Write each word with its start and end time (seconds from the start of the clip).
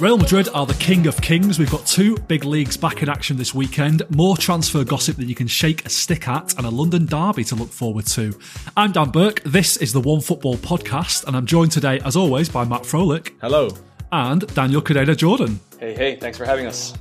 Real 0.00 0.16
Madrid 0.16 0.48
are 0.54 0.64
the 0.64 0.74
king 0.74 1.08
of 1.08 1.20
kings. 1.20 1.58
We've 1.58 1.70
got 1.72 1.84
two 1.84 2.16
big 2.28 2.44
leagues 2.44 2.76
back 2.76 3.02
in 3.02 3.08
action 3.08 3.36
this 3.36 3.52
weekend, 3.52 4.08
more 4.10 4.36
transfer 4.36 4.84
gossip 4.84 5.16
than 5.16 5.28
you 5.28 5.34
can 5.34 5.48
shake 5.48 5.84
a 5.86 5.88
stick 5.88 6.28
at, 6.28 6.56
and 6.56 6.64
a 6.64 6.70
London 6.70 7.04
derby 7.04 7.42
to 7.44 7.56
look 7.56 7.70
forward 7.70 8.06
to. 8.06 8.32
I'm 8.76 8.92
Dan 8.92 9.10
Burke. 9.10 9.42
This 9.42 9.76
is 9.78 9.92
the 9.92 10.00
OneFootball 10.00 10.58
podcast, 10.58 11.24
and 11.26 11.36
I'm 11.36 11.46
joined 11.46 11.72
today, 11.72 11.98
as 12.04 12.14
always, 12.14 12.48
by 12.48 12.64
Matt 12.64 12.82
Frohlich 12.82 13.32
Hello. 13.40 13.70
and 14.12 14.46
Daniel 14.54 14.80
Cadena 14.82 15.16
Jordan. 15.16 15.58
Hey, 15.80 15.94
hey, 15.94 16.14
thanks 16.14 16.38
for 16.38 16.44
having 16.44 16.66
us. 16.66 16.94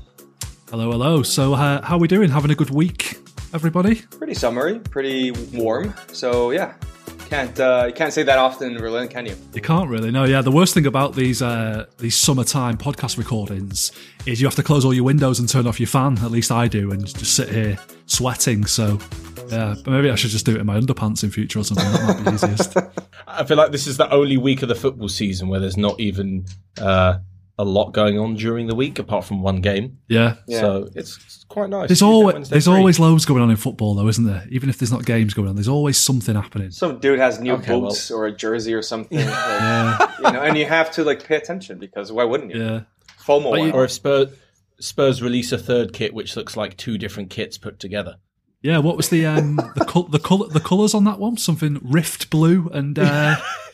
Hello, 0.72 0.90
hello. 0.90 1.22
So, 1.22 1.54
uh, 1.54 1.84
how 1.84 1.98
are 1.98 2.00
we 2.00 2.08
doing? 2.08 2.30
Having 2.30 2.50
a 2.50 2.56
good 2.56 2.72
week, 2.72 3.20
everybody? 3.54 4.02
Pretty 4.18 4.34
summery, 4.34 4.80
pretty 4.80 5.30
warm. 5.54 5.94
So 6.14 6.50
yeah, 6.50 6.74
can't 7.28 7.60
uh, 7.60 7.86
you 7.88 7.94
can't 7.94 8.14
say 8.14 8.24
that 8.24 8.38
often 8.38 8.72
in 8.72 8.78
Berlin, 8.78 9.08
can 9.08 9.26
you? 9.26 9.36
You 9.54 9.62
can't 9.62 9.90
really. 9.90 10.12
No, 10.12 10.24
yeah. 10.24 10.42
The 10.42 10.52
worst 10.52 10.74
thing 10.74 10.86
about 10.86 11.16
these 11.16 11.42
uh, 11.42 11.86
these 11.98 12.16
summertime 12.16 12.78
podcast 12.78 13.18
recordings 13.18 13.92
is 14.26 14.42
you 14.42 14.48
have 14.48 14.56
to 14.56 14.64
close 14.64 14.86
all 14.86 14.94
your 14.94 15.04
windows 15.04 15.40
and 15.40 15.48
turn 15.48 15.68
off 15.68 15.80
your 15.80 15.88
fan. 15.88 16.18
At 16.20 16.32
least 16.32 16.52
I 16.52 16.68
do, 16.68 16.92
and 16.92 17.06
just 17.06 17.36
sit 17.36 17.50
here 17.50 17.78
sweating. 18.06 18.66
So, 18.66 19.00
yeah. 19.50 19.76
But 19.84 19.92
maybe 19.92 20.10
I 20.10 20.16
should 20.16 20.32
just 20.32 20.46
do 20.46 20.56
it 20.56 20.62
in 20.62 20.66
my 20.66 20.80
underpants 20.80 21.24
in 21.24 21.30
future 21.32 21.60
or 21.60 21.64
something. 21.64 21.86
That 21.92 22.24
might 22.24 22.26
be 22.26 22.36
easiest. 22.36 22.78
I 23.28 23.44
feel 23.44 23.58
like 23.58 23.72
this 23.72 23.88
is 23.88 23.98
the 23.98 24.12
only 24.12 24.38
week 24.38 24.62
of 24.62 24.70
the 24.70 24.76
football 24.76 25.10
season 25.10 25.50
where 25.50 25.60
there's 25.60 25.78
not 25.78 26.00
even 26.00 26.46
uh, 26.80 27.20
a 27.60 27.64
lot 27.66 27.92
going 27.92 28.20
on 28.20 28.36
during 28.36 28.68
the 28.68 28.76
week 28.76 29.00
apart 29.00 29.26
from 29.26 29.42
one 29.42 29.62
game. 29.62 29.98
Yeah. 30.08 30.36
Yeah. 30.48 30.60
So 30.62 30.90
it's, 30.96 31.18
it's 31.18 31.44
quite 31.50 31.70
nice. 31.72 31.88
There's 31.90 32.02
always 32.04 32.34
Wednesday 32.36 32.54
there's 32.54 32.66
free. 32.66 32.74
always 32.76 33.00
loads 33.00 33.26
going 33.26 33.42
on 33.42 33.50
in 33.50 33.58
football, 33.58 33.96
though, 33.96 34.08
isn't 34.08 34.26
there? 34.26 34.46
Even 34.52 34.70
if 34.70 34.78
there's 34.78 34.92
not 34.92 35.06
games 35.06 35.34
going 35.34 35.48
on, 35.50 35.56
there's 35.56 35.68
always 35.68 35.98
something 35.98 36.36
happening. 36.36 36.70
Some 36.72 37.00
dude 37.00 37.18
has 37.20 37.40
new 37.40 37.54
Okay, 37.54 37.80
boots 37.80 38.12
or 38.12 38.28
a 38.28 38.32
jersey 38.32 38.74
or 38.76 38.82
something, 38.84 39.18
like, 39.18 39.28
Yeah, 39.28 40.12
you 40.18 40.32
know, 40.32 40.42
and 40.42 40.58
you 40.58 40.66
have 40.66 40.92
to 40.92 41.04
like 41.04 41.24
pay 41.24 41.36
attention 41.36 41.80
because 41.80 42.12
why 42.12 42.26
wouldn't 42.26 42.54
you? 42.54 42.64
yeah. 42.64 42.82
FOMO. 43.26 43.66
You- 43.66 43.72
Or 43.74 43.86
if 43.86 43.92
Spurs, 43.92 44.30
Spurs 44.80 45.22
release 45.24 45.52
a 45.52 45.58
third 45.58 45.94
kit 45.94 46.14
which 46.14 46.36
looks 46.36 46.56
like 46.56 46.78
two 46.78 46.98
different 47.00 47.30
kits 47.32 47.58
put 47.58 47.80
together. 47.80 48.18
Yeah, 48.62 48.78
what 48.80 48.98
was 48.98 49.10
the 49.10 49.26
um 49.26 49.56
the 49.76 49.86
col- 49.86 50.04
the 50.08 50.20
color 50.20 50.48
the 50.48 50.60
colors 50.60 50.94
on 50.94 51.04
that 51.06 51.20
one? 51.20 51.38
Something 51.38 51.80
Rift 51.82 52.30
Blue 52.30 52.70
and 52.74 52.98
uh 53.00 53.36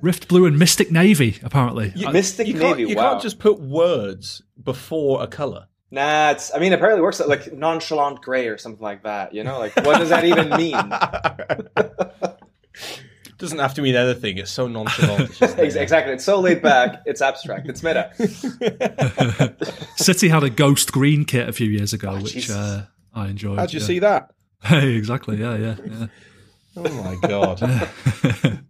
Rift 0.00 0.28
Blue 0.28 0.46
and 0.46 0.58
Mystic 0.58 0.92
Navy, 0.92 1.38
apparently. 1.42 1.92
I- 2.06 2.12
Mystic 2.12 2.46
You 2.46 2.54
can't, 2.54 2.78
you 2.78 2.96
wow. 2.96 3.12
can't 3.12 3.22
just 3.22 3.38
put 3.38 3.60
words 3.60 4.42
before 4.62 5.22
a 5.22 5.26
color. 5.26 5.66
Nah, 5.90 6.30
it's. 6.30 6.54
I 6.54 6.58
mean, 6.58 6.72
apparently 6.72 7.00
it 7.00 7.02
works 7.02 7.20
like 7.20 7.52
nonchalant 7.52 8.20
gray 8.20 8.48
or 8.48 8.58
something 8.58 8.82
like 8.82 9.04
that. 9.04 9.34
You 9.34 9.44
know, 9.44 9.58
like 9.58 9.76
what 9.76 9.98
does 9.98 10.08
that 10.08 10.24
even 10.24 10.50
mean? 10.50 10.74
Doesn't 13.38 13.58
have 13.58 13.74
to 13.74 13.82
mean 13.82 13.94
anything. 13.94 14.38
It's 14.38 14.50
so 14.50 14.66
nonchalant. 14.66 15.30
It's 15.30 15.38
just 15.38 15.58
exactly. 15.58 16.14
It's 16.14 16.24
so 16.24 16.40
laid 16.40 16.62
back. 16.62 17.02
It's 17.06 17.20
abstract. 17.20 17.68
It's 17.68 17.82
meta. 17.82 18.10
City 19.96 20.28
had 20.28 20.42
a 20.42 20.50
ghost 20.50 20.90
green 20.90 21.24
kit 21.24 21.48
a 21.48 21.52
few 21.52 21.68
years 21.68 21.92
ago, 21.92 22.18
which 22.18 22.50
uh, 22.50 22.82
I 23.14 23.28
enjoyed. 23.28 23.58
How'd 23.58 23.72
you 23.72 23.80
yeah. 23.80 23.86
see 23.86 23.98
that? 24.00 24.32
Hey, 24.62 24.94
exactly. 24.94 25.36
Yeah, 25.36 25.56
yeah, 25.56 25.76
yeah. 25.84 26.06
Oh 26.78 27.02
my 27.02 27.28
god! 27.28 28.60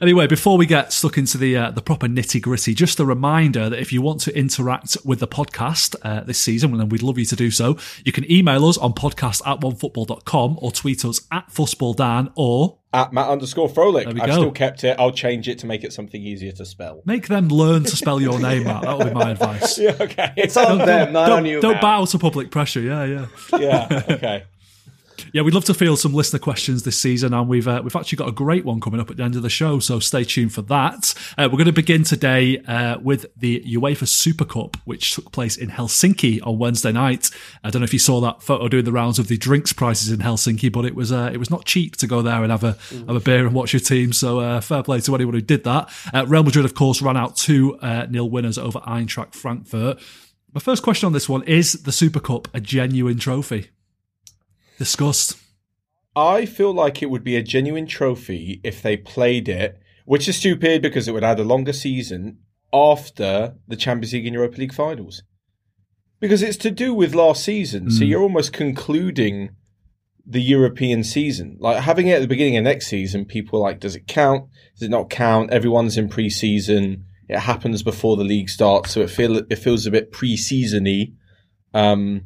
Anyway, 0.00 0.26
before 0.26 0.56
we 0.58 0.66
get 0.66 0.92
stuck 0.92 1.18
into 1.18 1.38
the 1.38 1.56
uh, 1.56 1.70
the 1.70 1.82
proper 1.82 2.06
nitty 2.06 2.40
gritty, 2.42 2.74
just 2.74 3.00
a 3.00 3.04
reminder 3.04 3.68
that 3.70 3.78
if 3.78 3.92
you 3.92 4.02
want 4.02 4.20
to 4.22 4.36
interact 4.36 4.96
with 5.04 5.20
the 5.20 5.28
podcast 5.28 5.94
uh, 6.02 6.22
this 6.24 6.38
season, 6.38 6.76
then 6.76 6.88
we'd 6.88 7.02
love 7.02 7.18
you 7.18 7.24
to 7.26 7.36
do 7.36 7.50
so. 7.50 7.76
You 8.04 8.12
can 8.12 8.30
email 8.30 8.64
us 8.66 8.78
on 8.78 8.92
podcast 8.92 9.42
at 9.46 9.60
onefootball.com 9.60 10.58
or 10.60 10.70
tweet 10.72 11.04
us 11.04 11.20
at 11.32 11.48
fussballdan 11.48 12.32
or 12.36 12.78
At 12.92 13.12
Matt 13.12 13.28
underscore 13.28 13.68
Frohlich. 13.68 14.12
we 14.12 14.20
I've 14.20 14.28
go. 14.28 14.32
still 14.34 14.50
kept 14.52 14.84
it. 14.84 14.96
I'll 14.98 15.12
change 15.12 15.48
it 15.48 15.58
to 15.60 15.66
make 15.66 15.84
it 15.84 15.92
something 15.92 16.20
easier 16.22 16.52
to 16.52 16.64
spell. 16.64 17.02
make 17.04 17.28
them 17.28 17.48
learn 17.48 17.84
to 17.84 17.96
spell 17.96 18.20
your 18.20 18.38
name, 18.40 18.64
Matt. 18.64 18.82
That 18.82 18.98
would 18.98 19.08
be 19.08 19.14
my 19.14 19.30
advice. 19.30 19.78
Yeah. 19.88 19.96
Okay. 20.00 20.32
It's 20.36 20.56
on 20.56 20.78
them, 20.78 21.12
not 21.12 21.26
don't 21.28 21.38
on 21.40 21.46
you. 21.46 21.60
don't 21.60 21.74
man. 21.74 21.82
bow 21.82 22.04
to 22.06 22.18
public 22.18 22.50
pressure. 22.50 22.80
Yeah, 22.80 23.04
yeah. 23.04 23.26
yeah. 23.58 24.02
Okay. 24.10 24.44
Yeah, 25.32 25.42
we'd 25.42 25.54
love 25.54 25.64
to 25.66 25.74
field 25.74 25.98
some 25.98 26.14
listener 26.14 26.38
questions 26.38 26.82
this 26.82 27.00
season, 27.00 27.34
and 27.34 27.48
we've 27.48 27.68
uh, 27.68 27.80
we've 27.82 27.94
actually 27.94 28.16
got 28.16 28.28
a 28.28 28.32
great 28.32 28.64
one 28.64 28.80
coming 28.80 29.00
up 29.00 29.10
at 29.10 29.16
the 29.16 29.22
end 29.22 29.36
of 29.36 29.42
the 29.42 29.50
show. 29.50 29.78
So 29.78 30.00
stay 30.00 30.24
tuned 30.24 30.52
for 30.52 30.62
that. 30.62 31.14
Uh, 31.36 31.48
we're 31.50 31.58
going 31.58 31.66
to 31.66 31.72
begin 31.72 32.04
today 32.04 32.58
uh, 32.58 32.98
with 32.98 33.26
the 33.36 33.60
UEFA 33.60 34.08
Super 34.08 34.44
Cup, 34.44 34.76
which 34.84 35.14
took 35.14 35.32
place 35.32 35.56
in 35.56 35.70
Helsinki 35.70 36.40
on 36.46 36.58
Wednesday 36.58 36.92
night. 36.92 37.30
I 37.62 37.70
don't 37.70 37.80
know 37.80 37.84
if 37.84 37.92
you 37.92 37.98
saw 37.98 38.20
that 38.20 38.42
photo 38.42 38.68
doing 38.68 38.84
the 38.84 38.92
rounds 38.92 39.18
of 39.18 39.28
the 39.28 39.36
drinks 39.36 39.72
prices 39.72 40.10
in 40.10 40.20
Helsinki, 40.20 40.72
but 40.72 40.84
it 40.84 40.94
was 40.94 41.12
uh, 41.12 41.30
it 41.32 41.38
was 41.38 41.50
not 41.50 41.64
cheap 41.64 41.96
to 41.96 42.06
go 42.06 42.22
there 42.22 42.42
and 42.42 42.50
have 42.50 42.64
a 42.64 42.76
have 42.90 43.16
a 43.16 43.20
beer 43.20 43.46
and 43.46 43.54
watch 43.54 43.72
your 43.72 43.80
team. 43.80 44.12
So 44.12 44.40
uh, 44.40 44.60
fair 44.60 44.82
play 44.82 45.00
to 45.00 45.14
anyone 45.14 45.34
who 45.34 45.40
did 45.40 45.64
that. 45.64 45.90
Uh, 46.12 46.26
Real 46.26 46.42
Madrid, 46.42 46.64
of 46.64 46.74
course, 46.74 47.02
ran 47.02 47.16
out 47.16 47.36
two 47.36 47.76
uh, 47.78 48.06
nil 48.08 48.28
winners 48.28 48.58
over 48.58 48.80
Eintracht 48.80 49.34
Frankfurt. 49.34 49.98
My 50.54 50.60
first 50.60 50.82
question 50.82 51.06
on 51.06 51.12
this 51.12 51.28
one 51.28 51.42
is: 51.44 51.74
the 51.82 51.92
Super 51.92 52.20
Cup 52.20 52.48
a 52.54 52.60
genuine 52.60 53.18
trophy? 53.18 53.68
Discussed. 54.78 55.36
I 56.14 56.46
feel 56.46 56.72
like 56.72 57.02
it 57.02 57.10
would 57.10 57.24
be 57.24 57.36
a 57.36 57.42
genuine 57.42 57.86
trophy 57.86 58.60
if 58.64 58.80
they 58.80 58.96
played 58.96 59.48
it, 59.48 59.80
which 60.04 60.28
is 60.28 60.36
stupid 60.36 60.82
because 60.82 61.06
it 61.06 61.12
would 61.12 61.24
add 61.24 61.40
a 61.40 61.44
longer 61.44 61.72
season 61.72 62.38
after 62.72 63.54
the 63.66 63.76
Champions 63.76 64.12
League 64.12 64.26
and 64.26 64.34
Europa 64.34 64.58
League 64.58 64.74
finals. 64.74 65.22
Because 66.20 66.42
it's 66.42 66.56
to 66.58 66.70
do 66.70 66.94
with 66.94 67.14
last 67.14 67.44
season, 67.44 67.90
so 67.90 68.04
you're 68.04 68.22
almost 68.22 68.52
concluding 68.52 69.50
the 70.26 70.42
European 70.42 71.02
season. 71.04 71.56
Like 71.60 71.82
having 71.82 72.08
it 72.08 72.14
at 72.14 72.20
the 72.20 72.28
beginning 72.28 72.56
of 72.56 72.64
next 72.64 72.88
season, 72.88 73.24
people 73.24 73.58
are 73.58 73.62
like, 73.62 73.80
does 73.80 73.96
it 73.96 74.06
count? 74.06 74.48
Does 74.74 74.82
it 74.82 74.90
not 74.90 75.10
count? 75.10 75.52
Everyone's 75.52 75.96
in 75.96 76.08
pre-season. 76.08 77.04
It 77.28 77.38
happens 77.38 77.82
before 77.82 78.16
the 78.16 78.24
league 78.24 78.48
starts, 78.48 78.90
so 78.90 79.00
it 79.00 79.10
feel 79.10 79.36
it 79.36 79.58
feels 79.58 79.86
a 79.86 79.90
bit 79.90 80.12
pre-seasony. 80.12 81.14
Um, 81.74 82.22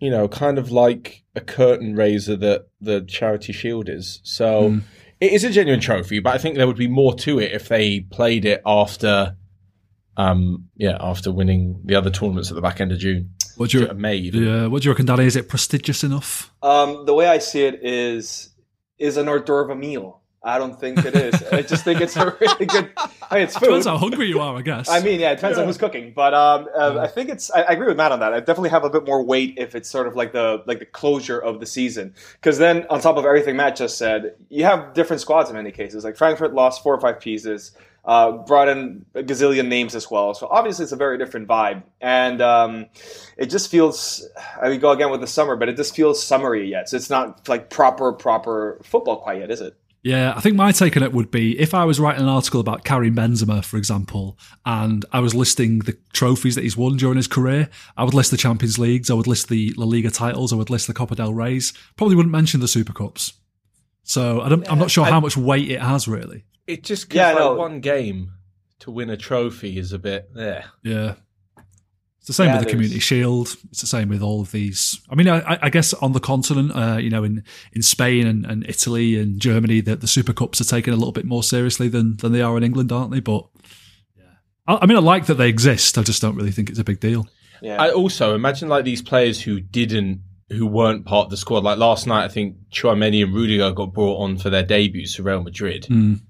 you 0.00 0.10
know, 0.10 0.26
kind 0.26 0.58
of 0.58 0.72
like 0.72 1.22
a 1.36 1.40
curtain 1.40 1.94
raiser 1.94 2.34
that 2.36 2.66
the 2.80 3.02
Charity 3.02 3.52
Shield 3.52 3.88
is. 3.88 4.20
So 4.24 4.80
it 5.20 5.32
is 5.32 5.44
a 5.44 5.50
genuine 5.50 5.80
trophy, 5.80 6.18
but 6.18 6.34
I 6.34 6.38
think 6.38 6.56
there 6.56 6.66
would 6.66 6.76
be 6.76 6.88
more 6.88 7.14
to 7.16 7.38
it 7.38 7.52
if 7.52 7.68
they 7.68 8.00
played 8.00 8.44
it 8.46 8.62
after, 8.64 9.36
um, 10.16 10.68
yeah, 10.76 10.96
after 11.00 11.30
winning 11.30 11.80
the 11.84 11.94
other 11.94 12.10
tournaments 12.10 12.50
at 12.50 12.54
the 12.54 12.62
back 12.62 12.80
end 12.80 12.92
of 12.92 12.98
June, 12.98 13.30
What 13.56 13.70
do 13.70 13.80
you, 13.80 13.94
May. 13.94 14.16
Even. 14.16 14.42
yeah, 14.42 14.66
what 14.66 14.82
do 14.82 14.86
you 14.88 14.92
reckon, 14.92 15.06
Danny? 15.06 15.24
Is 15.26 15.36
it 15.36 15.48
prestigious 15.48 16.02
enough? 16.02 16.50
Um, 16.62 17.04
the 17.04 17.14
way 17.14 17.26
I 17.28 17.38
see 17.38 17.62
it 17.64 17.80
is 17.84 18.48
is 18.98 19.16
an 19.16 19.28
hors 19.28 19.40
d'oeuvre 19.40 19.74
meal. 19.76 20.19
I 20.42 20.56
don't 20.56 20.78
think 20.78 21.04
it 21.04 21.14
is. 21.14 21.42
I 21.52 21.60
just 21.60 21.84
think 21.84 22.00
it's 22.00 22.16
a 22.16 22.34
really 22.40 22.66
good. 22.66 22.90
I 23.30 23.34
mean, 23.34 23.44
it's 23.44 23.58
food. 23.58 23.66
Depends 23.66 23.86
how 23.86 23.98
hungry 23.98 24.28
you 24.28 24.40
are, 24.40 24.56
I 24.56 24.62
guess. 24.62 24.88
I 24.88 25.00
mean, 25.00 25.20
yeah, 25.20 25.32
it 25.32 25.36
depends 25.36 25.58
on 25.58 25.66
who's 25.66 25.76
cooking, 25.76 26.12
but 26.16 26.32
um, 26.32 26.66
uh, 26.74 26.98
I 26.98 27.08
think 27.08 27.28
it's. 27.28 27.50
I, 27.50 27.60
I 27.60 27.72
agree 27.72 27.88
with 27.88 27.98
Matt 27.98 28.10
on 28.10 28.20
that. 28.20 28.32
I 28.32 28.40
definitely 28.40 28.70
have 28.70 28.84
a 28.84 28.90
bit 28.90 29.04
more 29.04 29.22
weight 29.22 29.54
if 29.58 29.74
it's 29.74 29.90
sort 29.90 30.06
of 30.06 30.16
like 30.16 30.32
the 30.32 30.62
like 30.66 30.78
the 30.78 30.86
closure 30.86 31.38
of 31.38 31.60
the 31.60 31.66
season, 31.66 32.14
because 32.34 32.56
then 32.56 32.86
on 32.88 33.00
top 33.00 33.18
of 33.18 33.26
everything 33.26 33.56
Matt 33.56 33.76
just 33.76 33.98
said, 33.98 34.34
you 34.48 34.64
have 34.64 34.94
different 34.94 35.20
squads 35.20 35.50
in 35.50 35.56
many 35.56 35.72
cases. 35.72 36.04
Like 36.04 36.16
Frankfurt 36.16 36.54
lost 36.54 36.82
four 36.82 36.94
or 36.94 37.00
five 37.00 37.20
pieces, 37.20 37.72
uh, 38.06 38.32
brought 38.32 38.68
in 38.68 39.04
a 39.14 39.22
gazillion 39.22 39.68
names 39.68 39.94
as 39.94 40.10
well. 40.10 40.32
So 40.32 40.48
obviously, 40.50 40.84
it's 40.84 40.92
a 40.92 40.96
very 40.96 41.18
different 41.18 41.48
vibe, 41.48 41.82
and 42.00 42.40
um, 42.40 42.86
it 43.36 43.46
just 43.50 43.70
feels. 43.70 44.26
I 44.60 44.70
mean, 44.70 44.80
go 44.80 44.90
again 44.90 45.10
with 45.10 45.20
the 45.20 45.26
summer, 45.26 45.54
but 45.54 45.68
it 45.68 45.76
just 45.76 45.94
feels 45.94 46.22
summery 46.22 46.70
yet. 46.70 46.88
So 46.88 46.96
it's 46.96 47.10
not 47.10 47.46
like 47.46 47.68
proper 47.68 48.14
proper 48.14 48.80
football 48.84 49.18
quite 49.18 49.40
yet, 49.40 49.50
is 49.50 49.60
it? 49.60 49.76
Yeah, 50.02 50.32
I 50.36 50.40
think 50.40 50.56
my 50.56 50.72
take 50.72 50.96
on 50.96 51.02
it 51.02 51.12
would 51.12 51.30
be 51.30 51.58
if 51.58 51.74
I 51.74 51.84
was 51.84 52.00
writing 52.00 52.22
an 52.22 52.28
article 52.28 52.60
about 52.60 52.84
Karim 52.84 53.14
Benzema, 53.16 53.64
for 53.64 53.76
example, 53.76 54.38
and 54.64 55.04
I 55.12 55.20
was 55.20 55.34
listing 55.34 55.80
the 55.80 55.96
trophies 56.12 56.54
that 56.54 56.62
he's 56.64 56.76
won 56.76 56.96
during 56.96 57.16
his 57.16 57.26
career, 57.26 57.68
I 57.96 58.04
would 58.04 58.14
list 58.14 58.30
the 58.30 58.36
Champions 58.36 58.78
Leagues, 58.78 59.10
I 59.10 59.14
would 59.14 59.26
list 59.26 59.48
the 59.48 59.74
La 59.76 59.84
Liga 59.86 60.10
titles, 60.10 60.52
I 60.52 60.56
would 60.56 60.70
list 60.70 60.86
the 60.86 60.94
Copa 60.94 61.14
del 61.16 61.34
Rey's. 61.34 61.72
Probably 61.96 62.16
wouldn't 62.16 62.32
mention 62.32 62.60
the 62.60 62.68
Super 62.68 62.92
Cups. 62.92 63.34
So 64.02 64.40
I 64.40 64.48
don't, 64.48 64.66
I'm 64.70 64.78
not 64.78 64.90
sure 64.90 65.04
how 65.04 65.20
much 65.20 65.36
weight 65.36 65.70
it 65.70 65.80
has, 65.80 66.08
really. 66.08 66.44
It 66.66 66.82
just 66.84 67.10
'cause, 67.10 67.16
Yeah, 67.16 67.28
like 67.32 67.38
no. 67.38 67.54
one 67.54 67.80
game 67.80 68.32
to 68.80 68.90
win 68.90 69.10
a 69.10 69.16
trophy 69.16 69.76
is 69.76 69.92
a 69.92 69.98
bit 69.98 70.30
there. 70.34 70.64
Yeah. 70.82 71.14
It's 72.20 72.26
the 72.26 72.34
same 72.34 72.48
Yeah, 72.48 72.58
with 72.58 72.66
the 72.66 72.70
Community 72.70 73.00
Shield. 73.00 73.56
It's 73.70 73.80
the 73.80 73.86
same 73.86 74.10
with 74.10 74.22
all 74.22 74.42
of 74.42 74.52
these. 74.52 75.00
I 75.08 75.14
mean, 75.14 75.26
I, 75.26 75.58
I 75.62 75.70
guess 75.70 75.94
on 75.94 76.12
the 76.12 76.20
continent, 76.20 76.70
uh, 76.74 76.98
you 76.98 77.08
know, 77.08 77.24
in, 77.24 77.42
in 77.72 77.80
Spain 77.82 78.26
and, 78.26 78.44
and 78.44 78.64
Italy 78.68 79.18
and 79.18 79.40
Germany, 79.40 79.80
the, 79.80 79.96
the 79.96 80.06
Super 80.06 80.34
Cups 80.34 80.60
are 80.60 80.64
taken 80.64 80.92
a 80.92 80.96
little 80.96 81.12
bit 81.12 81.24
more 81.24 81.42
seriously 81.42 81.88
than, 81.88 82.18
than 82.18 82.32
they 82.32 82.42
are 82.42 82.58
in 82.58 82.62
England, 82.62 82.92
aren't 82.92 83.10
they? 83.10 83.20
But 83.20 83.46
yeah. 84.18 84.24
I, 84.66 84.80
I 84.82 84.86
mean, 84.86 84.98
I 84.98 85.00
like 85.00 85.26
that 85.26 85.34
they 85.34 85.48
exist. 85.48 85.96
I 85.96 86.02
just 86.02 86.20
don't 86.20 86.36
really 86.36 86.50
think 86.50 86.68
it's 86.68 86.78
a 86.78 86.84
big 86.84 87.00
deal. 87.00 87.26
Yeah. 87.62 87.80
I 87.80 87.90
also 87.90 88.34
imagine 88.34 88.68
like 88.68 88.84
these 88.84 89.00
players 89.00 89.40
who 89.40 89.58
didn't, 89.58 90.20
who 90.50 90.66
weren't 90.66 91.06
part 91.06 91.24
of 91.24 91.30
the 91.30 91.38
squad. 91.38 91.64
Like 91.64 91.78
last 91.78 92.06
night, 92.06 92.24
I 92.24 92.28
think 92.28 92.56
Tchouameni 92.70 93.24
and 93.24 93.34
Rudiger 93.34 93.72
got 93.72 93.94
brought 93.94 94.18
on 94.18 94.36
for 94.36 94.50
their 94.50 94.62
debuts 94.62 95.14
for 95.14 95.22
Real 95.22 95.42
Madrid. 95.42 95.86
Mm. 95.88 96.20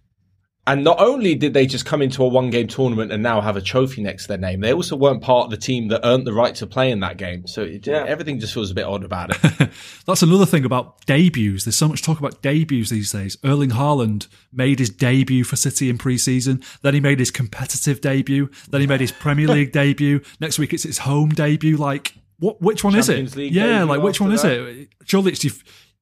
And 0.67 0.85
not 0.85 1.01
only 1.01 1.35
did 1.35 1.55
they 1.55 1.67
just 1.67 1.87
come 1.87 2.03
into 2.03 2.23
a 2.23 2.29
one 2.29 2.51
game 2.51 2.69
tournament 2.69 3.11
and 3.11 3.23
now 3.23 3.41
have 3.41 3.57
a 3.57 3.63
trophy 3.63 4.03
next 4.03 4.25
to 4.25 4.29
their 4.29 4.39
name, 4.39 4.61
they 4.61 4.73
also 4.73 4.95
weren't 4.95 5.23
part 5.23 5.47
of 5.47 5.51
the 5.51 5.57
team 5.57 5.89
that 5.89 6.03
earned 6.05 6.27
the 6.27 6.33
right 6.35 6.55
to 6.57 6.67
play 6.67 6.91
in 6.93 7.01
that 7.01 7.17
game. 7.17 7.47
So 7.47 7.63
it, 7.63 7.87
Yeah. 7.87 8.05
everything 8.07 8.39
just 8.39 8.53
feels 8.55 8.71
a 8.71 8.75
bit 8.75 8.85
odd 8.85 9.03
about 9.03 9.31
it. 9.35 9.71
That's 10.07 10.23
another 10.23 10.47
thing 10.47 10.65
about 10.65 11.05
debuts. 11.07 11.65
There's 11.65 11.77
so 11.77 11.89
much 11.89 12.03
talk 12.03 12.19
about 12.21 12.43
debuts 12.43 12.91
these 12.91 13.11
days. 13.11 13.37
Erling 13.43 13.71
Haaland 13.71 14.29
made 14.53 14.79
his 14.79 14.91
debut 14.91 15.45
for 15.45 15.57
City 15.57 15.89
in 15.89 15.97
pre-season. 15.99 16.63
Then 16.83 16.95
he 16.95 17.01
made 17.01 17.19
his 17.19 17.31
competitive 17.31 18.01
debut. 18.01 18.51
Then 18.69 18.83
he 18.83 18.87
made 18.87 19.01
his 19.01 19.13
Premier 19.13 19.49
League 19.55 19.73
debut. 19.73 20.21
Next 20.41 20.59
week 20.59 20.73
it's 20.75 20.85
his 20.85 20.99
home 20.99 21.31
debut. 21.31 21.79
Like, 21.79 22.15
what? 22.39 22.61
Which 22.61 22.85
one 22.85 22.95
is 22.95 23.09
it? 23.09 23.35
League 23.35 23.55
yeah, 23.55 23.83
like 23.85 24.03
which 24.03 24.21
one 24.21 24.31
is 24.31 24.45
it? 24.45 24.89
Surely 25.05 25.33
it's 25.33 25.43
your, 25.43 25.55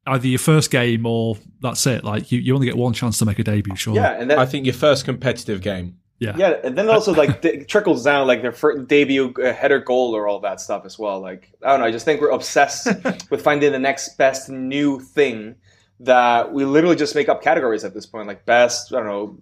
either 0.08 0.26
your 0.26 0.38
first 0.38 0.70
game 0.70 1.06
or 1.06 1.36
that's 1.60 1.86
it. 1.86 2.04
Like 2.04 2.32
you, 2.32 2.40
you 2.40 2.54
only 2.54 2.66
get 2.66 2.76
one 2.76 2.92
chance 2.92 3.18
to 3.18 3.24
make 3.24 3.38
a 3.38 3.44
debut. 3.44 3.76
sure. 3.76 3.94
Yeah, 3.94 4.12
and 4.18 4.30
then 4.30 4.38
I 4.38 4.46
think 4.46 4.66
your 4.66 4.74
first 4.74 5.04
competitive 5.04 5.60
game. 5.60 5.98
yeah. 6.18 6.34
Yeah, 6.36 6.56
and 6.64 6.76
then 6.76 6.88
also 6.88 7.14
like 7.14 7.44
it 7.44 7.68
trickles 7.68 8.04
down 8.04 8.26
like 8.26 8.42
their 8.42 8.52
first 8.52 8.88
debut 8.88 9.32
uh, 9.42 9.52
header 9.52 9.80
goal 9.80 10.14
or 10.14 10.26
all 10.26 10.40
that 10.40 10.60
stuff 10.60 10.84
as 10.84 10.98
well. 10.98 11.20
Like 11.20 11.52
I 11.62 11.70
don't 11.70 11.80
know, 11.80 11.86
I 11.86 11.92
just 11.92 12.04
think 12.04 12.20
we're 12.20 12.30
obsessed 12.30 12.88
with 13.30 13.42
finding 13.42 13.72
the 13.72 13.78
next 13.78 14.16
best 14.16 14.48
new 14.48 15.00
thing 15.00 15.56
that 16.00 16.52
we 16.52 16.64
literally 16.64 16.96
just 16.96 17.14
make 17.14 17.28
up 17.28 17.42
categories 17.42 17.84
at 17.84 17.92
this 17.94 18.06
point, 18.06 18.28
like 18.28 18.44
best 18.46 18.92
I 18.92 18.98
don't 18.98 19.06
know 19.06 19.38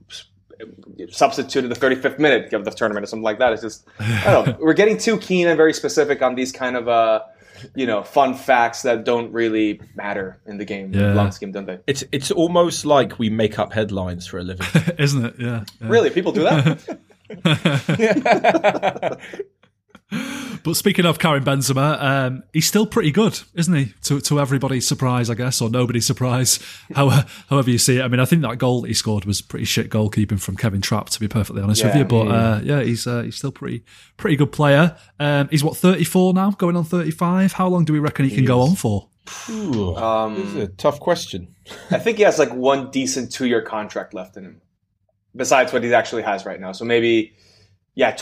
substitute 1.11 1.65
in 1.65 1.71
the 1.71 1.77
35th 1.77 2.19
minute 2.19 2.53
of 2.53 2.65
the 2.65 2.71
tournament 2.71 3.05
or 3.05 3.07
something 3.07 3.23
like 3.23 3.39
that. 3.39 3.53
It's 3.53 3.63
just 3.63 3.87
I 3.99 4.31
don't 4.31 4.47
know. 4.47 4.57
We're 4.61 4.75
getting 4.75 4.99
too 4.99 5.19
keen 5.19 5.47
and 5.47 5.57
very 5.57 5.73
specific 5.73 6.23
on 6.23 6.35
these 6.35 6.53
kind 6.53 6.77
of 6.77 6.89
uh 6.89 7.21
you 7.75 7.87
know 7.87 8.03
fun 8.03 8.35
facts 8.35 8.83
that 8.83 9.05
don't 9.05 9.33
really 9.33 9.81
matter 9.95 10.39
in 10.47 10.59
the 10.59 10.65
game 10.65 10.93
Yeah. 10.93 11.13
long 11.15 11.33
scheme, 11.33 11.53
don't 11.53 11.67
they? 11.67 11.79
It's 11.87 12.05
it's 12.13 12.31
almost 12.31 12.85
like 12.87 13.19
we 13.19 13.31
make 13.31 13.59
up 13.59 13.73
headlines 13.73 14.27
for 14.27 14.39
a 14.39 14.43
living. 14.43 14.67
Isn't 14.99 15.25
it? 15.25 15.35
Yeah. 15.39 15.65
yeah. 15.81 15.89
Really, 15.89 16.11
people 16.11 16.33
do 16.33 16.43
that? 16.45 16.99
But 20.11 20.75
speaking 20.75 21.05
of 21.05 21.19
Karim 21.19 21.45
Benzema, 21.45 22.01
um, 22.03 22.43
he's 22.53 22.67
still 22.67 22.87
pretty 22.87 23.11
good, 23.11 23.39
isn't 23.55 23.75
he? 23.75 23.93
To 24.05 24.21
to 24.21 24.41
everybody's 24.41 24.87
surprise, 24.87 25.31
I 25.31 25.35
guess, 25.35 25.61
or 25.61 25.69
nobody's 25.71 26.07
surprise, 26.07 26.59
how, 26.95 27.25
however 27.49 27.71
you 27.71 27.79
see 27.79 27.99
it. 27.99 28.03
I 28.03 28.09
mean, 28.09 28.21
I 28.21 28.25
think 28.25 28.43
that 28.43 28.59
goal 28.59 28.81
that 28.83 28.89
he 28.89 28.95
scored 28.95 29.25
was 29.27 29.41
pretty 29.43 29.65
shit 29.65 29.91
goalkeeping 29.91 30.41
from 30.41 30.57
Kevin 30.57 30.81
Trapp, 30.81 31.11
to 31.11 31.21
be 31.21 31.29
perfectly 31.29 31.63
honest 31.63 31.85
with 31.85 31.95
you. 31.95 32.05
But 32.05 32.29
uh, 32.29 32.61
yeah, 32.65 32.83
he's 32.83 33.07
uh, 33.07 33.23
he's 33.23 33.37
still 33.37 33.53
pretty 33.53 33.85
pretty 34.17 34.37
good 34.37 34.51
player. 34.53 34.97
Um, 35.21 35.49
he's 35.51 35.63
what 35.63 35.77
thirty 35.77 36.05
four 36.05 36.35
now, 36.35 36.51
going 36.53 36.77
on 36.77 36.85
thirty 36.85 37.13
five. 37.13 37.53
How 37.53 37.69
long 37.69 37.85
do 37.85 37.93
we 37.93 37.99
reckon 38.01 38.29
he 38.29 38.35
can 38.35 38.45
go 38.45 38.61
on 38.61 38.75
for? 38.75 39.09
Ooh, 39.51 39.95
Um, 39.97 40.35
this 40.37 40.47
is 40.49 40.57
a 40.57 40.69
tough 40.69 41.01
question. 41.01 41.55
I 41.91 41.99
think 41.99 42.17
he 42.19 42.23
has 42.25 42.39
like 42.39 42.53
one 42.55 42.91
decent 42.91 43.33
two 43.33 43.47
year 43.47 43.63
contract 43.63 44.15
left 44.15 44.37
in 44.37 44.45
him, 44.45 44.61
besides 45.35 45.73
what 45.73 45.83
he 45.85 45.93
actually 45.95 46.23
has 46.23 46.47
right 46.47 46.61
now. 46.61 46.73
So 46.73 46.85
maybe, 46.85 47.35
yeah, 47.95 48.13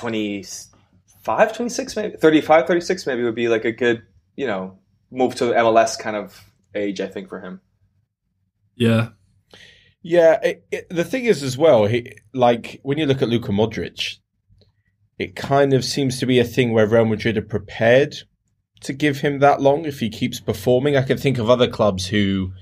25, 1.25 1.57
26, 1.57 1.97
maybe 1.97 2.17
35, 2.17 2.67
36 2.67 3.07
maybe 3.07 3.23
would 3.23 3.35
be 3.35 3.49
like 3.49 3.65
a 3.65 3.73
good, 3.73 4.03
you 4.37 4.47
know, 4.47 4.79
move 5.11 5.35
to 5.37 5.45
MLS 5.45 5.99
kind 5.99 6.17
of 6.17 6.39
age, 6.75 7.01
I 7.01 7.07
think, 7.07 7.29
for 7.29 7.41
him. 7.41 7.61
Yeah, 8.77 9.09
Yeah, 10.03 10.39
it, 10.43 10.67
it, 10.71 10.89
the 10.91 11.05
thing 11.05 11.25
is 11.25 11.43
as 11.43 11.57
well, 11.57 11.87
he, 11.87 12.13
like 12.35 12.81
when 12.83 12.99
you 12.99 13.07
look 13.07 13.23
at 13.23 13.29
Luka 13.29 13.53
Modric, 13.53 14.19
it 15.19 15.35
kind 15.35 15.73
of 15.73 15.85
seems 15.85 16.19
to 16.21 16.27
be 16.27 16.41
a 16.41 16.45
thing 16.45 16.73
where 16.73 16.87
Real 16.87 17.07
Madrid 17.07 17.39
are 17.39 17.43
prepared 17.43 18.17
to 18.83 18.93
give 18.93 19.21
him 19.21 19.39
that 19.39 19.63
long 19.63 19.87
if 19.87 20.01
he 20.01 20.11
keeps 20.11 20.41
performing. 20.41 20.97
I 20.97 21.03
can 21.03 21.17
think 21.17 21.39
of 21.39 21.49
other 21.49 21.69
clubs 21.69 22.07
who 22.07 22.53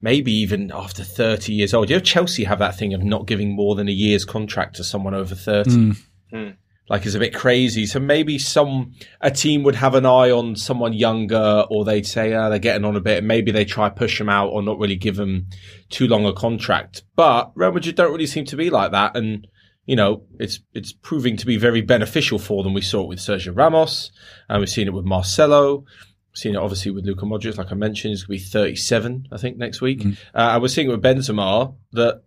maybe 0.00 0.32
even 0.32 0.70
after 0.72 1.02
30 1.02 1.52
years 1.52 1.74
old. 1.74 1.90
You 1.90 1.96
know, 1.96 2.00
Chelsea 2.00 2.44
have 2.44 2.60
that 2.60 2.78
thing 2.78 2.94
of 2.94 3.02
not 3.02 3.26
giving 3.26 3.54
more 3.54 3.74
than 3.74 3.88
a 3.88 3.92
year's 3.92 4.24
contract 4.24 4.76
to 4.76 4.84
someone 4.84 5.14
over 5.14 5.34
30. 5.34 5.70
Mm. 5.70 5.98
Hmm. 6.30 6.50
Like 6.88 7.04
it's 7.04 7.14
a 7.16 7.18
bit 7.18 7.34
crazy. 7.34 7.84
So 7.86 7.98
maybe 7.98 8.38
some 8.38 8.92
a 9.20 9.30
team 9.30 9.64
would 9.64 9.74
have 9.74 9.94
an 9.94 10.06
eye 10.06 10.30
on 10.30 10.54
someone 10.54 10.92
younger, 10.92 11.64
or 11.68 11.84
they'd 11.84 12.06
say, 12.06 12.32
"Ah, 12.32 12.48
they're 12.48 12.58
getting 12.58 12.84
on 12.84 12.96
a 12.96 13.00
bit." 13.00 13.18
And 13.18 13.28
maybe 13.28 13.50
they 13.50 13.64
try 13.64 13.88
push 13.88 14.18
them 14.18 14.28
out, 14.28 14.48
or 14.48 14.62
not 14.62 14.78
really 14.78 14.96
give 14.96 15.16
them 15.16 15.48
too 15.90 16.06
long 16.06 16.26
a 16.26 16.32
contract. 16.32 17.02
But 17.16 17.50
Real 17.54 17.72
Madrid 17.72 17.96
don't 17.96 18.12
really 18.12 18.26
seem 18.26 18.44
to 18.46 18.56
be 18.56 18.70
like 18.70 18.92
that, 18.92 19.16
and 19.16 19.46
you 19.86 19.96
know, 19.96 20.24
it's 20.38 20.60
it's 20.74 20.92
proving 20.92 21.36
to 21.38 21.46
be 21.46 21.56
very 21.56 21.80
beneficial 21.80 22.38
for 22.38 22.62
them. 22.62 22.74
We 22.74 22.82
saw 22.82 23.02
it 23.02 23.08
with 23.08 23.18
Sergio 23.18 23.56
Ramos, 23.56 24.10
and 24.48 24.60
we've 24.60 24.68
seen 24.68 24.86
it 24.86 24.94
with 24.94 25.04
Marcelo. 25.04 25.78
We've 25.78 26.38
seen 26.38 26.54
it 26.54 26.58
obviously 26.58 26.90
with 26.90 27.06
Luka 27.06 27.24
Modric, 27.24 27.56
like 27.56 27.72
I 27.72 27.76
mentioned, 27.76 28.10
he's 28.10 28.24
going 28.24 28.38
to 28.38 28.44
be 28.44 28.50
37, 28.50 29.28
I 29.32 29.38
think, 29.38 29.56
next 29.56 29.80
week. 29.80 30.04
Uh, 30.34 30.50
and 30.52 30.60
we're 30.60 30.68
seeing 30.68 30.88
it 30.88 30.90
with 30.90 31.02
Benzema 31.02 31.74
that 31.92 32.22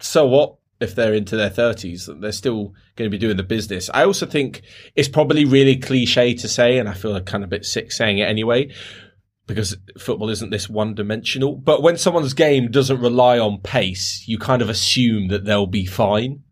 so 0.00 0.26
what 0.26 0.56
if 0.80 0.94
they're 0.94 1.14
into 1.14 1.36
their 1.36 1.50
30s 1.50 2.06
that 2.06 2.20
they're 2.20 2.32
still 2.32 2.74
going 2.96 3.08
to 3.08 3.14
be 3.14 3.18
doing 3.18 3.36
the 3.36 3.42
business. 3.42 3.88
I 3.94 4.04
also 4.04 4.26
think 4.26 4.62
it's 4.94 5.08
probably 5.08 5.44
really 5.44 5.76
cliche 5.76 6.34
to 6.34 6.48
say 6.48 6.78
and 6.78 6.88
i 6.88 6.94
feel 6.94 7.12
like 7.12 7.26
kind 7.26 7.44
of 7.44 7.48
a 7.48 7.50
bit 7.50 7.64
sick 7.64 7.92
saying 7.92 8.18
it 8.18 8.28
anyway 8.28 8.72
because 9.46 9.76
football 9.98 10.30
isn't 10.30 10.50
this 10.50 10.68
one 10.68 10.94
dimensional 10.94 11.54
but 11.54 11.82
when 11.82 11.96
someone's 11.96 12.34
game 12.34 12.70
doesn't 12.70 13.00
rely 13.00 13.38
on 13.38 13.58
pace 13.60 14.24
you 14.26 14.38
kind 14.38 14.62
of 14.62 14.68
assume 14.68 15.28
that 15.28 15.44
they'll 15.44 15.66
be 15.66 15.86
fine. 15.86 16.42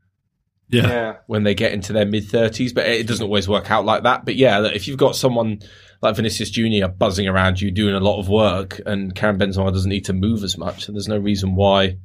Yeah, 0.69 0.89
Yeah. 0.89 1.17
when 1.27 1.43
they 1.43 1.55
get 1.55 1.73
into 1.73 1.93
their 1.93 2.07
mid 2.07 2.25
30s 2.29 2.75
but 2.75 2.87
it 2.87 3.07
doesn't 3.07 3.25
always 3.25 3.49
work 3.49 3.71
out 3.71 3.85
like 3.85 4.05
that. 4.05 4.25
But 4.25 4.37
yeah 4.37 4.59
look, 4.59 4.75
if 4.75 4.87
you've 4.89 4.99
got 4.99 5.17
someone 5.17 5.61
like 6.01 6.17
Vinicius 6.17 6.51
Junior 6.51 6.89
buzzing 6.89 7.29
around 7.29 7.61
you 7.61 7.71
doing 7.71 7.95
a 7.95 8.01
lot 8.01 8.19
of 8.21 8.29
work 8.29 8.81
and 8.87 9.15
Karim 9.15 9.39
Benzema 9.39 9.73
doesn't 9.73 9.91
need 9.91 10.05
to 10.07 10.13
move 10.13 10.43
as 10.45 10.57
much 10.57 10.87
then 10.87 10.95
there's 10.95 11.09
no 11.09 11.19
reason 11.19 11.55
why 11.55 11.99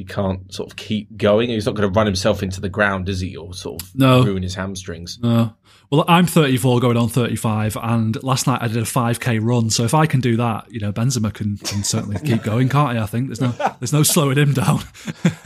he 0.00 0.04
can't 0.04 0.52
sort 0.52 0.70
of 0.70 0.76
keep 0.76 1.16
going 1.16 1.48
he's 1.50 1.66
not 1.66 1.74
going 1.74 1.88
to 1.90 1.96
run 1.98 2.06
himself 2.06 2.42
into 2.42 2.60
the 2.60 2.68
ground 2.68 3.08
is 3.08 3.20
he 3.20 3.36
or 3.36 3.52
sort 3.54 3.82
of 3.82 3.88
No. 3.94 4.22
ruin 4.24 4.42
his 4.42 4.54
hamstrings 4.54 5.18
No. 5.22 5.54
Well, 5.92 6.04
I'm 6.06 6.26
34 6.26 6.78
going 6.78 6.96
on 6.96 7.08
35, 7.08 7.76
and 7.82 8.22
last 8.22 8.46
night 8.46 8.62
I 8.62 8.68
did 8.68 8.76
a 8.76 8.82
5k 8.82 9.40
run. 9.42 9.70
So 9.70 9.82
if 9.82 9.92
I 9.92 10.06
can 10.06 10.20
do 10.20 10.36
that, 10.36 10.70
you 10.72 10.78
know, 10.78 10.92
Benzema 10.92 11.34
can, 11.34 11.56
can 11.56 11.82
certainly 11.82 12.16
keep 12.24 12.44
going, 12.44 12.68
can't 12.68 12.92
he? 12.96 13.02
I 13.02 13.06
think 13.06 13.26
there's 13.26 13.40
no 13.40 13.50
there's 13.80 13.92
no 13.92 14.04
slowing 14.04 14.38
him 14.38 14.52
down. 14.52 14.80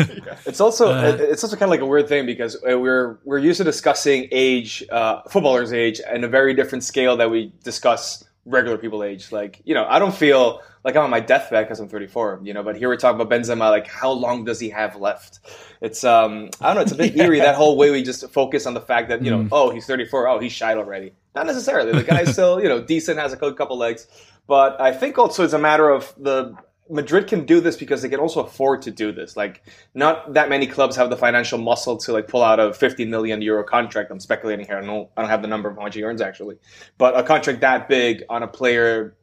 It's 0.46 0.60
also 0.60 0.92
Uh, 0.92 1.16
it's 1.18 1.42
also 1.42 1.56
kind 1.56 1.64
of 1.68 1.70
like 1.70 1.80
a 1.80 1.86
weird 1.86 2.08
thing 2.08 2.26
because 2.26 2.56
uh, 2.56 2.78
we're 2.78 3.18
we're 3.24 3.38
used 3.38 3.56
to 3.58 3.64
discussing 3.64 4.28
age, 4.30 4.84
uh, 4.92 5.22
footballers' 5.30 5.72
age, 5.72 6.00
in 6.12 6.24
a 6.24 6.28
very 6.28 6.52
different 6.54 6.84
scale 6.84 7.16
that 7.16 7.30
we 7.30 7.50
discuss 7.62 8.22
regular 8.46 8.78
people 8.78 9.02
age. 9.02 9.32
Like 9.32 9.60
you 9.64 9.74
know, 9.74 9.86
I 9.88 9.98
don't 9.98 10.14
feel 10.14 10.62
like 10.84 10.96
I'm 10.96 11.02
on 11.02 11.10
my 11.10 11.20
deathbed 11.20 11.64
because 11.64 11.80
I'm 11.80 11.88
34. 11.88 12.40
You 12.42 12.54
know, 12.54 12.62
but 12.62 12.76
here 12.76 12.88
we're 12.88 12.96
talking 12.96 13.20
about 13.20 13.34
Benzema. 13.34 13.70
Like, 13.70 13.86
how 13.86 14.10
long 14.10 14.44
does 14.44 14.60
he 14.60 14.70
have 14.70 14.96
left? 14.96 15.40
It's 15.80 16.04
um, 16.04 16.50
I 16.60 16.68
don't 16.68 16.76
know. 16.76 16.82
It's 16.82 16.92
a 16.92 16.96
bit 16.96 17.16
eerie 17.20 17.40
that 17.40 17.54
whole 17.54 17.76
way 17.76 17.90
we 17.90 18.02
just 18.02 18.28
focus 18.30 18.66
on 18.66 18.74
the 18.74 18.80
fact 18.80 19.08
that 19.08 19.22
you 19.22 19.30
know, 19.30 19.48
oh, 19.52 19.70
he's 19.70 19.86
34. 19.86 20.28
Oh, 20.28 20.38
he's 20.38 20.52
shite 20.52 20.76
already. 20.76 21.12
Not 21.34 21.46
necessarily. 21.46 21.92
The 21.92 22.04
guy's 22.04 22.32
still 22.32 22.60
you 22.60 22.68
know 22.68 22.82
decent, 22.82 23.18
has 23.18 23.32
a 23.32 23.36
couple 23.36 23.76
legs. 23.76 24.06
But 24.46 24.80
I 24.80 24.92
think 24.92 25.18
also 25.18 25.42
it's 25.42 25.54
a 25.54 25.58
matter 25.58 25.88
of 25.88 26.12
the 26.18 26.54
Madrid 26.90 27.26
can 27.26 27.46
do 27.46 27.60
this 27.60 27.76
because 27.76 28.02
they 28.02 28.08
can 28.08 28.20
also 28.20 28.40
afford 28.40 28.82
to 28.82 28.90
do 28.90 29.12
this. 29.12 29.36
Like, 29.36 29.62
not 29.94 30.34
that 30.34 30.48
many 30.48 30.66
clubs 30.66 30.96
have 30.96 31.10
the 31.10 31.16
financial 31.16 31.58
muscle 31.58 31.96
to 31.98 32.12
like 32.12 32.28
pull 32.28 32.42
out 32.42 32.60
a 32.60 32.74
50 32.74 33.06
million 33.06 33.40
euro 33.40 33.64
contract. 33.64 34.10
I'm 34.10 34.20
speculating 34.20 34.66
here. 34.66 34.78
I 34.78 34.84
don't, 34.84 35.08
I 35.16 35.22
don't 35.22 35.30
have 35.30 35.42
the 35.42 35.48
number 35.48 35.68
of 35.70 35.76
how 35.76 35.82
much 35.82 35.94
he 35.94 36.02
earns 36.02 36.20
actually, 36.20 36.56
but 36.98 37.16
a 37.16 37.22
contract 37.22 37.60
that 37.60 37.88
big 37.88 38.24
on 38.28 38.42
a 38.42 38.48
player, 38.48 39.16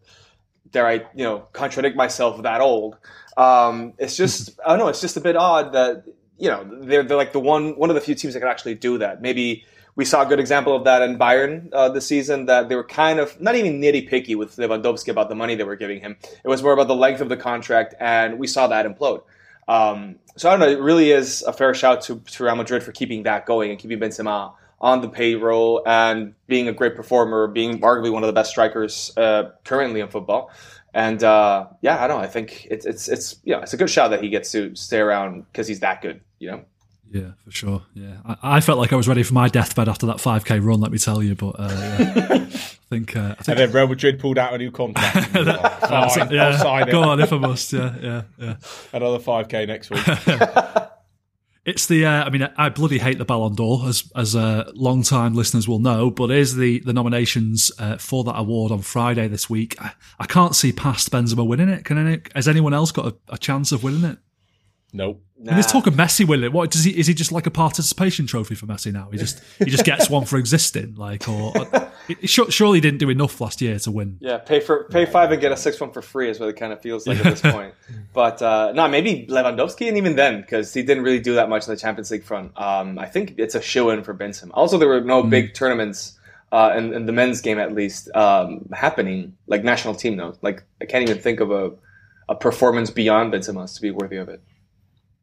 dare 0.71 0.87
I, 0.87 0.93
you 1.13 1.23
know, 1.23 1.47
contradict 1.53 1.95
myself 1.95 2.41
that 2.41 2.61
old. 2.61 2.97
Um, 3.37 3.93
it's 3.97 4.17
just, 4.17 4.59
I 4.65 4.69
don't 4.69 4.79
know. 4.79 4.87
It's 4.87 5.01
just 5.01 5.17
a 5.17 5.21
bit 5.21 5.35
odd 5.35 5.73
that 5.73 6.05
you 6.41 6.49
know 6.49 6.67
they're 6.81 7.03
they're 7.03 7.17
like 7.17 7.33
the 7.33 7.39
one 7.39 7.77
one 7.77 7.91
of 7.91 7.95
the 7.95 8.01
few 8.01 8.15
teams 8.15 8.33
that 8.33 8.39
can 8.39 8.49
actually 8.49 8.73
do 8.73 8.97
that. 8.97 9.21
Maybe 9.21 9.63
we 9.95 10.05
saw 10.05 10.23
a 10.23 10.25
good 10.25 10.39
example 10.39 10.75
of 10.75 10.83
that 10.85 11.01
in 11.01 11.17
Bayern 11.17 11.69
uh, 11.73 11.89
this 11.89 12.07
season. 12.07 12.45
That 12.45 12.69
they 12.69 12.75
were 12.75 12.83
kind 12.83 13.19
of 13.19 13.39
not 13.41 13.55
even 13.55 13.81
nitty 13.81 14.07
picky 14.07 14.35
with 14.35 14.55
Lewandowski 14.55 15.09
about 15.09 15.29
the 15.29 15.35
money 15.35 15.55
they 15.55 15.63
were 15.63 15.75
giving 15.75 15.99
him. 15.99 16.17
It 16.43 16.47
was 16.47 16.63
more 16.63 16.73
about 16.73 16.87
the 16.87 16.95
length 16.95 17.21
of 17.21 17.29
the 17.29 17.37
contract, 17.37 17.95
and 17.99 18.39
we 18.39 18.47
saw 18.47 18.67
that 18.67 18.85
implode. 18.85 19.23
Um, 19.67 20.17
so 20.35 20.49
I 20.49 20.53
don't 20.53 20.59
know. 20.59 20.69
It 20.69 20.81
really 20.81 21.11
is 21.11 21.43
a 21.43 21.53
fair 21.53 21.73
shout 21.73 22.01
to, 22.03 22.19
to 22.19 22.43
Real 22.43 22.55
Madrid 22.55 22.83
for 22.83 22.91
keeping 22.91 23.23
that 23.23 23.45
going 23.45 23.69
and 23.69 23.79
keeping 23.79 23.99
Benzema 23.99 24.53
on 24.79 25.01
the 25.01 25.09
payroll 25.09 25.83
and 25.85 26.33
being 26.47 26.67
a 26.67 26.73
great 26.73 26.95
performer, 26.95 27.47
being 27.47 27.79
arguably 27.81 28.11
one 28.11 28.23
of 28.23 28.27
the 28.27 28.33
best 28.33 28.49
strikers 28.49 29.15
uh, 29.15 29.51
currently 29.63 30.01
in 30.01 30.07
football. 30.07 30.51
And 30.93 31.23
uh, 31.23 31.67
yeah, 31.81 32.03
I 32.03 32.07
don't 32.07 32.17
know. 32.17 32.23
I 32.23 32.27
think 32.27 32.67
it's 32.69 32.85
it's 32.85 33.07
it's 33.07 33.37
yeah, 33.43 33.61
it's 33.61 33.73
a 33.73 33.77
good 33.77 33.89
shout 33.89 34.09
that 34.11 34.21
he 34.21 34.29
gets 34.29 34.51
to 34.51 34.75
stay 34.75 34.99
around 34.99 35.45
because 35.51 35.67
he's 35.67 35.79
that 35.81 36.01
good. 36.01 36.21
You 36.39 36.51
know. 36.51 36.65
Yeah, 37.11 37.31
for 37.43 37.51
sure. 37.51 37.81
Yeah, 37.93 38.17
I, 38.25 38.37
I 38.57 38.59
felt 38.61 38.79
like 38.79 38.93
I 38.93 38.95
was 38.95 39.07
ready 39.07 39.23
for 39.23 39.33
my 39.33 39.49
deathbed 39.49 39.89
after 39.89 40.05
that 40.07 40.17
5k 40.17 40.63
run. 40.63 40.79
Let 40.79 40.91
me 40.91 40.97
tell 40.97 41.21
you, 41.21 41.35
but 41.35 41.55
uh, 41.59 41.67
yeah. 41.69 42.27
I 42.31 42.39
think 42.89 43.17
uh, 43.17 43.35
I 43.37 43.51
and 43.51 43.59
then 43.59 43.71
Real 43.71 43.87
Madrid 43.87 44.19
pulled 44.19 44.37
out 44.37 44.53
a 44.53 44.57
new 44.57 44.71
contract 44.71 45.15
it, 45.35 45.45
yeah. 45.45 45.79
I'll 45.83 46.09
sign 46.57 46.87
it 46.87 46.91
Go 46.91 47.03
on 47.03 47.19
if 47.19 47.33
I 47.33 47.37
must. 47.37 47.73
Yeah, 47.73 47.95
yeah, 48.01 48.21
yeah. 48.37 48.55
another 48.93 49.19
5k 49.19 49.67
next 49.67 49.89
week 49.89 50.05
It's 51.63 51.85
the. 51.85 52.07
Uh, 52.07 52.23
I 52.23 52.29
mean, 52.31 52.49
I 52.57 52.69
bloody 52.69 52.97
hate 52.97 53.19
the 53.19 53.25
Ballon 53.25 53.53
d'Or, 53.53 53.87
as 53.87 54.11
as 54.15 54.35
uh, 54.35 54.71
long 54.73 55.03
time 55.03 55.35
listeners 55.35 55.67
will 55.67 55.77
know. 55.77 56.09
But 56.09 56.31
is 56.31 56.55
the 56.55 56.79
the 56.79 56.91
nominations 56.91 57.71
uh, 57.77 57.97
for 57.97 58.23
that 58.23 58.35
award 58.35 58.71
on 58.71 58.81
Friday 58.81 59.27
this 59.27 59.47
week? 59.47 59.79
I, 59.79 59.91
I 60.19 60.25
can't 60.25 60.55
see 60.55 60.71
past 60.71 61.11
Benzema 61.11 61.45
winning 61.45 61.69
it. 61.69 61.85
Can 61.85 61.99
any, 61.99 62.19
has 62.33 62.47
anyone 62.47 62.73
else 62.73 62.91
got 62.91 63.05
a, 63.05 63.15
a 63.33 63.37
chance 63.37 63.71
of 63.71 63.83
winning 63.83 64.05
it? 64.05 64.17
Nope. 64.91 65.23
Nah. 65.43 65.53
And 65.53 65.57
there's 65.57 65.71
talk 65.71 65.87
of 65.87 65.95
Messi 65.95 66.27
will 66.27 66.43
it. 66.43 66.53
What 66.53 66.69
does 66.69 66.83
he? 66.83 66.91
Is 66.91 67.07
he 67.07 67.15
just 67.15 67.31
like 67.31 67.47
a 67.47 67.51
participation 67.51 68.27
trophy 68.27 68.53
for 68.53 68.67
Messi 68.67 68.93
now? 68.93 69.09
He 69.09 69.17
just 69.17 69.41
he 69.57 69.65
just 69.65 69.83
gets 69.83 70.07
one 70.07 70.25
for 70.25 70.37
existing. 70.37 70.93
Like, 70.95 71.27
or 71.27 71.51
surely 72.25 72.77
he 72.77 72.81
didn't 72.81 72.99
do 72.99 73.09
enough 73.09 73.41
last 73.41 73.59
year 73.59 73.79
to 73.79 73.89
win. 73.89 74.17
Yeah, 74.19 74.37
pay 74.37 74.59
for 74.59 74.83
pay 74.91 75.07
five 75.07 75.31
and 75.31 75.41
get 75.41 75.51
a 75.51 75.57
six 75.57 75.81
one 75.81 75.91
for 75.91 76.03
free 76.03 76.29
is 76.29 76.39
what 76.39 76.49
it 76.49 76.57
kind 76.57 76.71
of 76.71 76.79
feels 76.79 77.07
like 77.07 77.17
at 77.17 77.23
this 77.23 77.41
point. 77.41 77.73
But 78.13 78.39
uh, 78.41 78.73
no, 78.73 78.87
maybe 78.87 79.25
Lewandowski, 79.27 79.87
and 79.87 79.97
even 79.97 80.15
then, 80.15 80.41
because 80.41 80.73
he 80.73 80.83
didn't 80.83 81.03
really 81.03 81.19
do 81.19 81.35
that 81.35 81.49
much 81.49 81.65
in 81.65 81.73
the 81.73 81.79
Champions 81.79 82.11
League 82.11 82.23
front. 82.23 82.51
Um, 82.55 82.99
I 82.99 83.07
think 83.07 83.35
it's 83.37 83.55
a 83.55 83.61
show 83.61 83.89
in 83.89 84.03
for 84.03 84.13
Benzema. 84.13 84.51
Also, 84.53 84.77
there 84.77 84.89
were 84.89 85.01
no 85.01 85.23
mm. 85.23 85.29
big 85.29 85.53
tournaments. 85.53 86.17
Uh, 86.51 86.73
in, 86.75 86.93
in, 86.93 87.05
the 87.05 87.13
men's 87.13 87.39
game, 87.39 87.57
at 87.57 87.73
least, 87.73 88.13
um, 88.13 88.67
happening 88.73 89.37
like 89.47 89.63
national 89.63 89.95
team 89.95 90.17
though. 90.17 90.35
Like 90.41 90.63
I 90.81 90.85
can't 90.85 91.01
even 91.03 91.21
think 91.21 91.39
of 91.39 91.49
a, 91.49 91.71
a 92.27 92.35
performance 92.35 92.89
beyond 92.89 93.33
Benzema's 93.33 93.73
to 93.75 93.81
be 93.81 93.89
worthy 93.89 94.17
of 94.17 94.27
it. 94.27 94.43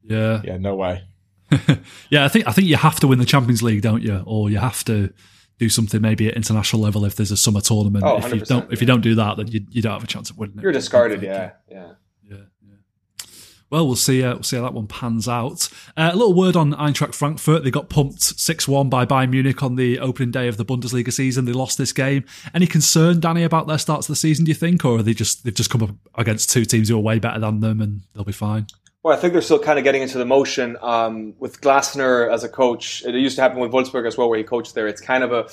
Yeah. 0.02 0.40
Yeah, 0.44 0.56
no 0.58 0.74
way. 0.74 1.04
yeah, 2.10 2.24
I 2.24 2.28
think 2.28 2.46
I 2.46 2.52
think 2.52 2.68
you 2.68 2.76
have 2.76 3.00
to 3.00 3.06
win 3.06 3.18
the 3.18 3.24
Champions 3.24 3.62
League, 3.62 3.82
don't 3.82 4.02
you? 4.02 4.22
Or 4.26 4.50
you 4.50 4.58
have 4.58 4.84
to 4.84 5.12
do 5.58 5.68
something 5.68 6.00
maybe 6.00 6.28
at 6.28 6.34
international 6.34 6.80
level 6.82 7.04
if 7.04 7.16
there's 7.16 7.30
a 7.30 7.36
summer 7.36 7.60
tournament. 7.60 8.04
Oh, 8.04 8.18
if 8.18 8.32
you 8.32 8.40
don't 8.40 8.64
yeah. 8.64 8.72
if 8.72 8.80
you 8.80 8.86
don't 8.86 9.00
do 9.00 9.14
that, 9.16 9.36
then 9.36 9.48
you, 9.48 9.66
you 9.70 9.82
don't 9.82 9.92
have 9.92 10.04
a 10.04 10.06
chance 10.06 10.30
of 10.30 10.38
winning 10.38 10.58
it. 10.58 10.62
You're 10.62 10.72
discarded, 10.72 11.22
yeah, 11.22 11.52
yeah. 11.70 11.92
Yeah, 12.22 12.36
yeah. 12.62 13.26
Well, 13.70 13.86
we'll 13.86 13.96
see. 13.96 14.22
Uh, 14.22 14.34
we'll 14.34 14.42
see 14.42 14.56
how 14.56 14.62
that 14.62 14.74
one 14.74 14.86
pans 14.86 15.26
out. 15.26 15.68
Uh, 15.96 16.10
a 16.12 16.16
little 16.16 16.34
word 16.34 16.54
on 16.54 16.74
Eintracht 16.74 17.14
Frankfurt. 17.14 17.64
They 17.64 17.70
got 17.70 17.88
pumped 17.88 18.22
six-one 18.22 18.88
by 18.88 19.04
Bayern 19.04 19.30
Munich 19.30 19.62
on 19.62 19.76
the 19.76 19.98
opening 19.98 20.30
day 20.30 20.48
of 20.48 20.58
the 20.58 20.64
Bundesliga 20.64 21.12
season. 21.12 21.44
They 21.44 21.52
lost 21.52 21.78
this 21.78 21.92
game. 21.92 22.24
Any 22.54 22.66
concern, 22.66 23.20
Danny, 23.20 23.42
about 23.42 23.66
their 23.66 23.78
starts 23.78 24.08
of 24.08 24.12
the 24.12 24.16
season? 24.16 24.44
Do 24.44 24.50
you 24.50 24.54
think, 24.54 24.84
or 24.84 24.98
are 24.98 25.02
they 25.02 25.14
just 25.14 25.44
they've 25.44 25.54
just 25.54 25.70
come 25.70 25.82
up 25.82 25.90
against 26.14 26.50
two 26.50 26.64
teams 26.66 26.88
who 26.88 26.96
are 26.96 27.02
way 27.02 27.18
better 27.18 27.40
than 27.40 27.60
them 27.60 27.80
and 27.80 28.02
they'll 28.14 28.24
be 28.24 28.32
fine? 28.32 28.66
Well, 29.08 29.16
I 29.16 29.20
think 29.22 29.32
they're 29.32 29.40
still 29.40 29.58
kind 29.58 29.78
of 29.78 29.84
getting 29.84 30.02
into 30.02 30.18
the 30.18 30.26
motion 30.26 30.76
um, 30.82 31.32
with 31.38 31.62
Glasner 31.62 32.30
as 32.30 32.44
a 32.44 32.48
coach. 32.50 33.02
It 33.06 33.14
used 33.14 33.36
to 33.36 33.40
happen 33.40 33.58
with 33.58 33.72
Wolfsburg 33.72 34.06
as 34.06 34.18
well, 34.18 34.28
where 34.28 34.36
he 34.36 34.44
coached 34.44 34.74
there. 34.74 34.86
It's 34.86 35.00
kind 35.00 35.24
of 35.24 35.32
a 35.32 35.48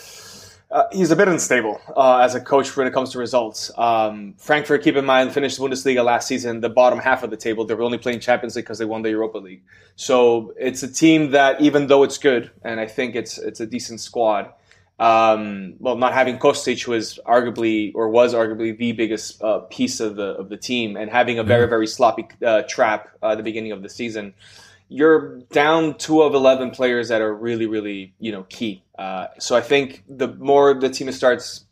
uh, 0.75 0.89
he's 0.91 1.09
a 1.09 1.15
bit 1.15 1.29
unstable 1.29 1.79
uh, 1.95 2.17
as 2.17 2.35
a 2.35 2.41
coach 2.41 2.75
when 2.75 2.85
it 2.85 2.91
comes 2.91 3.11
to 3.11 3.17
results. 3.17 3.71
Um, 3.77 4.33
Frankfurt, 4.39 4.83
keep 4.83 4.97
in 4.97 5.05
mind, 5.05 5.31
finished 5.31 5.57
Bundesliga 5.57 6.03
last 6.03 6.27
season, 6.27 6.59
the 6.59 6.67
bottom 6.67 6.99
half 6.99 7.23
of 7.23 7.29
the 7.29 7.37
table. 7.37 7.63
They 7.63 7.75
were 7.75 7.83
only 7.83 7.97
playing 7.97 8.19
Champions 8.19 8.57
League 8.57 8.65
because 8.65 8.77
they 8.77 8.83
won 8.83 9.03
the 9.03 9.11
Europa 9.11 9.37
League. 9.37 9.63
So 9.95 10.53
it's 10.59 10.83
a 10.83 10.91
team 10.91 11.31
that, 11.31 11.61
even 11.61 11.87
though 11.87 12.03
it's 12.03 12.17
good, 12.17 12.51
and 12.61 12.81
I 12.81 12.87
think 12.87 13.15
it's 13.15 13.37
it's 13.37 13.61
a 13.61 13.65
decent 13.65 14.01
squad, 14.01 14.51
um, 14.97 15.73
well, 15.79 15.97
not 15.97 16.13
having 16.13 16.37
Kostic 16.37 16.87
was 16.87 17.19
arguably 17.25 17.91
or 17.95 18.09
was 18.09 18.33
arguably 18.33 18.77
the 18.77 18.93
biggest 18.93 19.41
uh, 19.43 19.59
piece 19.69 19.99
of 19.99 20.15
the 20.15 20.35
of 20.35 20.47
the 20.47 20.57
team, 20.57 20.95
and 20.95 21.09
having 21.11 21.37
a 21.37 21.43
very 21.43 21.63
mm-hmm. 21.63 21.69
very 21.69 21.87
sloppy 21.87 22.27
uh, 22.45 22.61
Trapp 22.63 23.09
uh, 23.21 23.31
at 23.31 23.37
the 23.37 23.43
beginning 23.43 23.73
of 23.73 23.83
the 23.83 23.89
season, 23.89 24.33
you're 24.87 25.39
down 25.51 25.97
two 25.97 26.21
of 26.21 26.33
eleven 26.33 26.71
players 26.71 27.09
that 27.09 27.21
are 27.21 27.33
really 27.33 27.65
really 27.65 28.13
you 28.19 28.31
know 28.31 28.43
key. 28.43 28.83
Uh, 28.97 29.27
so 29.37 29.57
I 29.57 29.61
think 29.61 30.03
the 30.07 30.29
more 30.29 30.73
the 30.73 30.89
team 30.89 31.11
starts, 31.11 31.65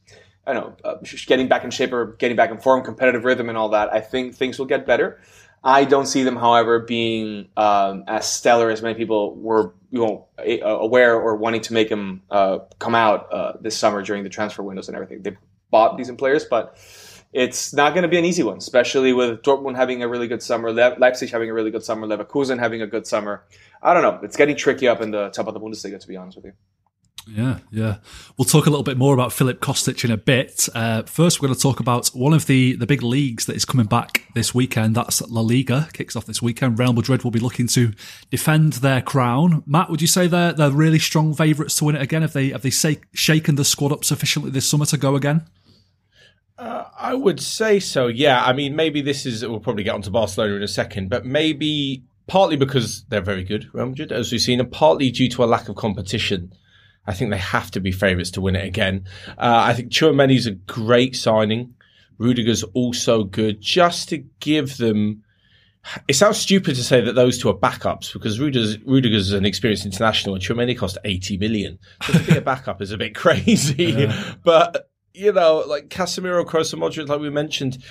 I 0.46 0.52
don't 0.52 0.84
know, 0.84 0.90
uh, 0.90 0.96
getting 1.26 1.48
back 1.48 1.64
in 1.64 1.72
shape 1.72 1.94
or 1.94 2.18
getting 2.20 2.36
back 2.36 2.52
in 2.52 2.58
form, 2.58 2.84
competitive 2.84 3.24
rhythm, 3.24 3.48
and 3.48 3.58
all 3.58 3.70
that, 3.70 3.94
I 3.94 4.02
think 4.02 4.36
things 4.36 4.60
will 4.60 4.66
get 4.66 4.86
better. 4.86 5.22
I 5.64 5.86
don't 5.86 6.08
see 6.08 6.24
them, 6.24 6.36
however, 6.36 6.80
being 6.80 7.48
um, 7.56 8.04
as 8.08 8.28
stellar 8.28 8.70
as 8.70 8.82
many 8.82 8.96
people 8.96 9.36
were 9.36 9.74
you 9.92 10.00
know 10.00 10.28
aware 10.38 11.16
or 11.20 11.36
wanting 11.38 11.62
to 11.62 11.74
make 11.74 11.90
them 11.90 12.22
uh, 12.30 12.60
come 12.80 12.96
out 12.96 13.32
uh, 13.32 13.54
this 13.62 13.78
summer 13.78 14.02
during 14.02 14.24
the 14.24 14.30
transfer 14.30 14.64
windows 14.64 14.88
and 14.90 14.96
everything. 14.96 15.22
They 15.22 15.38
bought 15.72 15.98
decent 15.98 16.18
players, 16.18 16.46
but 16.46 16.78
it's 17.32 17.74
not 17.74 17.94
going 17.94 18.04
to 18.04 18.10
be 18.10 18.18
an 18.18 18.26
easy 18.26 18.44
one, 18.44 18.58
especially 18.58 19.14
with 19.14 19.42
Dortmund 19.42 19.76
having 19.76 20.04
a 20.04 20.08
really 20.08 20.28
good 20.28 20.44
summer, 20.44 20.72
Le- 20.72 20.96
Leipzig 21.00 21.32
having 21.32 21.50
a 21.50 21.54
really 21.54 21.72
good 21.72 21.84
summer, 21.84 22.06
Leverkusen 22.06 22.60
having 22.60 22.82
a 22.82 22.88
good 22.88 23.08
summer. 23.08 23.44
I 23.82 23.94
don't 23.94 24.04
know. 24.04 24.20
It's 24.22 24.38
getting 24.38 24.56
tricky 24.56 24.88
up 24.88 25.02
in 25.02 25.12
the 25.12 25.30
top 25.30 25.48
of 25.48 25.54
the 25.54 25.60
Bundesliga, 25.60 26.00
to 26.00 26.08
be 26.08 26.18
honest 26.18 26.38
with 26.38 26.46
you. 26.46 26.54
Yeah, 27.28 27.60
yeah. 27.72 27.98
We'll 28.38 28.46
talk 28.46 28.66
a 28.66 28.70
little 28.70 28.84
bit 28.84 28.98
more 28.98 29.14
about 29.14 29.32
Philip 29.32 29.62
Kostic 29.62 30.04
in 30.04 30.12
a 30.12 30.18
bit. 30.18 30.68
Uh, 30.76 31.04
first, 31.04 31.42
we're 31.42 31.48
going 31.48 31.56
to 31.56 31.62
talk 31.62 31.80
about 31.80 32.08
one 32.10 32.34
of 32.34 32.48
the, 32.48 32.76
the 32.76 32.86
big 32.86 33.02
leagues 33.02 33.46
that 33.46 33.56
is 33.56 33.64
coming 33.64 33.86
back 33.86 34.26
this 34.36 34.54
weekend. 34.54 34.96
That's 34.96 35.22
La 35.22 35.42
Liga. 35.42 35.88
Kicks 35.94 36.16
off 36.16 36.26
this 36.26 36.42
weekend. 36.42 36.78
Real 36.78 36.92
Madrid 36.92 37.24
will 37.24 37.32
be 37.32 37.40
looking 37.40 37.68
to 37.68 37.94
defend 38.30 38.74
their 38.74 39.02
crown. 39.02 39.64
Matt, 39.66 39.90
would 39.90 40.02
you 40.02 40.08
say 40.08 40.28
they're 40.28 40.54
they're 40.54 40.72
really 40.72 41.00
strong 41.00 41.34
favourites 41.34 41.76
to 41.76 41.86
win 41.86 41.96
it 41.96 42.02
again? 42.02 42.24
Have 42.24 42.34
they 42.34 42.50
have 42.50 42.62
they 42.62 42.70
say, 42.70 43.00
shaken 43.14 43.56
the 43.56 43.66
squad 43.66 43.92
up 43.92 44.04
sufficiently 44.04 44.52
this 44.52 44.70
summer 44.70 44.86
to 44.88 44.98
go 44.98 45.16
again? 45.16 45.46
Uh, 46.58 46.86
I 46.98 47.14
would 47.14 47.40
say 47.40 47.80
so. 47.80 48.08
Yeah. 48.08 48.44
I 48.44 48.52
mean, 48.52 48.76
maybe 48.76 49.02
this 49.02 49.26
is. 49.26 49.46
We'll 49.46 49.60
probably 49.62 49.84
get 49.84 49.96
onto 49.96 50.12
Barcelona 50.12 50.56
in 50.56 50.64
a 50.64 50.68
second, 50.68 51.10
but 51.10 51.26
maybe 51.26 52.04
partly 52.28 52.58
because 52.58 53.06
they're 53.06 53.22
very 53.22 53.44
good, 53.44 53.74
Real 53.74 53.88
Madrid, 53.88 54.12
as 54.12 54.32
we've 54.32 54.42
seen, 54.42 54.60
and 54.60 54.72
partly 54.72 55.10
due 55.10 55.30
to 55.30 55.44
a 55.44 55.46
lack 55.46 55.70
of 55.70 55.76
competition. 55.76 56.54
I 57.06 57.14
think 57.14 57.32
they 57.32 57.38
have 57.38 57.72
to 57.72 57.80
be 57.80 57.92
favourites 57.92 58.32
to 58.32 58.42
win 58.42 58.56
it 58.56 58.66
again. 58.66 59.06
Uh, 59.30 59.64
I 59.66 59.74
think 59.74 59.92
Tchouameni's 59.92 60.48
a 60.48 60.52
great 60.52 61.16
signing. 61.16 61.76
Rudiger's 62.18 62.64
also 62.64 63.24
good, 63.24 63.60
just 63.62 64.10
to 64.10 64.20
give 64.40 64.78
them. 64.78 65.24
It 66.08 66.14
sounds 66.14 66.38
stupid 66.38 66.76
to 66.76 66.84
say 66.84 67.02
that 67.02 67.14
those 67.14 67.38
two 67.38 67.50
are 67.50 67.54
backups 67.54 68.14
because 68.14 68.40
Rudiger's, 68.40 68.80
Rudiger's 68.86 69.34
an 69.34 69.46
experienced 69.46 69.86
international 69.86 70.34
and 70.34 70.42
Tchouameni 70.42 70.78
cost 70.78 70.98
80 71.04 71.38
million. 71.40 71.78
So 72.04 72.14
to 72.14 72.24
be 72.24 72.38
a 72.38 72.42
backup 72.42 72.82
is 72.82 72.92
a 72.92 72.98
bit 72.98 73.14
crazy. 73.16 73.84
Yeah. 73.84 74.34
But, 74.46 74.90
you 75.14 75.34
know, 75.34 75.66
like 75.68 75.90
Casemiro, 75.90 76.46
Kroos 76.46 76.72
and 76.72 76.82
Modric, 76.82 77.10
like 77.10 77.20
we 77.20 77.30
mentioned, 77.30 77.84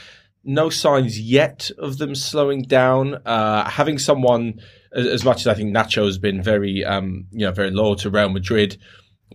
no 0.42 0.70
signs 0.70 1.20
yet 1.20 1.70
of 1.78 1.98
them 1.98 2.14
slowing 2.14 2.62
down. 2.62 3.16
Uh, 3.26 3.68
having 3.68 3.98
someone, 3.98 4.60
as 4.92 5.22
much 5.22 5.40
as 5.42 5.46
I 5.46 5.54
think 5.54 5.76
Nacho 5.76 6.06
has 6.06 6.16
been 6.16 6.42
very, 6.42 6.84
um, 6.84 7.26
you 7.30 7.44
know, 7.44 7.52
very 7.52 7.70
loyal 7.70 7.96
to 7.96 8.08
Real 8.08 8.30
Madrid, 8.30 8.78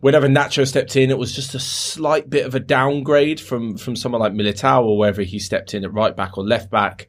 whenever 0.01 0.27
Nacho 0.27 0.67
stepped 0.67 0.95
in, 0.95 1.09
it 1.09 1.17
was 1.17 1.35
just 1.35 1.55
a 1.55 1.59
slight 1.59 2.29
bit 2.29 2.45
of 2.45 2.55
a 2.55 2.59
downgrade 2.59 3.39
from 3.39 3.77
from 3.77 3.95
someone 3.95 4.21
like 4.21 4.33
Militao 4.33 4.83
or 4.83 4.97
wherever 4.97 5.21
he 5.21 5.39
stepped 5.39 5.73
in 5.73 5.83
at 5.83 5.93
right 5.93 6.15
back 6.15 6.37
or 6.37 6.43
left 6.43 6.69
back. 6.69 7.07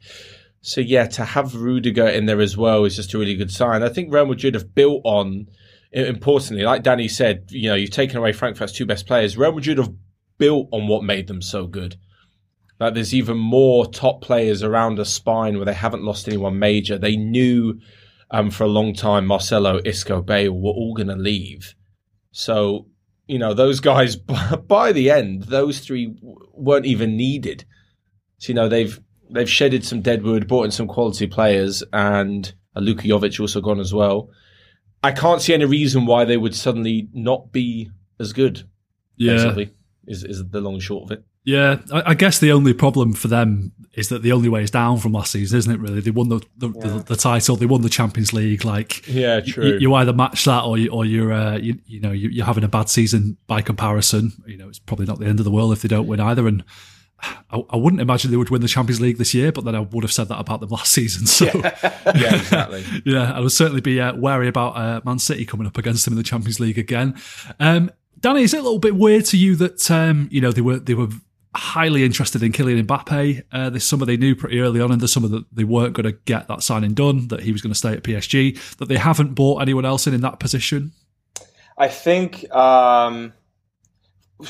So 0.61 0.81
yeah, 0.81 1.07
to 1.07 1.23
have 1.23 1.55
Rudiger 1.55 2.07
in 2.07 2.25
there 2.25 2.41
as 2.41 2.57
well 2.57 2.83
is 2.85 2.95
just 2.95 3.13
a 3.13 3.17
really 3.17 3.35
good 3.35 3.51
sign. 3.51 3.81
I 3.81 3.89
think 3.89 4.13
Real 4.13 4.25
Madrid 4.25 4.55
have 4.55 4.75
built 4.75 5.01
on, 5.05 5.47
importantly, 5.91 6.65
like 6.65 6.83
Danny 6.83 7.07
said, 7.07 7.45
you 7.49 7.69
know, 7.69 7.75
you've 7.75 7.91
taken 7.91 8.17
away 8.17 8.33
Frankfurt's 8.33 8.73
two 8.73 8.85
best 8.85 9.07
players. 9.07 9.37
Real 9.37 9.53
Madrid 9.53 9.77
have 9.77 9.93
built 10.37 10.67
on 10.71 10.87
what 10.87 11.03
made 11.03 11.27
them 11.27 11.41
so 11.41 11.65
good. 11.65 11.95
Like 12.79 12.93
there's 12.93 13.13
even 13.13 13.37
more 13.37 13.85
top 13.85 14.21
players 14.21 14.63
around 14.63 14.99
a 14.99 15.05
spine 15.05 15.55
where 15.55 15.65
they 15.65 15.73
haven't 15.73 16.03
lost 16.03 16.27
anyone 16.27 16.59
major. 16.59 16.97
They 16.97 17.15
knew 17.15 17.79
um, 18.31 18.51
for 18.51 18.65
a 18.65 18.67
long 18.67 18.93
time 18.93 19.25
Marcelo, 19.25 19.79
Isco, 19.85 20.21
Bale 20.21 20.51
were 20.51 20.71
all 20.71 20.93
going 20.93 21.07
to 21.07 21.15
leave 21.15 21.73
so, 22.31 22.87
you 23.27 23.39
know, 23.39 23.53
those 23.53 23.79
guys, 23.79 24.15
by 24.67 24.91
the 24.91 25.11
end, 25.11 25.43
those 25.43 25.79
three 25.79 26.15
weren't 26.53 26.85
even 26.85 27.15
needed. 27.15 27.65
So, 28.37 28.49
you 28.49 28.55
know, 28.55 28.69
they've 28.69 28.99
they've 29.31 29.49
shedded 29.49 29.85
some 29.85 30.01
deadwood, 30.01 30.47
brought 30.47 30.65
in 30.65 30.71
some 30.71 30.87
quality 30.87 31.27
players, 31.27 31.83
and 31.93 32.51
uh, 32.75 32.79
Luka 32.79 33.07
Jovic 33.07 33.39
also 33.39 33.61
gone 33.61 33.79
as 33.79 33.93
well. 33.93 34.29
I 35.03 35.11
can't 35.11 35.41
see 35.41 35.53
any 35.53 35.65
reason 35.65 36.05
why 36.05 36.25
they 36.25 36.37
would 36.37 36.55
suddenly 36.55 37.07
not 37.13 37.51
be 37.51 37.89
as 38.19 38.33
good. 38.33 38.67
Yeah. 39.15 39.33
Basically, 39.33 39.73
is, 40.07 40.23
is 40.23 40.43
the 40.49 40.61
long 40.61 40.73
and 40.73 40.83
short 40.83 41.03
of 41.03 41.17
it. 41.17 41.23
Yeah, 41.45 41.79
I, 41.91 42.11
I, 42.11 42.13
guess 42.15 42.39
the 42.39 42.51
only 42.51 42.73
problem 42.73 43.13
for 43.13 43.27
them 43.27 43.71
is 43.93 44.09
that 44.09 44.21
the 44.21 44.31
only 44.31 44.49
way 44.49 44.63
is 44.63 44.71
down 44.71 44.97
from 44.97 45.13
last 45.13 45.31
season, 45.31 45.57
isn't 45.57 45.71
it? 45.71 45.79
Really, 45.79 46.01
they 46.01 46.11
won 46.11 46.29
the 46.29 46.39
the, 46.57 46.69
yeah. 46.69 46.87
the, 46.87 47.03
the 47.03 47.15
title, 47.15 47.55
they 47.55 47.65
won 47.65 47.81
the 47.81 47.89
Champions 47.89 48.33
League. 48.33 48.63
Like, 48.63 49.07
yeah, 49.07 49.39
true. 49.39 49.65
You, 49.65 49.77
you 49.79 49.93
either 49.95 50.13
match 50.13 50.45
that, 50.45 50.63
or 50.63 50.77
you, 50.77 50.89
or 50.91 51.05
you're 51.05 51.33
uh, 51.33 51.57
you, 51.57 51.79
you 51.85 51.99
know 51.99 52.11
you, 52.11 52.41
are 52.41 52.45
having 52.45 52.63
a 52.63 52.67
bad 52.67 52.89
season 52.89 53.37
by 53.47 53.61
comparison. 53.61 54.31
You 54.45 54.57
know, 54.57 54.69
it's 54.69 54.79
probably 54.79 55.05
not 55.05 55.19
the 55.19 55.25
end 55.25 55.39
of 55.39 55.45
the 55.45 55.51
world 55.51 55.73
if 55.73 55.81
they 55.81 55.87
don't 55.87 56.07
win 56.07 56.19
either. 56.19 56.47
And 56.47 56.63
I, 57.51 57.63
I 57.69 57.75
wouldn't 57.77 58.01
imagine 58.01 58.31
they 58.31 58.37
would 58.37 58.49
win 58.49 58.61
the 58.61 58.67
Champions 58.67 59.01
League 59.01 59.17
this 59.17 59.33
year, 59.33 59.51
but 59.51 59.65
then 59.65 59.75
I 59.75 59.79
would 59.79 60.03
have 60.03 60.13
said 60.13 60.27
that 60.29 60.39
about 60.39 60.61
them 60.61 60.69
last 60.69 60.91
season. 60.93 61.25
So, 61.25 61.45
yeah, 61.45 61.79
yeah 62.15 62.35
exactly. 62.35 62.85
yeah, 63.05 63.33
I 63.33 63.39
would 63.39 63.51
certainly 63.51 63.81
be 63.81 63.99
uh, 63.99 64.15
wary 64.15 64.47
about 64.47 64.77
uh, 64.77 65.01
Man 65.03 65.19
City 65.19 65.45
coming 65.45 65.67
up 65.67 65.77
against 65.77 66.05
them 66.05 66.13
in 66.13 66.17
the 66.17 66.23
Champions 66.23 66.59
League 66.59 66.77
again. 66.77 67.19
Um, 67.59 67.91
Danny, 68.19 68.43
is 68.43 68.53
it 68.53 68.59
a 68.59 68.63
little 68.63 68.79
bit 68.79 68.95
weird 68.95 69.25
to 69.25 69.37
you 69.37 69.55
that 69.55 69.89
um, 69.89 70.27
you 70.31 70.41
know 70.41 70.51
they 70.51 70.61
were 70.61 70.77
they 70.79 70.93
were 70.93 71.07
highly 71.55 72.03
interested 72.03 72.43
in 72.43 72.51
Kylian 72.51 72.85
Mbappe 72.85 73.43
uh, 73.51 73.69
this 73.69 73.85
summer. 73.85 74.05
They 74.05 74.17
knew 74.17 74.35
pretty 74.35 74.59
early 74.59 74.81
on 74.81 74.91
in 74.91 74.99
the 74.99 75.07
summer 75.07 75.27
that 75.29 75.45
they 75.51 75.63
weren't 75.63 75.93
going 75.93 76.05
to 76.05 76.17
get 76.25 76.47
that 76.47 76.61
signing 76.61 76.93
done, 76.93 77.27
that 77.29 77.41
he 77.41 77.51
was 77.51 77.61
going 77.61 77.73
to 77.73 77.77
stay 77.77 77.93
at 77.93 78.03
PSG, 78.03 78.77
that 78.77 78.87
they 78.87 78.97
haven't 78.97 79.33
bought 79.33 79.61
anyone 79.61 79.85
else 79.85 80.05
in 80.05 80.13
in 80.13 80.21
that 80.21 80.39
position. 80.39 80.91
I 81.77 81.87
think, 81.87 82.49
um, 82.53 83.33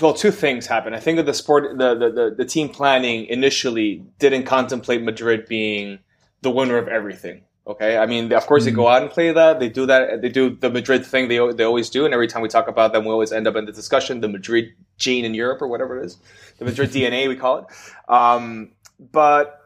well, 0.02 0.14
two 0.14 0.32
things 0.32 0.68
happened. 0.68 0.96
I 0.96 1.00
think 1.00 1.18
that 1.18 1.26
the 1.26 1.34
sport, 1.34 1.78
the, 1.78 1.96
the, 1.96 2.12
the, 2.12 2.36
the 2.40 2.46
team 2.46 2.70
planning 2.70 3.26
initially 3.26 4.04
didn't 4.18 4.44
contemplate 4.44 5.02
Madrid 5.02 5.46
being 5.48 6.00
the 6.42 6.50
winner 6.50 6.78
of 6.78 6.88
everything. 6.88 7.44
Okay, 7.70 7.98
I 7.98 8.08
mean, 8.08 8.34
of 8.34 8.48
course, 8.48 8.66
they 8.66 8.72
go 8.72 8.86
mm. 8.86 8.96
out 8.96 9.04
and 9.04 9.12
play 9.12 9.32
that. 9.32 9.60
They 9.60 9.70
do 9.70 9.86
that. 9.86 10.24
They 10.24 10.30
do 10.30 10.56
the 10.56 10.72
Madrid 10.72 11.06
thing. 11.06 11.28
They 11.28 11.38
they 11.54 11.64
always 11.64 11.90
do, 11.92 12.04
and 12.04 12.14
every 12.16 12.28
time 12.28 12.42
we 12.42 12.50
talk 12.50 12.68
about 12.68 12.94
them, 12.94 13.06
we 13.06 13.12
always 13.12 13.32
end 13.32 13.48
up 13.48 13.56
in 13.56 13.66
the 13.66 13.72
discussion: 13.72 14.22
the 14.22 14.28
Madrid 14.28 14.74
gene 14.98 15.24
in 15.24 15.36
Europe, 15.36 15.62
or 15.62 15.68
whatever 15.68 16.00
it 16.00 16.06
is, 16.06 16.18
the 16.58 16.66
Madrid 16.66 16.90
DNA 16.94 17.28
we 17.28 17.36
call 17.36 17.60
it. 17.60 17.66
Um, 18.12 18.72
but 19.00 19.62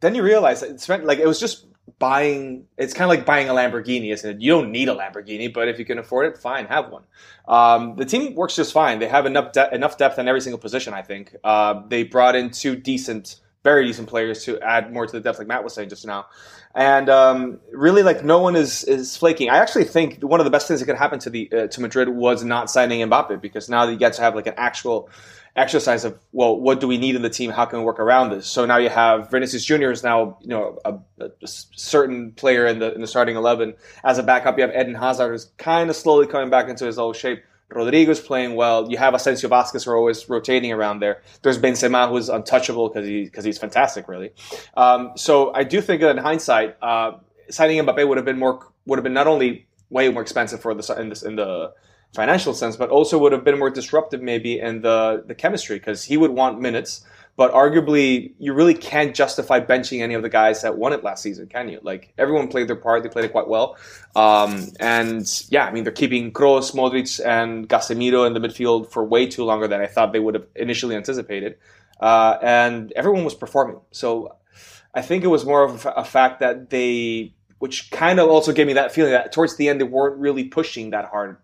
then 0.00 0.16
you 0.16 0.24
realize 0.24 0.64
it's 0.64 0.88
like 0.88 1.20
it 1.20 1.26
was 1.26 1.38
just 1.38 1.66
buying 1.98 2.66
it's 2.76 2.92
kind 2.92 3.04
of 3.04 3.16
like 3.16 3.24
buying 3.24 3.48
a 3.48 3.52
Lamborghini, 3.52 4.12
isn't 4.12 4.28
it? 4.28 4.42
You 4.42 4.50
don't 4.50 4.72
need 4.72 4.88
a 4.88 4.94
Lamborghini, 4.94 5.54
but 5.54 5.68
if 5.68 5.78
you 5.78 5.84
can 5.84 5.98
afford 5.98 6.26
it, 6.26 6.36
fine, 6.36 6.66
have 6.66 6.90
one. 6.90 7.04
Um, 7.46 7.94
the 7.94 8.04
team 8.04 8.34
works 8.34 8.56
just 8.56 8.72
fine. 8.72 8.98
They 8.98 9.06
have 9.06 9.26
enough 9.26 9.52
de- 9.52 9.72
enough 9.72 9.96
depth 9.96 10.18
in 10.18 10.26
every 10.26 10.40
single 10.40 10.58
position. 10.58 10.92
I 10.92 11.02
think 11.02 11.36
uh, 11.44 11.82
they 11.86 12.02
brought 12.02 12.34
in 12.34 12.50
two 12.50 12.74
decent, 12.74 13.40
very 13.62 13.86
decent 13.86 14.08
players 14.08 14.44
to 14.44 14.60
add 14.60 14.92
more 14.92 15.06
to 15.06 15.12
the 15.12 15.20
depth, 15.20 15.38
like 15.38 15.46
Matt 15.46 15.62
was 15.62 15.74
saying 15.74 15.88
just 15.88 16.06
now. 16.06 16.26
And 16.74 17.08
um, 17.08 17.60
really, 17.70 18.02
like 18.02 18.24
no 18.24 18.38
one 18.38 18.56
is 18.56 18.82
is 18.84 19.16
flaking. 19.16 19.50
I 19.50 19.58
actually 19.58 19.84
think 19.84 20.22
one 20.22 20.40
of 20.40 20.44
the 20.44 20.50
best 20.50 20.66
things 20.66 20.80
that 20.80 20.86
could 20.86 20.96
happen 20.96 21.18
to 21.20 21.30
the 21.30 21.52
uh, 21.52 21.66
to 21.68 21.80
Madrid 21.80 22.08
was 22.08 22.44
not 22.44 22.70
signing 22.70 23.06
Mbappe 23.08 23.40
because 23.40 23.68
now 23.68 23.86
you 23.88 23.96
get 23.96 24.14
to 24.14 24.22
have 24.22 24.34
like 24.34 24.46
an 24.46 24.54
actual 24.56 25.10
exercise 25.54 26.04
of 26.04 26.18
well, 26.32 26.58
what 26.58 26.80
do 26.80 26.88
we 26.88 26.96
need 26.96 27.14
in 27.14 27.22
the 27.22 27.30
team? 27.30 27.50
How 27.50 27.66
can 27.66 27.80
we 27.80 27.84
work 27.84 28.00
around 28.00 28.30
this? 28.30 28.46
So 28.46 28.64
now 28.64 28.78
you 28.78 28.88
have 28.88 29.30
Vinicius 29.30 29.64
Junior 29.64 29.90
is 29.90 30.02
now 30.02 30.38
you 30.40 30.48
know 30.48 30.78
a, 30.84 30.94
a, 31.20 31.30
certain 31.46 32.32
player 32.32 32.66
in 32.66 32.78
the 32.78 32.94
in 32.94 33.00
the 33.00 33.06
starting 33.06 33.36
eleven 33.36 33.74
as 34.02 34.18
a 34.18 34.22
backup. 34.22 34.56
You 34.56 34.66
have 34.66 34.74
Eden 34.74 34.94
Hazard 34.94 35.30
who's 35.30 35.52
kind 35.58 35.90
of 35.90 35.96
slowly 35.96 36.26
coming 36.26 36.50
back 36.50 36.68
into 36.68 36.86
his 36.86 36.98
old 36.98 37.16
shape. 37.16 37.42
Rodrygo's 37.74 38.20
playing 38.20 38.54
well. 38.54 38.90
You 38.90 38.98
have 38.98 39.14
Asensio 39.14 39.48
Vazquez 39.48 39.84
who 39.84 39.90
are 39.90 39.96
always 39.96 40.28
rotating 40.28 40.72
around 40.72 41.00
there. 41.00 41.22
There's 41.42 41.58
Benzema 41.58 42.08
who's 42.08 42.28
untouchable 42.28 42.88
because 42.88 43.06
he 43.06 43.24
because 43.24 43.44
he's 43.44 43.58
fantastic, 43.58 44.08
really. 44.08 44.32
Um, 44.76 45.12
so 45.16 45.52
I 45.54 45.64
do 45.64 45.80
think 45.80 46.00
that 46.00 46.10
in 46.16 46.22
hindsight, 46.22 46.76
uh, 46.82 47.12
signing 47.50 47.84
Mbappe 47.84 48.06
would 48.06 48.18
have 48.18 48.24
been 48.24 48.38
more 48.38 48.66
would 48.86 48.98
have 48.98 49.04
been 49.04 49.14
not 49.14 49.26
only 49.26 49.66
way 49.90 50.08
more 50.08 50.22
expensive 50.22 50.60
for 50.60 50.74
the 50.74 51.00
in 51.00 51.08
this 51.08 51.22
in 51.22 51.36
the 51.36 51.72
financial 52.14 52.52
sense, 52.54 52.76
but 52.76 52.90
also 52.90 53.18
would 53.18 53.32
have 53.32 53.44
been 53.44 53.58
more 53.58 53.70
disruptive 53.70 54.22
maybe 54.22 54.58
in 54.58 54.82
the 54.82 55.24
the 55.26 55.34
chemistry 55.34 55.76
because 55.78 56.04
he 56.04 56.16
would 56.16 56.30
want 56.30 56.60
minutes. 56.60 57.04
But 57.34 57.52
arguably, 57.52 58.34
you 58.38 58.52
really 58.52 58.74
can't 58.74 59.14
justify 59.14 59.60
benching 59.60 60.02
any 60.02 60.14
of 60.14 60.22
the 60.22 60.28
guys 60.28 60.62
that 60.62 60.76
won 60.76 60.92
it 60.92 61.02
last 61.02 61.22
season, 61.22 61.46
can 61.46 61.68
you? 61.68 61.80
Like 61.82 62.12
everyone 62.18 62.48
played 62.48 62.68
their 62.68 62.76
part; 62.76 63.02
they 63.02 63.08
played 63.08 63.24
it 63.24 63.32
quite 63.32 63.48
well. 63.48 63.76
Um, 64.14 64.68
and 64.78 65.26
yeah, 65.48 65.64
I 65.64 65.72
mean, 65.72 65.84
they're 65.84 65.92
keeping 65.92 66.32
Kroos, 66.32 66.74
Modric, 66.74 67.24
and 67.24 67.68
Casemiro 67.68 68.26
in 68.26 68.34
the 68.34 68.40
midfield 68.40 68.92
for 68.92 69.02
way 69.04 69.26
too 69.26 69.44
longer 69.44 69.66
than 69.66 69.80
I 69.80 69.86
thought 69.86 70.12
they 70.12 70.20
would 70.20 70.34
have 70.34 70.46
initially 70.54 70.94
anticipated. 70.94 71.56
Uh, 72.00 72.36
and 72.42 72.92
everyone 72.96 73.24
was 73.24 73.34
performing. 73.34 73.80
So 73.92 74.36
I 74.94 75.00
think 75.02 75.24
it 75.24 75.28
was 75.28 75.46
more 75.46 75.64
of 75.64 75.86
a 75.86 76.04
fact 76.04 76.40
that 76.40 76.68
they, 76.68 77.34
which 77.60 77.90
kind 77.90 78.20
of 78.20 78.28
also 78.28 78.52
gave 78.52 78.66
me 78.66 78.74
that 78.74 78.92
feeling 78.92 79.12
that 79.12 79.32
towards 79.32 79.56
the 79.56 79.68
end 79.68 79.80
they 79.80 79.84
weren't 79.84 80.18
really 80.18 80.44
pushing 80.44 80.90
that 80.90 81.06
hard 81.06 81.38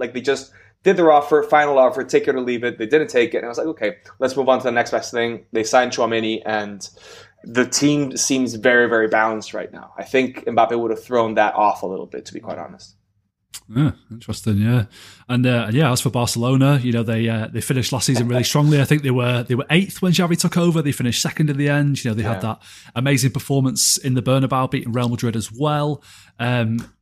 like 0.00 0.14
they 0.14 0.20
just 0.20 0.52
did 0.82 0.96
their 0.96 1.12
offer, 1.12 1.42
final 1.42 1.78
offer, 1.78 2.04
take 2.04 2.26
it 2.26 2.34
or 2.34 2.40
leave 2.40 2.64
it. 2.64 2.78
They 2.78 2.86
didn't 2.86 3.08
take 3.08 3.34
it. 3.34 3.38
And 3.38 3.46
I 3.46 3.48
was 3.48 3.58
like, 3.58 3.66
okay, 3.68 3.96
let's 4.18 4.36
move 4.36 4.48
on 4.48 4.58
to 4.58 4.64
the 4.64 4.72
next 4.72 4.90
best 4.90 5.12
thing. 5.12 5.44
They 5.52 5.64
signed 5.64 5.92
Tchouameni 5.92 6.42
and 6.46 6.88
the 7.44 7.66
team 7.66 8.16
seems 8.16 8.54
very, 8.54 8.88
very 8.88 9.08
balanced 9.08 9.54
right 9.54 9.72
now. 9.72 9.92
I 9.96 10.04
think 10.04 10.44
Mbappe 10.44 10.78
would 10.78 10.90
have 10.90 11.02
thrown 11.02 11.34
that 11.34 11.54
off 11.54 11.82
a 11.82 11.86
little 11.86 12.06
bit, 12.06 12.26
to 12.26 12.34
be 12.34 12.40
quite 12.40 12.58
honest. 12.58 12.96
Yeah, 13.74 13.92
interesting. 14.10 14.58
Yeah, 14.58 14.86
and 15.28 15.46
uh, 15.46 15.68
yeah, 15.70 15.92
as 15.92 16.00
for 16.00 16.10
Barcelona, 16.10 16.80
you 16.82 16.90
know 16.92 17.04
they 17.04 17.28
uh, 17.28 17.46
they 17.46 17.60
finished 17.60 17.92
last 17.92 18.06
season 18.06 18.26
really 18.26 18.42
strongly. 18.42 18.80
I 18.80 18.84
think 18.84 19.02
they 19.02 19.12
were 19.12 19.44
they 19.44 19.54
were 19.54 19.66
eighth 19.70 20.02
when 20.02 20.12
Xavi 20.12 20.36
took 20.36 20.56
over. 20.56 20.82
They 20.82 20.90
finished 20.90 21.22
second 21.22 21.50
in 21.50 21.56
the 21.56 21.68
end. 21.68 22.04
You 22.04 22.10
know 22.10 22.14
they 22.16 22.24
yeah. 22.24 22.34
had 22.34 22.42
that 22.42 22.62
amazing 22.96 23.30
performance 23.30 23.96
in 23.96 24.14
the 24.14 24.22
Bernabeu, 24.22 24.70
beating 24.70 24.92
Real 24.92 25.08
Madrid 25.08 25.36
as 25.36 25.52
well. 25.52 26.02
Um, 26.40 26.92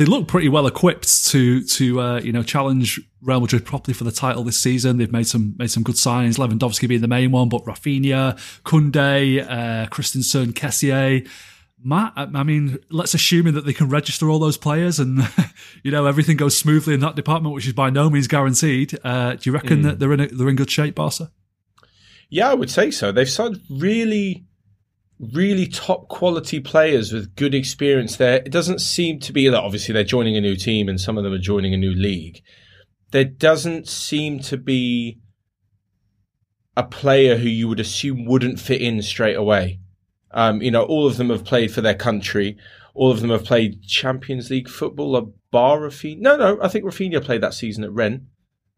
they 0.00 0.06
look 0.06 0.26
pretty 0.26 0.48
well 0.48 0.66
equipped 0.66 1.26
to 1.26 1.62
to 1.62 2.00
uh, 2.00 2.20
you 2.20 2.32
know 2.32 2.42
challenge 2.42 2.98
Real 3.20 3.38
Madrid 3.38 3.66
properly 3.66 3.92
for 3.92 4.04
the 4.04 4.10
title 4.10 4.42
this 4.42 4.56
season. 4.56 4.96
They've 4.96 5.12
made 5.12 5.26
some 5.26 5.54
made 5.58 5.70
some 5.70 5.82
good 5.82 5.96
signings. 5.96 6.38
Lewandowski 6.38 6.88
being 6.88 7.02
the 7.02 7.08
main 7.08 7.32
one, 7.32 7.50
but 7.50 7.66
Raphinha, 7.66 8.38
Kunde, 8.64 9.46
uh, 9.46 9.88
Christensen, 9.88 10.54
Kessié. 10.54 11.28
Matt, 11.82 12.14
I 12.16 12.42
mean, 12.42 12.78
let's 12.90 13.12
assume 13.12 13.52
that 13.52 13.66
they 13.66 13.74
can 13.74 13.90
register 13.90 14.30
all 14.30 14.38
those 14.38 14.56
players 14.56 14.98
and 14.98 15.20
you 15.82 15.90
know 15.90 16.06
everything 16.06 16.38
goes 16.38 16.56
smoothly 16.56 16.94
in 16.94 17.00
that 17.00 17.14
department, 17.14 17.54
which 17.54 17.66
is 17.66 17.74
by 17.74 17.90
no 17.90 18.08
means 18.08 18.26
guaranteed. 18.26 18.98
Uh, 19.04 19.34
do 19.34 19.50
you 19.50 19.52
reckon 19.52 19.80
mm. 19.80 19.82
that 19.82 19.98
they're 19.98 20.14
in 20.14 20.20
a, 20.20 20.26
they're 20.28 20.48
in 20.48 20.56
good 20.56 20.70
shape, 20.70 20.94
Barca? 20.94 21.30
Yeah, 22.30 22.48
I 22.48 22.54
would 22.54 22.70
say 22.70 22.90
so. 22.90 23.12
They've 23.12 23.28
signed 23.28 23.60
really 23.68 24.46
really 25.20 25.66
top 25.66 26.08
quality 26.08 26.60
players 26.60 27.12
with 27.12 27.34
good 27.36 27.54
experience 27.54 28.16
there. 28.16 28.36
It 28.36 28.50
doesn't 28.50 28.80
seem 28.80 29.20
to 29.20 29.32
be 29.32 29.48
that 29.48 29.62
obviously 29.62 29.92
they're 29.92 30.04
joining 30.04 30.36
a 30.36 30.40
new 30.40 30.56
team 30.56 30.88
and 30.88 31.00
some 31.00 31.18
of 31.18 31.24
them 31.24 31.32
are 31.32 31.38
joining 31.38 31.74
a 31.74 31.78
new 31.78 31.92
league. 31.92 32.42
There 33.10 33.24
doesn't 33.24 33.88
seem 33.88 34.40
to 34.40 34.56
be 34.56 35.18
a 36.76 36.84
player 36.84 37.36
who 37.36 37.48
you 37.48 37.68
would 37.68 37.80
assume 37.80 38.24
wouldn't 38.24 38.60
fit 38.60 38.80
in 38.80 39.02
straight 39.02 39.36
away. 39.36 39.80
Um, 40.30 40.62
you 40.62 40.70
know, 40.70 40.84
all 40.84 41.06
of 41.06 41.16
them 41.16 41.28
have 41.30 41.44
played 41.44 41.72
for 41.72 41.80
their 41.80 41.94
country. 41.94 42.56
All 42.94 43.10
of 43.10 43.20
them 43.20 43.30
have 43.30 43.44
played 43.44 43.82
Champions 43.82 44.48
League 44.48 44.68
football. 44.68 45.16
A 45.16 45.22
bar 45.50 45.80
Raphinha. 45.80 46.20
No, 46.20 46.36
no, 46.36 46.58
I 46.62 46.68
think 46.68 46.84
Raphinha 46.84 47.22
played 47.22 47.42
that 47.42 47.54
season 47.54 47.84
at 47.84 47.92
Rennes 47.92 48.22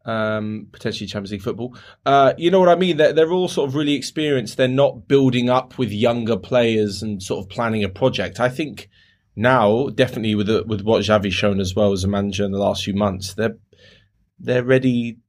um, 0.05 0.67
potentially 0.71 1.07
Champions 1.07 1.31
League 1.31 1.41
football. 1.41 1.77
Uh, 2.05 2.33
you 2.37 2.51
know 2.51 2.59
what 2.59 2.69
I 2.69 2.75
mean? 2.75 2.97
They're, 2.97 3.13
they're 3.13 3.31
all 3.31 3.47
sort 3.47 3.69
of 3.69 3.75
really 3.75 3.93
experienced. 3.93 4.57
They're 4.57 4.67
not 4.67 5.07
building 5.07 5.49
up 5.49 5.77
with 5.77 5.91
younger 5.91 6.37
players 6.37 7.01
and 7.01 7.21
sort 7.21 7.43
of 7.43 7.49
planning 7.49 7.83
a 7.83 7.89
project. 7.89 8.39
I 8.39 8.49
think 8.49 8.89
now, 9.35 9.87
definitely 9.87 10.35
with 10.35 10.47
the, 10.47 10.63
with 10.63 10.81
what 10.81 11.03
Xavi's 11.03 11.33
shown 11.33 11.59
as 11.59 11.75
well 11.75 11.91
as 11.91 12.03
a 12.03 12.07
manager 12.07 12.43
in 12.43 12.51
the 12.51 12.59
last 12.59 12.83
few 12.83 12.93
months, 12.93 13.33
they're 13.33 13.57
they're 14.39 14.63
ready 14.63 15.19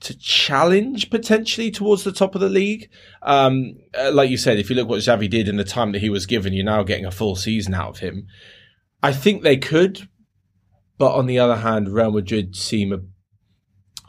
to 0.00 0.16
challenge 0.16 1.10
potentially 1.10 1.70
towards 1.70 2.04
the 2.04 2.12
top 2.12 2.34
of 2.34 2.40
the 2.40 2.48
league. 2.48 2.88
Um, 3.22 3.78
uh, 3.98 4.12
like 4.12 4.30
you 4.30 4.36
said, 4.36 4.58
if 4.58 4.70
you 4.70 4.76
look 4.76 4.88
what 4.88 5.00
Xavi 5.00 5.28
did 5.28 5.48
in 5.48 5.56
the 5.56 5.64
time 5.64 5.92
that 5.92 6.00
he 6.00 6.10
was 6.10 6.26
given, 6.26 6.52
you're 6.52 6.64
now 6.64 6.82
getting 6.82 7.06
a 7.06 7.10
full 7.10 7.34
season 7.34 7.74
out 7.74 7.90
of 7.90 7.98
him. 7.98 8.26
I 9.02 9.12
think 9.12 9.42
they 9.42 9.56
could, 9.56 10.08
but 10.98 11.14
on 11.14 11.26
the 11.26 11.38
other 11.38 11.56
hand, 11.56 11.88
Real 11.88 12.12
Madrid 12.12 12.54
seem 12.54 12.92
a 12.92 13.00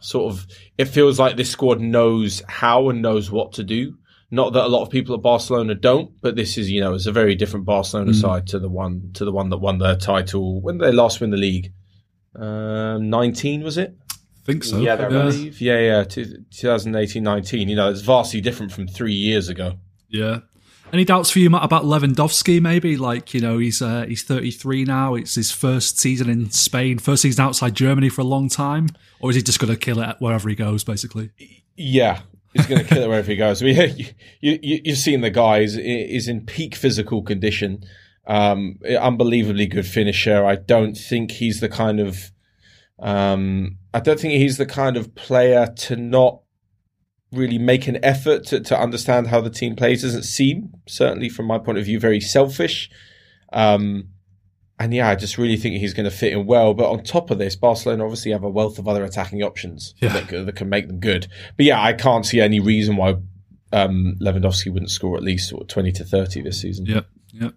sort 0.01 0.33
of 0.33 0.47
it 0.77 0.85
feels 0.85 1.19
like 1.19 1.35
this 1.35 1.49
squad 1.49 1.79
knows 1.79 2.41
how 2.47 2.89
and 2.89 3.01
knows 3.01 3.31
what 3.31 3.53
to 3.53 3.63
do. 3.63 3.95
Not 4.31 4.53
that 4.53 4.65
a 4.65 4.67
lot 4.67 4.83
of 4.83 4.91
people 4.91 5.15
at 5.15 5.21
Barcelona 5.21 5.73
don't, 5.73 6.11
but 6.21 6.35
this 6.35 6.57
is 6.57 6.69
you 6.69 6.81
know 6.81 6.93
it's 6.93 7.07
a 7.07 7.11
very 7.11 7.35
different 7.35 7.65
Barcelona 7.65 8.11
mm. 8.11 8.21
side 8.21 8.47
to 8.47 8.59
the 8.59 8.69
one 8.69 9.11
to 9.13 9.25
the 9.25 9.31
one 9.31 9.49
that 9.49 9.57
won 9.57 9.79
their 9.79 9.95
title 9.95 10.61
when 10.61 10.77
they 10.77 10.91
last 10.91 11.19
win 11.19 11.31
the 11.31 11.37
league. 11.37 11.73
Um, 12.35 13.09
Nineteen 13.09 13.63
was 13.63 13.77
it? 13.77 13.95
I 14.11 14.45
think 14.45 14.63
so. 14.63 14.79
Yeah, 14.79 14.93
I 14.93 15.09
believe. 15.09 15.61
Yeah, 15.61 15.79
yeah, 15.79 16.03
2018-19. 16.03 17.67
You 17.67 17.75
know, 17.75 17.89
it's 17.89 18.01
vastly 18.01 18.41
different 18.41 18.71
from 18.71 18.87
three 18.87 19.13
years 19.13 19.47
ago. 19.47 19.73
Yeah, 20.07 20.39
any 20.91 21.05
doubts 21.05 21.29
for 21.31 21.39
you, 21.39 21.49
Matt, 21.49 21.63
about 21.63 21.83
Lewandowski? 21.83 22.61
Maybe 22.61 22.97
like 22.97 23.33
you 23.33 23.41
know 23.41 23.57
he's 23.57 23.81
uh, 23.81 24.05
he's 24.07 24.23
33 24.23 24.85
now. 24.85 25.15
It's 25.15 25.35
his 25.35 25.51
first 25.51 25.99
season 25.99 26.29
in 26.29 26.49
Spain, 26.51 26.99
first 26.99 27.21
season 27.21 27.45
outside 27.45 27.75
Germany 27.75 28.09
for 28.09 28.21
a 28.21 28.25
long 28.25 28.49
time, 28.49 28.89
or 29.19 29.29
is 29.29 29.35
he 29.35 29.41
just 29.41 29.59
going 29.59 29.73
to 29.73 29.79
kill 29.79 29.99
it 30.01 30.15
wherever 30.19 30.49
he 30.49 30.55
goes? 30.55 30.83
Basically, 30.83 31.31
yeah, 31.75 32.21
he's 32.53 32.65
going 32.65 32.81
to 32.81 32.87
kill 32.87 33.03
it 33.03 33.07
wherever 33.07 33.29
he 33.29 33.37
goes. 33.37 33.61
I 33.61 33.65
mean, 33.65 33.95
you, 34.41 34.59
you, 34.61 34.81
you've 34.83 34.97
seen 34.97 35.21
the 35.21 35.29
guy 35.29 35.61
He's 35.61 36.27
in 36.27 36.45
peak 36.45 36.75
physical 36.75 37.21
condition, 37.21 37.83
um, 38.27 38.79
unbelievably 38.85 39.67
good 39.67 39.87
finisher. 39.87 40.45
I 40.45 40.55
don't 40.55 40.95
think 40.95 41.31
he's 41.31 41.59
the 41.59 41.69
kind 41.69 41.99
of 41.99 42.31
um, 42.99 43.77
I 43.93 43.99
don't 43.99 44.19
think 44.19 44.33
he's 44.33 44.57
the 44.57 44.65
kind 44.65 44.97
of 44.97 45.15
player 45.15 45.67
to 45.67 45.95
not 45.95 46.41
really 47.31 47.57
make 47.57 47.87
an 47.87 48.03
effort 48.03 48.45
to, 48.47 48.59
to 48.59 48.79
understand 48.79 49.27
how 49.27 49.41
the 49.41 49.49
team 49.49 49.75
plays. 49.75 50.01
Doesn't 50.01 50.23
seem, 50.23 50.73
certainly 50.87 51.29
from 51.29 51.45
my 51.45 51.57
point 51.57 51.77
of 51.77 51.85
view, 51.85 51.99
very 51.99 52.19
selfish. 52.19 52.89
Um, 53.53 54.09
and 54.79 54.93
yeah, 54.93 55.09
I 55.09 55.15
just 55.15 55.37
really 55.37 55.57
think 55.57 55.75
he's 55.75 55.93
going 55.93 56.09
to 56.09 56.15
fit 56.15 56.31
in 56.31 56.45
well. 56.45 56.73
But 56.73 56.89
on 56.89 57.03
top 57.03 57.31
of 57.31 57.37
this, 57.37 57.55
Barcelona 57.55 58.03
obviously 58.03 58.31
have 58.31 58.43
a 58.43 58.49
wealth 58.49 58.79
of 58.79 58.87
other 58.87 59.03
attacking 59.03 59.43
options 59.43 59.93
yeah. 59.97 60.13
that, 60.13 60.45
that, 60.45 60.55
can 60.55 60.69
make 60.69 60.87
them 60.87 60.99
good. 60.99 61.27
But 61.57 61.65
yeah, 61.65 61.81
I 61.81 61.93
can't 61.93 62.25
see 62.25 62.39
any 62.39 62.59
reason 62.59 62.95
why 62.95 63.15
um, 63.73 64.15
Lewandowski 64.21 64.71
wouldn't 64.71 64.91
score 64.91 65.17
at 65.17 65.23
least 65.23 65.53
20 65.67 65.91
to 65.91 66.05
30 66.05 66.41
this 66.41 66.61
season. 66.61 66.85
Yep, 66.85 67.07
yep. 67.33 67.53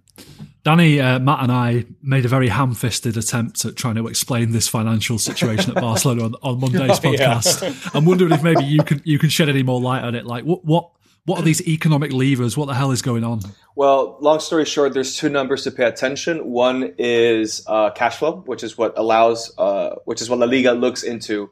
Danny, 0.64 1.00
uh, 1.00 1.18
Matt, 1.18 1.42
and 1.42 1.50
I 1.50 1.86
made 2.02 2.24
a 2.24 2.28
very 2.28 2.48
ham-fisted 2.48 3.16
attempt 3.16 3.64
at 3.64 3.74
trying 3.74 3.96
to 3.96 4.06
explain 4.06 4.52
this 4.52 4.68
financial 4.68 5.18
situation 5.18 5.76
at 5.76 5.80
Barcelona 5.80 6.24
on, 6.24 6.34
on 6.42 6.60
Monday's 6.60 7.00
podcast. 7.00 7.62
yeah. 7.62 7.90
I'm 7.94 8.04
wondering 8.04 8.32
if 8.32 8.42
maybe 8.42 8.64
you 8.64 8.82
can 8.82 9.02
you 9.04 9.18
can 9.18 9.28
shed 9.28 9.48
any 9.48 9.62
more 9.62 9.80
light 9.80 10.04
on 10.04 10.14
it. 10.14 10.24
Like, 10.24 10.44
what 10.44 10.64
what 10.64 10.90
what 11.24 11.38
are 11.38 11.42
these 11.42 11.66
economic 11.66 12.12
levers? 12.12 12.56
What 12.56 12.66
the 12.66 12.74
hell 12.74 12.90
is 12.90 13.02
going 13.02 13.24
on? 13.24 13.40
Well, 13.74 14.18
long 14.20 14.40
story 14.40 14.64
short, 14.64 14.92
there's 14.92 15.16
two 15.16 15.28
numbers 15.28 15.64
to 15.64 15.70
pay 15.70 15.84
attention. 15.84 16.50
One 16.50 16.94
is 16.98 17.64
uh, 17.66 17.90
cash 17.90 18.16
flow, 18.16 18.42
which 18.46 18.62
is 18.62 18.76
what 18.76 18.96
allows, 18.96 19.52
uh, 19.58 19.96
which 20.04 20.20
is 20.20 20.28
what 20.28 20.40
La 20.40 20.46
Liga 20.46 20.72
looks 20.72 21.02
into 21.02 21.50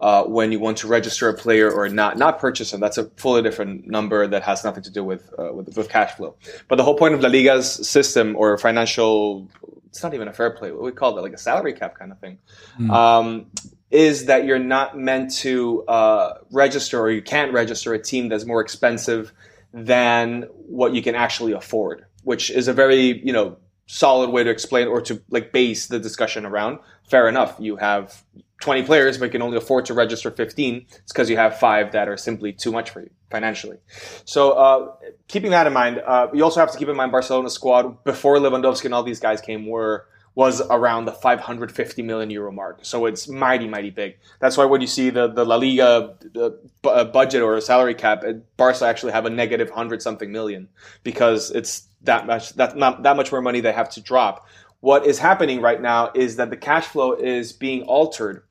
uh, 0.00 0.24
when 0.24 0.52
you 0.52 0.60
want 0.60 0.78
to 0.78 0.86
register 0.86 1.28
a 1.28 1.34
player 1.34 1.70
or 1.70 1.88
not, 1.88 2.18
not 2.18 2.38
purchase 2.38 2.72
him. 2.72 2.80
That's 2.80 2.98
a 2.98 3.04
fully 3.16 3.42
different 3.42 3.86
number 3.86 4.26
that 4.26 4.42
has 4.42 4.64
nothing 4.64 4.82
to 4.82 4.90
do 4.90 5.02
with, 5.02 5.32
uh, 5.38 5.52
with, 5.52 5.76
with 5.76 5.88
cash 5.88 6.12
flow. 6.14 6.36
But 6.68 6.76
the 6.76 6.84
whole 6.84 6.96
point 6.96 7.14
of 7.14 7.20
La 7.20 7.28
Liga's 7.28 7.88
system 7.88 8.36
or 8.36 8.56
financial, 8.58 9.48
it's 9.86 10.02
not 10.02 10.14
even 10.14 10.28
a 10.28 10.32
fair 10.32 10.50
play. 10.50 10.72
What 10.72 10.82
we 10.82 10.92
call 10.92 11.18
it, 11.18 11.22
like 11.22 11.32
a 11.32 11.38
salary 11.38 11.72
cap 11.72 11.98
kind 11.98 12.12
of 12.12 12.18
thing, 12.18 12.38
mm. 12.78 12.90
um, 12.90 13.46
is 13.90 14.26
that 14.26 14.44
you're 14.44 14.58
not 14.58 14.98
meant 14.98 15.32
to 15.36 15.84
uh, 15.84 16.34
register 16.50 17.00
or 17.00 17.10
you 17.10 17.22
can't 17.22 17.52
register 17.52 17.94
a 17.94 17.98
team 17.98 18.28
that's 18.28 18.44
more 18.44 18.60
expensive 18.60 19.32
than 19.72 20.42
what 20.66 20.94
you 20.94 21.02
can 21.02 21.14
actually 21.14 21.52
afford, 21.52 22.04
which 22.24 22.50
is 22.50 22.68
a 22.68 22.72
very 22.72 23.22
you 23.24 23.32
know 23.32 23.56
solid 23.86 24.30
way 24.30 24.42
to 24.42 24.50
explain 24.50 24.88
or 24.88 25.00
to 25.00 25.22
like 25.30 25.52
base 25.52 25.86
the 25.86 25.98
discussion 25.98 26.44
around. 26.44 26.78
Fair 27.08 27.28
enough. 27.28 27.56
You 27.58 27.76
have 27.76 28.24
20 28.60 28.84
players, 28.84 29.18
but 29.18 29.32
can 29.32 29.42
only 29.42 29.56
afford 29.56 29.86
to 29.86 29.94
register 29.94 30.30
15. 30.30 30.86
It's 30.88 31.12
because 31.12 31.28
you 31.28 31.36
have 31.36 31.58
five 31.58 31.92
that 31.92 32.08
are 32.08 32.16
simply 32.16 32.52
too 32.52 32.72
much 32.72 32.90
for 32.90 33.00
you 33.00 33.10
financially. 33.30 33.76
So, 34.24 34.52
uh, 34.52 34.92
keeping 35.28 35.50
that 35.50 35.66
in 35.66 35.72
mind, 35.72 36.02
uh, 36.04 36.28
you 36.32 36.42
also 36.42 36.60
have 36.60 36.72
to 36.72 36.78
keep 36.78 36.88
in 36.88 36.96
mind 36.96 37.12
Barcelona's 37.12 37.52
squad 37.52 38.02
before 38.04 38.38
Lewandowski 38.38 38.86
and 38.86 38.94
all 38.94 39.02
these 39.02 39.20
guys 39.20 39.40
came 39.40 39.66
were 39.66 40.06
was 40.36 40.60
around 40.60 41.06
the 41.06 41.12
550 41.12 42.02
million 42.02 42.28
euro 42.28 42.52
mark. 42.52 42.80
So 42.82 43.06
it's 43.06 43.26
mighty, 43.26 43.66
mighty 43.66 43.88
big. 43.88 44.18
That's 44.38 44.58
why 44.58 44.66
when 44.66 44.82
you 44.82 44.86
see 44.86 45.08
the, 45.08 45.28
the 45.28 45.44
La 45.46 45.56
Liga 45.56 46.14
the 46.34 46.60
uh, 46.84 47.04
budget 47.04 47.42
or 47.42 47.56
a 47.56 47.62
salary 47.62 47.94
cap, 47.94 48.22
Barca 48.58 48.84
actually 48.84 49.12
have 49.12 49.24
a 49.24 49.30
negative 49.30 49.70
hundred 49.70 50.02
something 50.02 50.30
million 50.30 50.68
because 51.02 51.50
it's 51.50 51.88
that 52.02 52.26
much, 52.26 52.54
not 52.54 53.02
that 53.02 53.16
much 53.16 53.32
more 53.32 53.40
money 53.40 53.60
they 53.60 53.72
have 53.72 53.88
to 53.90 54.02
drop. 54.02 54.46
What 54.80 55.06
is 55.06 55.18
happening 55.18 55.62
right 55.62 55.80
now 55.80 56.10
is 56.14 56.36
that 56.36 56.50
the 56.50 56.56
cash 56.56 56.84
flow 56.84 57.14
is 57.14 57.54
being 57.54 57.82
altered 57.84 58.45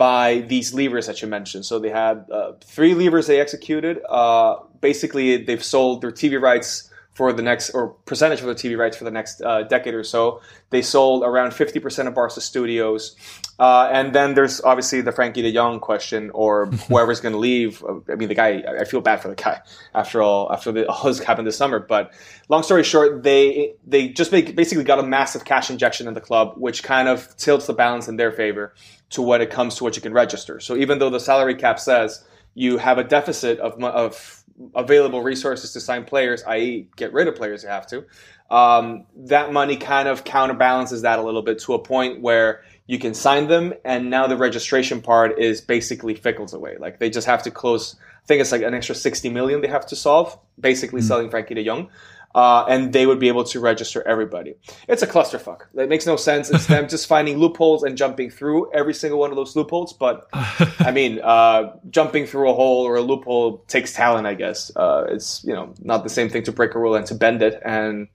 by 0.00 0.38
these 0.48 0.72
levers 0.72 1.06
that 1.08 1.20
you 1.20 1.28
mentioned. 1.28 1.66
So 1.66 1.78
they 1.78 1.90
had 1.90 2.24
uh, 2.32 2.52
three 2.62 2.94
levers 2.94 3.26
they 3.26 3.38
executed. 3.38 4.00
Uh, 4.08 4.56
basically, 4.80 5.36
they've 5.44 5.62
sold 5.62 6.00
their 6.00 6.10
TV 6.10 6.40
rights 6.40 6.89
for 7.20 7.34
the 7.34 7.42
next 7.42 7.68
or 7.72 7.88
percentage 8.06 8.40
of 8.40 8.46
the 8.46 8.54
TV 8.54 8.78
rights 8.78 8.96
for 8.96 9.04
the 9.04 9.10
next 9.10 9.42
uh, 9.42 9.62
decade 9.64 9.92
or 9.92 10.02
so. 10.02 10.40
They 10.70 10.80
sold 10.80 11.22
around 11.22 11.50
50% 11.50 12.06
of 12.06 12.14
Barca 12.14 12.40
studios. 12.40 13.14
Uh, 13.58 13.90
and 13.92 14.14
then 14.14 14.32
there's 14.32 14.62
obviously 14.62 15.02
the 15.02 15.12
Frenkie 15.12 15.42
de 15.42 15.52
Jong 15.52 15.80
question 15.80 16.30
or 16.30 16.64
whoever's 16.88 17.20
going 17.20 17.34
to 17.34 17.38
leave. 17.38 17.84
I 18.10 18.14
mean, 18.14 18.30
the 18.30 18.34
guy, 18.34 18.64
I 18.80 18.84
feel 18.84 19.02
bad 19.02 19.20
for 19.20 19.28
the 19.28 19.34
guy 19.34 19.60
after 19.94 20.22
all, 20.22 20.50
after 20.50 20.72
the, 20.72 20.88
all 20.90 21.04
this 21.04 21.18
happened 21.18 21.46
this 21.46 21.58
summer. 21.58 21.78
But 21.78 22.14
long 22.48 22.62
story 22.62 22.84
short, 22.84 23.22
they, 23.22 23.74
they 23.86 24.08
just 24.08 24.32
make, 24.32 24.56
basically 24.56 24.84
got 24.84 24.98
a 24.98 25.02
massive 25.02 25.44
cash 25.44 25.68
injection 25.68 26.08
in 26.08 26.14
the 26.14 26.22
club, 26.22 26.54
which 26.56 26.82
kind 26.82 27.06
of 27.06 27.36
tilts 27.36 27.66
the 27.66 27.74
balance 27.74 28.08
in 28.08 28.16
their 28.16 28.32
favor 28.32 28.72
to 29.10 29.20
when 29.20 29.42
it 29.42 29.50
comes 29.50 29.74
to 29.74 29.84
what 29.84 29.94
you 29.94 30.00
can 30.00 30.14
register. 30.14 30.58
So 30.58 30.74
even 30.74 30.98
though 31.00 31.10
the 31.10 31.20
salary 31.20 31.56
cap 31.56 31.78
says 31.78 32.24
you 32.54 32.78
have 32.78 32.96
a 32.98 33.04
deficit 33.04 33.58
of, 33.58 33.82
of 33.84 34.39
available 34.74 35.22
resources 35.22 35.72
to 35.72 35.80
sign 35.80 36.04
players, 36.04 36.42
i.e., 36.44 36.88
get 36.96 37.12
rid 37.12 37.28
of 37.28 37.34
players 37.34 37.62
you 37.62 37.68
have 37.68 37.86
to, 37.88 38.04
um, 38.50 39.06
that 39.16 39.52
money 39.52 39.76
kind 39.76 40.08
of 40.08 40.24
counterbalances 40.24 41.02
that 41.02 41.18
a 41.18 41.22
little 41.22 41.42
bit 41.42 41.58
to 41.60 41.74
a 41.74 41.78
point 41.78 42.20
where 42.20 42.62
you 42.86 42.98
can 42.98 43.14
sign 43.14 43.46
them, 43.46 43.72
and 43.84 44.10
now 44.10 44.26
the 44.26 44.36
registration 44.36 45.00
part 45.00 45.38
is 45.38 45.60
basically 45.60 46.14
fickles 46.14 46.52
away. 46.52 46.76
Like 46.78 46.98
they 46.98 47.10
just 47.10 47.26
have 47.26 47.44
to 47.44 47.50
close. 47.50 47.94
I 48.24 48.26
think 48.26 48.40
it's 48.40 48.52
like 48.52 48.62
an 48.62 48.74
extra 48.74 48.94
sixty 48.96 49.30
million 49.30 49.60
they 49.60 49.68
have 49.68 49.86
to 49.86 49.96
solve, 49.96 50.36
basically 50.58 51.00
mm-hmm. 51.00 51.08
selling 51.08 51.30
Frenkie 51.30 51.54
De 51.54 51.64
Jong 51.64 51.88
uh, 52.34 52.64
and 52.68 52.92
they 52.92 53.06
would 53.06 53.18
be 53.18 53.28
able 53.28 53.44
to 53.44 53.60
register 53.60 54.06
everybody. 54.06 54.54
It's 54.88 55.02
a 55.02 55.06
clusterfuck. 55.06 55.62
It 55.74 55.88
makes 55.88 56.06
no 56.06 56.16
sense. 56.16 56.50
It's 56.50 56.66
them 56.66 56.88
just 56.88 57.06
finding 57.08 57.38
loopholes 57.38 57.82
and 57.82 57.96
jumping 57.96 58.30
through 58.30 58.70
every 58.72 58.94
single 58.94 59.18
one 59.18 59.30
of 59.30 59.36
those 59.36 59.56
loopholes. 59.56 59.92
But 59.92 60.28
I 60.32 60.92
mean, 60.92 61.20
uh, 61.22 61.76
jumping 61.90 62.26
through 62.26 62.50
a 62.50 62.54
hole 62.54 62.86
or 62.86 62.96
a 62.96 63.02
loophole 63.02 63.58
takes 63.68 63.92
talent, 63.92 64.26
I 64.26 64.34
guess. 64.34 64.70
Uh, 64.76 65.06
it's 65.08 65.44
you 65.44 65.54
know 65.54 65.74
not 65.80 66.04
the 66.04 66.10
same 66.10 66.28
thing 66.28 66.44
to 66.44 66.52
break 66.52 66.74
a 66.74 66.78
rule 66.78 66.94
and 66.94 67.06
to 67.06 67.14
bend 67.14 67.42
it, 67.42 67.60
and 67.64 68.08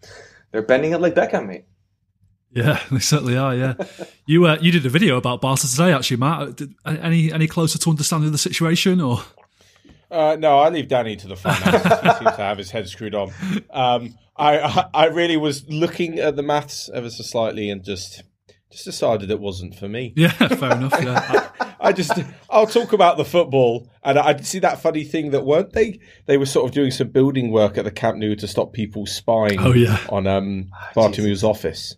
they're 0.51 0.61
bending 0.61 0.91
it 0.91 1.01
like 1.01 1.15
Beckham, 1.15 1.47
mate. 1.47 1.65
Yeah, 2.51 2.81
they 2.91 2.99
certainly 2.99 3.37
are. 3.37 3.53
Yeah, 3.53 3.73
you 4.25 4.45
uh, 4.45 4.57
you 4.61 4.71
did 4.71 4.85
a 4.85 4.89
video 4.89 5.17
about 5.17 5.41
Barca 5.41 5.67
today, 5.67 5.91
actually, 5.91 6.17
Matt. 6.17 6.55
Did, 6.55 6.73
any 6.85 7.31
any 7.31 7.47
closer 7.47 7.77
to 7.77 7.89
understanding 7.89 8.31
the 8.31 8.37
situation, 8.37 9.01
or? 9.01 9.21
Uh, 10.15 10.37
no, 10.37 10.59
I 10.59 10.69
leave 10.69 10.87
Danny 10.87 11.17
to 11.17 11.27
the 11.27 11.35
finance. 11.35 11.83
he 11.83 12.09
seems 12.23 12.35
to 12.37 12.43
have 12.43 12.57
his 12.57 12.71
head 12.71 12.87
screwed 12.87 13.13
on. 13.13 13.31
Um, 13.69 14.17
I, 14.37 14.59
I, 14.59 14.85
I 14.93 15.05
really 15.07 15.35
was 15.35 15.65
looking 15.67 16.19
at 16.19 16.37
the 16.37 16.43
maths 16.43 16.89
ever 16.93 17.09
so 17.09 17.23
slightly 17.23 17.69
and 17.69 17.83
just 17.83 18.23
just 18.71 18.85
decided 18.85 19.29
it 19.29 19.39
wasn't 19.39 19.75
for 19.75 19.87
me. 19.87 20.13
Yeah, 20.15 20.29
fair 20.29 20.71
enough. 20.71 20.93
Yeah. 21.01 21.49
I 21.79 21.91
just 21.91 22.13
I'll 22.49 22.65
talk 22.65 22.93
about 22.93 23.17
the 23.17 23.25
football, 23.25 23.89
and 24.03 24.17
I 24.17 24.37
see 24.41 24.59
that 24.59 24.81
funny 24.81 25.03
thing 25.03 25.31
that 25.31 25.45
weren't 25.45 25.73
they? 25.73 25.99
They 26.25 26.37
were 26.37 26.45
sort 26.45 26.67
of 26.67 26.73
doing 26.73 26.91
some 26.91 27.09
building 27.09 27.51
work 27.51 27.77
at 27.77 27.83
the 27.83 27.91
Camp 27.91 28.17
Nou 28.17 28.35
to 28.35 28.47
stop 28.47 28.73
people 28.73 29.05
spying. 29.05 29.59
Oh 29.59 29.73
yeah. 29.73 29.99
on 30.09 30.27
um 30.27 30.69
oh, 30.73 30.91
Bartomeu's 30.95 31.43
office, 31.43 31.95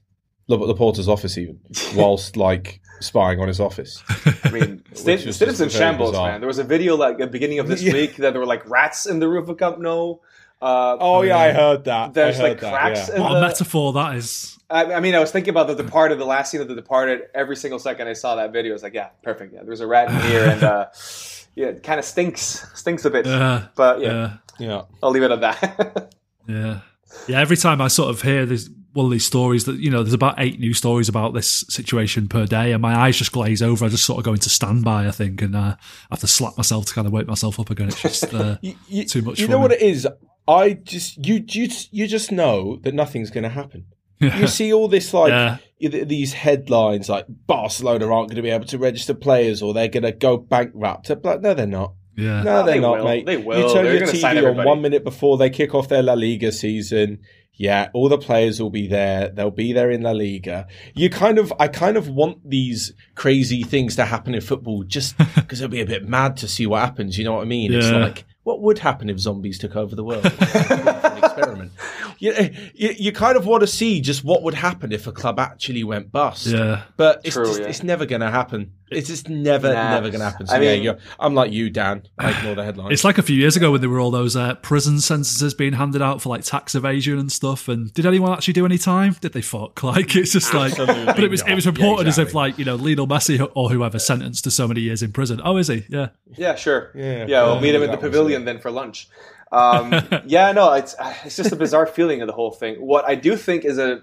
the 0.47 0.57
Porter's 0.75 1.07
office, 1.07 1.37
even 1.37 1.59
whilst 1.95 2.35
like 2.35 2.81
spying 2.99 3.39
on 3.39 3.47
his 3.47 3.59
office. 3.59 4.03
I 4.43 4.51
mean, 4.51 4.83
Stidham's 4.93 5.61
in 5.61 5.69
shambles, 5.69 6.11
bizarre. 6.11 6.31
man. 6.31 6.41
There 6.41 6.47
was 6.47 6.59
a 6.59 6.63
video 6.63 6.95
like 6.95 7.13
at 7.13 7.19
the 7.19 7.27
beginning 7.27 7.59
of 7.59 7.67
this 7.67 7.81
yeah. 7.81 7.93
week 7.93 8.17
that 8.17 8.31
there 8.31 8.39
were 8.39 8.47
like 8.47 8.67
rats 8.69 9.05
in 9.05 9.19
the 9.19 9.27
roof 9.27 9.49
of 9.49 9.57
Camp 9.57 9.79
Nou. 9.79 10.15
Uh, 10.59 10.97
oh 10.99 11.21
yeah, 11.21 11.37
I 11.37 11.51
heard 11.51 11.85
that. 11.85 12.13
There's 12.13 12.37
heard 12.37 12.49
like 12.49 12.59
cracks. 12.59 13.07
That, 13.07 13.17
yeah. 13.17 13.23
What 13.23 13.29
the, 13.33 13.37
a 13.37 13.41
metaphor 13.41 13.93
that 13.93 14.15
is. 14.15 14.57
I, 14.69 14.93
I, 14.93 14.99
mean, 14.99 15.15
I 15.15 15.19
was 15.19 15.31
thinking 15.31 15.51
about 15.51 15.67
the 15.67 15.75
Departed, 15.75 16.19
the 16.19 16.25
last 16.25 16.51
scene 16.51 16.61
of 16.61 16.67
the 16.67 16.75
Departed. 16.75 17.27
Every 17.33 17.55
single 17.55 17.79
second 17.79 18.07
I 18.07 18.13
saw 18.13 18.35
that 18.35 18.51
video, 18.51 18.71
I 18.71 18.73
was 18.73 18.83
like, 18.83 18.93
yeah, 18.93 19.09
perfect. 19.23 19.53
Yeah, 19.53 19.63
there's 19.63 19.79
a 19.79 19.87
rat 19.87 20.09
in 20.09 20.19
here, 20.29 20.45
and 20.45 20.63
uh, 20.63 20.87
yeah, 21.55 21.67
it 21.67 21.83
kind 21.83 21.99
of 21.99 22.05
stinks, 22.05 22.67
stinks 22.73 23.05
a 23.05 23.09
bit. 23.09 23.25
but 23.25 24.01
yeah, 24.01 24.37
yeah, 24.59 24.67
yeah, 24.67 24.81
I'll 25.01 25.11
leave 25.11 25.23
it 25.23 25.31
at 25.31 25.41
that. 25.41 26.15
yeah, 26.47 26.79
yeah. 27.27 27.39
Every 27.39 27.57
time 27.57 27.79
I 27.79 27.87
sort 27.87 28.09
of 28.09 28.21
hear 28.23 28.45
this 28.45 28.69
one 28.97 29.05
of 29.05 29.11
these 29.11 29.27
stories 29.27 29.65
that 29.65 29.79
you 29.79 29.91
know 29.91 30.01
there's 30.01 30.15
about 30.15 30.33
eight 30.39 30.59
new 30.59 30.73
stories 30.73 31.07
about 31.07 31.31
this 31.35 31.63
situation 31.69 32.27
per 32.27 32.47
day 32.47 32.71
and 32.71 32.81
my 32.81 32.97
eyes 32.97 33.15
just 33.15 33.31
glaze 33.31 33.61
over 33.61 33.85
i 33.85 33.87
just 33.87 34.03
sort 34.03 34.17
of 34.17 34.25
go 34.25 34.33
into 34.33 34.49
standby 34.49 35.07
i 35.07 35.11
think 35.11 35.39
and 35.43 35.55
uh, 35.55 35.75
i 35.77 35.77
have 36.09 36.19
to 36.19 36.25
slap 36.25 36.57
myself 36.57 36.87
to 36.87 36.95
kind 36.95 37.05
of 37.05 37.13
wake 37.13 37.27
myself 37.27 37.59
up 37.59 37.69
again 37.69 37.89
it's 37.89 38.01
just 38.01 38.33
uh, 38.33 38.57
you, 38.59 38.73
you, 38.87 39.05
too 39.05 39.21
much 39.21 39.39
you 39.39 39.47
know 39.47 39.57
me. 39.57 39.61
what 39.61 39.71
it 39.71 39.81
is 39.81 40.07
i 40.47 40.73
just 40.73 41.23
you 41.23 41.45
you, 41.47 41.69
you 41.91 42.07
just 42.07 42.31
know 42.31 42.77
that 42.77 42.95
nothing's 42.95 43.29
going 43.29 43.43
to 43.43 43.49
happen 43.49 43.85
yeah. 44.19 44.35
you 44.39 44.47
see 44.47 44.73
all 44.73 44.87
this 44.87 45.13
like 45.13 45.29
yeah. 45.29 45.57
these 45.79 46.33
headlines 46.33 47.07
like 47.07 47.27
barcelona 47.45 48.11
aren't 48.11 48.29
going 48.29 48.37
to 48.37 48.41
be 48.41 48.49
able 48.49 48.65
to 48.65 48.79
register 48.79 49.13
players 49.13 49.61
or 49.61 49.75
they're 49.75 49.87
going 49.87 50.01
to 50.01 50.11
go 50.11 50.37
bankrupt 50.37 51.11
like 51.23 51.41
no 51.41 51.53
they're 51.53 51.67
not 51.67 51.93
yeah. 52.17 52.41
No, 52.41 52.63
they're 52.63 52.73
they 52.73 52.79
not, 52.79 52.97
will. 52.97 53.05
mate. 53.05 53.25
They 53.27 53.37
will. 53.37 53.59
You 53.59 53.73
turn 53.73 53.83
They're 53.85 53.97
your 53.97 54.07
TV 54.07 54.59
on 54.59 54.65
one 54.65 54.81
minute 54.81 55.03
before 55.03 55.37
they 55.37 55.51
kick 55.51 55.75
off 55.75 55.87
their 55.87 56.01
La 56.01 56.13
Liga 56.13 56.51
season. 56.51 57.19
Yeah, 57.57 57.89
all 57.93 58.07
the 58.07 58.17
players 58.17 58.61
will 58.61 58.69
be 58.69 58.87
there. 58.87 59.29
They'll 59.29 59.51
be 59.51 59.73
there 59.73 59.89
in 59.89 60.01
La 60.03 60.11
Liga. 60.11 60.67
You 60.93 61.09
kind 61.09 61.39
of, 61.39 61.51
I 61.59 61.67
kind 61.67 61.97
of 61.97 62.07
want 62.07 62.47
these 62.47 62.93
crazy 63.15 63.63
things 63.63 63.95
to 63.95 64.05
happen 64.05 64.35
in 64.35 64.41
football 64.41 64.83
just 64.83 65.17
because 65.35 65.59
it'll 65.59 65.71
be 65.71 65.81
a 65.81 65.85
bit 65.85 66.07
mad 66.07 66.37
to 66.37 66.47
see 66.47 66.67
what 66.67 66.81
happens. 66.81 67.17
You 67.17 67.25
know 67.25 67.33
what 67.33 67.41
I 67.41 67.45
mean? 67.45 67.71
Yeah. 67.71 67.79
It's 67.79 67.91
like, 67.91 68.25
what 68.43 68.61
would 68.61 68.79
happen 68.79 69.09
if 69.09 69.19
zombies 69.19 69.57
took 69.57 69.75
over 69.75 69.95
the 69.95 70.03
world? 70.03 70.25
experiment. 71.37 71.71
You, 72.19 72.33
you, 72.73 72.95
you, 72.97 73.11
kind 73.11 73.37
of 73.37 73.45
want 73.45 73.61
to 73.61 73.67
see 73.67 74.01
just 74.01 74.23
what 74.23 74.43
would 74.43 74.53
happen 74.53 74.91
if 74.91 75.07
a 75.07 75.11
club 75.11 75.39
actually 75.39 75.83
went 75.83 76.11
bust. 76.11 76.47
Yeah. 76.47 76.83
But 76.95 77.21
it's, 77.23 77.35
True, 77.35 77.45
just, 77.45 77.61
yeah. 77.61 77.67
it's 77.67 77.83
never 77.83 78.05
going 78.05 78.21
to 78.21 78.31
happen. 78.31 78.73
It's 78.89 79.07
just 79.07 79.27
never, 79.27 79.73
nah. 79.73 79.91
never 79.91 80.09
going 80.09 80.19
to 80.19 80.29
happen. 80.29 80.47
So 80.47 80.55
I 80.55 80.59
mean, 80.59 80.81
yeah, 80.81 80.93
I'm 81.19 81.35
like 81.35 81.51
you, 81.51 81.69
Dan. 81.69 82.03
I 82.17 82.37
ignore 82.37 82.55
the 82.55 82.63
headlines. 82.63 82.93
It's 82.93 83.03
like 83.03 83.17
a 83.17 83.21
few 83.21 83.35
years 83.35 83.57
ago 83.57 83.71
when 83.71 83.81
there 83.81 83.89
were 83.89 83.99
all 83.99 84.11
those 84.11 84.35
uh, 84.35 84.55
prison 84.55 85.01
sentences 85.01 85.53
being 85.53 85.73
handed 85.73 86.01
out 86.01 86.21
for 86.21 86.29
like 86.29 86.43
tax 86.43 86.73
evasion 86.73 87.19
and 87.19 87.29
stuff. 87.29 87.67
And 87.67 87.93
did 87.93 88.05
anyone 88.05 88.31
actually 88.31 88.53
do 88.53 88.65
any 88.65 88.77
time? 88.77 89.17
Did 89.19 89.33
they 89.33 89.41
fuck? 89.41 89.83
Like 89.87 90.17
it's 90.17 90.33
just 90.33 90.53
like, 90.53 90.77
Absolutely 90.77 91.05
but 91.05 91.23
it 91.23 91.31
was 91.31 91.41
not. 91.43 91.51
it 91.51 91.55
was 91.55 91.65
reported 91.65 92.03
yeah, 92.03 92.09
exactly. 92.09 92.23
as 92.23 92.27
if 92.27 92.35
like 92.35 92.59
you 92.59 92.65
know 92.65 92.75
Lionel 92.75 93.07
Messi 93.07 93.49
or 93.55 93.69
whoever 93.69 93.99
sentenced 93.99 94.43
to 94.43 94.51
so 94.51 94.67
many 94.67 94.81
years 94.81 95.01
in 95.01 95.13
prison. 95.13 95.39
Oh, 95.45 95.55
is 95.55 95.69
he? 95.69 95.85
Yeah. 95.87 96.09
Yeah, 96.35 96.55
sure. 96.55 96.91
Yeah, 96.93 97.25
yeah. 97.25 97.43
We'll 97.43 97.61
meet 97.61 97.73
him 97.73 97.83
at 97.83 97.91
the 97.91 97.97
pavilion 97.97 98.43
then 98.43 98.59
for 98.59 98.69
lunch. 98.69 99.07
Um, 99.51 99.93
yeah, 100.25 100.51
no, 100.51 100.73
it's 100.73 100.93
it's 101.23 101.37
just 101.37 101.53
a 101.53 101.55
bizarre 101.55 101.87
feeling 101.87 102.21
of 102.21 102.27
the 102.27 102.33
whole 102.33 102.51
thing. 102.51 102.75
What 102.75 103.07
I 103.07 103.15
do 103.15 103.37
think 103.37 103.63
is 103.63 103.77
a, 103.77 104.01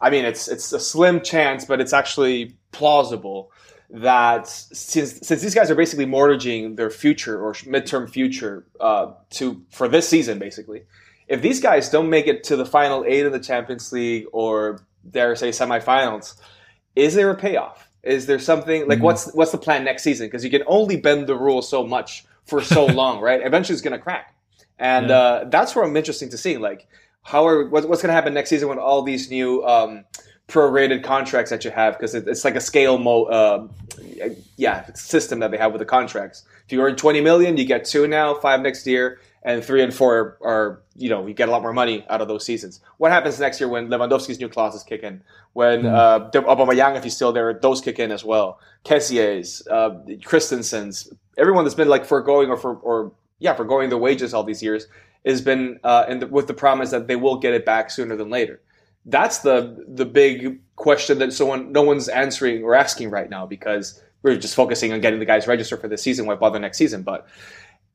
I 0.00 0.10
mean, 0.10 0.24
it's 0.24 0.48
it's 0.48 0.72
a 0.72 0.80
slim 0.80 1.20
chance, 1.20 1.64
but 1.64 1.80
it's 1.80 1.92
actually 1.92 2.56
plausible 2.72 3.51
that 3.92 4.48
since 4.48 5.18
since 5.26 5.42
these 5.42 5.54
guys 5.54 5.70
are 5.70 5.74
basically 5.74 6.06
mortgaging 6.06 6.76
their 6.76 6.90
future 6.90 7.40
or 7.40 7.52
midterm 7.52 8.08
future 8.08 8.66
uh, 8.80 9.12
to 9.30 9.62
for 9.70 9.86
this 9.86 10.08
season, 10.08 10.38
basically, 10.38 10.82
if 11.28 11.42
these 11.42 11.60
guys 11.60 11.90
don't 11.90 12.08
make 12.08 12.26
it 12.26 12.42
to 12.44 12.56
the 12.56 12.64
final 12.64 13.04
eight 13.06 13.26
of 13.26 13.32
the 13.32 13.40
Champions 13.40 13.92
League 13.92 14.24
or 14.32 14.82
dare 15.08 15.32
I 15.32 15.34
say 15.34 15.50
semifinals, 15.50 16.40
is 16.96 17.14
there 17.14 17.30
a 17.30 17.36
payoff? 17.36 17.88
Is 18.02 18.26
there 18.26 18.38
something 18.38 18.88
like 18.88 18.96
mm-hmm. 18.96 19.04
what's 19.04 19.32
what's 19.34 19.52
the 19.52 19.58
plan 19.58 19.84
next 19.84 20.02
season? 20.02 20.26
Because 20.26 20.42
you 20.42 20.50
can 20.50 20.62
only 20.66 20.96
bend 20.96 21.26
the 21.26 21.36
rules 21.36 21.68
so 21.68 21.86
much 21.86 22.24
for 22.44 22.62
so 22.62 22.86
long, 23.00 23.20
right? 23.20 23.42
Eventually, 23.44 23.74
it's 23.74 23.82
going 23.82 23.96
to 23.96 24.02
crack, 24.02 24.34
and 24.78 25.10
yeah. 25.10 25.16
uh, 25.16 25.44
that's 25.50 25.76
where 25.76 25.84
I'm 25.84 25.96
interesting 25.96 26.30
to 26.30 26.38
see 26.38 26.56
like 26.56 26.88
how 27.20 27.46
are 27.46 27.68
what's 27.68 27.86
going 27.86 28.08
to 28.08 28.12
happen 28.12 28.32
next 28.32 28.48
season 28.48 28.68
when 28.68 28.78
all 28.78 29.02
these 29.02 29.30
new 29.30 29.62
um, 29.64 30.04
prorated 30.52 31.02
contracts 31.02 31.50
that 31.50 31.64
you 31.64 31.70
have 31.70 31.94
because 31.94 32.14
it, 32.14 32.28
it's 32.28 32.44
like 32.44 32.54
a 32.54 32.60
scale 32.60 32.98
mo 32.98 33.24
uh, 33.24 33.66
yeah 34.56 34.92
system 34.92 35.40
that 35.40 35.50
they 35.50 35.56
have 35.56 35.72
with 35.72 35.78
the 35.80 35.86
contracts. 35.86 36.44
If 36.66 36.72
you 36.72 36.82
earn 36.82 36.94
20 36.94 37.22
million, 37.22 37.56
you 37.56 37.64
get 37.64 37.86
two 37.86 38.06
now, 38.06 38.34
five 38.34 38.60
next 38.60 38.86
year, 38.86 39.18
and 39.42 39.64
three 39.64 39.82
and 39.82 39.94
four 39.94 40.36
are 40.42 40.82
you 40.94 41.08
know 41.08 41.26
you 41.26 41.32
get 41.32 41.48
a 41.48 41.52
lot 41.52 41.62
more 41.62 41.72
money 41.72 42.04
out 42.10 42.20
of 42.20 42.28
those 42.28 42.44
seasons. 42.44 42.80
What 42.98 43.10
happens 43.10 43.40
next 43.40 43.60
year 43.60 43.68
when 43.68 43.88
Lewandowski's 43.88 44.38
new 44.38 44.48
clauses 44.50 44.82
kick 44.82 45.02
in? 45.02 45.22
When 45.54 45.82
mm. 45.82 45.94
uh, 45.94 46.30
Aubameyang, 46.30 46.96
if 46.96 47.04
he's 47.04 47.16
still 47.16 47.32
there, 47.32 47.52
those 47.54 47.80
kick 47.80 47.98
in 47.98 48.12
as 48.12 48.22
well. 48.22 48.60
Kessié's, 48.84 49.66
uh, 49.68 50.00
Christensen's, 50.24 51.12
everyone 51.38 51.64
that's 51.64 51.74
been 51.74 51.88
like 51.88 52.04
foregoing 52.04 52.50
or 52.50 52.58
for 52.58 52.76
or 52.76 53.12
yeah 53.38 53.54
foregoing 53.54 53.88
their 53.88 53.98
wages 53.98 54.34
all 54.34 54.44
these 54.44 54.62
years 54.62 54.86
has 55.24 55.40
been 55.40 55.80
uh, 55.82 56.14
the, 56.14 56.26
with 56.26 56.46
the 56.46 56.54
promise 56.54 56.90
that 56.90 57.06
they 57.06 57.16
will 57.16 57.38
get 57.38 57.54
it 57.54 57.64
back 57.64 57.90
sooner 57.90 58.16
than 58.16 58.28
later. 58.28 58.60
That's 59.06 59.38
the 59.38 59.84
the 59.88 60.04
big 60.04 60.60
question 60.76 61.18
that 61.18 61.32
someone 61.32 61.72
no 61.72 61.82
one's 61.82 62.08
answering 62.08 62.62
or 62.62 62.74
asking 62.74 63.10
right 63.10 63.28
now 63.28 63.46
because 63.46 64.00
we're 64.22 64.36
just 64.36 64.54
focusing 64.54 64.92
on 64.92 65.00
getting 65.00 65.18
the 65.18 65.26
guys 65.26 65.46
registered 65.46 65.80
for 65.80 65.88
this 65.88 66.02
season. 66.02 66.26
Why 66.26 66.34
bother 66.34 66.58
next 66.58 66.78
season? 66.78 67.02
But 67.02 67.26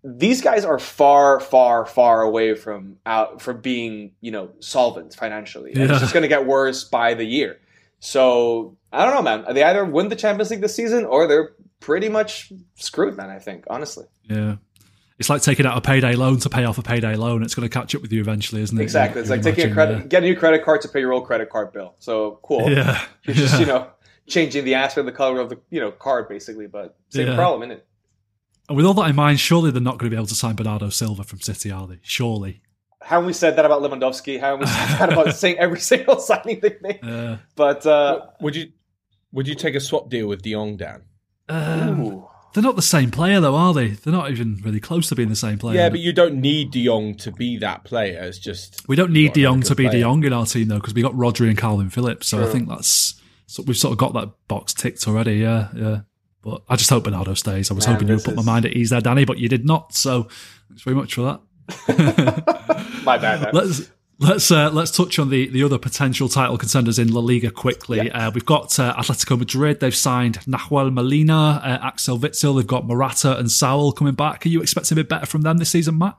these 0.03 0.41
guys 0.41 0.63
are 0.65 0.79
far, 0.79 1.39
far, 1.39 1.85
far 1.85 2.21
away 2.21 2.55
from 2.55 2.97
out 3.05 3.41
from 3.41 3.61
being 3.61 4.11
you 4.21 4.31
know 4.31 4.51
solvent 4.59 5.13
financially. 5.13 5.71
Yeah. 5.73 5.83
It's 5.83 5.99
just 5.99 6.13
going 6.13 6.23
to 6.23 6.29
get 6.29 6.45
worse 6.45 6.83
by 6.83 7.13
the 7.13 7.25
year. 7.25 7.59
So 7.99 8.77
I 8.91 9.05
don't 9.05 9.15
know, 9.15 9.21
man. 9.21 9.53
They 9.53 9.63
either 9.63 9.85
win 9.85 10.09
the 10.09 10.15
Champions 10.15 10.51
League 10.51 10.61
this 10.61 10.75
season 10.75 11.05
or 11.05 11.27
they're 11.27 11.51
pretty 11.79 12.09
much 12.09 12.51
screwed, 12.75 13.17
man. 13.17 13.29
I 13.29 13.39
think 13.39 13.65
honestly. 13.69 14.05
Yeah. 14.23 14.57
It's 15.19 15.29
like 15.29 15.41
taking 15.41 15.65
out 15.65 15.75
a 15.77 15.81
payday 15.81 16.13
loan 16.15 16.37
to 16.39 16.49
pay 16.49 16.63
off 16.65 16.77
a 16.77 16.83
payday 16.83 17.15
loan. 17.15 17.41
It's 17.41 17.55
going 17.55 17.67
to 17.67 17.73
catch 17.73 17.95
up 17.95 18.01
with 18.03 18.13
you 18.13 18.21
eventually, 18.21 18.61
isn't 18.61 18.77
it? 18.77 18.83
Exactly. 18.83 19.21
It's 19.21 19.29
You 19.29 19.35
like 19.37 19.43
taking 19.43 19.63
a 19.63 19.67
imagine, 19.71 19.73
credit, 19.95 20.09
getting 20.09 20.29
a 20.29 20.33
new 20.33 20.39
credit 20.39 20.63
card 20.63 20.81
to 20.81 20.87
pay 20.89 20.99
your 20.99 21.11
old 21.13 21.25
credit 21.25 21.49
card 21.49 21.73
bill. 21.73 21.95
So 21.99 22.39
cool. 22.43 22.69
Yeah. 22.69 23.03
You're 23.23 23.35
just, 23.35 23.53
Yeah. 23.55 23.59
you 23.59 23.65
know, 23.65 23.87
changing 24.27 24.63
the 24.65 24.75
aspect 24.75 24.99
of 24.99 25.05
the 25.07 25.11
color 25.13 25.39
of 25.39 25.49
the, 25.49 25.59
you 25.71 25.79
know, 25.79 25.89
card 25.91 26.29
basically, 26.29 26.67
but 26.67 26.95
same 27.09 27.27
Yeah. 27.27 27.35
problem, 27.35 27.63
isn't 27.69 27.79
it? 27.79 27.87
And 28.69 28.75
with 28.77 28.85
all 28.85 28.93
that 28.95 29.09
in 29.09 29.15
mind, 29.15 29.39
surely 29.39 29.71
they're 29.71 29.81
not 29.81 29.97
going 29.97 30.09
to 30.11 30.15
be 30.15 30.17
able 30.19 30.27
to 30.27 30.35
sign 30.35 30.55
Bernardo 30.55 30.89
Silva 30.89 31.23
from 31.23 31.39
City, 31.41 31.71
are 31.71 31.87
they? 31.87 31.99
Surely. 32.03 32.61
Haven't 33.01 33.25
we 33.27 33.33
said 33.33 33.55
that 33.55 33.65
about 33.65 33.81
Lewandowski? 33.81 34.39
Haven't 34.39 34.59
we 34.61 34.65
said 34.67 34.97
that 34.99 35.13
about 35.13 35.33
saying 35.35 35.57
every 35.57 35.79
single 35.79 36.19
signing 36.29 36.59
they 36.59 36.75
make? 36.81 36.99
Uh, 37.03 37.37
But, 37.55 37.85
uh, 37.87 38.25
Would 38.41 38.55
you 38.55 38.71
would 39.31 39.47
you 39.47 39.55
take 39.55 39.75
a 39.75 39.79
swap 39.79 40.09
deal 40.09 40.27
with 40.27 40.41
De 40.41 40.51
Jong, 40.53 40.77
Dan? 40.77 41.01
um, 41.49 42.01
ooh. 42.01 42.27
They're 42.57 42.63
not 42.63 42.75
the 42.75 42.81
same 42.81 43.11
player, 43.11 43.39
though, 43.39 43.53
are 43.53 43.71
they? 43.71 43.89
They're 43.89 44.11
not 44.11 44.31
even 44.31 44.59
really 44.63 44.79
close 44.79 45.09
to 45.09 45.15
being 45.15 45.29
the 45.29 45.35
same 45.35 45.59
player. 45.59 45.75
Yeah, 45.75 45.89
but 45.89 45.99
you 45.99 46.11
don't 46.11 46.41
need 46.41 46.71
De 46.71 46.83
Jong 46.83 47.13
to 47.17 47.31
be 47.31 47.55
that 47.59 47.83
player. 47.83 48.23
It's 48.23 48.39
just 48.39 48.83
we 48.87 48.95
don't 48.95 49.11
need 49.11 49.33
De 49.33 49.43
Jong 49.43 49.61
to 49.61 49.75
be 49.75 49.87
De. 49.87 50.01
Jong 50.01 50.23
in 50.23 50.33
our 50.33 50.47
team, 50.47 50.67
though, 50.67 50.77
because 50.77 50.95
we 50.95 51.03
got 51.03 51.13
Rodri 51.13 51.49
and 51.49 51.55
Kalvin 51.55 51.91
Phillips. 51.91 52.25
So 52.25 52.43
I 52.43 52.47
think 52.47 52.67
that's 52.67 53.21
so 53.45 53.61
we've 53.61 53.77
sort 53.77 53.91
of 53.91 53.99
got 53.99 54.13
that 54.13 54.31
box 54.47 54.73
ticked 54.73 55.07
already. 55.07 55.35
Yeah, 55.35 55.67
yeah. 55.75 55.99
But 56.41 56.63
I 56.67 56.77
just 56.77 56.89
hope 56.89 57.03
Bernardo 57.03 57.35
stays. 57.35 57.69
I 57.69 57.75
was 57.75 57.85
Man, 57.85 57.93
hoping 57.93 58.07
you 58.07 58.15
would 58.15 58.23
put 58.23 58.35
my 58.35 58.41
mind 58.41 58.65
at 58.65 58.73
ease 58.73 58.89
there, 58.89 59.01
Danny, 59.01 59.23
but 59.23 59.37
you 59.37 59.49
did 59.49 59.63
not. 59.63 59.93
So 59.93 60.23
thanks 60.67 60.81
very 60.81 60.95
much 60.95 61.13
for 61.13 61.21
that. 61.21 63.03
my 63.05 63.19
bad, 63.19 63.41
man. 63.43 63.51
Let's 63.53 63.91
let's 64.19 64.51
uh, 64.51 64.69
let's 64.71 64.91
touch 64.91 65.19
on 65.19 65.29
the 65.29 65.47
the 65.49 65.63
other 65.63 65.77
potential 65.77 66.29
title 66.29 66.57
contenders 66.57 66.99
in 66.99 67.11
La 67.13 67.21
Liga 67.21 67.51
quickly. 67.51 68.11
Uh, 68.11 68.31
we've 68.31 68.45
got 68.45 68.77
uh, 68.79 68.93
Atletico 68.95 69.37
Madrid. 69.37 69.79
They've 69.79 69.95
signed 69.95 70.39
Nahuel 70.45 70.91
Molina, 70.93 71.61
uh, 71.63 71.79
Axel 71.85 72.17
Witsel. 72.19 72.57
They've 72.57 72.67
got 72.67 72.85
Morata 72.87 73.37
and 73.37 73.51
Saul 73.51 73.91
coming 73.91 74.13
back. 74.15 74.45
Are 74.45 74.49
you 74.49 74.61
expecting 74.61 74.95
a 74.95 74.99
bit 75.01 75.09
better 75.09 75.25
from 75.25 75.41
them 75.41 75.57
this 75.57 75.69
season, 75.69 75.97
Matt? 75.97 76.17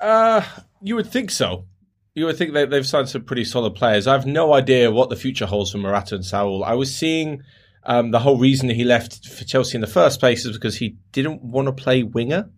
Uh, 0.00 0.42
you 0.82 0.94
would 0.96 1.10
think 1.10 1.30
so. 1.30 1.66
You 2.14 2.26
would 2.26 2.36
think 2.38 2.54
they, 2.54 2.64
they've 2.64 2.86
signed 2.86 3.08
some 3.08 3.24
pretty 3.24 3.44
solid 3.44 3.74
players. 3.74 4.06
I 4.06 4.12
have 4.12 4.26
no 4.26 4.54
idea 4.54 4.90
what 4.90 5.10
the 5.10 5.16
future 5.16 5.46
holds 5.46 5.70
for 5.72 5.78
Morata 5.78 6.14
and 6.14 6.24
Saul. 6.24 6.64
I 6.64 6.72
was 6.74 6.94
seeing 6.94 7.42
um, 7.84 8.10
the 8.10 8.18
whole 8.18 8.38
reason 8.38 8.68
he 8.70 8.84
left 8.84 9.26
for 9.28 9.44
Chelsea 9.44 9.76
in 9.76 9.80
the 9.82 9.86
first 9.86 10.18
place 10.20 10.44
is 10.46 10.56
because 10.56 10.76
he 10.76 10.96
didn't 11.12 11.42
want 11.42 11.66
to 11.66 11.72
play 11.72 12.02
winger 12.02 12.50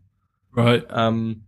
Right. 0.53 0.85
um, 0.90 1.42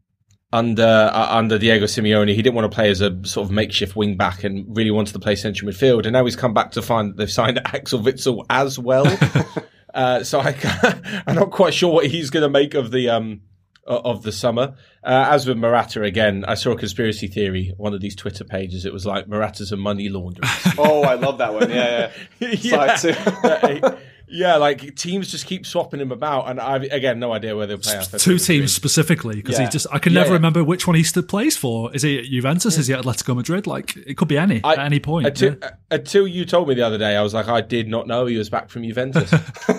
under 0.53 1.11
uh, 1.13 1.27
under 1.31 1.59
Diego 1.59 1.87
Simeone. 1.87 2.35
He 2.35 2.43
didn't 2.43 2.55
want 2.55 2.71
to 2.71 2.75
play 2.75 2.91
as 2.91 3.01
a 3.01 3.25
sort 3.25 3.47
of 3.47 3.51
makeshift 3.51 3.97
wing 3.97 4.17
back 4.17 4.45
and 4.45 4.65
really 4.77 4.91
wanted 4.91 5.13
to 5.13 5.19
play 5.19 5.37
central 5.37 5.71
midfield. 5.71 6.05
And 6.05 6.13
now 6.13 6.25
he's 6.25 6.37
come 6.37 6.55
back 6.55 6.73
to 6.73 6.83
find 6.83 7.11
that 7.11 7.17
they've 7.17 7.31
signed 7.31 7.61
Axel 7.65 8.01
Witsel 8.01 8.45
as 8.51 8.79
well. 8.79 9.07
uh, 9.95 10.25
so 10.25 10.41
I, 10.41 11.23
I'm 11.27 11.37
not 11.37 11.51
quite 11.51 11.75
sure 11.75 11.93
what 11.93 12.07
he's 12.07 12.31
going 12.31 12.43
to 12.43 12.49
make 12.49 12.75
of 12.75 12.91
the 12.91 13.11
um, 13.11 13.43
of 13.87 14.23
the 14.23 14.33
summer. 14.33 14.75
Uh, 15.03 15.29
as 15.31 15.47
with 15.47 15.57
Morata 15.57 16.03
again, 16.03 16.45
I 16.47 16.55
saw 16.55 16.73
a 16.73 16.77
conspiracy 16.77 17.29
theory 17.29 17.73
one 17.77 17.95
of 17.95 18.01
these 18.01 18.17
Twitter 18.17 18.45
pages. 18.45 18.85
It 18.85 18.93
was 18.93 19.07
like 19.07 19.29
Morata's 19.29 19.73
a 19.73 19.77
money 19.77 20.09
launderer. 20.09 20.75
Oh, 20.79 21.03
I 21.03 21.15
love 21.15 21.39
that 21.39 21.55
one. 21.55 21.71
Yeah, 21.71 22.13
yeah. 22.41 22.49
yeah. 22.51 22.97
It 22.99 23.81
too. 23.81 23.97
Yeah, 24.31 24.57
like 24.57 24.95
teams 24.95 25.29
just 25.31 25.47
keep 25.47 25.67
swapping 25.67 26.01
him 26.01 26.13
about, 26.13 26.49
and 26.49 26.61
I've 26.61 26.83
again 26.85 27.19
no 27.19 27.33
idea 27.33 27.57
where 27.57 27.67
they'll 27.67 27.79
play. 27.79 27.95
Atletico 27.95 28.21
Two 28.23 28.39
teams 28.39 28.75
specifically, 28.75 29.37
because 29.37 29.59
he 29.59 29.67
just 29.67 29.87
I 29.93 29.99
can 29.99 30.13
Yeah, 30.13 30.21
never 30.21 30.31
yeah. 30.31 30.35
remember 30.35 30.63
which 30.65 30.87
one 30.87 30.97
he 30.97 31.03
still 31.03 31.23
plays 31.23 31.57
for. 31.57 31.95
Is 31.95 32.03
he 32.03 32.19
at 32.19 32.25
Juventus? 32.27 32.79
Is 32.79 32.87
he 32.87 32.95
at 32.95 33.03
Atletico 33.05 33.35
Madrid? 33.37 33.67
Like 33.67 33.97
it 33.97 34.17
could 34.17 34.29
be 34.29 34.39
any 34.39 34.63
I- 34.63 34.75
at 34.75 34.79
any 34.79 35.01
point. 35.01 35.27
Until, 35.27 35.57
yeah. 35.61 35.71
until 35.91 36.27
you 36.29 36.45
told 36.45 36.69
me 36.69 36.75
the 36.75 36.83
other 36.87 36.99
day, 36.99 37.17
I 37.17 37.23
was 37.23 37.35
like, 37.35 37.49
I 37.49 37.61
did 37.61 37.89
not 37.89 38.07
know 38.07 38.27
he 38.27 38.37
was 38.37 38.49
back 38.49 38.71
from 38.71 38.85
Juventus. 38.85 39.33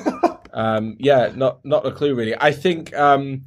um, 0.54 0.98
yeah, 1.00 1.32
not 1.36 1.64
not 1.66 1.86
a 1.86 1.92
clue 1.92 2.14
really. 2.16 2.36
I 2.40 2.52
think, 2.52 2.94
um, 2.96 3.46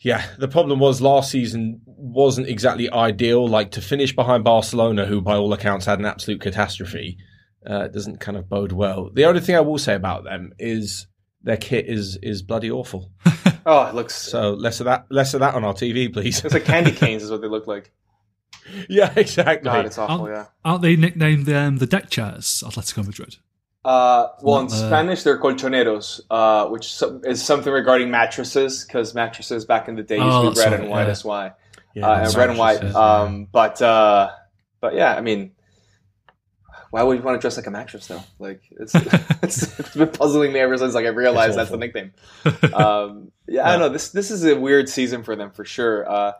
yeah, 0.00 0.24
the 0.38 0.48
problem 0.48 0.78
was 0.78 1.00
last 1.00 1.30
season 1.30 1.80
wasn't 1.86 2.48
exactly 2.48 2.90
ideal. 2.92 3.46
Like 3.48 3.72
to 3.72 3.80
finish 3.80 4.14
behind 4.14 4.44
Barcelona, 4.44 5.06
who 5.06 5.20
by 5.20 5.36
all 5.36 5.52
accounts 5.52 5.86
had 5.86 5.98
an 5.98 6.04
absolute 6.04 6.40
catastrophe, 6.40 7.18
uh, 7.66 7.88
doesn't 7.88 8.20
kind 8.20 8.36
of 8.36 8.48
bode 8.48 8.72
well. 8.72 9.10
The 9.12 9.24
only 9.24 9.40
thing 9.40 9.56
I 9.56 9.60
will 9.60 9.78
say 9.78 9.94
about 9.94 10.24
them 10.24 10.52
is 10.58 11.06
their 11.42 11.56
kit 11.56 11.86
is 11.86 12.16
is 12.22 12.42
bloody 12.42 12.70
awful. 12.70 13.10
Oh, 13.68 13.84
it 13.86 13.96
looks. 13.96 14.14
So 14.14 14.52
less 14.52 14.78
of 14.78 14.84
that, 14.84 15.06
less 15.10 15.34
of 15.34 15.40
that 15.40 15.54
on 15.56 15.64
our 15.64 15.74
TV, 15.74 16.12
please. 16.12 16.44
It's 16.44 16.54
like 16.54 16.64
candy 16.66 16.92
canes, 17.02 17.24
is 17.24 17.32
what 17.32 17.40
they 17.40 17.48
look 17.48 17.66
like. 17.66 17.90
yeah, 18.88 19.12
exactly. 19.16 19.64
God, 19.68 19.86
it's 19.86 19.98
awful. 19.98 20.26
Aren't, 20.26 20.36
Yeah. 20.36 20.44
aren't 20.64 20.82
they 20.82 20.94
nicknamed 20.94 21.48
um, 21.48 21.78
the 21.78 21.86
deck 21.86 22.08
chairs? 22.08 22.62
Atletico 22.64 23.04
Madrid. 23.04 23.34
Uh, 23.84 24.28
well, 24.40 24.60
in 24.60 24.66
uh, 24.66 24.68
Spanish, 24.68 25.24
they're 25.24 25.40
colchoneros, 25.40 26.20
uh, 26.30 26.68
which 26.68 27.02
is 27.24 27.44
something 27.44 27.72
regarding 27.72 28.08
mattresses, 28.08 28.84
because 28.84 29.16
mattresses 29.16 29.64
back 29.64 29.88
in 29.88 29.96
the 29.96 30.04
day 30.04 30.18
used 30.18 30.28
Oh, 30.28 30.50
to 30.50 30.54
be 30.54 30.60
red 30.60 30.70
right, 30.70 30.80
and 30.82 30.88
white. 30.88 31.00
yeah. 31.00 31.06
That's 31.06 31.24
why. 31.24 31.52
Yeah, 31.96 32.08
uh, 32.08 32.24
and 32.24 32.34
red 32.36 32.50
and 32.50 32.58
white. 32.60 32.84
Um, 32.94 33.48
but 33.50 33.82
uh, 33.82 34.30
but 34.80 34.94
yeah, 34.94 35.12
I 35.16 35.22
mean, 35.22 35.55
why 36.90 37.02
would 37.02 37.18
you 37.18 37.22
want 37.22 37.36
to 37.36 37.40
dress 37.40 37.56
like 37.56 37.66
a 37.66 37.70
mattress 37.70 38.06
though? 38.06 38.22
Like 38.38 38.62
it's 38.70 38.94
it's, 39.42 39.78
it's 39.78 39.94
been 39.94 40.08
puzzling 40.08 40.52
me 40.52 40.60
ever 40.60 40.76
since 40.78 40.94
like 40.94 41.06
I 41.06 41.10
realized 41.10 41.56
that's 41.58 41.70
the 41.70 41.76
nickname. 41.76 42.12
Um, 42.72 43.32
yeah, 43.48 43.66
I 43.66 43.72
don't 43.72 43.80
know. 43.80 43.88
This 43.88 44.10
this 44.10 44.30
is 44.30 44.44
a 44.44 44.58
weird 44.58 44.88
season 44.88 45.22
for 45.22 45.36
them 45.36 45.50
for 45.50 45.64
sure. 45.64 46.08
Uh, 46.08 46.32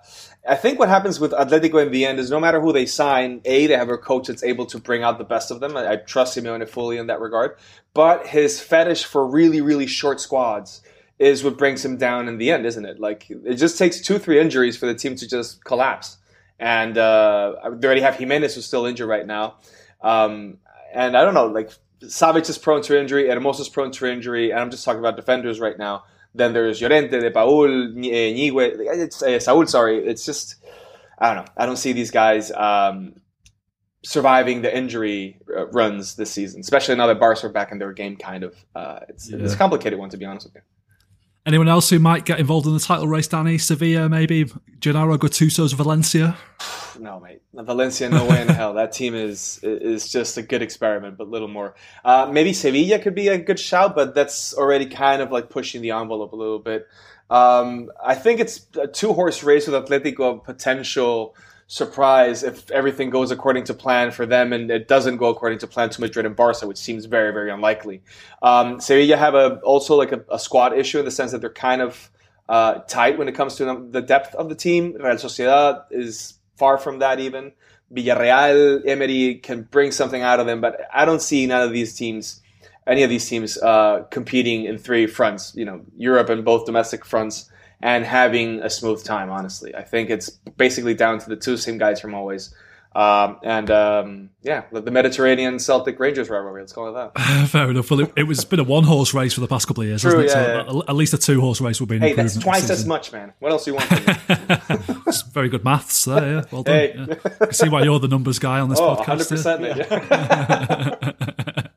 I 0.49 0.55
think 0.57 0.79
what 0.79 0.89
happens 0.89 1.19
with 1.21 1.33
Atletico 1.33 1.85
in 1.85 1.93
the 1.93 2.05
end 2.05 2.19
is 2.19 2.31
no 2.31 2.41
matter 2.41 2.61
who 2.61 2.73
they 2.73 2.87
sign, 2.87 3.41
a 3.45 3.67
they 3.67 3.77
have 3.77 3.91
a 3.91 3.99
coach 3.99 4.29
that's 4.29 4.43
able 4.43 4.67
to 4.67 4.79
bring 4.79 5.03
out 5.03 5.19
the 5.19 5.25
best 5.25 5.51
of 5.51 5.61
them. 5.61 5.77
I, 5.77 5.93
I 5.93 5.97
trust 5.97 6.37
Simeone 6.37 6.69
fully 6.69 6.99
in 6.99 7.07
that 7.09 7.21
regard. 7.21 7.59
But 7.95 8.27
his 8.27 8.61
fetish 8.61 9.05
for 9.05 9.27
really 9.27 9.61
really 9.61 9.87
short 9.87 10.21
squads 10.21 10.83
is 11.19 11.43
what 11.43 11.57
brings 11.57 11.85
him 11.85 11.97
down 11.97 12.29
in 12.29 12.39
the 12.39 12.51
end, 12.51 12.67
isn't 12.67 12.85
it? 12.85 13.01
Like 13.01 13.27
it 13.31 13.55
just 13.55 13.79
takes 13.79 14.01
two 14.01 14.19
three 14.19 14.41
injuries 14.41 14.77
for 14.77 14.87
the 14.87 14.95
team 14.95 15.17
to 15.17 15.29
just 15.29 15.65
collapse. 15.65 16.19
And 16.59 16.97
uh, 16.97 17.55
they 17.73 17.87
already 17.87 18.01
have 18.01 18.17
Jimenez 18.17 18.55
who's 18.55 18.67
still 18.67 18.87
injured 18.87 19.09
right 19.09 19.27
now. 19.27 19.57
Um, 20.01 20.59
and 20.95 21.17
I 21.17 21.25
don't 21.25 21.35
know, 21.35 21.47
like 21.47 21.71
Savic 22.03 22.49
is 22.49 22.59
prone 22.59 22.83
to 22.83 22.99
injury, 22.99 23.25
Hermoso 23.25 23.61
is 23.61 23.69
prone 23.69 23.91
to 23.93 24.07
injury, 24.07 24.51
and 24.51 24.61
I'm 24.61 24.71
just 24.71 24.85
talking 24.85 25.01
about 25.01 25.17
defenders 25.17 25.61
right 25.61 25.79
now. 25.79 26.05
Then 26.35 26.53
there's 26.53 26.83
Llorente, 26.83 27.19
De 27.19 27.31
Paul, 27.31 27.65
eh, 27.67 28.33
Ñigue, 28.35 28.77
it's 28.79 29.23
uh, 29.23 29.27
Saúl. 29.39 29.69
Sorry, 29.69 30.05
it's 30.07 30.27
just 30.27 30.57
I 31.19 31.33
don't 31.33 31.47
know. 31.47 31.53
I 31.57 31.65
don't 31.67 31.79
see 31.79 31.93
these 31.93 32.11
guys 32.11 32.53
um, 32.53 33.15
surviving 34.05 34.61
the 34.63 34.75
injury 34.77 35.39
uh, 35.57 35.67
runs 35.69 36.17
this 36.17 36.31
season, 36.31 36.61
especially 36.61 36.95
now 36.97 37.07
that 37.07 37.19
Barca 37.19 37.47
are 37.47 37.51
back 37.51 37.73
in 37.73 37.79
their 37.79 37.93
game. 37.93 38.17
Kind 38.17 38.45
of, 38.45 38.55
uh, 38.75 39.01
it's 39.09 39.29
it's 39.31 39.55
a 39.55 39.57
complicated 39.57 39.99
one 39.99 40.11
to 40.11 40.19
be 40.19 40.27
honest 40.27 40.47
with 40.47 40.57
you. 40.57 40.61
Anyone 41.47 41.69
else 41.69 41.89
who 41.91 42.01
might 42.01 42.25
get 42.25 42.41
involved 42.41 42.67
in 42.67 42.75
the 42.75 42.81
title 42.81 43.07
race, 43.07 43.29
Danny? 43.29 43.57
Sevilla, 43.57 44.09
maybe? 44.09 44.51
Gennaro 44.81 45.17
Gattuso's 45.17 45.73
Valencia? 45.73 46.37
No, 46.99 47.21
mate. 47.21 47.43
Valencia, 47.53 48.09
no 48.09 48.25
way 48.27 48.43
in 48.43 48.49
hell. 48.49 48.75
That 48.75 48.93
team 48.93 49.15
is 49.15 49.61
is 49.63 50.09
just 50.09 50.37
a 50.37 50.43
good 50.43 50.63
experiment, 50.63 51.19
but 51.19 51.29
little 51.29 51.49
more. 51.49 51.75
Uh, 52.05 52.29
maybe 52.31 52.53
Sevilla 52.53 52.99
could 52.99 53.15
be 53.15 53.29
a 53.29 53.39
good 53.39 53.59
shout, 53.59 53.95
but 53.95 54.15
that's 54.15 54.55
already 54.55 54.87
kind 54.87 55.23
of 55.23 55.31
like 55.31 55.51
pushing 55.51 55.83
the 55.83 55.91
envelope 55.91 56.33
a 56.33 56.37
little 56.37 56.59
bit. 56.59 56.87
Um, 57.29 57.91
I 58.05 58.15
think 58.15 58.41
it's 58.41 58.67
a 58.81 58.87
two 58.87 59.13
horse 59.13 59.43
race 59.43 59.67
with 59.67 59.75
Atletico, 59.75 60.37
a 60.37 60.39
potential 60.39 61.35
surprise 61.69 62.45
if 62.45 62.71
everything 62.71 63.11
goes 63.11 63.33
according 63.33 63.65
to 63.65 63.75
plan 63.75 64.13
for 64.13 64.25
them 64.25 64.53
and 64.53 64.71
it 64.71 64.87
doesn't 64.87 65.17
go 65.17 65.27
according 65.27 65.59
to 65.59 65.67
plan 65.67 65.91
to 65.91 66.01
Madrid 66.01 66.25
and 66.25 66.37
Barca, 66.37 66.67
which 66.67 66.79
seems 66.79 67.07
very, 67.07 67.33
very 67.33 67.51
unlikely. 67.51 68.03
Um, 68.41 68.81
Sevilla 68.81 69.17
have 69.17 69.35
a 69.35 69.57
also 69.61 69.97
like 69.97 70.13
a, 70.13 70.25
a 70.31 70.39
squad 70.39 70.79
issue 70.79 71.01
in 71.01 71.05
the 71.05 71.11
sense 71.11 71.33
that 71.33 71.41
they're 71.41 71.51
kind 71.51 71.83
of 71.83 72.11
uh, 72.49 72.75
tight 72.87 73.19
when 73.19 73.29
it 73.29 73.35
comes 73.35 73.57
to 73.57 73.89
the 73.91 74.01
depth 74.01 74.35
of 74.37 74.49
the 74.49 74.55
team. 74.55 74.95
Real 74.95 75.17
Sociedad 75.17 75.85
is 75.91 76.35
far 76.57 76.79
from 76.79 76.99
that 76.99 77.21
even. 77.21 77.53
Villarreal, 77.93 78.87
Emery 78.87 79.37
can 79.37 79.63
bring 79.63 79.93
something 79.93 80.23
out 80.23 80.41
of 80.41 80.47
them, 80.47 80.61
but 80.61 80.89
I 80.93 81.05
don't 81.05 81.23
see 81.23 81.47
none 81.47 81.63
of 81.63 81.73
these 81.73 81.95
teams, 81.95 82.43
any 82.87 83.03
of 83.03 83.11
these 83.11 83.29
teams, 83.29 83.57
uh, 83.59 84.05
competing 84.11 84.65
in 84.65 84.79
three 84.79 85.07
fronts. 85.07 85.55
You 85.55 85.65
know, 85.65 85.81
Europe 85.97 86.29
and 86.29 86.45
both 86.45 86.67
domestic 86.67 87.05
fronts, 87.05 87.51
and 87.81 88.05
having 88.05 88.61
a 88.61 88.71
smooth 88.71 89.05
time. 89.05 89.31
Honestly, 89.31 89.75
I 89.75 89.83
think 89.83 90.11
it's 90.11 90.31
basically 90.57 90.95
down 90.95 91.19
to 91.21 91.29
the 91.29 91.37
two 91.37 91.57
same 91.57 91.79
guys 91.79 92.01
from 92.01 92.15
always. 92.15 92.55
Um, 92.97 93.39
and 93.43 93.71
um, 93.71 94.31
yeah, 94.41 94.63
the 94.73 94.91
Mediterranean 94.91 95.59
Celtic 95.59 96.01
Rangers 96.01 96.31
rivalry. 96.31 96.63
Let's 96.63 96.73
call 96.73 96.89
it 96.89 96.93
that. 97.15 97.49
Fair 97.51 97.69
enough. 97.69 97.91
Well, 97.91 98.01
it, 98.01 98.13
it 98.17 98.23
was 98.23 98.43
been 98.47 98.59
a 98.59 98.65
one 98.65 98.85
horse 98.85 99.13
race 99.13 99.35
for 99.35 99.41
the 99.43 99.47
past 99.47 99.69
couple 99.69 99.83
of 99.83 99.89
years, 99.89 100.01
True, 100.01 100.21
hasn't 100.23 100.43
it? 100.43 100.49
yeah, 100.49 100.71
so 100.71 100.83
at 100.89 100.95
least 100.97 101.13
a 101.13 101.19
two 101.19 101.43
horse 101.43 101.61
race 101.61 101.79
will 101.79 101.87
be 101.89 101.97
an 101.97 102.03
Hey, 102.03 102.15
that's 102.15 102.39
twice 102.39 102.71
as 102.71 102.87
much, 102.87 103.13
man. 103.13 103.35
What 103.39 103.53
else 103.53 103.67
do 103.67 103.73
you 103.73 103.75
want? 103.77 103.87
From 103.89 104.05
me? 104.49 104.95
It's 105.09 105.23
very 105.23 105.49
good 105.51 105.63
maths 105.65 106.05
there. 106.07 106.37
Yeah, 106.37 106.45
well 106.51 106.63
done. 106.63 106.75
Hey. 106.75 106.95
Yeah. 106.97 107.15
I 107.25 107.45
can 107.45 107.53
see 107.53 107.69
why 107.69 107.83
you're 107.85 108.01
the 108.01 108.09
numbers 108.09 108.39
guy 108.39 108.61
on 108.61 108.71
this 108.71 108.81
Oh, 108.81 108.97
podcast. 108.97 109.45
100 109.45 109.77
here. 109.77 109.85
percent. 110.01 111.17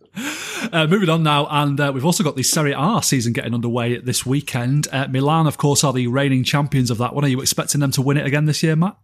Uh, 0.72 0.86
moving 0.86 1.10
on 1.10 1.24
now, 1.24 1.48
and 1.50 1.80
uh, 1.80 1.92
we've 1.94 2.06
also 2.06 2.24
got 2.24 2.36
the 2.36 2.44
Serie 2.44 2.76
A 2.78 3.02
season 3.02 3.34
getting 3.34 3.54
underway 3.56 3.98
this 3.98 4.24
weekend. 4.26 4.88
Uh, 4.92 5.08
Milan, 5.10 5.48
of 5.48 5.58
course, 5.58 5.84
are 5.84 5.94
the 5.94 6.06
reigning 6.08 6.44
champions 6.44 6.92
of 6.92 6.98
that 7.00 7.16
one. 7.16 7.24
Are 7.26 7.28
you 7.28 7.42
expecting 7.42 7.82
them 7.82 7.90
to 7.92 8.02
win 8.04 8.18
it 8.18 8.26
again 8.28 8.46
this 8.46 8.62
year, 8.62 8.76
Matt? 8.76 8.96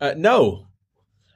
Uh, 0.00 0.14
no, 0.16 0.67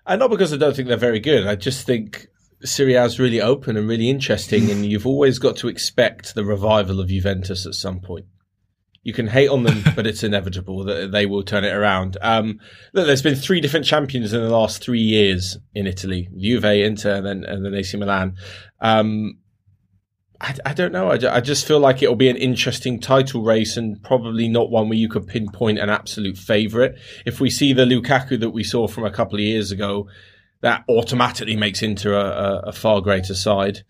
and 0.06 0.18
not 0.18 0.30
because 0.30 0.52
I 0.52 0.56
don't 0.56 0.74
think 0.74 0.88
they're 0.88 0.96
very 0.96 1.20
good. 1.20 1.46
I 1.46 1.54
just 1.54 1.86
think 1.86 2.26
Serie 2.64 2.94
A 2.94 3.04
is 3.04 3.18
really 3.18 3.40
open 3.40 3.76
and 3.76 3.88
really 3.88 4.08
interesting, 4.08 4.70
and 4.70 4.84
you've 4.84 5.06
always 5.06 5.38
got 5.38 5.56
to 5.58 5.68
expect 5.68 6.34
the 6.34 6.44
revival 6.44 7.00
of 7.00 7.08
Juventus 7.08 7.66
at 7.66 7.74
some 7.74 8.00
point. 8.00 8.26
You 9.04 9.12
can 9.12 9.26
hate 9.26 9.48
on 9.48 9.64
them, 9.64 9.82
but 9.96 10.06
it's 10.06 10.22
inevitable 10.22 10.84
that 10.84 11.10
they 11.10 11.26
will 11.26 11.42
turn 11.42 11.64
it 11.64 11.74
around. 11.74 12.16
Um, 12.20 12.60
look, 12.92 13.06
there's 13.06 13.22
been 13.22 13.34
three 13.34 13.60
different 13.60 13.86
champions 13.86 14.32
in 14.32 14.40
the 14.40 14.50
last 14.50 14.82
three 14.82 15.00
years 15.00 15.58
in 15.74 15.86
Italy: 15.86 16.28
Juve, 16.36 16.64
Inter, 16.64 17.16
and 17.16 17.26
then 17.26 17.44
and 17.44 17.64
then 17.64 17.74
AC 17.74 17.96
Milan. 17.96 18.36
Um, 18.80 19.38
I, 20.42 20.54
I 20.66 20.72
don't 20.74 20.90
know. 20.92 21.08
I, 21.10 21.36
I 21.36 21.40
just 21.40 21.66
feel 21.66 21.78
like 21.78 22.02
it'll 22.02 22.16
be 22.16 22.28
an 22.28 22.36
interesting 22.36 22.98
title 23.00 23.42
race 23.42 23.76
and 23.76 24.02
probably 24.02 24.48
not 24.48 24.70
one 24.70 24.88
where 24.88 24.98
you 24.98 25.08
could 25.08 25.26
pinpoint 25.28 25.78
an 25.78 25.88
absolute 25.88 26.36
favourite. 26.36 26.92
If 27.24 27.40
we 27.40 27.48
see 27.48 27.72
the 27.72 27.84
Lukaku 27.84 28.38
that 28.40 28.50
we 28.50 28.64
saw 28.64 28.88
from 28.88 29.04
a 29.04 29.10
couple 29.10 29.36
of 29.36 29.40
years 29.40 29.70
ago, 29.70 30.08
that 30.60 30.84
automatically 30.88 31.56
makes 31.56 31.80
Inter 31.82 32.14
a, 32.14 32.24
a, 32.24 32.58
a 32.68 32.72
far 32.72 33.00
greater 33.00 33.34
side. 33.34 33.82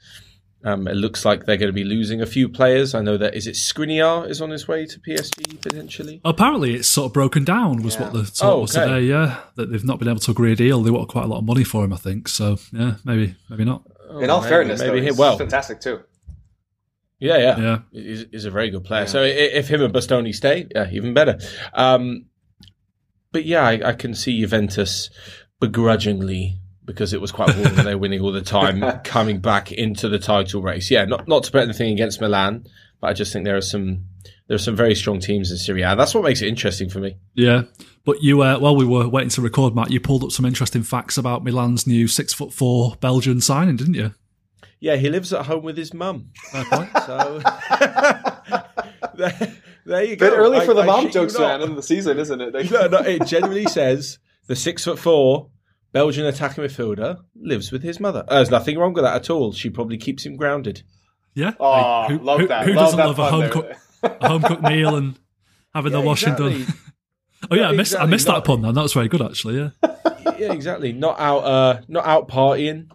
Um, 0.64 0.86
it 0.86 0.94
looks 0.94 1.24
like 1.24 1.44
they're 1.44 1.56
going 1.56 1.70
to 1.70 1.72
be 1.72 1.82
losing 1.84 2.20
a 2.20 2.26
few 2.26 2.48
players. 2.48 2.94
I 2.94 3.00
know 3.00 3.16
that 3.16 3.34
is 3.34 3.46
it 3.48 3.54
Skriniar 3.56 4.28
is 4.30 4.40
on 4.40 4.50
his 4.50 4.68
way 4.68 4.86
to 4.86 5.00
PSG 5.00 5.60
potentially. 5.60 6.20
Apparently, 6.24 6.74
it's 6.74 6.88
sort 6.88 7.06
of 7.06 7.12
broken 7.12 7.44
down, 7.44 7.82
was 7.82 7.98
what 7.98 8.12
the 8.12 8.22
talk 8.24 8.42
Oh, 8.48 8.60
was 8.60 8.72
today. 8.72 9.00
Yeah, 9.00 9.40
that 9.56 9.72
they've 9.72 9.82
not 9.84 9.98
been 9.98 10.06
able 10.08 10.20
to 10.20 10.30
agree 10.30 10.52
a 10.52 10.56
deal. 10.56 10.80
They 10.82 10.90
want 10.92 11.08
quite 11.08 11.24
a 11.24 11.28
lot 11.28 11.38
of 11.38 11.44
money 11.44 11.64
for 11.64 11.82
him, 11.84 11.92
I 11.92 11.96
think. 11.96 12.28
So, 12.28 12.58
yeah, 12.72 12.94
maybe, 13.04 13.34
maybe 13.50 13.64
not. 13.64 13.82
In 14.20 14.30
all 14.30 14.40
maybe- 14.40 14.50
fairness, 14.50 14.80
maybe 14.80 14.90
though, 14.90 15.00
he- 15.00 15.08
he's 15.08 15.18
well, 15.18 15.36
fantastic 15.38 15.80
too. 15.80 16.00
Yeah, 17.22 17.38
yeah, 17.38 17.58
Yeah. 17.58 17.78
He's, 17.92 18.24
he's 18.32 18.44
a 18.46 18.50
very 18.50 18.70
good 18.70 18.82
player. 18.82 19.06
So 19.06 19.22
if 19.22 19.68
him 19.68 19.80
and 19.80 19.94
Bastoni 19.94 20.34
stay, 20.34 20.66
yeah, 20.74 20.90
even 20.90 21.14
better. 21.14 21.38
Um, 21.72 22.26
but 23.30 23.44
yeah, 23.44 23.64
I, 23.64 23.90
I 23.90 23.92
can 23.92 24.14
see 24.14 24.40
Juventus 24.40 25.08
begrudgingly 25.60 26.58
because 26.84 27.12
it 27.12 27.20
was 27.20 27.30
quite 27.30 27.54
warm 27.56 27.78
and 27.78 27.86
they're 27.86 27.96
winning 27.96 28.20
all 28.20 28.32
the 28.32 28.42
time, 28.42 28.82
coming 29.04 29.38
back 29.38 29.70
into 29.70 30.08
the 30.08 30.18
title 30.18 30.62
race. 30.62 30.90
Yeah, 30.90 31.04
not 31.04 31.28
not 31.28 31.44
to 31.44 31.52
put 31.52 31.62
anything 31.62 31.92
against 31.92 32.20
Milan, 32.20 32.66
but 33.00 33.10
I 33.10 33.12
just 33.12 33.32
think 33.32 33.44
there 33.44 33.56
are 33.56 33.60
some 33.60 34.06
there 34.48 34.56
are 34.56 34.58
some 34.58 34.74
very 34.74 34.96
strong 34.96 35.20
teams 35.20 35.52
in 35.52 35.58
Serie 35.58 35.82
A. 35.82 35.94
That's 35.94 36.14
what 36.14 36.24
makes 36.24 36.42
it 36.42 36.48
interesting 36.48 36.90
for 36.90 36.98
me. 36.98 37.16
Yeah. 37.34 37.62
But 38.04 38.20
you, 38.20 38.42
uh, 38.42 38.58
while 38.58 38.74
we 38.74 38.84
were 38.84 39.08
waiting 39.08 39.30
to 39.30 39.40
record, 39.40 39.76
Matt, 39.76 39.92
you 39.92 40.00
pulled 40.00 40.24
up 40.24 40.32
some 40.32 40.44
interesting 40.44 40.82
facts 40.82 41.16
about 41.16 41.44
Milan's 41.44 41.86
new 41.86 42.08
six 42.08 42.34
foot 42.34 42.52
four 42.52 42.96
Belgian 43.00 43.40
signing, 43.40 43.76
didn't 43.76 43.94
you? 43.94 44.12
Yeah, 44.82 44.96
he 44.96 45.08
lives 45.08 45.32
at 45.32 45.46
home 45.46 45.62
with 45.62 45.76
his 45.76 45.94
mum. 45.94 46.30
Fair 46.50 46.64
point. 46.64 46.90
So 47.06 47.38
there, 49.14 49.52
there 49.86 50.04
you 50.04 50.16
go. 50.16 50.30
Bit 50.30 50.36
early 50.38 50.58
I- 50.58 50.66
for 50.66 50.74
the 50.74 50.82
I 50.82 50.86
mom 50.86 51.04
shit 51.04 51.14
you 51.14 51.20
jokes, 51.20 51.34
not. 51.34 51.60
man, 51.60 51.68
in 51.70 51.76
the 51.76 51.82
season, 51.82 52.18
isn't 52.18 52.40
it? 52.40 52.70
no, 52.70 52.86
no, 52.88 52.98
it 52.98 53.26
generally 53.26 53.64
says 53.66 54.18
the 54.46 54.56
six 54.56 54.84
foot 54.84 54.98
four 54.98 55.50
Belgian 55.92 56.26
attacking 56.26 56.64
midfielder 56.64 57.18
lives 57.36 57.70
with 57.70 57.82
his 57.82 58.00
mother. 58.00 58.24
Uh, 58.26 58.36
there's 58.36 58.50
nothing 58.50 58.78
wrong 58.78 58.92
with 58.92 59.04
that 59.04 59.14
at 59.16 59.30
all. 59.30 59.52
She 59.52 59.70
probably 59.70 59.98
keeps 59.98 60.24
him 60.26 60.36
grounded. 60.36 60.82
Yeah. 61.34 61.52
Oh, 61.60 62.08
Hey, 62.08 62.16
love 62.18 62.48
that. 62.48 62.64
Who 62.66 62.72
Love 62.74 62.84
doesn't 62.84 62.98
that 62.98 63.06
love 63.06 63.18
a 63.18 63.30
home, 63.30 63.40
there. 63.40 63.50
cook, 63.50 63.72
a 64.20 64.28
home 64.28 64.42
cooked 64.42 64.62
meal 64.62 64.96
and 64.96 65.18
having 65.74 65.92
the 65.92 66.00
washing 66.00 66.32
exactly. 66.32 66.64
done? 66.64 66.74
Oh 67.50 67.56
yeah, 67.56 67.68
I 67.68 67.72
missed 67.72 67.92
I 67.94 68.06
exactly. 68.06 68.10
missed 68.12 68.26
that 68.28 68.44
pun. 68.44 68.62
Then 68.62 68.74
that 68.74 68.82
was 68.82 68.92
very 68.92 69.08
good 69.08 69.20
actually. 69.20 69.56
Yeah. 69.58 69.70
yeah, 70.38 70.52
exactly. 70.52 70.92
Not 70.92 71.18
out, 71.18 71.38
uh, 71.38 71.80
not 71.88 72.06
out 72.06 72.28
partying, 72.28 72.86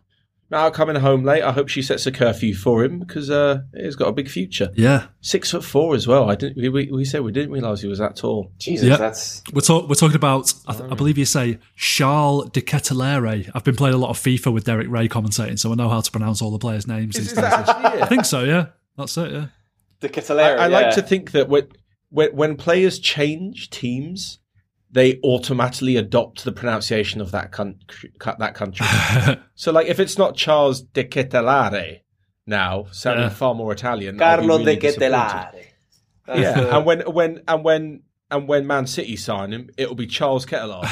not 0.49 0.65
out 0.65 0.73
coming 0.73 0.95
home 0.95 1.23
late. 1.23 1.43
I 1.43 1.51
hope 1.51 1.67
she 1.67 1.81
sets 1.81 2.05
a 2.05 2.11
curfew 2.11 2.53
for 2.55 2.83
him 2.83 2.99
because 2.99 3.29
uh, 3.29 3.61
he's 3.75 3.95
got 3.95 4.07
a 4.07 4.11
big 4.13 4.29
future. 4.29 4.69
Yeah. 4.75 5.07
Six 5.21 5.51
foot 5.51 5.63
four 5.63 5.93
as 5.93 6.07
well. 6.07 6.29
I 6.29 6.35
didn't. 6.35 6.57
We, 6.57 6.69
we, 6.69 6.91
we 6.91 7.05
said 7.05 7.21
we 7.21 7.31
didn't 7.31 7.51
realize 7.51 7.81
he 7.81 7.87
was 7.87 7.99
that 7.99 8.15
tall. 8.15 8.51
Jesus, 8.57 8.87
Yeah. 8.87 8.97
that's 8.97 9.43
We're, 9.51 9.61
talk, 9.61 9.89
we're 9.89 9.95
talking 9.95 10.15
about, 10.15 10.53
I, 10.67 10.75
Oh, 10.77 10.89
I 10.91 10.95
believe 10.95 11.17
you 11.17 11.25
say, 11.25 11.59
Charles 11.75 12.49
De 12.51 12.61
Ketelaere. 12.61 13.49
I've 13.53 13.63
been 13.63 13.75
playing 13.75 13.95
a 13.95 13.99
lot 13.99 14.09
of 14.09 14.17
FIFA 14.17 14.53
with 14.53 14.63
Derek 14.63 14.87
Ray 14.89 15.07
commentating, 15.09 15.59
so 15.59 15.71
I 15.71 15.75
know 15.75 15.89
how 15.89 16.01
to 16.01 16.11
pronounce 16.11 16.41
all 16.41 16.51
the 16.51 16.59
players' 16.59 16.87
names. 16.87 17.15
Is, 17.17 17.29
these 17.29 17.31
is 17.31 17.35
that 17.37 17.67
actually 17.67 18.01
I 18.01 18.05
think 18.05 18.25
so, 18.25 18.43
yeah. 18.43 18.67
That's 18.97 19.17
it, 19.17 19.31
yeah. 19.31 19.47
the 19.99 20.07
I, 20.07 20.11
Catalera. 20.11 20.57
I 20.59 20.67
like 20.67 20.95
to 20.95 21.01
think 21.01 21.31
that 21.31 21.49
when, 21.49 21.67
when 22.09 22.35
when 22.35 22.55
players 22.55 22.99
change 22.99 23.69
teams, 23.69 24.39
they 24.91 25.19
automatically 25.23 25.97
adopt 25.97 26.43
the 26.45 26.51
pronunciation 26.51 27.19
of 27.21 27.31
that 27.31 27.51
country. 27.51 28.11
That 28.39 28.53
country. 28.55 28.85
so, 29.55 29.71
like, 29.71 29.87
if 29.87 29.99
it's 29.99 30.17
not 30.17 30.35
Charles 30.35 30.81
de 30.81 31.03
Ketelare 31.03 32.01
now, 32.45 32.85
sounding 32.91 33.23
Yeah. 33.25 33.29
far 33.29 33.53
more 33.53 33.71
Italian, 33.73 34.21
I'll 34.21 34.37
Carlo 34.37 34.57
really 34.59 34.75
de 34.75 34.81
disappointed. 34.81 35.11
Ketelare. 35.13 35.63
Yeah, 36.29 36.61
the- 36.61 36.75
and 36.77 36.85
when 36.85 36.99
when 37.01 37.41
and 37.47 37.63
when 37.63 38.01
and 38.31 38.47
when 38.47 38.67
Man 38.67 38.87
City 38.87 39.15
sign 39.15 39.51
him, 39.53 39.69
it'll 39.77 39.95
be 39.95 40.07
Charles 40.07 40.45
Ketelar 40.45 40.83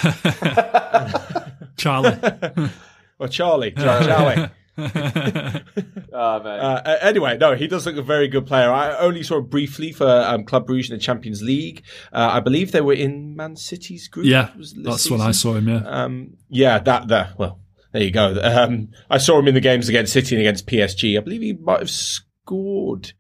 Charlie. 1.78 2.70
or 3.20 3.28
Charlie. 3.28 3.72
Charlie. 3.72 4.50
oh 4.78 6.44
man. 6.44 6.60
Uh, 6.60 6.82
uh, 6.86 6.98
anyway, 7.02 7.38
no, 7.38 7.56
he 7.56 7.68
does 7.68 7.86
look 7.86 7.96
a 7.96 8.02
very 8.02 8.28
good 8.28 8.46
player. 8.46 8.70
I 8.70 8.98
only 8.98 9.24
saw 9.24 9.38
him 9.38 9.46
briefly 9.46 9.92
for 9.92 10.08
um, 10.08 10.44
Club 10.44 10.68
Brugge 10.68 10.90
in 10.90 10.96
the 10.96 11.02
Champions 11.02 11.42
League. 11.42 11.86
Uh, 12.12 12.30
I 12.34 12.40
believe 12.42 12.72
they 12.72 12.82
were 12.82 12.94
in 12.94 13.36
Man 13.36 13.56
City's 13.56 14.08
group. 14.08 14.26
yeah, 14.26 14.56
was 14.58 14.74
this 14.74 14.84
that's 14.84 15.10
when 15.10 15.22
I 15.22 15.32
saw 15.32 15.54
him, 15.54 15.70
yeah. 15.70 15.84
Um, 15.86 16.38
yeah, 16.50 16.80
that 16.80 17.08
that 17.08 17.40
well, 17.40 17.62
there 17.94 18.04
you 18.04 18.12
go. 18.12 18.38
Um, 18.44 18.90
I 19.10 19.18
saw 19.18 19.40
him 19.40 19.48
in 19.48 19.54
the 19.54 19.62
games 19.62 19.88
against 19.88 20.12
City 20.12 20.36
and 20.36 20.42
against 20.42 20.68
PSG. 20.68 21.18
I 21.18 21.22
believe 21.22 21.42
he 21.42 21.54
might 21.54 21.80
have 21.80 21.90
scored, 21.90 23.14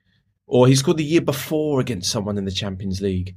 or 0.47 0.67
he 0.67 0.75
scored 0.75 0.97
the 0.97 1.05
year 1.05 1.21
before 1.21 1.79
against 1.79 2.11
someone 2.11 2.37
in 2.37 2.43
the 2.43 2.51
Champions 2.51 3.01
League. 3.01 3.35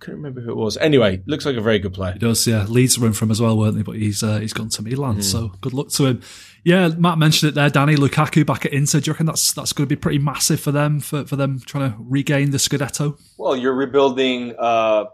Couldn't 0.00 0.16
remember 0.20 0.40
who 0.40 0.50
it 0.50 0.56
was. 0.56 0.76
Anyway, 0.78 1.22
looks 1.26 1.44
like 1.46 1.56
a 1.56 1.60
very 1.60 1.78
good 1.78 1.92
player. 1.94 2.12
He 2.14 2.18
does, 2.18 2.46
yeah. 2.46 2.64
Leeds 2.64 2.98
were 2.98 3.06
in 3.06 3.12
for 3.12 3.26
him 3.26 3.30
as 3.30 3.40
well, 3.40 3.56
weren't 3.56 3.76
they? 3.76 3.82
But 3.82 3.96
he's 3.96 4.22
uh, 4.22 4.38
he's 4.40 4.52
gone 4.54 4.70
to 4.70 4.82
Milan, 4.82 5.16
Hmm. 5.16 5.20
so 5.20 5.52
good 5.60 5.74
luck 5.74 5.90
to 5.90 6.06
him. 6.06 6.22
Yeah, 6.64 6.88
Matt 6.88 7.18
mentioned 7.18 7.50
it 7.50 7.54
there. 7.54 7.70
Danny 7.70 7.96
Lukaku 7.96 8.44
back 8.44 8.64
at 8.66 8.72
Inter. 8.72 9.00
Do 9.00 9.08
you 9.10 9.12
reckon 9.12 9.26
that's 9.26 9.52
that's 9.52 9.72
going 9.72 9.86
to 9.86 9.94
be 9.94 10.00
pretty 10.00 10.18
massive 10.18 10.58
for 10.60 10.72
them 10.72 11.00
for, 11.00 11.24
for 11.26 11.36
them 11.36 11.60
trying 11.64 11.90
to 11.92 11.96
regain 12.00 12.50
the 12.50 12.58
Scudetto? 12.58 13.18
Well, 13.38 13.56
you're 13.56 13.74
rebuilding 13.74 14.54
uh, 14.58 15.04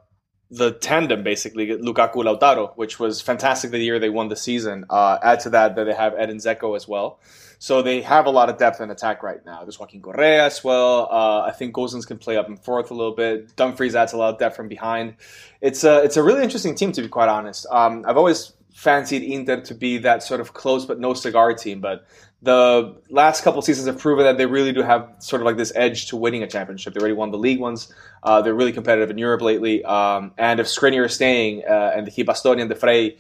the 0.51 0.73
tandem 0.73 1.23
basically, 1.25 1.67
Lukaku 1.67 2.17
Lautaro, 2.25 2.73
which 2.77 3.01
was 3.01 3.21
fantastic 3.21 3.73
the 3.73 3.79
year 3.79 3.99
they 3.99 4.11
won 4.11 4.29
the 4.29 4.37
season. 4.37 4.85
Uh, 4.89 5.19
add 5.23 5.41
to 5.41 5.51
that 5.51 5.75
that 5.77 5.85
they 5.85 5.95
have 5.95 6.15
Edin 6.17 6.37
Dzeko 6.37 6.77
as 6.77 6.87
well. 6.87 7.19
So 7.59 7.83
they 7.83 8.03
have 8.03 8.27
a 8.27 8.31
lot 8.31 8.51
of 8.51 8.59
depth 8.59 8.81
in 8.81 8.91
attack 8.91 9.23
right 9.23 9.45
now. 9.45 9.63
There's 9.63 9.79
Joaquin 9.79 10.03
Correa 10.03 10.45
as 10.45 10.63
well. 10.63 11.09
Uh, 11.11 11.43
I 11.43 11.53
think 11.53 11.75
Gosens 11.75 12.07
can 12.07 12.19
play 12.19 12.37
up 12.37 12.49
and 12.49 12.63
forth 12.63 12.91
a 12.91 12.95
little 12.95 13.15
bit. 13.15 13.57
Dumfries 13.57 13.95
adds 13.95 14.13
a 14.13 14.17
lot 14.17 14.35
of 14.35 14.39
depth 14.39 14.57
from 14.57 14.69
behind. 14.69 15.15
It's 15.61 15.85
a 15.85 16.03
it's 16.03 16.17
a 16.17 16.23
really 16.23 16.43
interesting 16.43 16.75
team 16.75 16.93
to 16.93 17.03
be 17.03 17.09
quite 17.09 17.29
honest. 17.29 17.67
Um, 17.71 18.05
I've 18.07 18.17
always 18.17 18.53
fancied 18.75 19.23
Inter 19.23 19.63
to 19.63 19.75
be 19.75 19.97
that 19.99 20.23
sort 20.23 20.39
of 20.41 20.53
close 20.53 20.85
but 20.85 21.01
no 21.01 21.15
cigar 21.15 21.55
team, 21.55 21.81
but 21.81 22.07
the 22.43 22.95
last 23.09 23.43
couple 23.43 23.63
seasons 23.63 23.87
have 23.87 23.99
proven 23.99 24.25
that 24.25 24.37
they 24.37 24.45
really 24.45 24.73
do 24.73 24.83
have 24.83 25.15
sort 25.19 25.41
of 25.41 25.47
like 25.47 25.57
this 25.57 25.73
edge 25.75 26.09
to 26.09 26.17
winning 26.17 26.43
a 26.43 26.47
championship. 26.47 26.93
They 26.93 27.01
already 27.01 27.15
won 27.15 27.31
the 27.31 27.39
league 27.39 27.59
ones. 27.59 27.93
Uh, 28.23 28.43
they're 28.43 28.55
really 28.55 28.73
competitive 28.73 29.11
in 29.11 29.17
Europe 29.17 29.41
lately. 29.41 29.83
Um, 29.83 30.33
and 30.37 30.61
if 30.61 30.67
Skriniar 30.67 31.07
is 31.07 31.15
staying 31.15 31.65
uh, 31.69 31.93
and 31.97 32.07
the 32.07 32.25
Bastoni 32.25 32.61
and 32.61 32.69
de 32.69 32.77
Vrij 32.77 33.17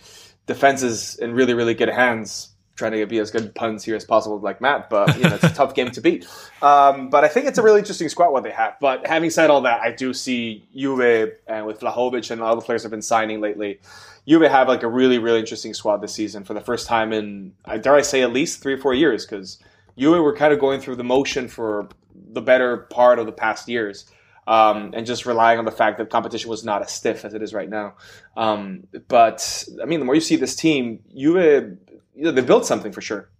defense 0.46 0.82
is 0.82 1.16
in 1.16 1.32
really, 1.32 1.54
really 1.54 1.74
good 1.74 1.88
hands, 1.88 2.48
trying 2.76 2.92
to 2.92 3.06
be 3.06 3.18
as 3.18 3.30
good 3.30 3.54
puns 3.54 3.82
here 3.84 3.96
as 3.96 4.04
possible 4.04 4.38
like 4.38 4.60
Matt, 4.60 4.88
but 4.88 5.16
you 5.16 5.24
know, 5.24 5.34
it's 5.34 5.44
a 5.44 5.50
tough 5.50 5.74
game 5.74 5.90
to 5.90 6.00
beat. 6.00 6.26
Um, 6.62 7.10
but 7.10 7.24
I 7.24 7.28
think 7.28 7.46
it's 7.46 7.58
a 7.58 7.62
really 7.62 7.78
interesting 7.78 8.08
squad 8.08 8.30
what 8.30 8.44
they 8.44 8.50
have. 8.50 8.76
But 8.80 9.06
having 9.06 9.30
said 9.30 9.50
all 9.50 9.62
that, 9.62 9.80
I 9.80 9.90
do 9.90 10.12
see 10.12 10.68
Juve 10.76 11.32
and 11.46 11.66
with 11.66 11.80
Vlahovic 11.80 12.30
and 12.30 12.40
all 12.40 12.54
the 12.54 12.62
players 12.62 12.82
have 12.82 12.90
been 12.90 13.02
signing 13.02 13.40
lately. 13.40 13.80
Juve 14.28 14.42
have 14.42 14.68
like 14.68 14.82
a 14.82 14.88
really, 14.88 15.18
really 15.18 15.40
interesting 15.40 15.72
squad 15.72 15.98
this 15.98 16.12
season 16.12 16.44
for 16.44 16.54
the 16.54 16.60
first 16.60 16.86
time 16.86 17.12
in, 17.12 17.52
dare 17.80 17.94
I 17.94 18.02
say, 18.02 18.22
at 18.22 18.32
least 18.32 18.62
three 18.62 18.74
or 18.74 18.78
four 18.78 18.94
years 18.94 19.24
because 19.24 19.58
Juve 19.96 20.22
were 20.22 20.34
kind 20.34 20.52
of 20.52 20.60
going 20.60 20.80
through 20.80 20.96
the 20.96 21.04
motion 21.04 21.48
for 21.48 21.88
the 22.14 22.42
better 22.42 22.76
part 22.76 23.18
of 23.18 23.26
the 23.26 23.32
past 23.32 23.68
years. 23.68 24.10
Um, 24.48 24.92
and 24.94 25.04
just 25.04 25.26
relying 25.26 25.58
on 25.58 25.64
the 25.64 25.72
fact 25.72 25.98
that 25.98 26.08
competition 26.08 26.48
was 26.48 26.64
not 26.64 26.80
as 26.80 26.92
stiff 26.92 27.24
as 27.24 27.34
it 27.34 27.42
is 27.42 27.52
right 27.52 27.68
now. 27.68 27.94
Um, 28.36 28.86
but 29.08 29.64
I 29.82 29.86
mean, 29.86 29.98
the 29.98 30.04
more 30.04 30.14
you 30.14 30.20
see 30.20 30.36
this 30.36 30.54
team, 30.54 31.00
Juve, 31.16 31.78
you 32.16 32.24
know, 32.24 32.32
they 32.32 32.42
built 32.42 32.66
something 32.66 32.92
for 32.92 33.00
sure. 33.00 33.30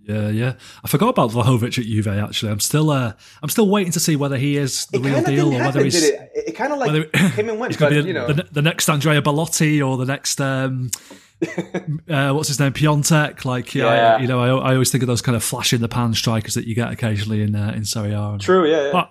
Yeah, 0.00 0.28
yeah. 0.28 0.54
I 0.84 0.88
forgot 0.88 1.08
about 1.08 1.30
Vlahovic 1.30 1.78
at 1.78 1.84
Juve. 1.84 2.06
Actually, 2.06 2.52
I'm 2.52 2.60
still 2.60 2.90
uh, 2.90 3.14
I'm 3.42 3.48
still 3.48 3.68
waiting 3.68 3.92
to 3.92 4.00
see 4.00 4.16
whether 4.16 4.36
he 4.36 4.56
is 4.58 4.86
the 4.86 5.00
real 5.00 5.22
deal 5.22 5.48
or 5.48 5.52
whether 5.52 5.64
happen, 5.64 5.84
he's 5.84 6.00
did 6.00 6.14
it? 6.14 6.30
It 6.48 6.52
kind 6.52 6.72
of 6.72 6.78
like 6.78 6.92
whether 6.92 7.04
came 7.30 7.48
and 7.48 7.58
went, 7.60 7.78
but 7.78 7.88
to 7.88 8.02
be 8.02 8.08
you 8.08 8.12
know, 8.12 8.26
the, 8.26 8.46
the 8.52 8.60
next 8.60 8.88
Andrea 8.90 9.22
Bellotti 9.22 9.86
or 9.86 9.96
the 9.96 10.04
next 10.04 10.42
um, 10.42 10.90
uh, 12.08 12.32
what's 12.32 12.48
his 12.48 12.60
name, 12.60 12.72
Piatek. 12.72 13.44
Like, 13.44 13.74
yeah, 13.74 13.84
Yeah. 13.84 14.18
You 14.18 14.28
know, 14.28 14.40
I, 14.40 14.70
I 14.70 14.72
always 14.74 14.90
think 14.90 15.02
of 15.02 15.06
those 15.06 15.22
kind 15.22 15.36
of 15.36 15.42
flash 15.42 15.72
in 15.72 15.80
the 15.80 15.88
pan 15.88 16.12
strikers 16.12 16.54
that 16.54 16.66
you 16.66 16.74
get 16.74 16.92
occasionally 16.92 17.42
in 17.42 17.54
uh, 17.56 17.72
in 17.74 17.84
Serie 17.84 18.12
A. 18.12 18.36
True, 18.38 18.70
yeah, 18.70 18.86
yeah. 18.86 18.92
But 18.92 19.10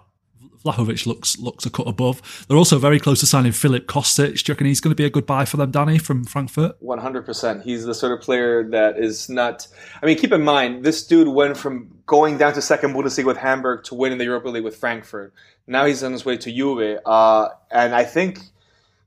Vlahovic 0.63 1.05
looks 1.05 1.37
looks 1.37 1.65
a 1.65 1.69
cut 1.69 1.87
above. 1.87 2.45
They're 2.47 2.57
also 2.57 2.79
very 2.79 2.99
close 2.99 3.19
to 3.19 3.25
signing 3.25 3.51
Filip 3.51 3.87
Kostic. 3.87 4.43
Do 4.43 4.51
you 4.51 4.53
reckon 4.53 4.67
he's 4.67 4.79
going 4.79 4.91
to 4.91 4.95
be 4.95 5.05
a 5.05 5.09
good 5.09 5.25
buy 5.25 5.45
for 5.45 5.57
them, 5.57 5.71
Danny, 5.71 5.97
from 5.97 6.23
Frankfurt? 6.23 6.75
One 6.79 6.99
hundred 6.99 7.25
percent. 7.25 7.63
He's 7.63 7.85
the 7.85 7.93
sort 7.93 8.11
of 8.11 8.21
player 8.21 8.63
that 8.69 8.97
is 8.97 9.29
not. 9.29 9.67
I 10.01 10.05
mean, 10.05 10.17
keep 10.17 10.31
in 10.31 10.43
mind 10.43 10.83
this 10.83 11.05
dude 11.05 11.27
went 11.27 11.57
from 11.57 11.89
going 12.05 12.37
down 12.37 12.53
to 12.53 12.61
second 12.61 12.93
Bundesliga 12.93 13.25
with 13.25 13.37
Hamburg 13.37 13.83
to 13.85 13.95
winning 13.95 14.17
the 14.17 14.25
Europa 14.25 14.49
League 14.49 14.63
with 14.63 14.75
Frankfurt. 14.75 15.33
Now 15.67 15.85
he's 15.85 16.03
on 16.03 16.11
his 16.11 16.25
way 16.25 16.37
to 16.37 16.51
Juve, 16.51 16.99
uh, 17.05 17.49
and 17.71 17.95
I 17.95 18.03
think 18.03 18.39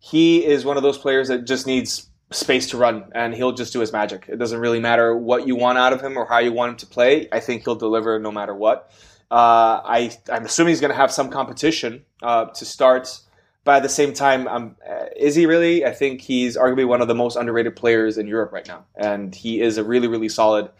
he 0.00 0.44
is 0.44 0.64
one 0.64 0.76
of 0.76 0.82
those 0.82 0.98
players 0.98 1.28
that 1.28 1.46
just 1.46 1.66
needs 1.66 2.08
space 2.32 2.70
to 2.70 2.76
run, 2.76 3.04
and 3.14 3.34
he'll 3.34 3.52
just 3.52 3.72
do 3.72 3.80
his 3.80 3.92
magic. 3.92 4.26
It 4.28 4.38
doesn't 4.38 4.58
really 4.58 4.80
matter 4.80 5.16
what 5.16 5.46
you 5.46 5.54
want 5.54 5.78
out 5.78 5.92
of 5.92 6.00
him 6.00 6.16
or 6.16 6.26
how 6.26 6.38
you 6.38 6.52
want 6.52 6.70
him 6.70 6.76
to 6.78 6.86
play. 6.86 7.28
I 7.30 7.40
think 7.40 7.64
he'll 7.64 7.76
deliver 7.76 8.18
no 8.18 8.32
matter 8.32 8.54
what. 8.54 8.90
Uh, 9.30 9.82
I 9.84 10.16
I'm 10.30 10.44
assuming 10.44 10.70
he's 10.70 10.80
going 10.80 10.92
to 10.92 10.96
have 10.96 11.10
some 11.10 11.30
competition 11.30 12.04
uh, 12.22 12.46
to 12.46 12.64
start. 12.64 13.20
But 13.64 13.78
at 13.78 13.82
the 13.82 13.88
same 13.88 14.12
time, 14.12 14.46
um, 14.46 14.76
uh, 14.88 15.06
is 15.16 15.34
he 15.34 15.44
really? 15.44 15.84
I 15.84 15.92
think 15.92 16.20
he's 16.20 16.56
arguably 16.56 16.86
one 16.86 17.02
of 17.02 17.08
the 17.08 17.16
most 17.16 17.34
underrated 17.34 17.74
players 17.74 18.16
in 18.16 18.28
Europe 18.28 18.52
right 18.52 18.66
now, 18.68 18.84
and 18.94 19.34
he 19.34 19.60
is 19.60 19.76
a 19.76 19.82
really, 19.82 20.06
really 20.06 20.28
solid 20.28 20.70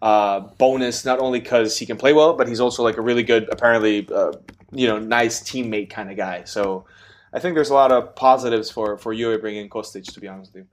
uh, 0.00 0.40
bonus. 0.40 1.04
Not 1.04 1.18
only 1.18 1.40
because 1.40 1.76
he 1.76 1.84
can 1.84 1.98
play 1.98 2.14
well, 2.14 2.32
but 2.32 2.48
he's 2.48 2.58
also 2.58 2.82
like 2.82 2.96
a 2.96 3.02
really 3.02 3.22
good, 3.22 3.46
apparently, 3.52 4.08
uh, 4.10 4.32
you 4.72 4.86
know, 4.86 4.98
nice 4.98 5.42
teammate 5.42 5.90
kind 5.90 6.10
of 6.10 6.16
guy. 6.16 6.44
So 6.44 6.86
I 7.34 7.40
think 7.40 7.56
there's 7.56 7.68
a 7.68 7.74
lot 7.74 7.92
of 7.92 8.16
positives 8.16 8.70
for 8.70 8.96
for 8.96 9.14
Juve 9.14 9.42
bringing 9.42 9.68
Kostic. 9.68 10.10
To 10.14 10.20
be 10.20 10.26
honest 10.26 10.54
with 10.54 10.62
you, 10.62 10.68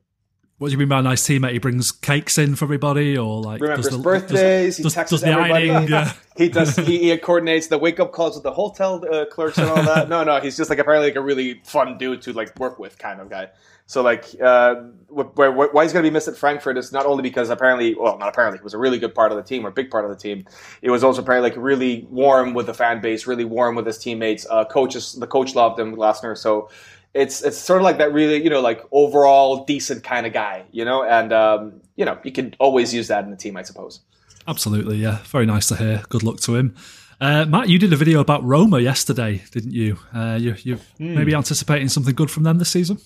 What 0.59 0.69
do 0.69 0.71
you 0.71 0.79
mean 0.79 0.87
by 0.87 0.99
a 0.99 1.01
nice 1.03 1.21
teammate? 1.21 1.51
He 1.51 1.59
brings 1.59 1.91
cakes 1.91 2.39
in 2.39 2.55
for 2.55 2.65
everybody, 2.65 3.15
or 3.15 3.41
like 3.41 3.61
remembers 3.61 3.89
does 3.89 3.97
the- 3.97 4.01
birthdays. 4.01 4.77
does, 4.77 4.85
he 4.85 4.89
texts 4.95 5.11
does 5.11 5.21
the 5.21 5.27
everybody. 5.27 5.69
ironing, 5.69 5.89
yeah. 5.91 6.13
he 6.35 6.49
does. 6.49 6.75
He, 6.75 7.11
he 7.11 7.17
coordinates 7.19 7.67
the 7.67 7.77
wake 7.77 7.99
up 7.99 8.11
calls 8.11 8.33
with 8.35 8.43
the 8.43 8.51
hotel 8.51 9.03
uh, 9.13 9.25
clerks 9.25 9.59
and 9.59 9.69
all 9.69 9.83
that. 9.83 10.09
No, 10.09 10.23
no, 10.23 10.39
he's 10.39 10.57
just 10.57 10.71
like 10.71 10.79
apparently 10.79 11.09
like 11.09 11.15
a 11.15 11.21
really 11.21 11.61
fun 11.63 11.99
dude 11.99 12.23
to 12.23 12.33
like 12.33 12.57
work 12.59 12.79
with 12.79 12.97
kind 12.97 13.21
of 13.21 13.29
guy. 13.29 13.49
So 13.85 14.01
like, 14.01 14.25
uh, 14.41 14.75
wh- 15.09 15.37
where, 15.37 15.51
why 15.51 15.83
he's 15.83 15.93
going 15.93 16.03
to 16.03 16.09
be 16.09 16.13
missed 16.13 16.27
at 16.27 16.35
Frankfurt 16.35 16.77
is 16.77 16.91
not 16.91 17.05
only 17.05 17.21
because 17.21 17.49
apparently, 17.51 17.93
well, 17.95 18.17
not 18.17 18.27
apparently, 18.27 18.57
he 18.57 18.63
was 18.63 18.73
a 18.73 18.77
really 18.79 18.97
good 18.99 19.13
part 19.15 19.31
of 19.31 19.37
the 19.37 19.43
team 19.43 19.65
or 19.65 19.71
big 19.71 19.89
part 19.91 20.03
of 20.03 20.09
the 20.09 20.17
team. 20.17 20.43
It 20.81 20.89
was 20.89 21.03
also 21.03 21.21
apparently 21.21 21.51
like 21.51 21.57
really 21.59 22.05
warm 22.09 22.53
with 22.55 22.65
the 22.65 22.73
fan 22.73 22.99
base, 22.99 23.27
really 23.27 23.45
warm 23.45 23.75
with 23.75 23.85
his 23.85 23.97
teammates. 23.99 24.45
Uh, 24.49 24.65
coaches, 24.65 25.13
the 25.13 25.27
coach 25.27 25.55
loved 25.55 25.79
him, 25.79 25.95
Glasner. 25.95 26.37
So 26.37 26.69
it's 27.13 27.41
it's 27.41 27.57
sort 27.57 27.77
of 27.81 27.83
like 27.83 27.97
that 27.97 28.11
really 28.13 28.43
you 28.43 28.49
know 28.49 28.61
like 28.61 28.81
overall 28.91 29.65
decent 29.65 30.03
kind 30.03 30.25
of 30.25 30.33
guy, 30.33 30.63
you 30.71 30.85
know, 30.85 31.03
and 31.03 31.33
um, 31.33 31.81
you 31.95 32.05
know 32.05 32.17
you 32.23 32.31
can 32.31 32.53
always 32.59 32.93
use 32.93 33.07
that 33.07 33.23
in 33.23 33.31
the 33.31 33.37
team, 33.37 33.57
I 33.57 33.63
suppose. 33.63 34.01
Absolutely, 34.47 34.97
yeah. 34.97 35.17
Very 35.25 35.45
nice 35.45 35.67
to 35.67 35.75
hear. 35.75 36.03
Good 36.09 36.23
luck 36.23 36.39
to 36.41 36.55
him. 36.55 36.75
Uh, 37.19 37.45
Matt, 37.45 37.67
you 37.67 37.79
did 37.79 37.91
a 37.91 37.95
video 37.97 38.19
about 38.19 38.43
Roma 38.43 38.79
yesterday, 38.79 39.43
didn't 39.51 39.71
you? 39.73 39.97
Uh, 40.13 40.37
you 40.39 40.55
you're 40.63 40.77
Hmm. 40.97 41.15
maybe 41.15 41.33
anticipating 41.35 41.89
something 41.89 42.13
good 42.15 42.29
from 42.31 42.43
them 42.43 42.57
this 42.59 42.69
season? 42.69 42.99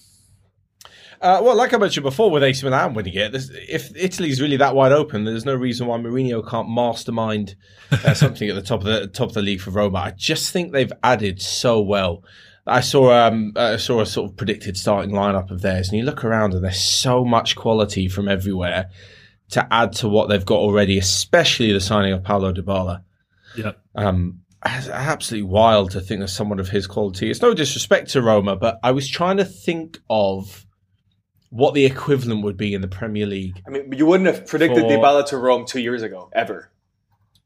Uh, 1.22 1.40
well, 1.44 1.56
like 1.56 1.72
I 1.72 1.78
mentioned 1.78 2.04
before, 2.04 2.32
with 2.32 2.42
AC 2.44 2.66
Milan 2.66 2.96
winning 2.96 3.14
it, 3.14 3.32
there's- 3.32 3.52
if 3.70 3.92
Italy's 3.96 4.42
really 4.42 4.58
that 4.58 4.74
wide 4.76 4.92
open, 4.92 5.24
there's 5.24 5.46
no 5.46 5.54
reason 5.54 5.86
why 5.86 5.98
Mourinho 6.00 6.48
can't 6.48 6.68
mastermind 6.68 7.56
uh, 7.92 8.14
something 8.16 8.50
at 8.50 8.56
the 8.56 8.62
top 8.64 8.80
of 8.80 8.86
the 8.88 9.06
top 9.08 9.28
of 9.30 9.34
the 9.36 9.42
league 9.44 9.62
for 9.62 9.70
Roma. 9.70 10.00
I 10.00 10.12
just 10.18 10.52
think 10.52 10.72
they've 10.72 10.92
added 11.04 11.40
so 11.40 11.80
well. 11.80 12.24
I 12.68 12.82
saw 12.82 13.28
um, 13.28 13.54
I 13.56 13.78
saw 13.78 14.02
a 14.02 14.06
sort 14.06 14.30
of 14.30 14.38
predicted 14.38 14.78
starting 14.78 15.12
lineup 15.12 15.52
of 15.52 15.62
theirs, 15.62 15.90
and 15.90 15.98
you 15.98 16.04
look 16.04 16.24
around, 16.24 16.54
and 16.54 16.64
there's 16.64 16.80
so 16.80 17.26
much 17.26 17.56
quality 17.56 18.08
from 18.08 18.28
everywhere 18.28 18.90
to 19.52 19.68
add 19.74 19.94
to 19.94 20.08
what 20.08 20.30
they've 20.30 20.46
got 20.46 20.60
already, 20.60 20.98
especially 20.98 21.72
the 21.72 21.82
signing 21.82 22.14
of 22.14 22.24
Paulo 22.24 22.54
Dybala. 22.54 23.04
Yeah. 23.56 23.74
Um, 23.96 24.42
absolutely 24.64 25.50
wild 25.50 25.92
to 25.92 26.02
think 26.02 26.20
there's 26.20 26.34
someone 26.34 26.60
of 26.60 26.70
his 26.70 26.88
quality. 26.88 27.30
It's 27.30 27.42
no 27.42 27.54
disrespect 27.54 28.12
to 28.12 28.22
Roma, 28.22 28.56
but 28.56 28.80
I 28.84 28.92
was 28.92 29.10
trying 29.10 29.38
to 29.38 29.46
think 29.46 30.00
of 30.10 30.66
what 31.50 31.74
the 31.74 31.86
equivalent 31.86 32.44
would 32.44 32.58
be 32.58 32.74
in 32.74 32.82
the 32.82 32.88
Premier 32.88 33.26
League. 33.26 33.62
I 33.68 33.72
mean, 33.72 33.92
you 33.92 34.06
wouldn't 34.06 34.28
have 34.28 34.48
predicted 34.48 34.84
For- 34.84 34.90
Dybala 34.90 35.26
to 35.28 35.38
Rome 35.38 35.66
two 35.66 35.82
years 35.82 36.02
ago, 36.02 36.30
ever. 36.34 36.72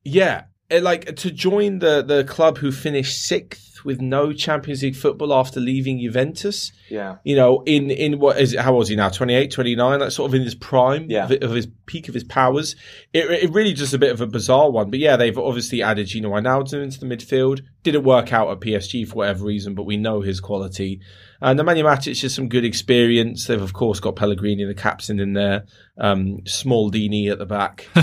Yeah, 0.03 0.39
it, 0.39 0.45
Uh, 0.77 0.81
like 0.81 1.15
to 1.17 1.31
join 1.31 1.79
the 1.79 2.01
the 2.01 2.23
club 2.23 2.57
who 2.57 2.71
finished 2.71 3.21
sixth 3.25 3.63
with 3.85 4.01
no 4.01 4.33
Champions 4.33 4.81
League 4.81 4.95
football 4.95 5.31
after 5.31 5.59
leaving 5.59 5.99
Juventus. 5.99 6.71
Yeah. 6.89 7.17
You 7.23 7.35
know, 7.35 7.61
in 7.67 7.91
in 7.91 8.19
what 8.19 8.39
is 8.41 8.53
it, 8.53 8.59
how 8.59 8.73
old 8.73 8.83
is 8.83 8.89
he 8.89 8.95
now? 8.95 9.09
28, 9.09 9.51
29, 9.51 9.99
That's 9.99 10.15
sort 10.15 10.29
of 10.29 10.33
in 10.33 10.41
his 10.41 10.55
prime 10.55 11.05
Yeah. 11.07 11.25
of, 11.25 11.31
of 11.43 11.51
his 11.51 11.67
peak 11.85 12.07
of 12.07 12.15
his 12.15 12.23
powers. 12.23 12.75
It, 13.13 13.29
it 13.43 13.51
really 13.51 13.73
just 13.73 13.93
a 13.93 13.99
bit 13.99 14.11
of 14.11 14.21
a 14.21 14.27
bizarre 14.27 14.71
one. 14.71 14.89
But 14.89 14.97
yeah, 14.99 15.17
they've 15.17 15.37
obviously 15.37 15.83
added 15.83 16.07
Gino 16.07 16.31
Wijnaldum 16.31 16.81
into 16.81 16.99
the 16.99 17.05
midfield. 17.05 17.61
Didn't 17.83 18.03
work 18.03 18.33
out 18.33 18.49
at 18.49 18.59
PSG 18.59 19.07
for 19.07 19.15
whatever 19.17 19.45
reason, 19.45 19.75
but 19.75 19.83
we 19.83 19.97
know 19.97 20.21
his 20.21 20.39
quality. 20.39 20.99
And 21.45 21.59
Nemanja 21.59 21.83
Matic 21.83 22.23
is 22.23 22.33
some 22.33 22.49
good 22.49 22.65
experience. 22.65 23.45
They've 23.45 23.61
of 23.61 23.73
course 23.73 23.99
got 23.99 24.15
Pellegrini, 24.15 24.65
the 24.65 24.73
captain, 24.73 25.19
in 25.19 25.33
there. 25.33 25.65
Um, 25.95 26.39
Smalling 26.47 27.27
at 27.27 27.37
the 27.37 27.45
back. 27.45 27.87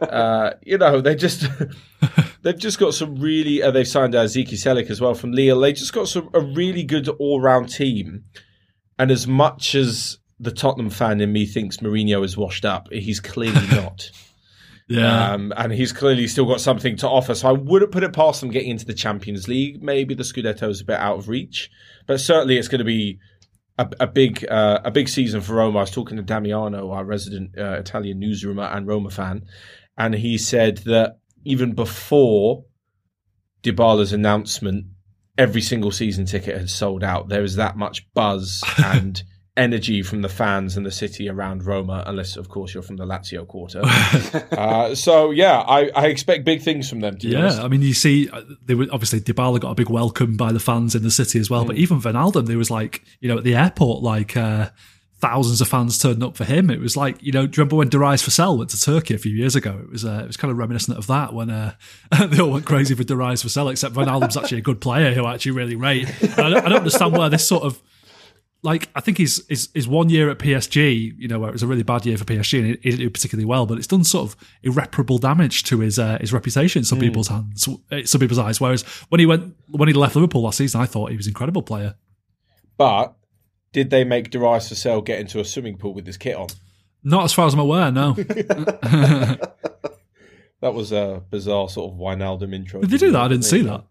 uh, 0.00 0.52
you 0.62 0.78
know, 0.78 1.00
they 1.00 1.16
just 1.16 1.44
they've 2.42 2.56
just 2.56 2.78
got 2.78 2.94
some 2.94 3.16
really. 3.16 3.60
Uh, 3.60 3.72
they've 3.72 3.88
signed 3.88 4.14
uh, 4.14 4.22
Zeki 4.26 4.52
Çelik 4.52 4.90
as 4.90 5.00
well 5.00 5.14
from 5.14 5.32
Lille. 5.32 5.58
They 5.58 5.72
just 5.72 5.92
got 5.92 6.06
some 6.06 6.30
a 6.34 6.40
really 6.40 6.84
good 6.84 7.08
all 7.08 7.40
round 7.40 7.68
team. 7.68 8.26
And 8.96 9.10
as 9.10 9.26
much 9.26 9.74
as 9.74 10.18
the 10.38 10.52
Tottenham 10.52 10.90
fan 10.90 11.20
in 11.20 11.32
me 11.32 11.46
thinks 11.46 11.78
Mourinho 11.78 12.24
is 12.24 12.36
washed 12.36 12.64
up, 12.64 12.92
he's 12.92 13.18
clearly 13.18 13.66
not. 13.72 14.08
Yeah. 14.88 15.32
Um, 15.32 15.52
and 15.56 15.72
he's 15.72 15.92
clearly 15.92 16.26
still 16.26 16.46
got 16.46 16.60
something 16.60 16.96
to 16.96 17.08
offer. 17.08 17.34
So 17.34 17.48
I 17.48 17.52
wouldn't 17.52 17.92
put 17.92 18.02
it 18.02 18.12
past 18.12 18.40
them 18.40 18.50
getting 18.50 18.70
into 18.70 18.84
the 18.84 18.94
Champions 18.94 19.48
League. 19.48 19.82
Maybe 19.82 20.14
the 20.14 20.24
Scudetto 20.24 20.68
is 20.68 20.80
a 20.80 20.84
bit 20.84 20.98
out 20.98 21.18
of 21.18 21.28
reach, 21.28 21.70
but 22.06 22.20
certainly 22.20 22.58
it's 22.58 22.68
going 22.68 22.80
to 22.80 22.84
be 22.84 23.18
a, 23.78 23.88
a 24.00 24.06
big 24.06 24.46
uh, 24.50 24.80
a 24.84 24.90
big 24.90 25.08
season 25.08 25.40
for 25.40 25.54
Roma. 25.54 25.78
I 25.78 25.82
was 25.82 25.90
talking 25.90 26.16
to 26.16 26.22
Damiano, 26.22 26.90
our 26.90 27.04
resident 27.04 27.58
uh, 27.58 27.76
Italian 27.78 28.20
newsroomer 28.20 28.74
and 28.74 28.86
Roma 28.86 29.10
fan, 29.10 29.46
and 29.96 30.14
he 30.14 30.38
said 30.38 30.78
that 30.78 31.18
even 31.44 31.72
before 31.72 32.64
Dybala's 33.62 34.12
announcement, 34.12 34.86
every 35.36 35.60
single 35.60 35.90
season 35.90 36.26
ticket 36.26 36.56
had 36.56 36.70
sold 36.70 37.02
out. 37.02 37.28
There 37.28 37.42
is 37.42 37.56
that 37.56 37.76
much 37.76 38.06
buzz 38.12 38.62
and 38.84 39.22
energy 39.56 40.02
from 40.02 40.22
the 40.22 40.28
fans 40.28 40.76
and 40.76 40.84
the 40.84 40.90
city 40.90 41.28
around 41.28 41.64
Roma, 41.64 42.02
unless 42.06 42.36
of 42.36 42.48
course 42.48 42.74
you're 42.74 42.82
from 42.82 42.96
the 42.96 43.06
Lazio 43.06 43.46
quarter. 43.46 43.82
uh, 44.58 44.94
so 44.94 45.30
yeah, 45.30 45.60
I, 45.60 45.90
I 45.94 46.06
expect 46.06 46.44
big 46.44 46.62
things 46.62 46.88
from 46.88 47.00
them. 47.00 47.16
Be 47.20 47.36
honest. 47.36 47.58
Yeah, 47.58 47.64
I 47.64 47.68
mean, 47.68 47.82
you 47.82 47.94
see, 47.94 48.28
uh, 48.28 48.42
they 48.64 48.74
were 48.74 48.86
obviously 48.90 49.20
Dybala 49.20 49.60
got 49.60 49.70
a 49.70 49.74
big 49.74 49.90
welcome 49.90 50.36
by 50.36 50.52
the 50.52 50.60
fans 50.60 50.94
in 50.94 51.02
the 51.02 51.10
city 51.10 51.38
as 51.38 51.48
well. 51.48 51.64
Mm. 51.64 51.68
But 51.68 51.76
even 51.76 52.00
Vinaldo, 52.00 52.44
there 52.44 52.58
was 52.58 52.70
like, 52.70 53.02
you 53.20 53.28
know, 53.28 53.38
at 53.38 53.44
the 53.44 53.54
airport, 53.54 54.02
like 54.02 54.36
uh, 54.36 54.70
thousands 55.20 55.60
of 55.60 55.68
fans 55.68 55.98
turned 55.98 56.24
up 56.24 56.36
for 56.36 56.44
him. 56.44 56.68
It 56.68 56.80
was 56.80 56.96
like, 56.96 57.22
you 57.22 57.30
know, 57.30 57.46
do 57.46 57.56
you 57.56 57.60
remember 57.62 57.76
when 57.76 57.88
Darius 57.88 58.26
Vassell 58.26 58.58
went 58.58 58.70
to 58.70 58.80
Turkey 58.80 59.14
a 59.14 59.18
few 59.18 59.32
years 59.32 59.54
ago? 59.54 59.78
It 59.84 59.90
was 59.90 60.04
uh, 60.04 60.22
it 60.24 60.26
was 60.26 60.36
kind 60.36 60.50
of 60.50 60.58
reminiscent 60.58 60.98
of 60.98 61.06
that 61.06 61.32
when 61.32 61.50
uh, 61.50 61.74
they 62.26 62.40
all 62.40 62.50
went 62.50 62.66
crazy 62.66 62.96
for 62.96 63.04
Darius 63.04 63.44
Vassell, 63.44 63.70
except 63.70 63.94
Vinaldo's 63.94 64.36
actually 64.36 64.58
a 64.58 64.62
good 64.62 64.80
player 64.80 65.14
who 65.14 65.24
I 65.24 65.34
actually 65.34 65.52
really 65.52 65.76
rate. 65.76 66.12
I, 66.22 66.50
don't, 66.50 66.56
I 66.56 66.68
don't 66.68 66.78
understand 66.78 67.16
where 67.16 67.30
this 67.30 67.46
sort 67.46 67.62
of 67.62 67.80
like 68.64 68.88
I 68.94 69.00
think 69.00 69.18
his, 69.18 69.44
his 69.48 69.68
his 69.74 69.86
one 69.86 70.08
year 70.08 70.30
at 70.30 70.38
PSG, 70.38 71.14
you 71.16 71.28
know, 71.28 71.38
where 71.38 71.50
it 71.50 71.52
was 71.52 71.62
a 71.62 71.66
really 71.66 71.82
bad 71.82 72.04
year 72.06 72.16
for 72.16 72.24
PSG 72.24 72.58
and 72.58 72.66
he 72.66 72.90
didn't 72.90 72.98
do 72.98 73.10
particularly 73.10 73.44
well, 73.44 73.66
but 73.66 73.78
it's 73.78 73.86
done 73.86 74.02
sort 74.02 74.28
of 74.28 74.36
irreparable 74.62 75.18
damage 75.18 75.62
to 75.64 75.80
his 75.80 75.98
uh, 75.98 76.18
his 76.20 76.32
reputation 76.32 76.80
in 76.80 76.84
some 76.84 76.98
people's 76.98 77.28
hands, 77.28 77.68
uh, 77.92 78.02
some 78.04 78.20
people's 78.20 78.38
eyes. 78.38 78.60
Whereas 78.60 78.82
when 79.10 79.20
he 79.20 79.26
went 79.26 79.54
when 79.68 79.88
he 79.88 79.94
left 79.94 80.16
Liverpool 80.16 80.42
last 80.42 80.58
season, 80.58 80.80
I 80.80 80.86
thought 80.86 81.10
he 81.10 81.16
was 81.16 81.26
an 81.26 81.30
incredible 81.30 81.62
player. 81.62 81.94
But 82.76 83.14
did 83.72 83.90
they 83.90 84.02
make 84.02 84.30
Darius 84.30 84.70
Vassell 84.70 85.04
get 85.04 85.20
into 85.20 85.38
a 85.40 85.44
swimming 85.44 85.76
pool 85.76 85.94
with 85.94 86.06
his 86.06 86.16
kit 86.16 86.34
on? 86.34 86.48
Not 87.04 87.24
as 87.24 87.32
far 87.34 87.46
as 87.46 87.52
I'm 87.52 87.60
aware, 87.60 87.92
no. 87.92 88.16
That 90.64 90.72
was 90.72 90.92
a 90.92 91.22
bizarre 91.28 91.68
sort 91.68 91.92
of 91.92 91.98
Wijnaldum 91.98 92.54
intro. 92.54 92.80
Did 92.80 92.88
they 92.88 92.96
do 92.96 93.10
that? 93.10 93.20
I 93.20 93.28
didn't 93.28 93.44
see 93.44 93.60
that. 93.60 93.84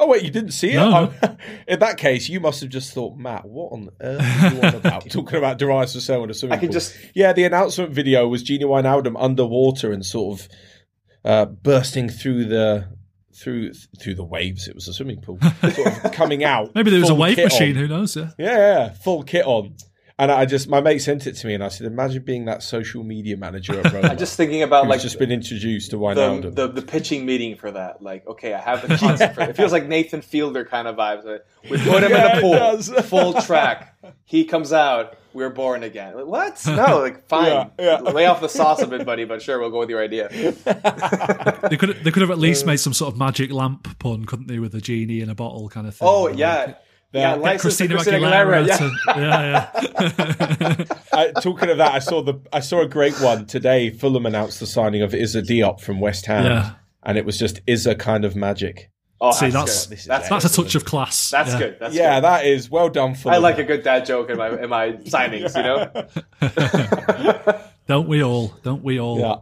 Oh 0.00 0.06
wait, 0.06 0.22
you 0.22 0.30
didn't 0.30 0.52
see 0.52 0.70
it? 0.72 0.76
No, 0.76 1.12
Oh, 1.22 1.36
in 1.68 1.80
that 1.80 1.98
case, 1.98 2.28
you 2.28 2.38
must 2.38 2.60
have 2.60 2.70
just 2.70 2.92
thought, 2.92 3.16
Matt, 3.16 3.44
what 3.44 3.72
on 3.72 3.88
earth 4.00 4.20
are 4.42 4.54
you 4.54 4.60
on 4.62 4.74
about? 4.76 5.10
Talking 5.10 5.38
about 5.38 5.58
Darius 5.58 5.96
Vassell 5.96 6.22
in 6.24 6.30
a 6.30 6.34
swimming 6.34 6.56
I 6.56 6.60
can 6.60 6.68
pool. 6.68 6.72
just 6.74 6.96
Yeah, 7.14 7.32
the 7.32 7.44
announcement 7.44 7.92
video 7.92 8.28
was 8.28 8.42
Gino 8.44 8.68
Wijnaldum 8.68 9.16
underwater 9.18 9.90
and 9.92 10.06
sort 10.06 10.40
of 10.40 10.48
uh, 11.24 11.44
bursting 11.46 12.08
through 12.08 12.44
the 12.44 12.88
through 13.34 13.72
through 14.00 14.14
the 14.14 14.24
waves. 14.24 14.68
It 14.68 14.74
was 14.74 14.86
a 14.88 14.92
swimming 14.92 15.20
pool, 15.20 15.38
sort 15.60 16.04
of 16.04 16.12
coming 16.12 16.44
out. 16.44 16.74
Maybe 16.74 16.90
there 16.90 17.00
was 17.00 17.10
a 17.10 17.14
wave 17.14 17.36
machine. 17.38 17.76
on. 17.76 17.82
Who 17.82 17.88
knows? 17.88 18.16
Yeah. 18.16 18.30
Yeah, 18.38 18.56
yeah, 18.56 18.88
full 18.90 19.22
kit 19.24 19.44
on. 19.46 19.74
And 20.20 20.32
I 20.32 20.46
just, 20.46 20.68
my 20.68 20.80
mate 20.80 20.98
sent 20.98 21.28
it 21.28 21.34
to 21.36 21.46
me, 21.46 21.54
and 21.54 21.62
I 21.62 21.68
said, 21.68 21.86
"Imagine 21.86 22.22
being 22.24 22.46
that 22.46 22.64
social 22.64 23.04
media 23.04 23.36
manager 23.36 23.78
at 23.78 23.92
Roma. 23.92 24.08
I'm 24.08 24.18
just 24.18 24.36
thinking 24.36 24.64
about 24.64 24.84
who's 24.86 24.90
like 24.90 25.00
just 25.00 25.16
been 25.16 25.30
introduced 25.30 25.90
to 25.92 25.96
the, 25.96 26.02
Wijnaldum." 26.02 26.56
the 26.56 26.66
the 26.66 26.82
pitching 26.82 27.24
meeting 27.24 27.54
for 27.54 27.70
that. 27.70 28.02
Like, 28.02 28.26
okay, 28.26 28.52
I 28.52 28.60
have 28.60 28.86
the 28.86 28.96
concept 28.98 29.36
for 29.36 29.42
it. 29.42 29.50
It 29.50 29.56
feels 29.56 29.70
like 29.70 29.86
Nathan 29.86 30.20
Fielder 30.20 30.64
kind 30.64 30.88
of 30.88 30.96
vibes. 30.96 31.24
Right? 31.24 31.40
We 31.70 31.78
put 31.84 32.02
him 32.02 32.10
Yeah, 32.10 32.32
in 32.32 32.38
it 32.38 32.38
a 32.38 32.80
pool, 33.00 33.02
full 33.02 33.40
track. 33.42 33.94
He 34.24 34.44
comes 34.44 34.72
out. 34.72 35.16
We're 35.34 35.50
born 35.50 35.84
again. 35.84 36.16
Like, 36.16 36.26
what? 36.26 36.60
No, 36.66 36.98
like 36.98 37.28
fine. 37.28 37.46
Yeah, 37.46 37.68
yeah. 37.78 38.00
Lay 38.00 38.26
off 38.26 38.40
the 38.40 38.48
sauce 38.48 38.82
a 38.82 38.88
bit, 38.88 39.06
buddy. 39.06 39.24
But 39.24 39.40
sure, 39.40 39.60
we'll 39.60 39.70
go 39.70 39.78
with 39.78 39.90
your 39.90 40.02
idea. 40.02 40.28
They 40.30 41.76
could 41.76 41.96
they 42.02 42.10
could 42.10 42.22
have 42.22 42.30
at 42.30 42.38
least 42.38 42.66
made 42.66 42.78
some 42.78 42.92
sort 42.92 43.12
of 43.12 43.18
magic 43.18 43.52
lamp 43.52 43.98
pun, 44.00 44.24
couldn't 44.24 44.48
they, 44.48 44.58
with 44.58 44.74
a 44.74 44.80
genie 44.80 45.20
in 45.20 45.30
a 45.30 45.34
bottle 45.36 45.68
kind 45.68 45.86
of 45.86 45.94
thing? 45.94 46.08
Oh 46.08 46.24
Like, 46.24 46.38
yeah. 47.12 47.20
Yeah, 47.20 47.30
get 47.36 47.40
license 47.42 47.76
to 47.78 47.88
Christina 47.88 47.94
Christina 47.94 48.18
Aguilera. 48.26 48.64
Aguilera, 48.64 48.66
yeah. 48.66 48.76
to- 48.76 49.20
yeah, 49.20 50.86
yeah. 50.88 50.98
I, 51.12 51.26
uh, 51.34 51.40
talking 51.40 51.70
of 51.70 51.78
that, 51.78 51.92
I 51.92 51.98
saw 52.00 52.22
the 52.22 52.40
I 52.52 52.60
saw 52.60 52.80
a 52.82 52.86
great 52.88 53.18
one 53.20 53.46
today. 53.46 53.90
Fulham 53.90 54.26
announced 54.26 54.60
the 54.60 54.66
signing 54.66 55.02
of 55.02 55.14
Issa 55.14 55.42
Diop 55.42 55.80
from 55.80 56.00
West 56.00 56.26
Ham, 56.26 56.44
Yeah. 56.44 56.70
and 57.02 57.16
it 57.18 57.24
was 57.24 57.38
just 57.38 57.60
Issa 57.66 57.94
kind 57.94 58.24
of 58.24 58.36
magic. 58.36 58.90
Oh, 59.20 59.32
See, 59.32 59.50
that's 59.50 59.86
that's 59.86 60.04
good. 60.04 60.10
That's, 60.10 60.28
That's 60.28 60.44
a 60.44 60.62
touch 60.62 60.74
of 60.76 60.84
class. 60.84 61.30
That's 61.30 61.52
yeah. 61.52 61.58
good. 61.58 61.76
That's 61.80 61.94
yeah, 61.94 62.16
good. 62.18 62.24
that 62.24 62.46
is 62.46 62.70
well 62.70 62.88
done. 62.88 63.16
Fulham. 63.16 63.34
I 63.34 63.38
like 63.38 63.58
a 63.58 63.64
good 63.64 63.82
dad 63.82 64.06
joke 64.06 64.30
in 64.30 64.36
my 64.36 64.50
in 64.62 64.68
my 64.70 64.92
signings. 64.92 65.56
You 65.56 65.62
know. 67.54 67.62
Don't 67.88 68.06
we 68.06 68.22
all? 68.22 68.54
Don't 68.62 68.84
we 68.84 69.00
all? 69.00 69.18
Yeah. 69.18 69.36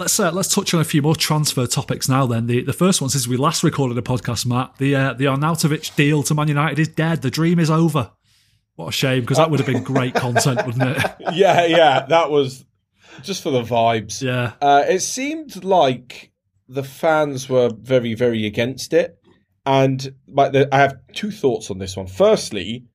Let's 0.00 0.18
uh, 0.18 0.32
let's 0.32 0.48
touch 0.54 0.72
on 0.72 0.80
a 0.80 0.84
few 0.84 1.02
more 1.02 1.14
transfer 1.14 1.66
topics 1.66 2.08
now. 2.08 2.24
Then 2.24 2.46
the 2.46 2.62
the 2.62 2.72
first 2.72 3.02
one 3.02 3.10
since 3.10 3.28
we 3.28 3.36
last 3.36 3.62
recorded 3.62 3.98
a 3.98 4.00
podcast, 4.00 4.46
Matt. 4.46 4.78
The 4.78 4.96
uh, 4.96 5.12
the 5.12 5.26
Arnautovic 5.26 5.94
deal 5.94 6.22
to 6.22 6.34
Man 6.34 6.48
United 6.48 6.78
is 6.78 6.88
dead. 6.88 7.20
The 7.20 7.30
dream 7.30 7.58
is 7.58 7.70
over. 7.70 8.10
What 8.76 8.88
a 8.88 8.92
shame 8.92 9.20
because 9.20 9.36
that 9.36 9.50
would 9.50 9.60
have 9.60 9.66
been 9.66 9.82
great 9.82 10.14
content, 10.26 10.64
wouldn't 10.64 10.96
it? 10.96 11.12
yeah, 11.34 11.66
yeah, 11.66 12.06
that 12.06 12.30
was 12.30 12.64
just 13.22 13.42
for 13.42 13.50
the 13.50 13.60
vibes. 13.60 14.22
Yeah, 14.22 14.52
Uh, 14.62 14.84
it 14.88 15.00
seemed 15.00 15.62
like 15.62 16.32
the 16.66 16.82
fans 16.82 17.46
were 17.50 17.70
very, 17.70 18.14
very 18.14 18.46
against 18.46 18.94
it, 18.94 19.18
and 19.66 20.14
like 20.26 20.52
the, 20.52 20.74
I 20.74 20.78
have 20.78 20.94
two 21.12 21.30
thoughts 21.30 21.70
on 21.70 21.76
this 21.76 21.94
one. 21.94 22.06
Firstly, 22.06 22.86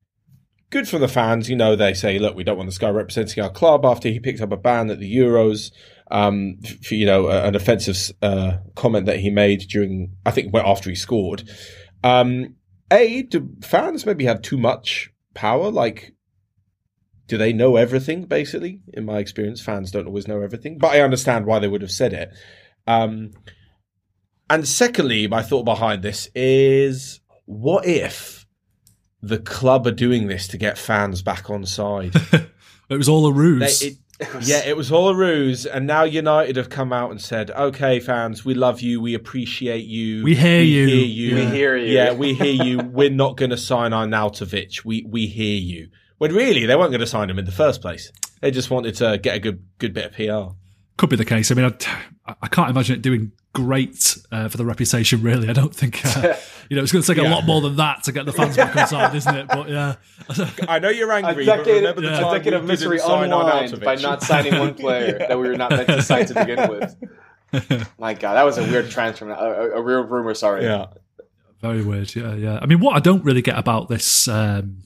good 0.71 0.89
for 0.89 0.97
the 0.97 1.07
fans. 1.07 1.51
You 1.51 1.55
know, 1.55 1.75
they 1.75 1.93
say, 1.93 2.17
look, 2.17 2.35
we 2.35 2.43
don't 2.43 2.57
want 2.57 2.67
this 2.67 2.79
guy 2.79 2.89
representing 2.89 3.43
our 3.43 3.51
club 3.51 3.85
after 3.85 4.09
he 4.09 4.19
picked 4.19 4.41
up 4.41 4.51
a 4.51 4.57
ban 4.57 4.89
at 4.89 4.99
the 4.99 5.15
Euros. 5.15 5.69
Um, 6.11 6.57
for, 6.83 6.93
you 6.93 7.05
know, 7.07 7.29
an 7.29 7.55
offensive 7.55 7.97
uh, 8.21 8.57
comment 8.75 9.07
that 9.07 9.19
he 9.19 9.31
made 9.31 9.61
during, 9.61 10.15
I 10.25 10.31
think, 10.31 10.53
after 10.55 10.89
he 10.89 10.95
scored. 10.95 11.49
Um, 12.03 12.55
a, 12.91 13.23
do 13.23 13.49
fans 13.63 14.05
maybe 14.05 14.25
have 14.25 14.43
too 14.43 14.57
much 14.57 15.11
power? 15.33 15.71
Like, 15.71 16.13
do 17.27 17.37
they 17.37 17.53
know 17.53 17.75
everything? 17.75 18.25
Basically, 18.25 18.81
in 18.93 19.05
my 19.05 19.17
experience, 19.17 19.61
fans 19.61 19.89
don't 19.89 20.05
always 20.05 20.27
know 20.27 20.41
everything, 20.41 20.77
but 20.77 20.93
I 20.93 21.01
understand 21.01 21.47
why 21.47 21.57
they 21.57 21.67
would 21.67 21.81
have 21.81 21.91
said 21.91 22.13
it. 22.13 22.29
Um, 22.85 23.31
and 24.47 24.67
secondly, 24.67 25.27
my 25.27 25.41
thought 25.41 25.63
behind 25.63 26.03
this 26.03 26.29
is, 26.35 27.19
what 27.45 27.85
if 27.87 28.45
the 29.23 29.39
club 29.39 29.87
are 29.87 29.91
doing 29.91 30.27
this 30.27 30.47
to 30.49 30.57
get 30.57 30.77
fans 30.77 31.23
back 31.23 31.49
on 31.49 31.65
side? 31.65 32.13
it 32.89 32.95
was 32.95 33.09
all 33.09 33.25
a 33.25 33.33
They- 33.33 33.39
ruse. 33.39 33.83
It- 34.19 34.47
yeah, 34.47 34.61
it 34.65 34.77
was 34.77 34.91
all 34.91 35.09
a 35.09 35.15
ruse, 35.15 35.65
and 35.65 35.85
now 35.87 36.03
United 36.03 36.55
have 36.55 36.69
come 36.69 36.93
out 36.93 37.11
and 37.11 37.21
said, 37.21 37.51
"Okay, 37.51 37.99
fans, 37.99 38.45
we 38.45 38.53
love 38.53 38.81
you, 38.81 39.01
we 39.01 39.13
appreciate 39.13 39.85
you, 39.85 40.23
We 40.23 40.35
hear 40.35 40.61
you." 40.61 40.87
hear 40.87 41.05
you, 41.05 41.35
We 41.35 41.45
hear 41.45 41.77
you. 41.77 41.93
yeah, 41.93 42.13
we 42.13 42.33
hear 42.33 42.63
you. 42.63 42.77
We're 42.79 43.09
not 43.09 43.37
going 43.37 43.51
to 43.51 43.57
sign 43.57 43.91
Arnautovic. 43.91 44.85
We 44.85 45.05
we 45.07 45.27
hear 45.27 45.57
you." 45.57 45.89
When 46.17 46.33
really 46.33 46.65
they 46.65 46.75
weren't 46.75 46.91
going 46.91 47.01
to 47.01 47.07
sign 47.07 47.29
him 47.29 47.37
in 47.39 47.45
the 47.45 47.51
first 47.51 47.81
place. 47.81 48.11
They 48.41 48.51
just 48.51 48.69
wanted 48.69 48.95
to 48.95 49.17
get 49.17 49.35
a 49.35 49.39
good 49.39 49.59
good 49.79 49.93
bit 49.93 50.05
of 50.05 50.13
PR. 50.13 50.55
Could 50.97 51.09
be 51.09 51.15
the 51.17 51.25
case. 51.25 51.51
I 51.51 51.55
mean, 51.55 51.65
I, 51.65 51.73
I 52.27 52.47
can't 52.47 52.71
imagine 52.71 52.95
it 52.95 53.03
doing 53.03 53.31
great 53.53 54.17
uh, 54.31 54.47
for 54.49 54.57
the 54.57 54.65
reputation. 54.65 55.21
Really, 55.21 55.47
I 55.47 55.53
don't 55.53 55.73
think. 55.73 56.03
Uh, 56.03 56.35
you 56.69 56.75
know, 56.75 56.81
it's 56.81 56.91
going 56.91 57.03
to 57.03 57.13
take 57.13 57.23
a 57.23 57.29
lot 57.29 57.45
more 57.45 57.61
than 57.61 57.75
that 57.75 58.03
to 58.03 58.11
get 58.11 58.25
the 58.25 58.33
fans 58.33 58.57
back 58.57 58.75
on 58.75 58.87
side, 58.87 59.15
isn't 59.15 59.35
it? 59.35 59.47
But 59.47 59.69
yeah, 59.69 59.95
I 60.67 60.79
know 60.79 60.89
you're 60.89 61.11
A 61.11 61.17
angry, 61.17 61.45
but 61.45 61.57
decade, 61.57 61.75
remember 61.75 62.01
the 62.01 62.07
yeah. 62.07 62.19
time 62.19 62.33
a 62.33 62.37
decade 62.39 62.53
of 62.53 62.65
misery 62.65 62.97
didn't 62.97 63.09
sign 63.09 63.31
unwind 63.31 63.79
by 63.79 63.95
not 63.95 64.23
signing 64.23 64.57
one 64.57 64.73
player 64.73 65.17
that 65.27 65.37
we 65.37 65.47
were 65.47 65.55
not 65.55 65.69
meant 65.69 65.87
to 65.87 66.01
sign 66.01 66.25
to 66.25 66.33
begin 66.33 66.67
with. 66.69 67.91
My 67.99 68.15
God, 68.15 68.33
that 68.33 68.43
was 68.43 68.57
a 68.57 68.63
weird 68.63 68.89
transfer, 68.89 69.29
a, 69.29 69.33
a, 69.33 69.69
a 69.79 69.81
real 69.81 70.01
rumor. 70.01 70.33
Sorry. 70.33 70.63
yeah. 70.63 70.87
Very 71.61 71.83
weird. 71.83 72.13
Yeah, 72.15 72.33
yeah. 72.35 72.59
I 72.61 72.65
mean, 72.65 72.79
what 72.79 72.95
I 72.95 72.99
don't 72.99 73.23
really 73.23 73.41
get 73.41 73.57
about 73.57 73.87
this 73.87 74.27
um, 74.27 74.83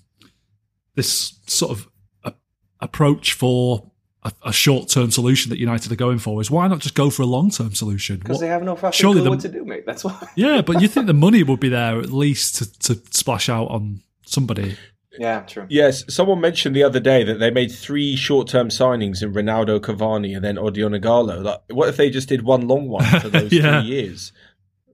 this 0.95 1.39
sort 1.47 1.71
of 1.71 1.89
a, 2.25 2.33
approach 2.81 3.33
for 3.33 3.88
a, 4.23 4.31
a 4.47 4.53
short 4.53 4.89
term 4.89 5.11
solution 5.11 5.49
that 5.49 5.59
United 5.59 5.91
are 5.91 5.95
going 5.95 6.19
for 6.19 6.41
is 6.41 6.51
why 6.51 6.67
not 6.67 6.79
just 6.79 6.95
go 6.95 7.09
for 7.09 7.21
a 7.23 7.25
long 7.25 7.49
term 7.51 7.73
solution? 7.73 8.17
Because 8.17 8.39
they 8.39 8.47
have 8.47 8.63
no 8.63 8.75
fucking 8.75 8.91
surely 8.97 9.15
clue 9.17 9.23
the- 9.23 9.29
what 9.29 9.39
to 9.41 9.49
do, 9.49 9.63
mate. 9.65 9.85
That's 9.85 10.03
why. 10.03 10.27
yeah, 10.35 10.61
but 10.61 10.81
you 10.81 10.87
think 10.87 11.07
the 11.07 11.13
money 11.27 11.43
would 11.43 11.59
be 11.59 11.69
there 11.69 11.97
at 11.99 12.11
least 12.11 12.55
to, 12.55 12.79
to 12.95 13.01
splash 13.11 13.47
out 13.49 13.69
on 13.69 14.01
somebody? 14.25 14.75
Yeah, 15.17 15.41
true. 15.41 15.65
Yes, 15.69 16.05
someone 16.13 16.39
mentioned 16.39 16.75
the 16.75 16.83
other 16.83 16.99
day 16.99 17.23
that 17.23 17.39
they 17.39 17.51
made 17.51 17.71
three 17.71 18.15
short-term 18.15 18.69
signings 18.69 19.21
in 19.23 19.33
Ronaldo, 19.33 19.79
Cavani, 19.81 20.33
and 20.35 20.45
then 20.45 20.55
Odion 20.55 20.97
Ighalo. 20.97 21.43
Like, 21.43 21.59
what 21.71 21.89
if 21.89 21.97
they 21.97 22.09
just 22.09 22.29
did 22.29 22.43
one 22.43 22.67
long 22.67 22.87
one 22.87 23.03
for 23.19 23.27
those 23.29 23.51
Yeah. 23.51 23.81
three 23.81 23.89
years? 23.89 24.31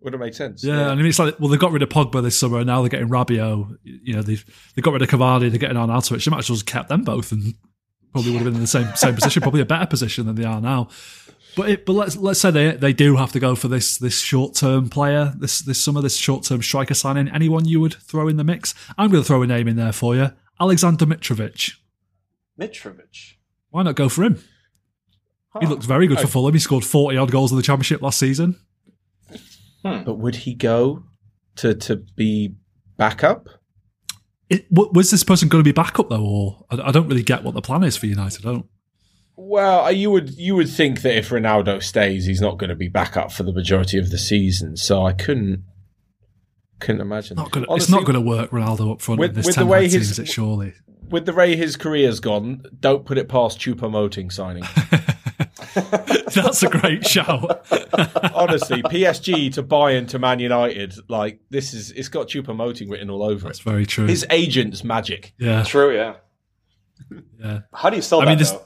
Would 0.02 0.14
have 0.14 0.20
made 0.20 0.34
sense. 0.36 0.64
Yeah, 0.64 0.90
I 0.90 0.96
mean, 0.96 1.06
it's 1.08 1.18
like 1.20 1.40
well, 1.40 1.50
they 1.50 1.58
got 1.58 1.72
rid 1.72 1.82
of 1.82 1.90
Pogba 1.90 2.22
this 2.24 2.40
summer, 2.40 2.58
and 2.60 2.68
now 2.68 2.82
they're 2.82 2.90
getting 2.90 3.10
Rabiot. 3.10 3.78
You 3.84 4.14
know, 4.16 4.22
they 4.22 4.38
they 4.76 4.82
got 4.84 4.94
rid 4.94 5.02
of 5.02 5.10
Cavani, 5.10 5.50
they're 5.50 5.58
getting 5.60 5.78
Arnautovic. 5.78 6.24
They 6.24 6.30
might 6.32 6.40
as 6.40 6.50
well 6.50 6.56
just 6.56 6.68
kept 6.68 6.90
them 6.90 7.04
both, 7.04 7.32
and 7.32 7.56
probably 8.16 8.32
would 8.32 8.43
have 8.43 8.45
been 8.45 8.55
in 8.55 8.61
the 8.61 8.68
same 8.68 8.88
same 8.95 9.13
position, 9.13 9.41
probably 9.41 9.59
a 9.59 9.66
better 9.66 9.86
position 9.86 10.26
than 10.26 10.36
they 10.36 10.45
are 10.45 10.61
now. 10.61 10.88
But 11.57 11.70
it, 11.70 11.86
but 11.86 11.93
let's 11.93 12.16
let's 12.16 12.39
say 12.39 12.49
they 12.49 12.72
they 12.72 12.93
do 12.93 13.18
have 13.18 13.34
to 13.34 13.41
go 13.41 13.55
for 13.55 13.68
this 13.68 13.97
this 13.97 14.22
short 14.22 14.55
term 14.55 14.89
player 14.89 15.34
this 15.38 15.59
this 15.59 15.82
summer, 15.82 16.01
this 16.01 16.16
short 16.16 16.45
term 16.45 16.61
striker 16.61 16.93
signing. 16.93 17.28
Anyone 17.28 17.66
you 17.66 17.82
would 17.82 17.95
throw 17.95 18.30
in 18.30 18.38
the 18.38 18.45
mix? 18.45 18.74
I'm 18.97 19.11
going 19.11 19.22
to 19.22 19.28
throw 19.28 19.41
a 19.41 19.47
name 19.47 19.68
in 19.68 19.76
there 19.76 19.91
for 19.91 20.16
you, 20.16 20.32
Alexander 20.61 21.05
Mitrovic. 21.05 21.74
Mitrovic. 22.57 23.34
Why 23.70 23.84
not 23.84 23.95
go 23.95 24.07
for 24.07 24.24
him? 24.24 24.36
He 25.59 25.66
Huh. 25.66 25.70
looked 25.70 25.84
very 25.84 26.07
good 26.07 26.20
for 26.20 26.26
oh. 26.26 26.30
Fulham. 26.30 26.53
He 26.53 26.59
scored 26.59 26.86
40 26.86 27.18
odd 27.18 27.32
goals 27.32 27.51
in 27.51 27.57
the 27.57 27.63
Championship 27.63 28.01
last 28.01 28.18
season. 28.18 28.55
Hmm. 29.86 30.03
But 30.03 30.16
would 30.16 30.36
he 30.36 30.53
go 30.53 31.03
to 31.57 31.74
to 31.74 31.97
be 32.16 32.55
backup? 32.97 33.47
It, 34.50 34.68
was 34.72 35.10
this 35.10 35.24
person 35.24 35.50
going 35.50 35.64
to 35.64 35.68
be 35.68 35.72
backup 35.74 36.10
though, 36.10 36.24
or 36.24 36.66
I, 36.70 36.89
I 36.89 36.91
don't 36.91 37.08
really 37.08 37.24
get 37.24 37.43
what 37.43 37.56
the 37.56 37.62
plan 37.62 37.84
is 37.84 37.98
for 37.98 38.06
United. 38.06 38.46
I 38.46 38.52
don't. 38.52 38.66
Well, 39.38 39.86
uh, 39.86 39.89
you 39.89 40.12
would 40.12 40.36
you 40.38 40.56
would 40.56 40.70
think 40.70 41.02
that 41.02 41.18
if 41.18 41.30
Ronaldo 41.30 41.82
stays, 41.84 42.26
he's 42.26 42.41
not 42.41 42.58
going 42.58 42.70
to 42.70 42.76
be 42.76 42.88
backup 42.88 43.32
for 43.32 43.43
the 43.43 43.52
majority 43.52 43.98
of 43.98 44.10
the 44.10 44.18
season. 44.18 44.78
So 44.78 45.06
I 45.06 45.14
couldn't 45.14 45.64
couldn't 46.80 47.02
imagine. 47.02 47.38
Not 47.38 47.52
gonna, 47.52 47.66
it's 47.72 47.89
not 47.89 48.04
going 48.04 48.14
to 48.16 48.22
work 48.22 48.52
Ronaldo 48.52 48.93
up 48.93 49.02
front 49.02 49.20
with- 49.20 49.32
in 49.32 49.36
this 49.36 49.46
with 49.48 49.56
the 49.56 49.66
way 49.66 49.89
his-? 49.89 50.22
Surely. 50.26 50.74
with 51.10 51.26
the 51.26 51.34
way 51.34 51.56
his 51.56 51.76
career's 51.76 52.20
gone, 52.20 52.64
don't 52.80 53.06
put 53.06 53.18
it 53.18 53.28
past 53.28 53.60
Choupo-Moting 53.60 54.32
signing. 54.32 54.64
That's 56.34 56.64
a 56.64 56.70
great 56.70 57.06
shout. 57.06 57.66
Honestly, 58.34 58.82
PSG 58.84 59.54
to 59.56 59.64
buy 59.64 59.92
into 59.92 60.18
Man 60.20 60.40
United, 60.40 60.96
like 61.10 61.40
this 61.50 61.74
is 61.74 61.92
it's 61.92 62.08
got 62.10 62.28
Choupo-Moting 62.28 62.90
written 62.90 63.10
all 63.10 63.24
over 63.24 63.48
That's 63.48 63.60
it. 63.60 63.64
very 63.64 63.86
true. 63.86 64.08
His 64.08 64.26
agent's 64.30 64.84
magic. 64.84 65.34
yeah, 65.38 65.64
True. 65.64 65.96
Yeah. 65.96 66.16
yeah. 67.40 67.60
How 67.74 67.90
do 67.90 67.96
you 67.98 68.02
sell 68.02 68.22
I 68.22 68.26
that 68.26 68.32
mean, 68.32 68.38
this- 68.40 68.52
though? 68.52 68.66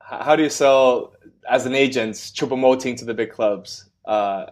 How 0.00 0.36
do 0.36 0.42
you 0.42 0.48
sell 0.50 1.12
as 1.48 1.66
an 1.66 1.74
agent 1.74 2.14
Choupo-Moting 2.14 2.96
to 2.96 3.04
the 3.04 3.12
big 3.14 3.30
clubs? 3.30 3.88
Uh, 4.06 4.46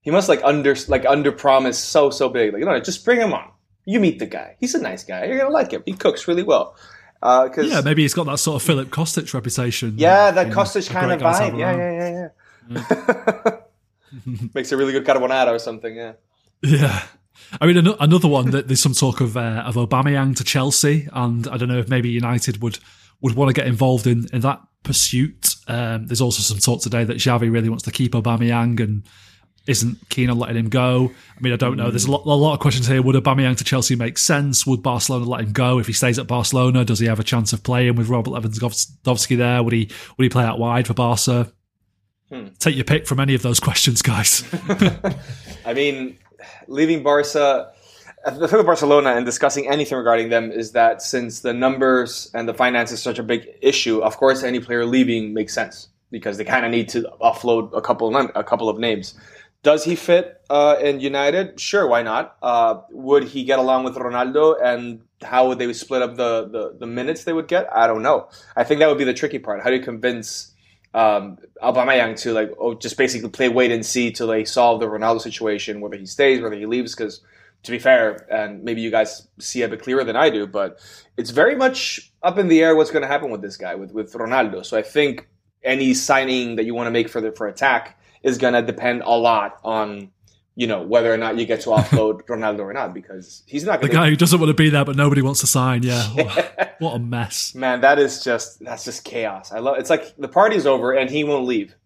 he 0.00 0.10
must 0.10 0.28
like 0.28 0.40
under 0.42 0.74
like 0.88 1.06
under 1.06 1.30
promise 1.30 1.78
so 1.78 2.10
so 2.10 2.28
big. 2.28 2.52
Like 2.52 2.60
you 2.60 2.66
know, 2.66 2.80
just 2.80 3.04
bring 3.04 3.20
him 3.20 3.32
on. 3.32 3.50
You 3.84 4.00
meet 4.00 4.18
the 4.18 4.26
guy. 4.26 4.56
He's 4.58 4.74
a 4.74 4.80
nice 4.82 5.04
guy. 5.04 5.24
You're 5.26 5.38
gonna 5.38 5.50
like 5.50 5.70
him. 5.70 5.82
He 5.86 5.92
cooks 5.92 6.26
really 6.26 6.42
well. 6.42 6.76
Uh, 7.20 7.48
cause, 7.48 7.66
Yeah, 7.68 7.80
maybe 7.80 8.02
he's 8.02 8.14
got 8.14 8.26
that 8.26 8.38
sort 8.38 8.62
of 8.62 8.66
Filip 8.66 8.90
Kostic 8.90 9.32
reputation. 9.34 9.94
Yeah, 9.96 10.30
that 10.30 10.48
Kostic 10.48 10.88
kind 10.88 11.12
of 11.12 11.20
guy 11.20 11.32
to 11.32 11.44
have 11.44 11.52
vibe. 11.54 11.58
Yeah, 11.58 11.76
yeah, 11.76 12.28
yeah, 12.70 13.50
yeah. 13.50 13.56
Makes 14.54 14.72
a 14.72 14.76
really 14.76 14.92
good 14.92 15.04
carbonara 15.04 15.48
or 15.48 15.58
something. 15.58 15.94
Yeah. 15.94 16.12
Yeah. 16.62 17.02
I 17.60 17.66
mean, 17.66 17.86
another 18.00 18.28
one 18.28 18.50
that 18.50 18.68
there's 18.68 18.82
some 18.82 18.94
talk 18.94 19.20
of 19.20 19.36
uh, 19.36 19.62
of 19.64 19.76
Aubameyang 19.76 20.36
to 20.36 20.44
Chelsea, 20.44 21.08
and 21.12 21.46
I 21.48 21.56
don't 21.56 21.68
know 21.68 21.78
if 21.78 21.88
maybe 21.88 22.08
United 22.10 22.62
would 22.62 22.78
would 23.20 23.34
want 23.34 23.48
to 23.48 23.54
get 23.54 23.66
involved 23.66 24.06
in 24.06 24.26
in 24.32 24.40
that 24.40 24.60
pursuit. 24.82 25.54
Um, 25.66 26.06
there's 26.06 26.20
also 26.20 26.42
some 26.42 26.58
talk 26.58 26.82
today 26.82 27.04
that 27.04 27.16
Xavi 27.16 27.50
really 27.50 27.68
wants 27.68 27.84
to 27.84 27.90
keep 27.90 28.12
Aubameyang 28.12 28.80
and 28.80 29.04
isn't 29.68 30.08
keen 30.08 30.30
on 30.30 30.38
letting 30.38 30.56
him 30.56 30.68
go. 30.70 31.12
I 31.36 31.40
mean, 31.40 31.52
I 31.52 31.56
don't 31.56 31.76
know. 31.76 31.90
There's 31.90 32.06
a 32.06 32.10
lot, 32.10 32.24
a 32.24 32.30
lot 32.30 32.54
of 32.54 32.60
questions 32.60 32.86
here. 32.86 33.02
Would 33.02 33.14
Aubameyang 33.16 33.56
to 33.58 33.64
Chelsea 33.64 33.94
make 33.94 34.16
sense? 34.16 34.66
Would 34.66 34.82
Barcelona 34.82 35.26
let 35.26 35.42
him 35.42 35.52
go 35.52 35.78
if 35.78 35.86
he 35.86 35.92
stays 35.92 36.18
at 36.18 36.26
Barcelona? 36.26 36.84
Does 36.84 36.98
he 36.98 37.06
have 37.06 37.20
a 37.20 37.24
chance 37.24 37.52
of 37.52 37.62
playing 37.62 37.96
with 37.96 38.08
Robert 38.08 38.30
Lewandowski 38.30 39.36
there? 39.36 39.62
Would 39.62 39.74
he 39.74 39.90
would 40.16 40.24
he 40.24 40.28
play 40.30 40.44
out 40.44 40.58
wide 40.58 40.86
for 40.86 40.94
Barca? 40.94 41.52
Hmm. 42.30 42.48
Take 42.58 42.76
your 42.76 42.84
pick 42.84 43.06
from 43.06 43.20
any 43.20 43.34
of 43.34 43.42
those 43.42 43.60
questions, 43.60 44.02
guys. 44.02 44.42
I 45.64 45.74
mean, 45.74 46.18
leaving 46.66 47.02
Barca, 47.02 47.72
the 48.26 48.48
thing 48.48 48.58
with 48.58 48.66
Barcelona 48.66 49.10
and 49.10 49.24
discussing 49.24 49.68
anything 49.68 49.96
regarding 49.96 50.28
them 50.28 50.50
is 50.50 50.72
that 50.72 51.02
since 51.02 51.40
the 51.40 51.52
numbers 51.52 52.30
and 52.34 52.48
the 52.48 52.54
finances 52.54 52.98
is 52.98 53.02
such 53.02 53.18
a 53.18 53.22
big 53.22 53.48
issue, 53.62 54.02
of 54.02 54.16
course, 54.16 54.42
any 54.42 54.60
player 54.60 54.84
leaving 54.84 55.34
makes 55.34 55.54
sense 55.54 55.88
because 56.10 56.38
they 56.38 56.44
kind 56.44 56.64
of 56.64 56.70
need 56.70 56.88
to 56.90 57.02
offload 57.20 57.76
a 57.76 57.80
couple 57.80 58.14
of 58.14 58.30
a 58.34 58.44
couple 58.44 58.68
of 58.68 58.78
names. 58.78 59.14
Does 59.62 59.84
he 59.84 59.96
fit 59.96 60.40
uh, 60.48 60.76
in 60.80 61.00
United? 61.00 61.58
Sure, 61.58 61.86
why 61.86 62.02
not? 62.02 62.36
Uh, 62.40 62.80
would 62.90 63.24
he 63.24 63.44
get 63.44 63.58
along 63.58 63.84
with 63.84 63.96
Ronaldo, 63.96 64.56
and 64.62 65.02
how 65.22 65.48
would 65.48 65.58
they 65.58 65.72
split 65.72 66.00
up 66.00 66.16
the, 66.16 66.48
the, 66.48 66.76
the 66.78 66.86
minutes 66.86 67.24
they 67.24 67.32
would 67.32 67.48
get? 67.48 67.68
I 67.72 67.86
don't 67.86 68.02
know. 68.02 68.28
I 68.56 68.64
think 68.64 68.78
that 68.80 68.88
would 68.88 68.98
be 68.98 69.04
the 69.04 69.14
tricky 69.14 69.38
part. 69.38 69.62
How 69.62 69.70
do 69.70 69.76
you 69.76 69.82
convince 69.82 70.54
um, 70.94 71.38
Aubameyang 71.62 72.18
to 72.20 72.32
like 72.32 72.52
oh, 72.58 72.74
just 72.74 72.96
basically 72.96 73.30
play 73.30 73.48
wait 73.48 73.72
and 73.72 73.84
see 73.84 74.12
till 74.12 74.28
they 74.28 74.44
solve 74.44 74.80
the 74.80 74.86
Ronaldo 74.86 75.20
situation, 75.20 75.80
whether 75.80 75.96
he 75.96 76.06
stays, 76.06 76.40
whether 76.40 76.56
he 76.56 76.66
leaves? 76.66 76.94
Because 76.94 77.20
to 77.64 77.72
be 77.72 77.80
fair, 77.80 78.26
and 78.32 78.62
maybe 78.62 78.80
you 78.80 78.92
guys 78.92 79.26
see 79.40 79.62
a 79.62 79.68
bit 79.68 79.82
clearer 79.82 80.04
than 80.04 80.14
I 80.14 80.30
do, 80.30 80.46
but 80.46 80.78
it's 81.16 81.30
very 81.30 81.56
much 81.56 82.12
up 82.22 82.38
in 82.38 82.46
the 82.46 82.62
air 82.62 82.76
what's 82.76 82.92
going 82.92 83.02
to 83.02 83.08
happen 83.08 83.30
with 83.30 83.42
this 83.42 83.56
guy 83.56 83.74
with 83.74 83.90
with 83.90 84.12
Ronaldo. 84.12 84.64
So 84.64 84.78
I 84.78 84.82
think 84.82 85.28
any 85.64 85.94
signing 85.94 86.56
that 86.56 86.64
you 86.64 86.74
want 86.76 86.86
to 86.86 86.92
make 86.92 87.08
for 87.08 87.20
the 87.20 87.32
for 87.32 87.48
attack 87.48 87.97
is 88.22 88.38
going 88.38 88.54
to 88.54 88.62
depend 88.62 89.02
a 89.02 89.16
lot 89.16 89.58
on 89.64 90.10
you 90.58 90.66
know 90.66 90.82
whether 90.82 91.12
or 91.12 91.16
not 91.16 91.38
you 91.38 91.46
get 91.46 91.60
to 91.62 91.70
offload 91.70 92.22
Ronaldo 92.26 92.60
or 92.60 92.72
not 92.72 92.92
because 92.92 93.44
he's 93.46 93.64
not 93.64 93.80
gonna 93.80 93.92
the 93.92 93.96
guy 93.96 94.10
who 94.10 94.16
doesn't 94.16 94.40
want 94.40 94.50
to 94.50 94.54
be 94.54 94.70
there 94.70 94.84
but 94.84 94.96
nobody 94.96 95.22
wants 95.22 95.40
to 95.40 95.46
sign. 95.46 95.84
Yeah, 95.84 96.02
what, 96.14 96.76
what 96.80 96.94
a 96.96 96.98
mess, 96.98 97.54
man. 97.54 97.80
That 97.80 97.98
is 97.98 98.22
just 98.22 98.58
that's 98.58 98.84
just 98.84 99.04
chaos. 99.04 99.52
I 99.52 99.60
love 99.60 99.78
it's 99.78 99.88
like 99.88 100.16
the 100.16 100.28
party's 100.28 100.66
over 100.66 100.92
and 100.92 101.08
he 101.08 101.22
won't 101.22 101.46
leave, 101.46 101.76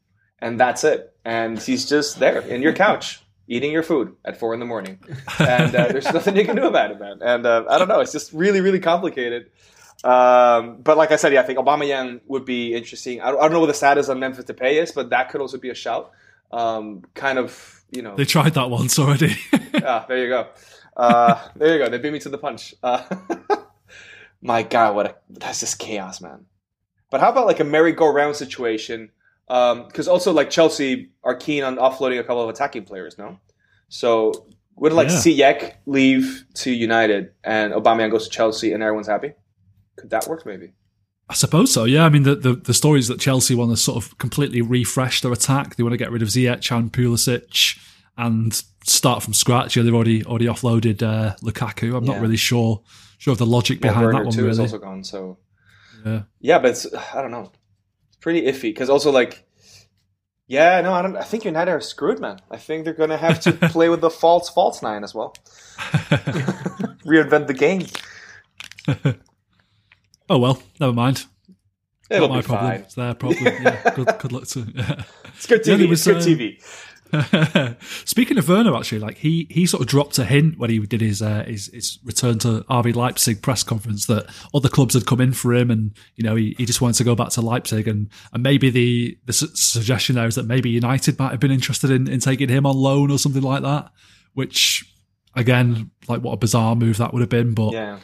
and 0.41 0.59
that's 0.59 0.85
it. 0.85 1.15
And 1.25 1.59
he's 1.61 1.89
just 1.89 2.19
there 2.19 2.41
in 2.41 2.63
your 2.63 2.73
couch 2.73 3.21
eating 3.49 3.73
your 3.73 3.83
food 3.83 4.17
at 4.25 4.39
four 4.39 4.55
in 4.55 4.61
the 4.61 4.67
morning, 4.67 4.99
and 5.39 5.75
uh, 5.75 5.89
there's 5.89 6.11
nothing 6.11 6.37
you 6.37 6.45
can 6.45 6.57
do 6.57 6.67
about 6.67 6.91
it, 6.91 6.99
man. 6.99 7.19
And 7.21 7.45
uh, 7.45 7.65
I 7.69 7.77
don't 7.79 7.89
know, 7.89 8.01
it's 8.01 8.13
just 8.13 8.33
really 8.33 8.63
really 8.63 8.81
complicated. 8.81 9.51
Um, 10.05 10.79
but 10.83 10.97
like 10.97 11.13
I 11.13 11.17
said, 11.17 11.33
yeah, 11.33 11.41
I 11.41 11.45
think 11.45 11.59
Aubameyang 11.59 12.23
would 12.27 12.45
be 12.45 12.75
interesting. 12.75 13.21
I 13.21 13.31
don't, 13.31 13.39
I 13.39 13.43
don't 13.43 13.53
know 13.53 13.61
what 13.61 13.67
the 13.67 13.75
status 13.75 14.09
on 14.09 14.19
Memphis 14.19 14.47
Depay 14.47 14.83
is, 14.83 14.93
but 14.93 15.11
that 15.11 15.31
could 15.31 15.41
also 15.41 15.59
be 15.59 15.71
a 15.71 15.75
shout. 15.75 16.11
Um, 16.53 17.03
kind 17.15 17.39
of, 17.39 17.83
you 17.91 18.03
know, 18.03 18.15
they 18.17 18.25
tried 18.25 18.55
that 18.55 18.71
once 18.71 18.99
already. 18.99 19.35
ah, 19.85 20.05
there 20.09 20.19
you 20.19 20.29
go. 20.29 20.49
Uh, 20.97 21.41
there 21.57 21.73
you 21.73 21.85
go. 21.85 21.91
They 21.91 21.99
beat 21.99 22.13
me 22.13 22.19
to 22.21 22.29
the 22.29 22.39
punch. 22.39 22.75
Uh, 22.83 23.03
my 24.43 24.63
God, 24.63 24.95
what 24.95 25.07
a, 25.07 25.15
that's 25.31 25.61
just 25.61 25.79
chaos, 25.79 26.21
man. 26.21 26.47
But 27.11 27.21
how 27.21 27.31
about 27.31 27.47
like 27.47 27.61
a 27.61 27.65
merry-go-round 27.65 28.37
situation? 28.37 29.11
Because 29.47 30.09
um, 30.09 30.13
also 30.13 30.33
like 30.33 30.51
Chelsea 30.51 31.11
are 31.25 31.35
keen 31.35 31.63
on 31.65 31.77
offloading 31.77 32.19
a 32.19 32.25
couple 32.25 32.43
of 32.43 32.49
attacking 32.49 32.85
players, 32.85 33.19
no? 33.19 33.39
So 33.89 34.47
would 34.77 34.93
like 34.93 35.09
yeah. 35.09 35.17
Ziyech 35.17 35.75
leave 35.87 36.45
to 36.55 36.73
United 36.73 37.33
and 37.45 37.73
Aubameyang 37.73 38.11
goes 38.11 38.25
to 38.25 38.31
Chelsea 38.31 38.73
and 38.73 38.83
everyone's 38.83 39.07
happy? 39.07 39.33
Could 39.97 40.11
that 40.11 40.27
work? 40.27 40.47
Maybe. 40.47 40.73
I 41.29 41.35
suppose 41.35 41.73
so. 41.73 41.85
Yeah, 41.85 42.05
I 42.05 42.09
mean 42.09 42.25
the, 42.25 42.35
the 42.35 42.55
the 42.55 42.75
stories 42.75 43.09
that 43.09 43.19
Chelsea 43.19 43.55
want 43.55 43.71
to 43.71 43.77
sort 43.77 43.97
of 43.97 44.17
completely 44.19 44.61
refresh 44.61 45.21
their 45.21 45.33
attack. 45.33 45.77
They 45.77 45.83
want 45.83 45.93
to 45.93 45.99
get 45.99 46.11
rid 46.11 46.23
of 46.23 46.29
Ziyech 46.29 46.77
and 46.77 46.93
Pulisic 46.93 47.79
and 48.17 48.63
start 48.85 49.23
from 49.23 49.33
scratch. 49.33 49.77
Yeah, 49.77 49.83
they've 49.83 49.95
already 49.95 50.25
already 50.25 50.47
offloaded 50.47 51.03
uh, 51.03 51.37
Lukaku. 51.43 51.97
I'm 51.97 52.05
yeah. 52.05 52.13
not 52.13 52.21
really 52.21 52.37
sure 52.37 52.83
sure 53.19 53.33
of 53.33 53.39
the 53.39 53.47
logic 53.47 53.81
behind 53.81 54.15
that 54.15 54.25
one. 54.25 54.33
Too 54.33 54.41
really. 54.41 54.51
is 54.51 54.61
also 54.61 54.79
gone. 54.79 55.05
So 55.05 55.39
yeah, 56.05 56.23
yeah, 56.41 56.59
but 56.59 56.73
it's 56.73 56.87
I 56.95 57.23
don't 57.23 57.31
know. 57.31 57.51
It's 58.09 58.17
pretty 58.17 58.43
iffy 58.43 58.63
because 58.63 58.91
also 58.91 59.11
like. 59.11 59.47
Yeah, 60.49 60.83
no, 60.83 60.93
I 60.93 61.01
don't. 61.01 61.17
I 61.17 61.23
think 61.23 61.47
United 61.47 61.71
are 61.71 61.81
screwed, 61.81 62.21
man. 62.21 62.41
I 62.51 62.59
think 62.59 62.85
they're 62.85 62.93
going 62.93 63.09
to 63.11 63.17
have 63.17 63.41
to 63.41 63.53
play 63.71 63.89
with 63.89 64.03
the 64.03 64.11
false 64.11 64.51
false 64.51 64.83
nine 64.83 65.03
as 65.03 65.15
well. 65.15 65.35
Reinvent 67.07 67.47
the 67.47 67.55
game. 67.55 67.87
Oh 70.31 70.39
well, 70.39 70.63
never 70.81 70.93
mind. 70.93 71.27
It'll 72.11 72.29
Not 72.29 72.35
my 72.35 72.43
problem. 72.43 72.71
fine. 72.71 72.81
It's 72.81 72.95
their 72.95 73.15
problem. 73.15 73.45
Yeah, 73.63 73.91
good, 73.95 74.15
good 74.19 74.33
luck 74.33 74.47
to. 74.49 74.67
Yeah. 74.75 75.03
It's 75.35 75.47
good 75.47 75.63
TV. 75.65 75.89
was, 75.89 76.07
it's 76.07 76.27
good 76.27 76.39
TV. 76.39 76.63
Speaking 78.07 78.39
of 78.39 78.49
Werner, 78.49 78.75
actually, 78.75 78.99
like 79.01 79.19
he 79.19 79.47
he 79.51 79.67
sort 79.67 79.83
of 79.83 79.87
dropped 79.87 80.19
a 80.19 80.25
hint 80.25 80.59
when 80.59 80.71
he 80.71 80.79
did 80.79 81.01
his 81.03 81.21
uh, 81.21 81.45
his, 81.47 81.67
his 81.67 81.99
return 82.05 82.39
to 82.41 82.65
RB 82.71 82.95
Leipzig 82.95 83.43
press 83.43 83.63
conference 83.63 84.07
that 84.07 84.27
other 84.55 84.69
clubs 84.71 84.95
had 84.95 85.05
come 85.07 85.21
in 85.21 85.33
for 85.33 85.53
him, 85.55 85.71
and 85.71 85.95
you 86.17 86.25
know 86.25 86.35
he, 86.37 86.55
he 86.57 86.65
just 86.65 86.81
wanted 86.81 86.97
to 86.97 87.05
go 87.05 87.15
back 87.15 87.29
to 87.31 87.43
Leipzig, 87.43 87.87
and 87.87 88.09
and 88.33 88.43
maybe 88.43 88.71
the 88.71 89.19
the 89.27 89.33
su- 89.35 89.51
suggestion 89.55 90.15
there 90.17 90.27
is 90.27 90.37
that 90.37 90.47
maybe 90.47 90.71
United 90.71 91.19
might 91.19 91.33
have 91.33 91.41
been 91.41 91.51
interested 91.51 91.91
in, 91.91 92.09
in 92.09 92.21
taking 92.21 92.49
him 92.49 92.65
on 92.65 92.77
loan 92.77 93.11
or 93.11 93.19
something 93.19 93.43
like 93.43 93.63
that, 93.63 93.91
which 94.33 94.85
again, 95.35 95.91
like 96.09 96.23
what 96.23 96.33
a 96.33 96.37
bizarre 96.39 96.75
move 96.77 96.97
that 96.97 97.13
would 97.13 97.21
have 97.21 97.29
been, 97.31 97.53
but 97.53 97.73
Yeah. 97.73 97.99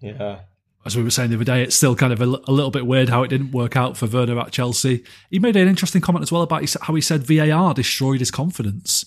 Yeah. 0.00 0.40
As 0.84 0.96
we 0.96 1.02
were 1.02 1.10
saying 1.10 1.30
the 1.30 1.36
other 1.36 1.44
day, 1.44 1.62
it's 1.62 1.76
still 1.76 1.94
kind 1.94 2.12
of 2.12 2.20
a, 2.20 2.24
a 2.24 2.52
little 2.52 2.70
bit 2.70 2.86
weird 2.86 3.08
how 3.10 3.22
it 3.22 3.28
didn't 3.28 3.52
work 3.52 3.76
out 3.76 3.96
for 3.96 4.06
Werner 4.06 4.38
at 4.40 4.50
Chelsea. 4.52 5.04
He 5.30 5.38
made 5.38 5.56
an 5.56 5.68
interesting 5.68 6.00
comment 6.00 6.22
as 6.22 6.32
well 6.32 6.42
about 6.42 6.74
how 6.82 6.94
he 6.94 7.00
said 7.00 7.22
VAR 7.26 7.74
destroyed 7.74 8.20
his 8.20 8.30
confidence, 8.30 9.04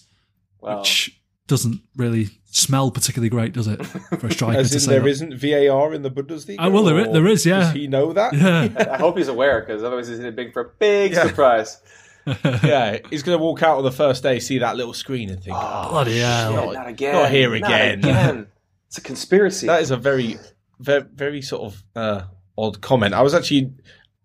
Well, 0.62 0.80
which 0.80 1.20
doesn't 1.48 1.82
really 1.96 2.30
smell 2.46 2.92
particularly 2.92 3.30
great, 3.30 3.54
does 3.54 3.68
it, 3.68 3.84
for 3.86 4.28
a 4.28 4.32
striker 4.32 4.60
As 4.60 4.70
to 4.70 4.76
in, 4.76 4.80
say 4.82 4.92
there 4.92 5.02
that? 5.02 5.08
isn't 5.10 5.34
VAR 5.38 5.94
in 5.94 6.04
the 6.04 6.12
Bundesliga. 6.12 6.58
Oh, 6.60 6.70
well, 6.70 6.84
there, 6.84 7.12
there 7.12 7.28
is. 7.28 7.46
yeah. 7.46 7.62
Does 7.62 7.72
he 7.74 7.88
know 7.88 8.14
that? 8.14 8.34
Yeah, 8.34 8.88
I 8.94 8.98
hope 8.98 9.18
he's 9.18 9.28
aware 9.28 9.62
because 9.62 9.84
otherwise 9.84 10.08
he's 10.08 10.20
in 10.20 10.26
a 10.28 10.32
big 10.32 10.54
for 10.54 10.62
a 10.62 10.70
big 10.80 11.14
Yeah. 11.14 11.28
surprise. 11.28 11.82
yeah. 12.46 13.00
He's 13.10 13.24
going 13.24 13.38
to 13.38 13.44
walk 13.44 13.64
out 13.64 13.78
on 13.80 13.84
the 13.84 13.92
first 13.92 14.22
day, 14.24 14.40
see 14.40 14.60
that 14.60 14.78
little 14.78 14.94
screen, 14.94 15.30
and 15.32 15.44
think, 15.44 15.56
oh, 15.60 15.84
oh 15.88 15.90
bloody 15.90 16.20
hell. 16.20 16.54
Not- 16.54 16.74
not 16.76 16.88
again. 16.88 17.14
not 17.16 17.32
here 17.32 17.50
Not 17.58 17.70
again. 17.72 18.00
again. 18.00 18.48
It's 18.88 19.00
a 19.00 19.02
conspiracy. 19.02 19.66
That 19.68 19.82
is 19.82 19.90
a 19.92 19.98
very, 19.98 20.38
very, 20.84 21.06
very 21.14 21.42
sort 21.42 21.64
of 21.64 21.84
uh, 21.96 22.22
odd 22.58 22.82
comment. 22.82 23.14
I 23.14 23.22
was 23.22 23.34
actually 23.34 23.74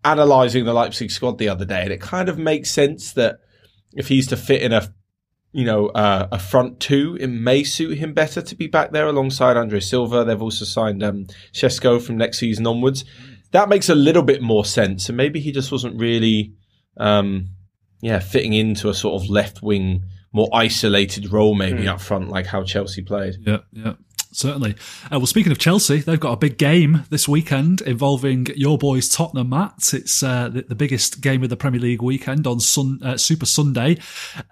analysing 0.03 0.65
the 0.65 0.73
Leipzig 0.73 1.11
squad 1.11 1.37
the 1.37 1.49
other 1.49 1.65
day, 1.65 1.81
and 1.83 1.91
it 1.91 2.01
kind 2.01 2.29
of 2.29 2.37
makes 2.37 2.71
sense 2.71 3.13
that 3.13 3.39
if 3.93 4.07
he's 4.07 4.27
to 4.27 4.37
fit 4.37 4.61
in 4.61 4.71
a, 4.71 4.93
you 5.51 5.65
know, 5.65 5.87
uh, 5.87 6.27
a 6.31 6.39
front 6.39 6.79
two, 6.79 7.17
it 7.19 7.27
may 7.27 7.63
suit 7.63 7.97
him 7.97 8.13
better 8.13 8.41
to 8.41 8.55
be 8.55 8.67
back 8.67 8.91
there 8.91 9.07
alongside 9.07 9.57
Andre 9.57 9.79
Silva. 9.79 10.23
They've 10.23 10.41
also 10.41 10.65
signed 10.65 11.03
um, 11.03 11.25
Sesko 11.53 12.01
from 12.01 12.17
next 12.17 12.39
season 12.39 12.67
onwards. 12.67 13.03
That 13.51 13.67
makes 13.67 13.89
a 13.89 13.95
little 13.95 14.23
bit 14.23 14.41
more 14.41 14.63
sense, 14.65 15.09
and 15.09 15.17
maybe 15.17 15.39
he 15.39 15.51
just 15.51 15.71
wasn't 15.71 15.99
really, 15.99 16.53
um, 16.97 17.49
yeah, 18.01 18.19
fitting 18.19 18.53
into 18.53 18.89
a 18.89 18.93
sort 18.93 19.21
of 19.21 19.29
left 19.29 19.63
wing, 19.63 20.03
more 20.31 20.49
isolated 20.53 21.31
role, 21.31 21.55
maybe 21.55 21.87
up 21.87 21.99
front, 21.99 22.29
like 22.29 22.45
how 22.45 22.63
Chelsea 22.63 23.01
played. 23.01 23.35
yeah, 23.45 23.57
yeah. 23.71 23.93
Certainly. 24.31 24.75
Uh, 25.05 25.17
well, 25.17 25.25
speaking 25.25 25.51
of 25.51 25.57
Chelsea, 25.57 25.99
they've 25.99 26.19
got 26.19 26.33
a 26.33 26.37
big 26.37 26.57
game 26.57 27.03
this 27.09 27.27
weekend 27.27 27.81
involving 27.81 28.45
your 28.55 28.77
boys 28.77 29.09
Tottenham. 29.09 29.49
Matt, 29.49 29.93
it's 29.93 30.21
uh, 30.21 30.49
the, 30.49 30.61
the 30.61 30.75
biggest 30.75 31.21
game 31.21 31.43
of 31.43 31.49
the 31.49 31.57
Premier 31.57 31.81
League 31.81 32.03
weekend 32.03 32.45
on 32.45 32.59
Sun, 32.59 32.99
uh, 33.03 33.17
Super 33.17 33.47
Sunday. 33.47 33.97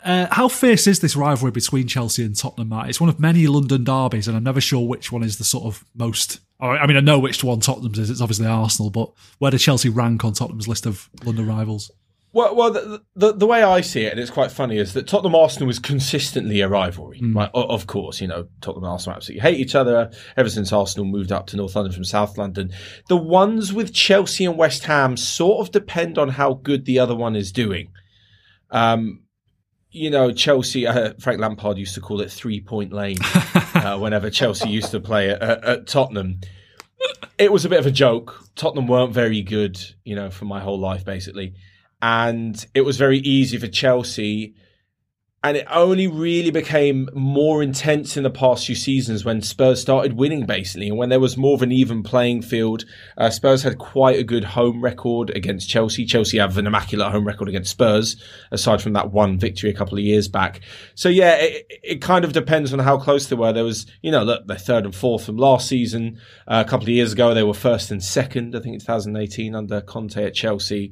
Uh, 0.03 0.27
how 0.31 0.47
fierce 0.47 0.87
is 0.87 0.99
this 0.99 1.15
rivalry 1.15 1.51
between 1.51 1.87
Chelsea 1.87 2.25
and 2.25 2.35
Tottenham? 2.35 2.69
Matt, 2.69 2.89
it's 2.89 2.99
one 2.99 3.09
of 3.09 3.19
many 3.19 3.45
London 3.45 3.83
derbies, 3.83 4.27
and 4.27 4.35
I'm 4.35 4.43
never 4.43 4.61
sure 4.61 4.87
which 4.87 5.11
one 5.11 5.21
is 5.23 5.37
the 5.37 5.43
sort 5.43 5.65
of 5.65 5.85
most. 5.95 6.39
I 6.59 6.87
mean, 6.87 6.97
I 6.97 7.01
know 7.01 7.19
which 7.19 7.43
one 7.43 7.59
Tottenham's 7.59 7.99
is. 7.99 8.09
It's 8.09 8.21
obviously 8.21 8.47
Arsenal, 8.47 8.89
but 8.89 9.11
where 9.37 9.51
does 9.51 9.61
Chelsea 9.61 9.89
rank 9.89 10.25
on 10.25 10.33
Tottenham's 10.33 10.67
list 10.67 10.87
of 10.87 11.07
London 11.23 11.45
rivals? 11.45 11.91
Well, 12.37 12.55
well, 12.55 12.71
the, 12.71 13.01
the 13.15 13.33
the 13.33 13.47
way 13.47 13.63
I 13.63 13.81
see 13.81 14.03
it, 14.03 14.11
and 14.11 14.19
it's 14.21 14.29
quite 14.29 14.51
funny, 14.51 14.77
is 14.77 14.93
that 14.93 15.07
Tottenham 15.07 15.33
Arsenal 15.33 15.65
was 15.65 15.79
consistently 15.79 16.61
a 16.61 16.67
rivalry. 16.67 17.19
Right? 17.33 17.49
O- 17.55 17.63
Of 17.63 17.87
course, 17.87 18.21
you 18.21 18.27
know 18.27 18.47
Tottenham 18.61 18.83
and 18.83 18.91
Arsenal 18.91 19.15
absolutely 19.15 19.41
hate 19.41 19.59
each 19.59 19.73
other 19.73 20.11
ever 20.37 20.47
since 20.47 20.71
Arsenal 20.71 21.07
moved 21.07 21.31
up 21.31 21.47
to 21.47 21.57
North 21.57 21.75
London 21.75 21.93
from 21.93 22.03
South 22.03 22.37
London. 22.37 22.71
The 23.09 23.17
ones 23.17 23.73
with 23.73 23.91
Chelsea 23.91 24.45
and 24.45 24.55
West 24.55 24.83
Ham 24.83 25.17
sort 25.17 25.65
of 25.65 25.71
depend 25.71 26.19
on 26.19 26.29
how 26.29 26.53
good 26.53 26.85
the 26.85 26.99
other 26.99 27.15
one 27.15 27.35
is 27.35 27.51
doing. 27.51 27.89
Um, 28.69 29.23
you 29.89 30.11
know, 30.11 30.31
Chelsea. 30.31 30.85
Uh, 30.85 31.13
Frank 31.19 31.39
Lampard 31.41 31.79
used 31.79 31.95
to 31.95 32.01
call 32.01 32.21
it 32.21 32.31
three 32.31 32.61
point 32.61 32.93
lane 32.93 33.17
uh, 33.73 33.97
whenever 33.97 34.29
Chelsea 34.29 34.69
used 34.69 34.91
to 34.91 34.99
play 34.99 35.31
at, 35.31 35.41
at, 35.41 35.63
at 35.63 35.87
Tottenham. 35.87 36.41
It 37.39 37.51
was 37.51 37.65
a 37.65 37.69
bit 37.69 37.79
of 37.79 37.87
a 37.87 37.91
joke. 37.91 38.43
Tottenham 38.55 38.85
weren't 38.85 39.11
very 39.11 39.41
good, 39.41 39.79
you 40.03 40.15
know, 40.15 40.29
for 40.29 40.45
my 40.45 40.59
whole 40.59 40.79
life 40.79 41.03
basically 41.03 41.55
and 42.01 42.65
it 42.73 42.81
was 42.81 42.97
very 42.97 43.19
easy 43.19 43.57
for 43.57 43.67
Chelsea. 43.67 44.53
And 45.43 45.55
it 45.55 45.67
only 45.69 46.07
really 46.07 46.49
became 46.49 47.07
more 47.13 47.61
intense 47.61 48.17
in 48.17 48.23
the 48.23 48.29
past 48.29 48.65
few 48.65 48.75
seasons 48.75 49.23
when 49.23 49.41
Spurs 49.41 49.79
started 49.79 50.13
winning, 50.13 50.47
basically, 50.47 50.89
and 50.89 50.97
when 50.97 51.09
there 51.09 51.19
was 51.19 51.37
more 51.37 51.53
of 51.53 51.61
an 51.61 51.71
even 51.71 52.01
playing 52.01 52.41
field. 52.41 52.85
Uh, 53.17 53.29
Spurs 53.29 53.61
had 53.61 53.77
quite 53.77 54.19
a 54.19 54.23
good 54.23 54.43
home 54.43 54.83
record 54.83 55.29
against 55.29 55.69
Chelsea. 55.69 56.05
Chelsea 56.05 56.39
have 56.39 56.57
an 56.57 56.65
immaculate 56.65 57.11
home 57.11 57.25
record 57.25 57.47
against 57.47 57.69
Spurs, 57.69 58.21
aside 58.51 58.81
from 58.81 58.93
that 58.93 59.11
one 59.11 59.37
victory 59.37 59.69
a 59.69 59.75
couple 59.75 59.97
of 59.97 60.03
years 60.03 60.27
back. 60.27 60.61
So 60.95 61.07
yeah, 61.07 61.35
it, 61.35 61.71
it 61.83 62.01
kind 62.01 62.25
of 62.25 62.33
depends 62.33 62.73
on 62.73 62.79
how 62.79 62.97
close 62.97 63.27
they 63.27 63.35
were. 63.35 63.53
There 63.53 63.63
was, 63.63 63.85
you 64.01 64.11
know, 64.11 64.23
look, 64.23 64.47
they're 64.47 64.57
third 64.57 64.85
and 64.85 64.95
fourth 64.95 65.25
from 65.25 65.37
last 65.37 65.67
season. 65.67 66.19
Uh, 66.47 66.63
a 66.65 66.69
couple 66.69 66.85
of 66.85 66.89
years 66.89 67.13
ago, 67.13 67.33
they 67.33 67.43
were 67.43 67.53
first 67.53 67.91
and 67.91 68.03
second. 68.03 68.55
I 68.55 68.59
think 68.59 68.73
in 68.73 68.79
2018 68.79 69.53
under 69.55 69.81
Conte 69.81 70.21
at 70.21 70.33
Chelsea. 70.33 70.91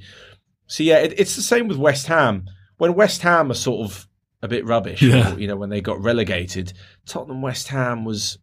So 0.68 0.84
yeah, 0.84 0.98
it, 0.98 1.20
it's 1.20 1.36
the 1.36 1.42
same 1.42 1.68
with 1.68 1.78
West 1.78 2.08
Ham. 2.08 2.46
When 2.78 2.94
West 2.96 3.22
Ham 3.22 3.52
are 3.52 3.56
sort 3.56 3.90
of 3.90 4.08
a 4.42 4.48
bit 4.48 4.66
rubbish, 4.66 5.02
Yeah. 5.02 5.34
or, 5.36 5.40
you 5.40 5.48
know, 5.48 5.56
when 5.56 5.70
they 5.70 5.82
got 5.82 6.02
relegated, 6.02 6.74
Tottenham 7.06 7.42
West 7.42 7.68
Ham 7.70 8.04
was 8.06 8.38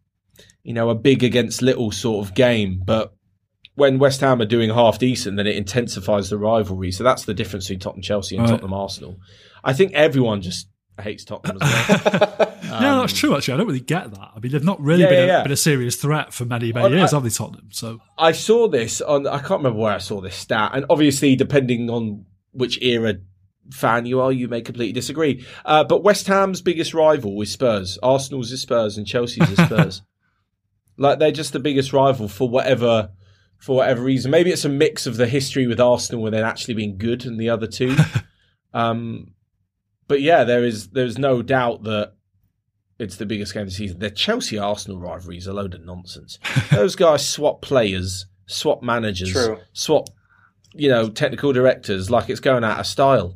you 0.63 0.73
know, 0.73 0.89
a 0.89 0.95
big 0.95 1.23
against 1.25 1.61
little 1.61 1.91
sort 1.91 2.25
of 2.25 2.33
game. 2.33 2.81
But 2.85 3.13
when 3.75 3.99
West 3.99 4.21
Ham 4.21 4.41
are 4.41 4.45
doing 4.45 4.69
half 4.69 4.97
decent, 4.97 5.35
then 5.35 5.45
it 5.45 5.57
intensifies 5.57 6.29
the 6.29 6.37
rivalry. 6.37 6.89
So 6.91 7.03
that's 7.03 7.25
the 7.25 7.33
difference 7.33 7.65
between 7.65 7.81
Tottenham 7.81 8.01
Chelsea 8.01 8.37
and 8.37 8.45
Right. 8.45 8.51
Tottenham 8.51 8.73
Arsenal. 8.73 9.17
I 9.61 9.73
think 9.73 9.91
everyone 9.93 10.41
just 10.41 10.69
hates 11.01 11.25
Tottenham 11.25 11.57
as 11.61 11.67
yeah, 12.81 12.95
that's 12.99 13.13
true. 13.13 13.35
Actually, 13.35 13.55
I 13.55 13.57
don't 13.57 13.67
really 13.67 13.79
get 13.79 14.11
that. 14.11 14.31
I 14.35 14.39
mean, 14.39 14.51
they've 14.51 14.63
not 14.63 14.79
really 14.81 15.03
Um, 15.05 15.11
Yeah, 15.13 15.19
been, 15.19 15.27
yeah, 15.27 15.33
a, 15.33 15.37
yeah. 15.39 15.43
been 15.43 15.51
a 15.51 15.57
serious 15.57 15.95
threat 15.95 16.33
for 16.33 16.45
many, 16.45 16.71
many 16.73 16.95
years, 16.95 17.13
I- 17.13 17.17
have 17.17 17.23
they, 17.23 17.29
Tottenham? 17.29 17.69
So 17.71 17.99
I 18.17 18.31
saw 18.31 18.67
this 18.67 19.01
on. 19.01 19.27
I 19.27 19.37
can't 19.39 19.59
remember 19.61 19.79
where 19.79 19.93
I 19.93 19.97
saw 19.99 20.21
this 20.21 20.35
stat, 20.35 20.71
and 20.73 20.85
obviously, 20.89 21.35
depending 21.35 21.89
on 21.89 22.25
which 22.51 22.81
era 22.81 23.15
fan 23.71 24.05
you 24.05 24.19
are, 24.19 24.31
you 24.31 24.47
may 24.47 24.61
completely 24.61 24.93
disagree. 24.93 25.45
Uh, 25.65 25.83
but 25.83 26.03
West 26.03 26.27
Ham's 26.27 26.61
biggest 26.61 26.93
rival 26.93 27.41
is 27.41 27.51
Spurs. 27.51 27.97
Arsenal's 28.03 28.51
is 28.51 28.61
Spurs, 28.61 28.97
and 28.97 29.07
Chelsea's 29.07 29.49
is 29.49 29.57
Spurs. 29.65 30.01
like 30.97 31.19
they're 31.19 31.31
just 31.31 31.53
the 31.53 31.59
biggest 31.59 31.93
rival 31.93 32.27
for 32.27 32.47
whatever 32.49 33.11
for 33.57 33.77
whatever 33.77 34.01
reason. 34.03 34.29
Maybe 34.31 34.51
it's 34.51 34.65
a 34.65 34.69
mix 34.69 35.07
of 35.07 35.15
the 35.15 35.25
history 35.27 35.65
with 35.67 35.79
Arsenal 35.79 36.25
and 36.25 36.35
then 36.35 36.43
actually 36.43 36.73
being 36.73 36.97
good, 36.97 37.25
and 37.25 37.39
the 37.39 37.49
other 37.49 37.67
two. 37.67 37.95
um, 38.73 39.33
but 40.07 40.21
yeah, 40.21 40.43
there 40.43 40.63
is 40.65 40.89
there's 40.89 41.17
no 41.17 41.41
doubt 41.41 41.83
that 41.83 42.13
it's 42.99 43.17
the 43.17 43.25
biggest 43.25 43.53
game 43.53 43.63
of 43.63 43.69
the 43.69 43.73
season. 43.73 43.99
The 43.99 44.11
Chelsea 44.11 44.57
Arsenal 44.57 44.99
rivalry 44.99 45.37
is 45.37 45.47
a 45.47 45.53
load 45.53 45.73
of 45.73 45.83
nonsense. 45.85 46.39
Those 46.71 46.95
guys 46.95 47.27
swap 47.27 47.61
players, 47.61 48.25
swap 48.47 48.81
managers, 48.83 49.31
True. 49.31 49.59
swap 49.73 50.09
you 50.75 50.89
know 50.89 51.07
technical 51.09 51.53
directors 51.53 52.09
like 52.09 52.29
it's 52.29 52.39
going 52.39 52.63
out 52.63 52.79
of 52.79 52.87
style. 52.87 53.35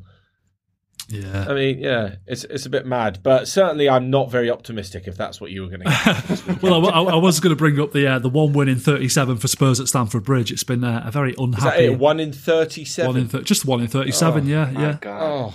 yeah. 1.10 1.46
I 1.48 1.54
mean, 1.54 1.80
yeah, 1.80 2.16
it's 2.26 2.44
it's 2.46 2.66
a 2.66 2.70
bit 2.70 2.86
mad, 2.86 3.20
but 3.24 3.48
certainly 3.48 3.88
I'm 3.88 4.10
not 4.10 4.30
very 4.32 4.50
optimistic 4.50 5.08
if 5.08 5.16
that's 5.16 5.40
what 5.40 5.52
you 5.52 5.62
were 5.62 5.68
going 5.70 5.82
to 5.82 6.60
well, 6.62 6.86
I, 6.88 6.90
I- 7.00 7.14
I 7.14 7.16
was 7.16 7.40
going 7.40 7.52
to 7.52 7.56
bring 7.56 7.80
up 7.80 7.94
the 7.94 8.08
uh, 8.08 8.20
the 8.20 8.28
one 8.30 8.54
win 8.54 8.68
in 8.68 8.78
37 8.80 9.38
for 9.38 9.48
Spurs 9.48 9.80
at 9.80 9.88
Stamford 9.88 10.24
Bridge. 10.24 10.52
It's 10.52 10.64
been 10.64 10.84
uh, 10.84 11.04
a 11.06 11.12
very 11.12 11.32
Is 11.32 11.36
that 11.38 11.44
unhappy 11.44 11.86
it? 11.86 12.00
One 12.00 12.20
in 12.20 12.34
thirty-seven. 12.34 13.12
one 13.14 13.22
in 13.22 13.28
thir- 13.30 13.42
just 13.44 13.66
one 13.66 13.82
in 13.82 13.88
37. 13.88 14.44
Oh, 14.44 14.48
yeah, 14.50 14.72
My 14.72 14.82
yeah. 14.82 14.98
God. 15.00 15.22
oh, 15.24 15.54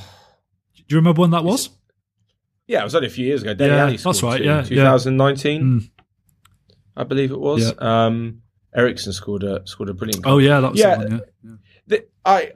Do 0.77 0.85
you 0.89 0.97
remember 0.97 1.21
when 1.21 1.31
that 1.33 1.45
was? 1.45 1.69
Yeah, 2.67 2.81
it 2.81 2.85
was 2.85 2.95
only 2.95 3.09
a 3.09 3.11
few 3.11 3.27
years 3.27 3.43
ago. 3.43 3.55
Dele 3.55 3.71
Yeah, 3.75 3.83
Alli 3.85 3.97
that's 3.97 4.23
right, 4.23 4.39
two, 4.39 4.45
yeah, 4.45 4.57
yeah. 4.59 4.63
2019, 4.69 5.63
Mm. 5.63 5.91
I 6.97 7.05
believe 7.05 7.31
it 7.33 7.41
was. 7.41 7.73
Um, 7.81 8.43
Eriksen 8.75 9.13
scored 9.13 9.43
a 9.43 9.63
scored 9.67 9.89
a 9.89 9.95
brilliant. 9.95 10.23
goal. 10.23 10.35
Oh 10.35 10.39
yeah, 10.39 10.61
that 10.61 10.71
was 10.73 10.81
Yeah. 10.81 10.97
one. 10.99 11.23
Yeah. 11.45 11.51
The- 11.87 12.07
I 12.25 12.53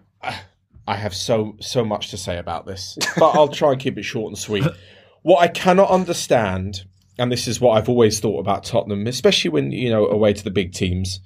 I 0.89 0.95
have 0.97 1.15
so 1.15 1.57
so 1.61 1.85
much 1.85 2.11
to 2.11 2.17
say 2.17 2.39
about 2.39 2.67
this, 2.67 2.97
but 3.19 3.31
I'll 3.31 3.49
try 3.49 3.73
and 3.73 3.81
keep 3.81 3.99
it 3.99 4.05
short 4.05 4.31
and 4.31 4.39
sweet. 4.39 4.65
What 5.23 5.41
I 5.43 5.49
cannot 5.49 5.91
understand, 5.91 6.85
and 7.19 7.33
this 7.33 7.49
is 7.49 7.61
what 7.61 7.73
I've 7.77 7.89
always 7.89 8.21
thought 8.21 8.39
about 8.39 8.63
Tottenham, 8.63 9.09
especially 9.09 9.51
when 9.51 9.73
you 9.73 9.91
know 9.91 10.07
away 10.07 10.33
to 10.35 10.45
the 10.45 10.53
big 10.53 10.73
teams. 10.73 11.19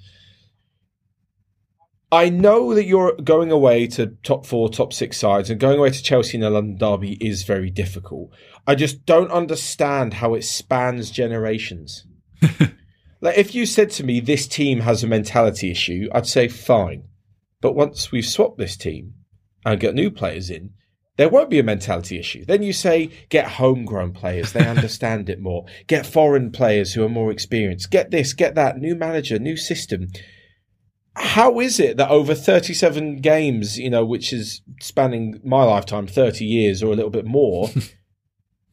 I 2.11 2.29
know 2.29 2.73
that 2.73 2.85
you're 2.85 3.13
going 3.23 3.51
away 3.51 3.87
to 3.87 4.07
top 4.23 4.45
four, 4.45 4.69
top 4.69 4.91
six 4.91 5.17
sides, 5.17 5.49
and 5.49 5.59
going 5.59 5.77
away 5.77 5.91
to 5.91 6.03
Chelsea 6.03 6.35
in 6.35 6.41
the 6.41 6.49
London 6.49 6.77
Derby 6.77 7.13
is 7.25 7.43
very 7.43 7.69
difficult. 7.69 8.31
I 8.67 8.75
just 8.75 9.05
don't 9.05 9.31
understand 9.31 10.15
how 10.15 10.33
it 10.33 10.43
spans 10.43 11.09
generations. 11.09 12.05
like, 13.21 13.37
if 13.37 13.55
you 13.55 13.65
said 13.65 13.89
to 13.91 14.03
me 14.03 14.19
this 14.19 14.47
team 14.47 14.81
has 14.81 15.03
a 15.03 15.07
mentality 15.07 15.71
issue, 15.71 16.07
I'd 16.13 16.27
say 16.27 16.47
fine. 16.47 17.03
But 17.59 17.75
once 17.75 18.11
we've 18.11 18.25
swapped 18.25 18.57
this 18.57 18.77
team 18.77 19.13
and 19.65 19.79
got 19.79 19.93
new 19.93 20.11
players 20.11 20.49
in, 20.49 20.71
there 21.17 21.29
won't 21.29 21.49
be 21.49 21.59
a 21.59 21.63
mentality 21.63 22.17
issue. 22.17 22.45
Then 22.45 22.63
you 22.63 22.73
say 22.73 23.11
get 23.29 23.47
homegrown 23.47 24.13
players, 24.13 24.53
they 24.53 24.65
understand 24.65 25.29
it 25.29 25.39
more. 25.39 25.65
Get 25.87 26.05
foreign 26.05 26.51
players 26.51 26.93
who 26.93 27.03
are 27.03 27.09
more 27.09 27.31
experienced. 27.31 27.91
Get 27.91 28.11
this, 28.11 28.33
get 28.33 28.55
that, 28.55 28.77
new 28.77 28.95
manager, 28.95 29.37
new 29.37 29.57
system. 29.57 30.07
How 31.15 31.59
is 31.59 31.79
it 31.79 31.97
that 31.97 32.09
over 32.09 32.33
37 32.33 33.17
games, 33.17 33.77
you 33.77 33.89
know, 33.89 34.05
which 34.05 34.31
is 34.31 34.61
spanning 34.79 35.39
my 35.43 35.63
lifetime, 35.63 36.07
30 36.07 36.45
years 36.45 36.81
or 36.81 36.93
a 36.93 36.95
little 36.95 37.11
bit 37.11 37.25
more, 37.25 37.69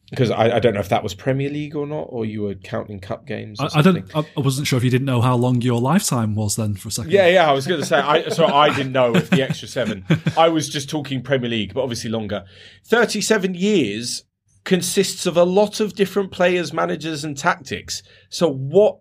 because 0.09 0.31
I, 0.31 0.55
I 0.55 0.59
don't 0.59 0.73
know 0.73 0.79
if 0.79 0.89
that 0.89 1.03
was 1.03 1.13
Premier 1.13 1.49
League 1.49 1.75
or 1.75 1.85
not, 1.85 2.07
or 2.09 2.25
you 2.25 2.41
were 2.41 2.55
counting 2.55 2.99
cup 2.99 3.27
games. 3.27 3.59
Or 3.59 3.65
I, 3.65 3.79
I 3.79 3.81
don't. 3.81 4.15
I, 4.15 4.25
I 4.35 4.39
wasn't 4.39 4.67
sure 4.67 4.77
if 4.77 4.83
you 4.83 4.89
didn't 4.89 5.05
know 5.05 5.21
how 5.21 5.35
long 5.35 5.61
your 5.61 5.79
lifetime 5.79 6.35
was 6.35 6.55
then 6.55 6.75
for 6.75 6.87
a 6.87 6.91
second. 6.91 7.11
Yeah, 7.11 7.27
yeah, 7.27 7.49
I 7.49 7.53
was 7.53 7.67
going 7.67 7.79
to 7.79 7.85
say. 7.85 7.97
I, 7.97 8.29
so 8.29 8.45
I 8.45 8.73
didn't 8.75 8.91
know 8.91 9.15
if 9.15 9.29
the 9.29 9.41
extra 9.41 9.67
seven. 9.67 10.05
I 10.37 10.49
was 10.49 10.67
just 10.69 10.89
talking 10.89 11.21
Premier 11.21 11.49
League, 11.49 11.73
but 11.73 11.83
obviously 11.83 12.09
longer. 12.09 12.45
Thirty-seven 12.85 13.53
years 13.53 14.23
consists 14.63 15.25
of 15.25 15.37
a 15.37 15.43
lot 15.43 15.79
of 15.79 15.93
different 15.93 16.31
players, 16.31 16.73
managers, 16.73 17.23
and 17.23 17.37
tactics. 17.37 18.01
So 18.29 18.51
what? 18.51 18.99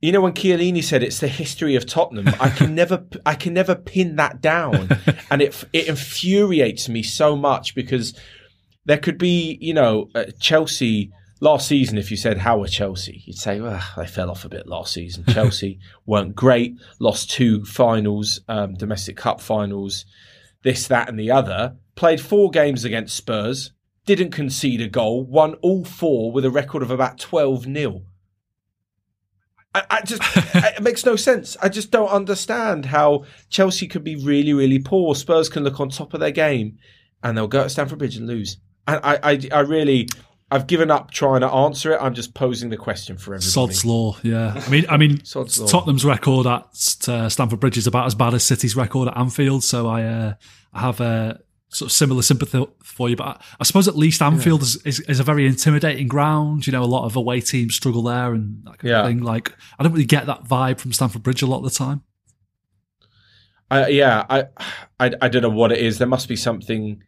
You 0.00 0.12
know, 0.12 0.22
when 0.22 0.32
Chiellini 0.32 0.82
said 0.82 1.02
it's 1.02 1.20
the 1.20 1.28
history 1.28 1.76
of 1.76 1.84
Tottenham, 1.84 2.34
I 2.40 2.48
can 2.48 2.74
never, 2.74 3.04
I 3.26 3.34
can 3.34 3.52
never 3.52 3.74
pin 3.74 4.16
that 4.16 4.40
down, 4.40 4.98
and 5.30 5.42
it 5.42 5.62
it 5.74 5.88
infuriates 5.88 6.88
me 6.88 7.02
so 7.02 7.36
much 7.36 7.74
because 7.74 8.18
there 8.84 8.98
could 8.98 9.18
be, 9.18 9.58
you 9.60 9.74
know, 9.74 10.08
uh, 10.14 10.24
Chelsea 10.38 11.12
last 11.40 11.68
season. 11.68 11.98
If 11.98 12.10
you 12.10 12.16
said 12.16 12.38
how 12.38 12.58
were 12.58 12.68
Chelsea, 12.68 13.22
you'd 13.26 13.36
say, 13.36 13.60
well, 13.60 13.82
they 13.96 14.06
fell 14.06 14.30
off 14.30 14.44
a 14.44 14.48
bit 14.48 14.66
last 14.66 14.92
season. 14.92 15.24
Chelsea 15.28 15.78
weren't 16.06 16.34
great, 16.34 16.76
lost 16.98 17.30
two 17.30 17.64
finals, 17.64 18.40
um, 18.48 18.74
domestic 18.74 19.16
cup 19.16 19.40
finals, 19.40 20.04
this, 20.62 20.86
that, 20.88 21.08
and 21.08 21.18
the 21.18 21.30
other. 21.30 21.76
Played 21.94 22.20
four 22.20 22.50
games 22.50 22.84
against 22.84 23.16
Spurs, 23.16 23.72
didn't 24.06 24.30
concede 24.30 24.80
a 24.80 24.88
goal, 24.88 25.24
won 25.24 25.54
all 25.54 25.84
four 25.84 26.32
with 26.32 26.44
a 26.44 26.50
record 26.50 26.82
of 26.82 26.90
about 26.90 27.18
twelve 27.18 27.64
0 27.64 28.02
I, 29.74 29.82
I 29.90 30.02
just 30.02 30.22
it 30.54 30.82
makes 30.82 31.04
no 31.04 31.16
sense. 31.16 31.56
I 31.62 31.68
just 31.68 31.90
don't 31.90 32.08
understand 32.08 32.86
how 32.86 33.24
Chelsea 33.48 33.86
could 33.86 34.04
be 34.04 34.16
really, 34.16 34.52
really 34.52 34.78
poor. 34.78 35.14
Spurs 35.14 35.48
can 35.48 35.62
look 35.62 35.80
on 35.80 35.90
top 35.90 36.14
of 36.14 36.20
their 36.20 36.30
game, 36.30 36.78
and 37.22 37.36
they'll 37.36 37.46
go 37.46 37.62
to 37.62 37.70
Stamford 37.70 37.98
Bridge 37.98 38.16
and 38.16 38.26
lose. 38.26 38.56
I, 38.96 39.18
I, 39.32 39.40
I 39.52 39.60
really, 39.60 40.08
I've 40.50 40.66
given 40.66 40.90
up 40.90 41.10
trying 41.10 41.40
to 41.42 41.48
answer 41.48 41.92
it. 41.92 41.98
I'm 42.00 42.14
just 42.14 42.34
posing 42.34 42.70
the 42.70 42.76
question 42.76 43.16
for 43.16 43.34
everybody. 43.34 43.50
Sod's 43.50 43.84
law. 43.84 44.16
Yeah. 44.22 44.60
I 44.66 44.68
mean, 44.70 44.84
I 44.88 44.96
mean. 44.96 45.18
Tottenham's 45.24 46.04
record 46.04 46.46
at 46.46 47.08
uh, 47.08 47.28
Stamford 47.28 47.60
Bridge 47.60 47.78
is 47.78 47.86
about 47.86 48.06
as 48.06 48.14
bad 48.14 48.34
as 48.34 48.42
City's 48.44 48.74
record 48.76 49.08
at 49.08 49.16
Anfield. 49.16 49.62
So 49.64 49.86
I, 49.88 50.02
uh, 50.04 50.34
I 50.72 50.80
have 50.80 51.00
a 51.00 51.40
sort 51.68 51.88
of 51.88 51.92
similar 51.92 52.20
sympathy 52.22 52.66
for 52.82 53.08
you. 53.08 53.14
But 53.16 53.26
I, 53.26 53.40
I 53.60 53.64
suppose 53.64 53.86
at 53.86 53.96
least 53.96 54.22
Anfield 54.22 54.62
is, 54.62 54.76
is, 54.84 55.00
is 55.00 55.20
a 55.20 55.24
very 55.24 55.46
intimidating 55.46 56.08
ground. 56.08 56.66
You 56.66 56.72
know, 56.72 56.82
a 56.82 56.84
lot 56.84 57.04
of 57.04 57.14
away 57.16 57.40
teams 57.40 57.74
struggle 57.76 58.02
there 58.02 58.32
and 58.34 58.64
that 58.64 58.78
kind 58.78 58.90
Yeah. 58.90 59.00
of 59.02 59.06
thing. 59.06 59.22
Like, 59.22 59.52
I 59.78 59.84
don't 59.84 59.92
really 59.92 60.04
get 60.04 60.26
that 60.26 60.44
vibe 60.44 60.80
from 60.80 60.92
Stamford 60.92 61.22
Bridge 61.22 61.42
a 61.42 61.46
lot 61.46 61.58
of 61.58 61.64
the 61.64 61.70
time. 61.70 62.02
I, 63.70 63.86
yeah, 63.88 64.26
I, 64.28 64.44
I, 64.98 65.12
I 65.22 65.28
don't 65.28 65.42
know 65.42 65.48
what 65.48 65.70
it 65.70 65.78
is. 65.78 65.98
There 65.98 66.08
must 66.08 66.28
be 66.28 66.34
something 66.34 67.04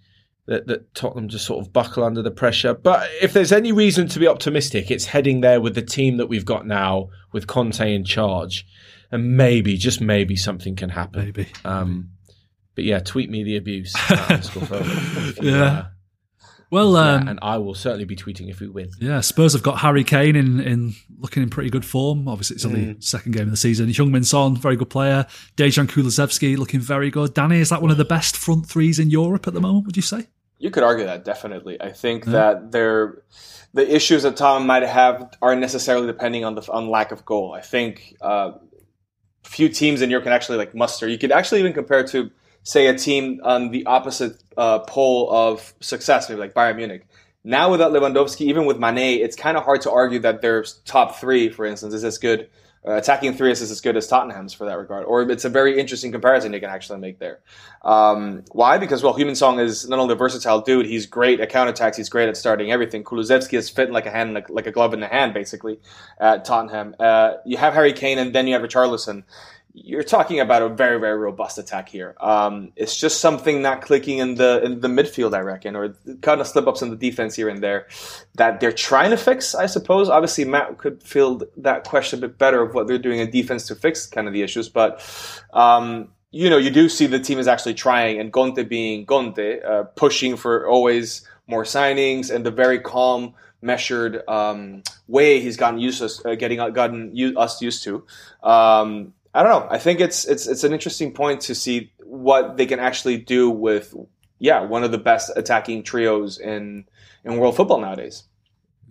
that, 0.46 0.66
that 0.66 0.94
Tottenham 0.94 1.28
just 1.28 1.46
sort 1.46 1.64
of 1.64 1.72
buckle 1.72 2.04
under 2.04 2.22
the 2.22 2.30
pressure. 2.30 2.74
But 2.74 3.08
if 3.20 3.32
there's 3.32 3.52
any 3.52 3.72
reason 3.72 4.08
to 4.08 4.18
be 4.18 4.26
optimistic, 4.26 4.90
it's 4.90 5.06
heading 5.06 5.40
there 5.40 5.60
with 5.60 5.74
the 5.74 5.82
team 5.82 6.16
that 6.16 6.26
we've 6.26 6.44
got 6.44 6.66
now, 6.66 7.10
with 7.32 7.46
Conte 7.46 7.94
in 7.94 8.04
charge, 8.04 8.66
and 9.10 9.36
maybe, 9.36 9.76
just 9.76 10.00
maybe, 10.00 10.36
something 10.36 10.74
can 10.74 10.90
happen. 10.90 11.24
Maybe. 11.24 11.48
Um, 11.64 12.10
but 12.74 12.84
yeah, 12.84 13.00
tweet 13.00 13.30
me 13.30 13.44
the 13.44 13.56
abuse. 13.56 13.94
at 14.10 14.30
underscore 14.30 14.62
Foden 14.62 15.42
Yeah. 15.42 15.86
Well, 16.72 16.94
yeah, 16.94 17.16
um, 17.16 17.28
and 17.28 17.38
I 17.42 17.58
will 17.58 17.74
certainly 17.74 18.06
be 18.06 18.16
tweeting 18.16 18.48
if 18.48 18.60
we 18.60 18.66
win. 18.66 18.88
Yeah, 18.98 19.20
Spurs 19.20 19.52
have 19.52 19.62
got 19.62 19.80
Harry 19.80 20.04
Kane 20.04 20.34
in, 20.34 20.58
in 20.58 20.94
looking 21.18 21.42
in 21.42 21.50
pretty 21.50 21.68
good 21.68 21.84
form. 21.84 22.26
Obviously, 22.26 22.56
it's 22.56 22.64
only 22.64 22.96
second 22.98 23.32
game 23.32 23.42
of 23.42 23.50
the 23.50 23.58
season. 23.58 23.88
Heung-Min 23.88 24.24
Son, 24.24 24.56
very 24.56 24.76
good 24.76 24.88
player. 24.88 25.26
Dejan 25.58 25.86
Kulusevski 25.86 26.56
looking 26.56 26.80
very 26.80 27.10
good. 27.10 27.34
Danny, 27.34 27.60
is 27.60 27.68
that 27.68 27.82
one 27.82 27.90
of 27.90 27.98
the 27.98 28.06
best 28.06 28.38
front 28.38 28.64
threes 28.64 28.98
in 28.98 29.10
Europe 29.10 29.46
at 29.46 29.52
the 29.52 29.60
moment? 29.60 29.84
Would 29.84 29.96
you 29.96 30.02
say? 30.02 30.28
You 30.60 30.70
could 30.70 30.82
argue 30.82 31.04
that 31.04 31.26
definitely. 31.26 31.78
I 31.78 31.92
think 31.92 32.24
that 32.24 32.72
they're 32.72 33.22
the 33.74 33.94
issues 33.94 34.22
that 34.22 34.38
Tom 34.38 34.66
might 34.66 34.82
have 34.82 35.36
aren't 35.42 35.60
necessarily 35.60 36.06
depending 36.06 36.42
on 36.46 36.54
the 36.54 36.66
on 36.72 36.88
lack 36.88 37.12
of 37.12 37.26
goal. 37.26 37.52
I 37.52 37.60
think 37.60 38.16
uh, 38.22 38.52
few 39.42 39.68
teams 39.68 40.00
in 40.00 40.08
Europe 40.08 40.24
can 40.24 40.32
actually 40.32 40.56
like 40.56 40.74
muster. 40.74 41.06
You 41.06 41.18
could 41.18 41.32
actually 41.32 41.60
even 41.60 41.74
compare 41.74 42.06
to 42.08 42.30
say 42.62 42.86
a 42.86 42.96
team 42.96 43.40
on 43.42 43.70
the 43.70 43.86
opposite 43.86 44.42
uh, 44.56 44.80
pole 44.80 45.30
of 45.32 45.74
success, 45.80 46.28
maybe 46.28 46.40
like 46.40 46.54
Bayern 46.54 46.76
Munich. 46.76 47.06
Now 47.44 47.70
without 47.70 47.92
Lewandowski, 47.92 48.42
even 48.42 48.66
with 48.66 48.78
Mane, 48.78 49.20
it's 49.20 49.34
kind 49.34 49.56
of 49.56 49.64
hard 49.64 49.80
to 49.82 49.90
argue 49.90 50.20
that 50.20 50.42
their 50.42 50.64
top 50.84 51.16
three, 51.16 51.48
for 51.48 51.64
instance, 51.64 51.94
is 51.94 52.04
as 52.04 52.18
good. 52.18 52.48
Uh, 52.84 52.94
attacking 52.94 53.32
three 53.32 53.52
is 53.52 53.62
as 53.62 53.80
good 53.80 53.96
as 53.96 54.08
Tottenham's 54.08 54.52
for 54.52 54.64
that 54.66 54.76
regard, 54.76 55.04
or 55.04 55.22
it's 55.30 55.44
a 55.44 55.48
very 55.48 55.78
interesting 55.78 56.10
comparison 56.10 56.52
you 56.52 56.58
can 56.58 56.68
actually 56.68 56.98
make 56.98 57.20
there. 57.20 57.38
Um, 57.82 58.42
why? 58.50 58.78
Because 58.78 59.04
well, 59.04 59.14
Heung-Min 59.14 59.36
Son 59.36 59.60
is 59.60 59.88
not 59.88 60.00
only 60.00 60.14
a 60.14 60.16
versatile 60.16 60.60
dude, 60.62 60.86
he's 60.86 61.06
great 61.06 61.38
at 61.38 61.48
counterattacks, 61.48 61.94
he's 61.94 62.08
great 62.08 62.28
at 62.28 62.36
starting 62.36 62.72
everything. 62.72 63.04
Kulusevski 63.04 63.56
is 63.56 63.70
fitting 63.70 63.94
like 63.94 64.06
a 64.06 64.10
hand, 64.10 64.34
like, 64.34 64.50
like 64.50 64.66
a 64.66 64.72
glove 64.72 64.94
in 64.94 64.98
the 64.98 65.06
hand, 65.06 65.32
basically 65.32 65.78
at 66.18 66.44
Tottenham. 66.44 66.96
Uh, 66.98 67.34
you 67.46 67.56
have 67.56 67.72
Harry 67.72 67.92
Kane, 67.92 68.18
and 68.18 68.34
then 68.34 68.48
you 68.48 68.54
have 68.54 68.62
Richarlison. 68.62 69.22
You're 69.74 70.02
talking 70.02 70.40
about 70.40 70.62
a 70.62 70.68
very 70.68 71.00
very 71.00 71.18
robust 71.18 71.58
attack 71.58 71.88
here. 71.88 72.14
Um, 72.20 72.72
it's 72.76 72.96
just 72.96 73.20
something 73.20 73.62
not 73.62 73.82
clicking 73.82 74.18
in 74.18 74.34
the 74.34 74.62
in 74.62 74.80
the 74.80 74.88
midfield, 74.88 75.34
I 75.34 75.40
reckon, 75.40 75.76
or 75.76 75.96
kind 76.20 76.40
of 76.40 76.46
slip 76.46 76.66
ups 76.66 76.82
in 76.82 76.90
the 76.90 76.96
defense 76.96 77.34
here 77.34 77.48
and 77.48 77.62
there 77.62 77.88
that 78.34 78.60
they're 78.60 78.72
trying 78.72 79.10
to 79.10 79.16
fix. 79.16 79.54
I 79.54 79.66
suppose. 79.66 80.08
Obviously, 80.08 80.44
Matt 80.44 80.78
could 80.78 81.02
field 81.02 81.44
that 81.56 81.84
question 81.84 82.18
a 82.18 82.28
bit 82.28 82.38
better 82.38 82.62
of 82.62 82.74
what 82.74 82.86
they're 82.86 82.98
doing 82.98 83.20
in 83.20 83.30
defense 83.30 83.66
to 83.68 83.74
fix 83.74 84.06
kind 84.06 84.26
of 84.26 84.32
the 84.32 84.42
issues, 84.42 84.68
but. 84.68 85.02
Um, 85.52 86.08
you 86.34 86.48
know, 86.48 86.56
you 86.56 86.70
do 86.70 86.88
see 86.88 87.06
the 87.06 87.20
team 87.20 87.38
is 87.38 87.46
actually 87.46 87.74
trying, 87.74 88.18
and 88.18 88.32
Conte 88.32 88.62
being 88.62 89.04
Conte, 89.04 89.60
uh, 89.60 89.82
pushing 89.96 90.38
for 90.38 90.66
always 90.66 91.28
more 91.46 91.64
signings 91.64 92.34
and 92.34 92.46
the 92.46 92.50
very 92.50 92.80
calm, 92.80 93.34
measured 93.60 94.26
um, 94.28 94.82
way 95.06 95.40
he's 95.40 95.56
gotten 95.56 95.78
used 95.78 95.98
to 96.00 96.30
uh, 96.30 96.34
getting 96.34 96.58
gotten 96.72 97.12
us 97.36 97.62
used 97.62 97.84
to. 97.84 98.04
Um, 98.42 99.12
I 99.34 99.42
don't 99.42 99.50
know. 99.50 99.68
I 99.70 99.78
think 99.78 100.00
it's 100.00 100.24
it's 100.26 100.46
it's 100.46 100.64
an 100.64 100.72
interesting 100.72 101.12
point 101.12 101.40
to 101.42 101.54
see 101.54 101.92
what 102.04 102.56
they 102.56 102.66
can 102.66 102.78
actually 102.78 103.16
do 103.16 103.50
with 103.50 103.94
yeah 104.38 104.60
one 104.60 104.84
of 104.84 104.92
the 104.92 104.98
best 104.98 105.30
attacking 105.36 105.84
trios 105.84 106.38
in 106.38 106.84
in 107.24 107.36
world 107.38 107.56
football 107.56 107.80
nowadays. 107.80 108.24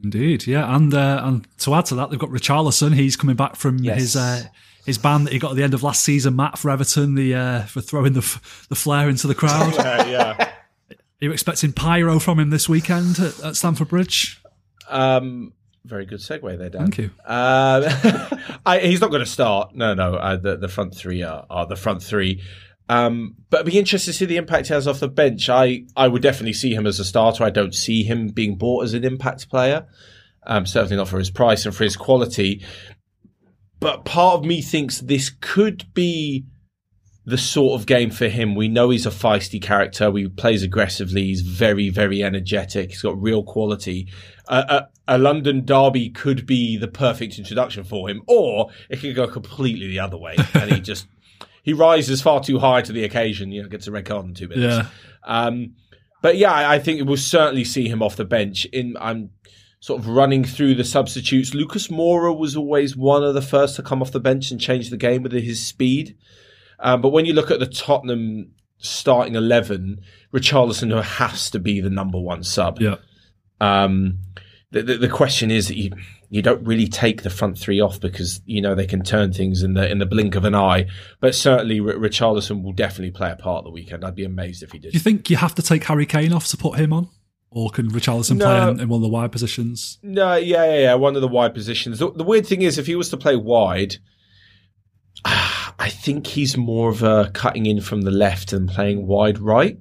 Indeed, 0.03 0.47
yeah, 0.47 0.75
and 0.75 0.93
uh, 0.93 1.21
and 1.23 1.47
to 1.59 1.75
add 1.75 1.85
to 1.87 1.95
that, 1.95 2.09
they've 2.09 2.19
got 2.19 2.29
Richarlison. 2.29 2.95
He's 2.95 3.15
coming 3.15 3.35
back 3.35 3.55
from 3.55 3.77
yes. 3.79 3.99
his 3.99 4.15
uh, 4.15 4.43
his 4.85 4.97
ban 4.97 5.25
that 5.25 5.33
he 5.33 5.37
got 5.37 5.51
at 5.51 5.57
the 5.57 5.63
end 5.63 5.75
of 5.75 5.83
last 5.83 6.01
season. 6.01 6.35
Matt 6.35 6.57
for 6.57 6.71
Everton, 6.71 7.13
the 7.13 7.35
uh, 7.35 7.61
for 7.63 7.81
throwing 7.81 8.13
the 8.13 8.39
the 8.69 8.75
flare 8.75 9.09
into 9.09 9.27
the 9.27 9.35
crowd. 9.35 9.75
yeah, 9.75 10.07
yeah. 10.07 10.51
Are 10.89 11.25
you 11.25 11.31
expecting 11.31 11.71
pyro 11.71 12.17
from 12.17 12.39
him 12.39 12.49
this 12.49 12.67
weekend 12.67 13.19
at, 13.19 13.39
at 13.41 13.55
Stamford 13.55 13.89
Bridge? 13.89 14.41
Um, 14.89 15.53
very 15.85 16.05
good 16.05 16.19
segue 16.19 16.57
there, 16.57 16.69
Dan. 16.69 16.81
Thank 16.81 16.97
you. 16.97 17.11
Uh, 17.25 18.27
I, 18.65 18.79
he's 18.79 19.01
not 19.01 19.09
going 19.09 19.23
to 19.23 19.29
start. 19.29 19.75
No, 19.75 19.93
no. 19.93 20.15
Uh, 20.15 20.37
the, 20.37 20.57
the 20.57 20.67
front 20.67 20.95
three 20.95 21.23
are, 21.23 21.45
are 21.49 21.65
the 21.65 21.75
front 21.75 22.03
three. 22.03 22.41
Um, 22.87 23.35
but 23.49 23.61
it'd 23.61 23.71
be 23.71 23.79
interested 23.79 24.11
to 24.11 24.17
see 24.17 24.25
the 24.25 24.37
impact 24.37 24.67
he 24.67 24.73
has 24.73 24.87
off 24.87 24.99
the 24.99 25.07
bench. 25.07 25.49
I, 25.49 25.85
I 25.95 26.07
would 26.07 26.21
definitely 26.21 26.53
see 26.53 26.73
him 26.73 26.85
as 26.85 26.99
a 26.99 27.05
starter. 27.05 27.43
I 27.43 27.49
don't 27.49 27.73
see 27.73 28.03
him 28.03 28.27
being 28.27 28.57
bought 28.57 28.83
as 28.83 28.93
an 28.93 29.03
impact 29.05 29.49
player. 29.49 29.87
Um, 30.43 30.65
certainly 30.65 30.97
not 30.97 31.07
for 31.07 31.19
his 31.19 31.29
price 31.29 31.65
and 31.65 31.75
for 31.75 31.83
his 31.83 31.95
quality. 31.95 32.65
But 33.79 34.05
part 34.05 34.39
of 34.39 34.45
me 34.45 34.61
thinks 34.61 34.99
this 34.99 35.29
could 35.29 35.91
be 35.93 36.45
the 37.25 37.37
sort 37.37 37.79
of 37.79 37.85
game 37.85 38.09
for 38.09 38.27
him. 38.27 38.55
We 38.55 38.67
know 38.67 38.89
he's 38.89 39.05
a 39.05 39.11
feisty 39.11 39.61
character. 39.61 40.11
He 40.11 40.27
plays 40.27 40.63
aggressively. 40.63 41.25
He's 41.25 41.41
very, 41.41 41.89
very 41.89 42.23
energetic. 42.23 42.91
He's 42.91 43.01
got 43.01 43.21
real 43.21 43.43
quality. 43.43 44.07
Uh, 44.47 44.81
a, 45.07 45.15
a, 45.15 45.17
London 45.17 45.63
derby 45.63 46.09
could 46.09 46.45
be 46.45 46.77
the 46.77 46.87
perfect 46.87 47.37
introduction 47.37 47.83
for 47.83 48.09
him, 48.09 48.23
or 48.27 48.71
it 48.89 48.99
could 48.99 49.15
go 49.15 49.27
completely 49.27 49.87
the 49.87 49.99
other 49.99 50.17
way, 50.17 50.35
and 50.55 50.71
he 50.71 50.79
just 50.81 51.07
he 51.61 51.73
rises 51.73 52.21
far 52.21 52.43
too 52.43 52.59
high 52.59 52.81
to 52.81 52.91
the 52.91 53.03
occasion. 53.03 53.51
You 53.51 53.63
know, 53.63 53.69
gets 53.69 53.87
a 53.87 53.91
red 53.91 54.05
card 54.05 54.25
in 54.25 54.33
two 54.33 54.47
minutes. 54.47 54.87
Yeah. 54.87 54.87
Um, 55.23 55.75
but 56.23 56.37
yeah, 56.37 56.51
I, 56.51 56.75
I 56.75 56.79
think 56.79 56.99
it 56.99 57.03
will 57.03 57.17
certainly 57.17 57.63
see 57.63 57.87
him 57.87 58.01
off 58.01 58.15
the 58.15 58.25
bench. 58.25 58.65
In 58.65 58.97
I'm 58.99 59.29
sort 59.79 59.99
of 59.99 60.07
running 60.07 60.43
through 60.43 60.75
the 60.75 60.83
substitutes. 60.83 61.53
Lucas 61.53 61.87
Moura 61.87 62.35
was 62.35 62.55
always 62.55 62.95
one 62.95 63.23
of 63.23 63.33
the 63.33 63.41
first 63.41 63.75
to 63.75 63.83
come 63.83 64.01
off 64.01 64.11
the 64.11 64.19
bench 64.19 64.51
and 64.51 64.61
change 64.61 64.89
the 64.89 64.97
game 64.97 65.23
with 65.23 65.31
his 65.33 65.65
speed. 65.65 66.15
Um, 66.81 67.01
but 67.01 67.09
when 67.09 67.25
you 67.25 67.33
look 67.33 67.51
at 67.51 67.59
the 67.59 67.67
Tottenham 67.67 68.51
starting 68.79 69.35
11, 69.35 70.01
Richarlison 70.33 71.01
has 71.03 71.49
to 71.51 71.59
be 71.59 71.79
the 71.79 71.89
number 71.89 72.19
one 72.19 72.43
sub. 72.43 72.81
Yeah. 72.81 72.95
Um, 73.59 74.17
the, 74.71 74.81
the, 74.81 74.97
the, 74.97 75.09
question 75.09 75.51
is 75.51 75.67
that 75.67 75.77
you, 75.77 75.91
you 76.29 76.41
don't 76.41 76.65
really 76.65 76.87
take 76.87 77.21
the 77.21 77.29
front 77.29 77.59
three 77.59 77.79
off 77.79 77.99
because, 77.99 78.41
you 78.45 78.61
know, 78.61 78.73
they 78.73 78.87
can 78.87 79.03
turn 79.03 79.33
things 79.33 79.61
in 79.61 79.73
the, 79.73 79.89
in 79.89 79.99
the 79.99 80.05
blink 80.05 80.33
of 80.35 80.45
an 80.45 80.55
eye. 80.55 80.87
But 81.19 81.35
certainly 81.35 81.79
R- 81.79 81.93
Richarlison 81.93 82.63
will 82.63 82.71
definitely 82.71 83.11
play 83.11 83.29
a 83.29 83.35
part 83.35 83.65
the 83.65 83.69
weekend. 83.69 84.03
I'd 84.03 84.15
be 84.15 84.23
amazed 84.23 84.63
if 84.63 84.71
he 84.71 84.79
did. 84.79 84.91
Do 84.91 84.95
you 84.95 85.01
think 85.01 85.29
you 85.29 85.37
have 85.37 85.53
to 85.55 85.61
take 85.61 85.83
Harry 85.83 86.05
Kane 86.07 86.33
off 86.33 86.47
to 86.47 86.57
put 86.57 86.79
him 86.79 86.91
on? 86.93 87.09
Or 87.51 87.69
can 87.69 87.91
Richarlison 87.91 88.37
no, 88.37 88.45
play 88.45 88.71
in, 88.71 88.79
in, 88.79 88.89
one 88.89 88.99
of 88.99 89.01
the 89.03 89.09
wide 89.09 89.33
positions? 89.33 89.99
No, 90.01 90.35
yeah, 90.35 90.65
yeah, 90.65 90.79
yeah, 90.79 90.93
one 90.93 91.15
of 91.15 91.21
the 91.21 91.27
wide 91.27 91.53
positions. 91.53 91.99
The, 91.99 92.09
the 92.09 92.23
weird 92.23 92.47
thing 92.47 92.61
is, 92.61 92.77
if 92.77 92.87
he 92.87 92.95
was 92.95 93.09
to 93.09 93.17
play 93.17 93.35
wide, 93.35 93.97
I 95.81 95.89
think 95.89 96.27
he's 96.27 96.55
more 96.55 96.91
of 96.91 97.01
a 97.01 97.31
cutting 97.33 97.65
in 97.65 97.81
from 97.81 98.01
the 98.01 98.11
left 98.11 98.53
and 98.53 98.69
playing 98.69 99.07
wide 99.07 99.39
right, 99.39 99.79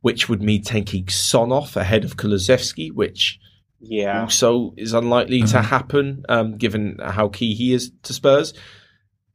which 0.00 0.30
would 0.30 0.40
mean 0.40 0.62
taking 0.62 1.10
Son 1.10 1.52
off 1.52 1.76
ahead 1.76 2.04
of 2.04 2.16
Kulusevski, 2.16 2.90
which 2.94 3.38
yeah 3.82 4.22
also 4.22 4.72
is 4.78 4.94
unlikely 4.94 5.40
mm-hmm. 5.40 5.52
to 5.52 5.62
happen 5.62 6.24
um, 6.28 6.56
given 6.56 6.98
how 7.02 7.28
key 7.28 7.54
he 7.54 7.74
is 7.74 7.92
to 8.04 8.14
Spurs. 8.14 8.54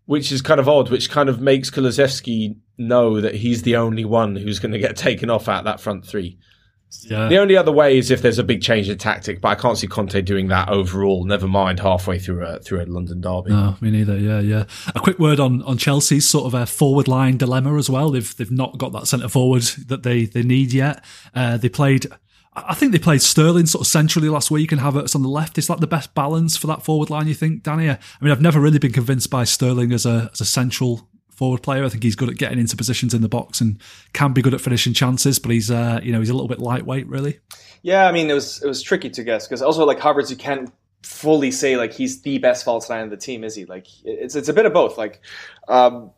Which 0.06 0.32
is 0.32 0.42
kind 0.42 0.60
of 0.60 0.68
odd, 0.68 0.90
which 0.90 1.12
kind 1.12 1.30
of 1.30 1.40
makes 1.40 1.70
Kulusevski 1.70 2.56
know 2.80 3.22
that 3.22 3.36
he's 3.36 3.62
the 3.62 3.76
only 3.76 4.06
one 4.06 4.36
who's 4.36 4.58
going 4.58 4.72
to 4.72 4.80
get 4.80 4.96
taken 4.96 5.30
off 5.30 5.48
at 5.48 5.66
that 5.66 5.80
front 5.80 6.04
three. 6.04 6.40
Yeah. 7.04 7.28
The 7.28 7.38
only 7.38 7.58
other 7.58 7.72
way 7.72 7.98
is 7.98 8.12
if 8.12 8.22
there's 8.22 8.40
a 8.40 8.44
big 8.44 8.62
change 8.62 8.90
in 8.90 8.98
tactic, 8.98 9.42
but 9.42 9.50
I 9.50 9.56
can't 9.56 9.78
see 9.78 9.88
Conte 9.88 10.22
doing 10.22 10.48
that 10.48 10.70
overall. 10.70 11.24
Never 11.24 11.48
mind 11.48 11.80
halfway 11.80 12.20
through 12.20 12.46
a 12.46 12.60
through 12.60 12.82
a 12.82 12.86
London 12.86 13.22
derby. 13.22 13.52
No, 13.52 13.76
me 13.82 13.92
neither. 13.92 14.18
Yeah, 14.18 14.40
yeah. 14.40 14.66
A 14.96 15.00
quick 15.00 15.20
word 15.20 15.40
on 15.40 15.62
on 15.64 15.78
Chelsea's 15.78 16.30
sort 16.30 16.46
of 16.46 16.54
a 16.54 16.66
forward 16.66 17.08
line 17.08 17.38
dilemma 17.38 17.76
as 17.76 17.90
well. 17.90 18.12
They've 18.12 18.36
they've 18.38 18.52
not 18.52 18.78
got 18.78 18.92
that 18.94 19.08
centre 19.08 19.30
forward 19.30 19.64
that 19.88 20.04
they 20.04 20.26
they 20.26 20.44
need 20.44 20.74
yet. 20.74 21.04
Uh, 21.34 21.58
they 21.58 21.70
played. 21.70 22.08
I 22.58 22.74
think 22.74 22.94
they 22.94 23.00
played 23.00 23.22
Sterling 23.22 23.66
sort 23.66 23.82
of 23.82 23.88
centrally 23.88 24.30
last 24.30 24.50
week 24.50 24.72
and 24.72 24.80
Havertz 24.80 25.14
on 25.14 25.24
the 25.24 25.28
left. 25.28 25.58
Is 25.58 25.68
that 25.68 25.82
the 25.82 25.88
best 25.88 26.16
balance 26.16 26.56
for 26.56 26.68
that 26.68 26.84
forward 26.84 27.10
line? 27.10 27.28
You 27.28 27.34
think, 27.34 27.64
Danny? 27.64 27.90
I 27.90 28.00
mean, 28.22 28.32
I've 28.32 28.42
never 28.42 28.62
really 28.62 28.80
been 28.80 28.94
convinced 28.94 29.30
by 29.30 29.44
Sterling 29.44 29.92
as 29.92 30.06
a 30.06 30.30
as 30.32 30.40
a 30.40 30.46
central 30.46 31.10
forward 31.36 31.62
player. 31.62 31.84
I 31.84 31.90
think 31.90 32.04
he's 32.04 32.16
good 32.16 32.30
at 32.30 32.38
getting 32.38 32.60
into 32.60 32.76
positions 32.76 33.14
in 33.14 33.22
the 33.22 33.30
box 33.30 33.62
and 33.62 33.82
can 34.14 34.34
be 34.34 34.42
good 34.42 34.54
at 34.54 34.62
finishing 34.62 34.94
chances, 34.94 35.40
but 35.40 35.52
he's 35.52 35.70
uh, 35.70 36.00
you 36.02 36.12
know 36.12 36.20
he's 36.20 36.30
a 36.30 36.34
little 36.34 36.48
bit 36.48 36.60
lightweight, 36.60 37.08
really. 37.08 37.40
Yeah, 37.82 38.08
I 38.08 38.12
mean 38.12 38.30
it 38.30 38.34
was 38.34 38.62
it 38.64 38.68
was 38.68 38.82
tricky 38.82 39.10
to 39.12 39.24
guess 39.24 39.48
because 39.48 39.62
also 39.62 39.86
like 39.86 40.00
Havertz, 40.00 40.30
you 40.30 40.36
can't 40.36 40.72
fully 41.04 41.52
say 41.52 41.78
like 41.78 41.94
he's 41.94 42.22
the 42.22 42.40
best 42.40 42.66
false 42.66 42.90
nine 42.90 43.04
in 43.04 43.10
the 43.10 43.18
team, 43.18 43.44
is 43.44 43.56
he? 43.56 43.66
Like 43.66 43.88
it's 44.04 44.36
it's 44.36 44.50
a 44.50 44.54
bit 44.54 44.66
of 44.66 44.74
both. 44.74 44.98
Like 44.98 45.22
um, 45.68 46.12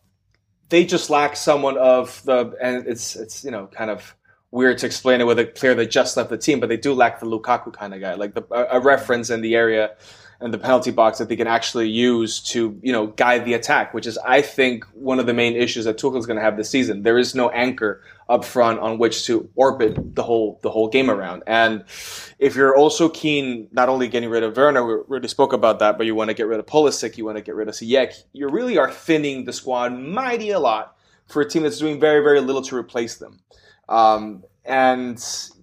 they 0.70 0.86
just 0.86 1.10
lack 1.10 1.36
someone 1.36 1.78
of 1.78 2.24
the 2.24 2.56
and 2.62 2.88
it's 2.88 3.16
it's 3.16 3.44
you 3.44 3.52
know 3.52 3.68
kind 3.68 3.90
of 3.90 4.16
weird 4.52 4.78
to 4.78 4.86
explain 4.86 5.20
it 5.20 5.26
with 5.26 5.40
a 5.40 5.46
player 5.46 5.76
that 5.76 5.92
just 5.92 6.16
left 6.16 6.30
the 6.30 6.38
team, 6.38 6.60
but 6.60 6.70
they 6.70 6.78
do 6.78 6.94
lack 6.94 7.20
the 7.20 7.26
Lukaku 7.26 7.74
kind 7.74 7.94
of 7.94 8.00
guy, 8.00 8.14
like 8.14 8.34
the, 8.34 8.46
a, 8.52 8.78
a 8.78 8.80
reference 8.80 9.30
in 9.30 9.42
the 9.42 9.56
area 9.56 9.96
and 10.40 10.54
the 10.54 10.58
penalty 10.58 10.92
box 10.92 11.18
that 11.18 11.30
they 11.30 11.36
can 11.36 11.48
actually 11.48 11.90
use 11.90 12.40
to, 12.40 12.80
you 12.84 12.92
know, 12.92 13.08
guide 13.08 13.44
the 13.46 13.54
attack, 13.54 13.94
which 13.94 14.06
is, 14.06 14.18
I 14.20 14.42
think, 14.42 14.86
one 14.94 15.20
of 15.20 15.26
the 15.26 15.34
main 15.34 15.56
issues 15.56 15.86
that 15.86 15.98
Tuchel 15.98 16.20
is 16.20 16.26
going 16.26 16.38
to 16.38 16.44
have 16.44 16.58
this 16.58 16.70
season. 16.70 17.02
There 17.02 17.18
is 17.18 17.34
no 17.34 17.50
anchor 17.50 18.02
up 18.30 18.46
front 18.46 18.80
on 18.80 19.00
which 19.00 19.26
to 19.26 19.50
orbit 19.56 20.16
the 20.16 20.24
whole 20.24 20.60
the 20.62 20.70
whole 20.70 20.90
game 20.90 21.10
around. 21.10 21.44
And 21.48 21.86
if 22.40 22.56
you're 22.56 22.76
also 22.76 23.10
keen, 23.10 23.68
not 23.72 23.90
only 23.90 24.08
getting 24.08 24.30
rid 24.30 24.44
of 24.44 24.56
Werner, 24.56 24.86
we 24.86 24.94
already 24.94 25.28
spoke 25.28 25.54
about 25.54 25.80
that, 25.80 25.98
but 25.98 26.06
you 26.06 26.14
want 26.14 26.30
to 26.30 26.34
get 26.34 26.48
rid 26.48 26.60
of 26.60 26.66
Pulisic, 26.66 27.18
you 27.18 27.26
want 27.26 27.38
to 27.38 27.44
get 27.44 27.56
rid 27.56 27.68
of 27.68 27.74
Ziyech, 27.74 28.24
you 28.34 28.48
really 28.50 28.78
are 28.78 28.92
thinning 28.92 29.46
the 29.46 29.54
squad 29.54 29.94
mighty 29.98 30.52
a 30.52 30.60
lot 30.60 30.96
for 31.28 31.42
a 31.42 31.50
team 31.50 31.64
that's 31.64 31.80
doing 31.80 32.00
very, 32.00 32.22
very 32.22 32.42
little 32.42 32.62
to 32.64 32.76
replace 32.76 33.16
them. 33.16 33.40
Um, 33.90 34.44
and 34.66 35.18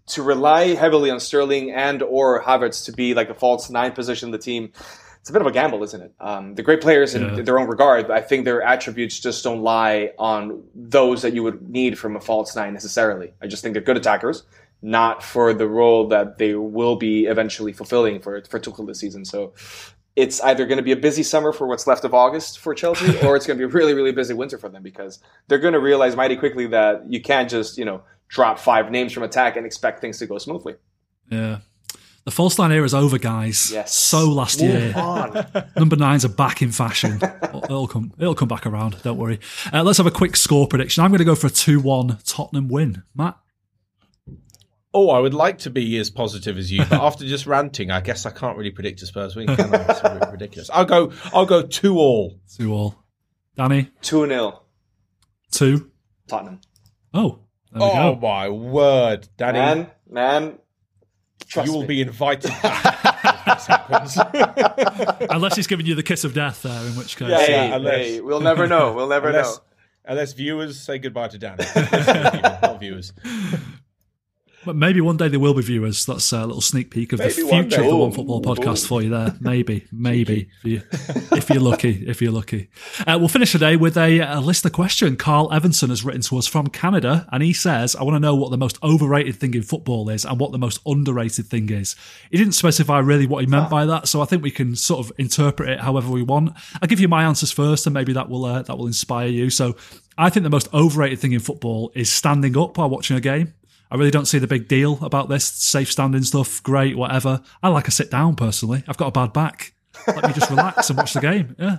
to 0.07 0.23
rely 0.23 0.75
heavily 0.75 1.11
on 1.11 1.21
Sterling 1.21 1.71
and 1.71 2.03
or 2.03 2.43
Havertz 2.43 2.85
to 2.87 2.93
be 2.93 3.15
like 3.15 3.29
the 3.29 3.35
false 3.35 3.71
nine 3.71 3.93
position 3.93 4.29
of 4.29 4.33
the 4.33 4.39
team, 4.39 4.73
it's 5.21 5.31
a 5.31 5.33
bit 5.33 5.41
of 5.41 5.47
a 5.47 5.53
gamble, 5.53 5.83
isn't 5.83 6.03
it? 6.03 6.13
Um, 6.21 6.55
the 6.55 6.63
great 6.63 6.83
players 6.83 7.15
in 7.15 7.37
yeah. 7.37 7.43
their 7.43 7.59
own 7.59 7.67
regard, 7.67 8.11
I 8.11 8.21
think 8.21 8.45
their 8.45 8.61
attributes 8.61 9.19
just 9.19 9.43
don't 9.43 9.63
lie 9.63 10.13
on 10.19 10.65
those 10.75 11.23
that 11.23 11.33
you 11.33 11.43
would 11.43 11.67
need 11.71 11.99
from 11.99 12.15
a 12.15 12.21
false 12.21 12.55
nine 12.55 12.75
necessarily. 12.75 13.33
I 13.41 13.47
just 13.47 13.63
think 13.63 13.73
they're 13.73 13.83
good 13.83 13.97
attackers, 13.97 14.43
not 14.83 15.23
for 15.23 15.55
the 15.55 15.67
role 15.67 16.09
that 16.09 16.37
they 16.37 16.55
will 16.55 16.97
be 16.97 17.25
eventually 17.25 17.73
fulfilling 17.73 18.21
for 18.21 18.43
for 18.45 18.61
Tuchel 18.61 18.87
this 18.87 19.01
season. 19.01 19.25
So 19.25 19.55
it's 20.17 20.41
either 20.43 20.67
going 20.67 20.77
to 20.77 20.83
be 20.85 20.93
a 20.93 20.97
busy 20.97 21.23
summer 21.23 21.53
for 21.53 21.67
what's 21.67 21.87
left 21.87 22.05
of 22.05 22.15
August 22.15 22.59
for 22.59 22.75
Chelsea, 22.75 23.19
or 23.27 23.35
it's 23.35 23.47
going 23.47 23.59
to 23.59 23.67
be 23.67 23.73
a 23.73 23.75
really, 23.75 23.95
really 23.95 24.13
busy 24.13 24.35
winter 24.35 24.59
for 24.59 24.69
them 24.69 24.83
because 24.83 25.21
they're 25.49 25.59
going 25.59 25.73
to 25.73 25.81
realize 25.81 26.15
mighty 26.15 26.37
quickly 26.37 26.67
that 26.67 27.11
you 27.11 27.21
can't 27.21 27.51
just, 27.51 27.79
you 27.79 27.85
know, 27.85 28.03
drop 28.29 28.59
five 28.59 28.91
names 28.91 29.13
from 29.13 29.23
attack 29.23 29.57
and 29.57 29.67
expect 29.67 30.01
things 30.01 30.19
to 30.19 30.27
go 30.27 30.39
smoothly. 30.39 30.75
Yeah. 31.31 31.59
The 32.25 32.31
false 32.31 32.59
line 32.59 32.73
era 32.73 32.85
is 32.85 32.95
over, 32.95 33.19
guys. 33.19 33.71
Yes. 33.71 33.95
So 33.95 34.31
last 34.31 34.61
Move 34.61 34.71
year. 34.71 34.95
On. 34.97 35.47
Number 35.77 35.97
nines 35.97 36.25
are 36.25 36.31
back 36.31 36.63
in 36.63 36.73
fashion. 36.73 37.21
it'll 37.43 37.87
come. 37.87 38.13
It'll 38.19 38.35
come 38.35 38.49
back 38.49 38.67
around. 38.67 39.03
Don't 39.03 39.19
worry. 39.19 39.41
Uh, 39.73 39.83
let's 39.83 39.99
have 39.99 40.07
a 40.07 40.11
quick 40.11 40.35
score 40.37 40.67
prediction. 40.67 41.05
I'm 41.05 41.11
going 41.11 41.19
to 41.19 41.25
go 41.25 41.35
for 41.35 41.49
a 41.49 41.51
two-one 41.51 42.19
Tottenham 42.25 42.69
win. 42.69 43.03
Matt. 43.15 43.37
Oh, 44.95 45.11
I 45.11 45.19
would 45.19 45.35
like 45.35 45.59
to 45.59 45.71
be 45.71 45.99
as 45.99 46.09
positive 46.09 46.57
as 46.57 46.73
you, 46.73 46.79
but 46.89 46.93
after 47.03 47.27
just 47.27 47.47
ranting, 47.47 47.91
I 47.91 48.01
guess 48.01 48.25
I 48.25 48.31
can't 48.31 48.57
really 48.57 48.71
predict 48.71 49.03
a 49.03 49.07
Spurs 49.07 49.37
win. 49.37 49.49
Can 49.49 49.75
I? 49.75 49.85
It's 49.89 50.33
ridiculous. 50.33 50.71
I'll 50.73 50.85
go. 50.85 51.13
I'll 51.35 51.47
go 51.47 51.63
two 51.63 51.99
all. 51.99 52.39
Two 52.57 52.73
all. 52.73 53.05
Danny. 53.57 53.91
Two 54.01 54.27
0 54.27 54.63
Two. 55.51 55.91
Tottenham. 56.27 56.61
Oh, 57.13 57.41
oh 57.75 58.15
my 58.17 58.49
word, 58.49 59.29
Danny! 59.37 59.59
Man, 59.59 59.91
man, 60.09 60.59
you 61.65 61.73
will 61.73 61.81
me. 61.83 61.87
be 61.87 62.01
invited 62.03 62.51
back. 62.63 62.85
happens. 63.67 64.17
Unless 65.31 65.57
he's 65.57 65.67
giving 65.67 65.87
you 65.87 65.95
the 65.95 66.03
kiss 66.03 66.25
of 66.25 66.35
death 66.35 66.63
there, 66.63 66.87
in 66.87 66.97
which 66.97 67.17
case. 67.17 67.29
Yeah, 67.29 67.39
Yeah, 67.41 67.47
hey, 67.47 67.73
unless- 67.73 67.95
hey, 68.07 68.21
we'll 68.21 68.41
never 68.41 68.67
know. 68.67 68.93
We'll 68.93 69.09
never 69.09 69.29
unless, 69.29 69.57
know. 69.57 69.63
unless 70.07 70.33
viewers 70.33 70.81
say 70.81 70.99
goodbye 70.99 71.29
to 71.29 71.39
Danny. 71.39 71.65
Not 72.63 72.81
viewers. 72.81 73.13
But 74.65 74.77
maybe 74.77 75.01
one 75.01 75.17
day 75.17 75.29
there 75.29 75.41
will 75.41 75.55
be 75.55 75.63
viewers. 75.63 76.07
That's 76.07 76.33
a 76.33 76.47
little 76.47 76.61
sneak 76.61 76.91
peek 76.91 77.13
of 77.13 77.19
Maybe 77.19 77.33
the 77.35 77.49
future 77.49 77.83
of 77.83 77.87
the 77.87 77.93
OneFootball 77.93 78.43
podcast 78.43 78.85
ooh. 78.85 78.89
for 78.89 79.03
you 79.03 79.11
there. 79.11 79.35
Maybe, 79.41 79.87
maybe 79.93 80.49
if, 80.63 80.65
you, 80.65 80.83
if 81.37 81.51
you're 81.51 81.61
lucky. 81.61 82.05
If 82.07 82.23
you're 82.23 82.33
lucky, 82.33 82.69
uh, 83.07 83.17
we'll 83.19 83.29
finish 83.29 83.53
today 83.53 83.77
with 83.77 83.97
a, 83.97 84.21
a 84.21 84.41
listener 84.41 84.71
question. 84.71 85.17
Carl 85.17 85.53
Evanson 85.53 85.91
has 85.91 86.05
written 86.05 86.23
to 86.23 86.39
us 86.39 86.47
from 86.47 86.69
Canada, 86.69 87.29
and 87.31 87.43
he 87.43 87.53
says, 87.53 87.95
"I 87.97 88.03
want 88.03 88.15
to 88.17 88.21
know 88.21 88.35
what 88.35 88.51
the 88.51 88.59
most 88.59 88.79
overrated 88.83 89.37
thing 89.37 89.55
in 89.55 89.63
football 89.63 90.09
is, 90.09 90.25
and 90.25 90.39
what 90.41 90.53
the 90.53 90.59
most 90.59 90.81
underrated 90.87 91.47
thing 91.47 91.71
is." 91.71 91.97
He 92.31 92.39
didn't 92.39 92.55
specify 92.55 92.99
really 92.99 93.27
what 93.27 93.45
he 93.45 93.51
meant 93.51 93.71
by 93.71 93.87
that, 93.87 94.09
so 94.09 94.21
I 94.21 94.25
think 94.25 94.43
we 94.43 94.51
can 94.51 94.77
sort 94.77 95.07
of 95.07 95.13
interpret 95.19 95.69
it 95.69 95.81
however 95.81 96.11
we 96.11 96.23
want. 96.23 96.57
I'll 96.81 96.89
give 96.89 97.01
you 97.01 97.09
my 97.09 97.25
answers 97.25 97.53
first, 97.53 97.87
and 97.87 97.95
maybe 97.95 98.13
that 98.15 98.29
will 98.29 98.45
uh, 98.45 98.63
that 98.63 98.79
will 98.79 98.87
inspire 98.87 99.29
you. 99.29 99.51
So, 99.51 99.77
I 100.17 100.31
think 100.31 100.45
the 100.45 100.51
most 100.51 100.73
overrated 100.73 101.19
thing 101.19 101.33
in 101.33 101.41
football 101.41 101.93
is 101.95 102.13
standing 102.13 102.57
up 102.57 102.79
while 102.79 102.89
watching 102.89 103.17
a 103.17 103.21
game. 103.21 103.55
I 103.95 103.97
really 103.97 104.11
don't 104.11 104.27
see 104.27 104.39
the 104.41 104.49
big 104.49 104.67
deal 104.67 104.99
about 105.03 105.29
this 105.29 105.45
safe 105.45 105.91
standing 105.93 106.25
stuff. 106.25 106.61
Great, 106.65 106.97
whatever. 106.99 107.41
I 107.63 107.69
like 107.69 107.87
a 107.87 107.93
sit 107.93 108.11
down 108.11 108.35
personally. 108.35 108.83
I've 108.89 108.97
got 108.97 109.07
a 109.07 109.13
bad 109.13 109.33
back. 109.33 109.73
Let 110.09 110.27
me 110.27 110.33
just 110.33 110.51
relax 110.51 110.91
and 110.91 110.99
watch 110.99 111.13
the 111.13 111.21
game. 111.21 111.55
Yeah, 111.59 111.77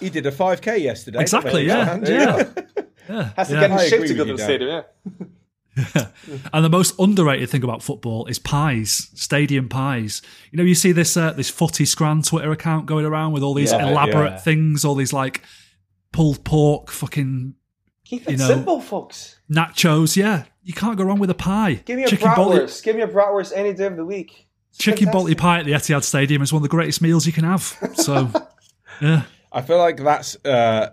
He 0.00 0.08
did 0.08 0.24
a 0.24 0.32
5k 0.32 0.80
yesterday. 0.80 1.20
exactly. 1.20 1.66
Yeah, 1.66 1.98
There 1.98 2.12
you 2.20 2.26
yeah, 2.26 2.52
yeah. 3.08 3.30
Has 3.36 3.48
to 3.48 3.54
yeah. 3.54 3.60
get 3.60 3.70
in 3.70 3.76
I 3.76 3.84
shape 3.86 3.92
agree 4.02 4.08
to 4.08 4.14
go 4.14 4.24
with 4.24 4.26
the 4.28 4.32
you, 4.32 4.36
Dan. 4.38 4.46
stadium. 4.46 4.84
Yeah. 5.20 6.06
And 6.52 6.64
the 6.64 6.68
most 6.70 6.98
underrated 6.98 7.48
thing 7.50 7.64
about 7.64 7.82
football 7.82 8.26
is 8.26 8.38
pies, 8.38 9.10
stadium 9.14 9.68
pies. 9.68 10.20
You 10.50 10.56
know, 10.58 10.62
you 10.64 10.74
see 10.74 10.92
this 10.92 11.16
uh, 11.16 11.32
this 11.32 11.50
footy 11.50 11.84
scran 11.84 12.22
Twitter 12.22 12.50
account 12.52 12.86
going 12.86 13.04
around 13.06 13.32
with 13.32 13.42
all 13.42 13.54
these 13.54 13.72
Yeah, 13.72 13.88
elaborate 13.88 14.32
yeah. 14.32 14.38
things, 14.38 14.84
all 14.84 14.94
these 14.94 15.12
like 15.12 15.42
pulled 16.12 16.44
pork, 16.44 16.90
fucking 16.90 17.54
Keep 18.04 18.28
it 18.28 18.32
You 18.32 18.36
know- 18.36 18.46
simple, 18.48 18.80
folks. 18.80 19.38
Nachos. 19.54 20.16
Yeah, 20.16 20.44
you 20.62 20.72
can't 20.72 20.96
go 20.96 21.04
wrong 21.04 21.18
with 21.18 21.30
a 21.30 21.34
pie. 21.34 21.74
Give 21.84 21.96
me 21.96 22.04
a 22.04 22.08
chicken 22.08 22.28
balti, 22.28 22.60
bratwurst. 22.60 22.82
Give 22.82 22.96
me 22.96 23.02
a 23.02 23.08
bratwurst 23.08 23.52
any 23.54 23.72
day 23.74 23.86
of 23.86 23.96
the 23.96 24.04
week. 24.04 24.48
It's 24.70 24.78
chicken 24.78 25.08
balti 25.08 25.36
pie 25.36 25.58
at 25.60 25.66
the 25.66 25.72
Etihad 25.72 26.02
Stadium 26.04 26.40
is 26.42 26.52
one 26.52 26.58
of 26.60 26.62
the 26.62 26.68
greatest 26.68 27.02
meals 27.02 27.26
you 27.26 27.32
can 27.32 27.44
have. 27.44 27.62
So, 27.94 28.30
yeah. 29.02 29.24
I 29.52 29.60
feel 29.60 29.76
like 29.78 29.98
that's 29.98 30.34
uh, 30.46 30.92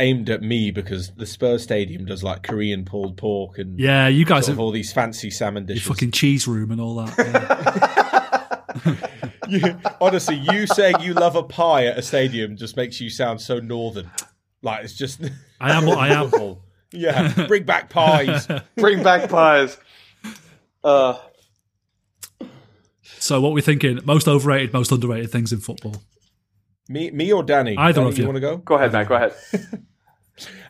aimed 0.00 0.28
at 0.28 0.42
me 0.42 0.72
because 0.72 1.12
the 1.14 1.26
Spurs 1.26 1.62
Stadium 1.62 2.04
does 2.04 2.24
like 2.24 2.42
Korean 2.42 2.84
pulled 2.84 3.16
pork 3.16 3.58
and 3.58 3.78
Yeah, 3.78 4.08
you 4.08 4.24
guys 4.24 4.48
have 4.48 4.58
all 4.58 4.72
these 4.72 4.92
fancy 4.92 5.30
salmon 5.30 5.64
your 5.68 5.74
dishes. 5.76 5.86
fucking 5.86 6.10
cheese 6.10 6.48
room 6.48 6.72
and 6.72 6.80
all 6.80 6.96
that. 6.96 7.16
Yeah. 7.18 8.98
You- 9.48 9.76
honestly, 10.00 10.36
you 10.36 10.66
saying 10.66 10.96
you 11.00 11.12
love 11.14 11.36
a 11.36 11.42
pie 11.42 11.86
at 11.86 11.98
a 11.98 12.02
stadium 12.02 12.56
just 12.56 12.76
makes 12.76 13.00
you 13.00 13.10
sound 13.10 13.40
so 13.40 13.58
northern. 13.58 14.10
Like 14.62 14.84
it's 14.84 14.94
just. 14.94 15.20
I 15.60 15.72
am 15.72 15.84
what 15.84 15.98
I 15.98 16.08
am. 16.08 16.30
Football. 16.92 17.00
Yeah, 17.38 17.46
bring 17.48 17.64
back 17.64 17.90
pies. 17.90 18.46
Bring 18.76 19.02
back 19.02 19.28
pies. 19.30 19.76
Uh, 20.84 21.18
So, 23.18 23.40
what 23.40 23.52
we're 23.52 23.60
thinking? 23.60 24.00
Most 24.04 24.26
overrated, 24.28 24.72
most 24.72 24.90
underrated 24.92 25.30
things 25.30 25.52
in 25.52 25.60
football. 25.60 26.02
me, 26.88 27.10
me 27.10 27.32
or 27.32 27.42
Danny? 27.42 27.76
Either 27.76 28.00
Danny, 28.00 28.10
of 28.10 28.18
you. 28.18 28.24
want 28.26 28.36
to 28.36 28.40
go? 28.40 28.56
go 28.58 28.74
ahead, 28.74 28.92
Matt. 28.92 29.08
Go 29.08 29.14
ahead. 29.14 29.32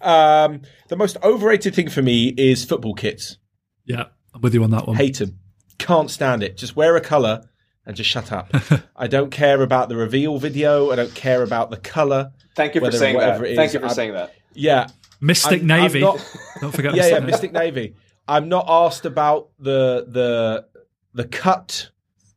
Um, 0.03 0.63
the 0.89 0.97
most 0.97 1.17
overrated 1.23 1.75
thing 1.75 1.89
for 1.89 2.03
me 2.03 2.29
is 2.37 2.65
football 2.65 2.95
kits. 2.95 3.39
Yeah, 3.85 4.07
I'm 4.35 4.41
with 4.41 4.53
you 4.55 4.65
on 4.65 4.71
that 4.73 4.89
one. 4.89 4.97
Hate 4.97 5.19
them. 5.19 5.39
Can't 5.79 6.11
stand 6.11 6.43
it. 6.43 6.57
Just 6.57 6.75
wear 6.75 6.97
a 6.97 7.01
colour 7.01 7.43
and 7.87 7.97
just 7.97 8.11
shut 8.11 8.33
up. 8.33 8.53
I 8.97 9.07
don't 9.07 9.31
care 9.31 9.63
about 9.63 9.89
the 9.89 9.97
reveal 9.97 10.39
video. 10.39 10.91
I 10.91 10.97
don't 10.97 11.15
care 11.15 11.43
about 11.45 11.71
the 11.71 11.77
colour. 11.77 12.33
Thank 12.57 12.75
you 12.75 12.81
for 12.81 12.91
saying 12.91 13.17
that. 13.19 13.41
Thank 13.41 13.73
you 13.73 13.79
for 13.79 13.87
I'm- 13.87 13.95
saying 13.95 14.13
that. 14.15 14.35
Yeah, 14.53 14.89
Mystic 15.23 15.63
I'm- 15.63 15.71
I'm 15.71 15.83
Navy. 15.83 16.01
not- 16.01 16.37
Don't 16.61 16.73
forget. 16.75 16.95
yeah, 16.95 17.03
yeah, 17.07 17.21
Mystic 17.21 17.53
Mystic 17.53 17.53
Navy. 17.53 17.95
I'm 18.29 18.49
not 18.49 18.67
asked 18.69 19.07
about 19.07 19.49
the 19.59 20.05
the 20.09 20.67
the 21.15 21.25
cut, 21.29 21.91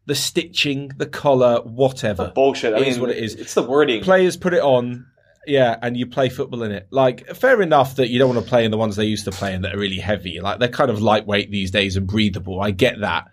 the 0.05 0.15
stitching, 0.15 0.91
the 0.97 1.05
collar, 1.05 1.61
whatever. 1.63 2.31
Bullshit. 2.33 2.73
I 2.73 2.77
It 2.77 2.81
mean, 2.81 2.89
is 2.91 2.99
what 2.99 3.09
it 3.09 3.17
is. 3.17 3.35
It's 3.35 3.53
the 3.55 3.63
wording. 3.63 4.03
Players 4.03 4.37
put 4.37 4.53
it 4.53 4.61
on, 4.61 5.05
yeah, 5.47 5.77
and 5.81 5.95
you 5.97 6.05
play 6.07 6.29
football 6.29 6.63
in 6.63 6.71
it. 6.71 6.87
Like, 6.91 7.35
fair 7.35 7.61
enough 7.61 7.95
that 7.95 8.09
you 8.09 8.19
don't 8.19 8.33
want 8.33 8.43
to 8.43 8.49
play 8.49 8.65
in 8.65 8.71
the 8.71 8.77
ones 8.77 8.95
they 8.95 9.05
used 9.05 9.25
to 9.25 9.31
play 9.31 9.53
in 9.53 9.61
that 9.63 9.73
are 9.75 9.79
really 9.79 9.99
heavy. 9.99 10.39
Like, 10.41 10.59
they're 10.59 10.67
kind 10.69 10.89
of 10.91 11.01
lightweight 11.01 11.49
these 11.51 11.71
days 11.71 11.95
and 11.97 12.05
breathable. 12.07 12.61
I 12.61 12.71
get 12.71 12.99
that, 13.01 13.25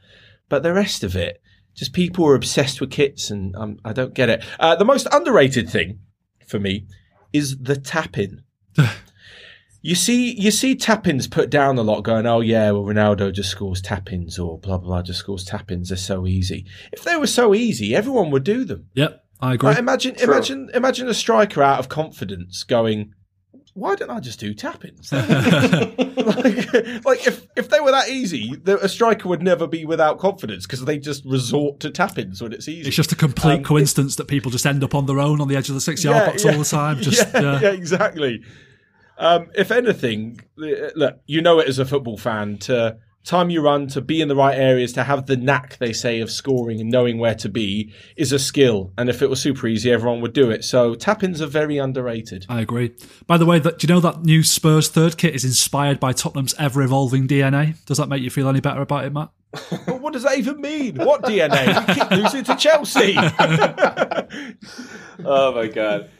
but 0.48 0.62
the 0.62 0.72
rest 0.72 1.02
of 1.04 1.16
it, 1.16 1.42
just 1.74 1.92
people 1.92 2.26
are 2.26 2.34
obsessed 2.34 2.80
with 2.80 2.90
kits, 2.90 3.30
and 3.30 3.54
um, 3.56 3.78
I 3.84 3.92
don't 3.92 4.14
get 4.14 4.28
it. 4.30 4.44
Uh, 4.60 4.76
the 4.76 4.84
most 4.84 5.06
underrated 5.12 5.68
thing 5.70 5.98
for 6.46 6.58
me 6.60 6.86
is 7.32 7.58
the 7.58 7.76
tap-in. 7.76 8.42
You 9.84 9.96
see, 9.96 10.32
you 10.40 10.52
see 10.52 10.76
tap-ins 10.76 11.26
put 11.26 11.50
down 11.50 11.76
a 11.76 11.82
lot, 11.82 12.02
going, 12.04 12.24
"Oh 12.24 12.40
yeah, 12.40 12.70
well 12.70 12.84
Ronaldo 12.84 13.32
just 13.32 13.50
scores 13.50 13.82
tap-ins, 13.82 14.38
or 14.38 14.58
blah 14.58 14.78
blah 14.78 14.86
blah, 14.88 15.02
just 15.02 15.18
scores 15.18 15.44
tap-ins. 15.44 15.88
They're 15.88 15.98
so 15.98 16.24
easy. 16.26 16.64
If 16.92 17.02
they 17.02 17.16
were 17.16 17.26
so 17.26 17.52
easy, 17.54 17.94
everyone 17.94 18.30
would 18.30 18.44
do 18.44 18.64
them. 18.64 18.86
Yep, 18.94 19.24
I 19.40 19.54
agree. 19.54 19.70
Like, 19.70 19.78
imagine, 19.78 20.14
True. 20.14 20.32
imagine, 20.32 20.70
imagine 20.72 21.08
a 21.08 21.14
striker 21.14 21.64
out 21.64 21.80
of 21.80 21.88
confidence 21.88 22.62
going, 22.62 23.12
"Why 23.74 23.96
don't 23.96 24.10
I 24.10 24.20
just 24.20 24.38
do 24.38 24.54
tap-ins?" 24.54 25.10
like, 25.12 27.04
like 27.04 27.26
if 27.26 27.46
if 27.56 27.68
they 27.68 27.80
were 27.80 27.90
that 27.90 28.08
easy, 28.08 28.54
the, 28.62 28.78
a 28.84 28.88
striker 28.88 29.28
would 29.28 29.42
never 29.42 29.66
be 29.66 29.84
without 29.84 30.18
confidence 30.20 30.64
because 30.64 30.84
they 30.84 30.98
just 30.98 31.24
resort 31.24 31.80
to 31.80 31.90
tap-ins 31.90 32.40
when 32.40 32.52
it's 32.52 32.68
easy. 32.68 32.86
It's 32.86 32.96
just 32.96 33.10
a 33.10 33.16
complete 33.16 33.58
Um, 33.58 33.64
coincidence 33.64 34.14
that 34.16 34.28
people 34.28 34.50
just 34.52 34.64
end 34.64 34.84
up 34.84 34.94
on 34.94 35.06
their 35.06 35.18
own 35.18 35.40
on 35.40 35.48
the 35.48 35.56
edge 35.56 35.68
of 35.68 35.74
the 35.74 35.80
six 35.80 36.04
yard 36.04 36.16
Yeah, 36.18 36.26
box 36.30 36.44
yeah. 36.44 36.52
all 36.52 36.58
the 36.58 36.64
time. 36.64 36.98
Just 37.02 37.34
yeah, 37.34 37.40
yeah, 37.42 37.60
yeah, 37.62 37.70
exactly. 37.70 38.42
Um, 39.22 39.50
if 39.54 39.70
anything, 39.70 40.40
look, 40.56 41.20
you 41.26 41.42
know 41.42 41.60
it 41.60 41.68
as 41.68 41.78
a 41.78 41.86
football 41.86 42.18
fan 42.18 42.58
to 42.58 42.98
time 43.24 43.50
you 43.50 43.60
run 43.60 43.86
to 43.86 44.00
be 44.00 44.20
in 44.20 44.26
the 44.26 44.34
right 44.34 44.58
areas 44.58 44.92
to 44.94 45.04
have 45.04 45.26
the 45.26 45.36
knack 45.36 45.78
they 45.78 45.92
say 45.92 46.20
of 46.20 46.28
scoring 46.28 46.80
and 46.80 46.90
knowing 46.90 47.18
where 47.18 47.36
to 47.36 47.48
be 47.48 47.92
is 48.16 48.32
a 48.32 48.38
skill. 48.38 48.92
And 48.98 49.08
if 49.08 49.22
it 49.22 49.30
was 49.30 49.40
super 49.40 49.68
easy, 49.68 49.92
everyone 49.92 50.22
would 50.22 50.32
do 50.32 50.50
it. 50.50 50.64
So 50.64 50.96
tap-ins 50.96 51.40
are 51.40 51.46
very 51.46 51.78
underrated. 51.78 52.46
I 52.48 52.62
agree. 52.62 52.96
By 53.28 53.38
the 53.38 53.46
way, 53.46 53.60
that, 53.60 53.78
do 53.78 53.86
you 53.86 53.94
know 53.94 54.00
that 54.00 54.24
new 54.24 54.42
Spurs 54.42 54.88
third 54.88 55.16
kit 55.16 55.36
is 55.36 55.44
inspired 55.44 56.00
by 56.00 56.12
Tottenham's 56.12 56.56
ever 56.58 56.82
evolving 56.82 57.28
DNA? 57.28 57.76
Does 57.84 57.98
that 57.98 58.08
make 58.08 58.22
you 58.22 58.30
feel 58.30 58.48
any 58.48 58.60
better 58.60 58.80
about 58.80 59.04
it, 59.04 59.12
Matt? 59.12 59.30
but 59.86 60.00
what 60.00 60.14
does 60.14 60.24
that 60.24 60.36
even 60.36 60.60
mean? 60.60 60.96
What 60.96 61.22
DNA? 61.22 61.86
We 61.86 61.94
keep 61.94 62.10
losing 62.10 62.42
to 62.42 62.56
Chelsea. 62.56 63.14
oh 65.24 65.54
my 65.54 65.68
god. 65.68 66.10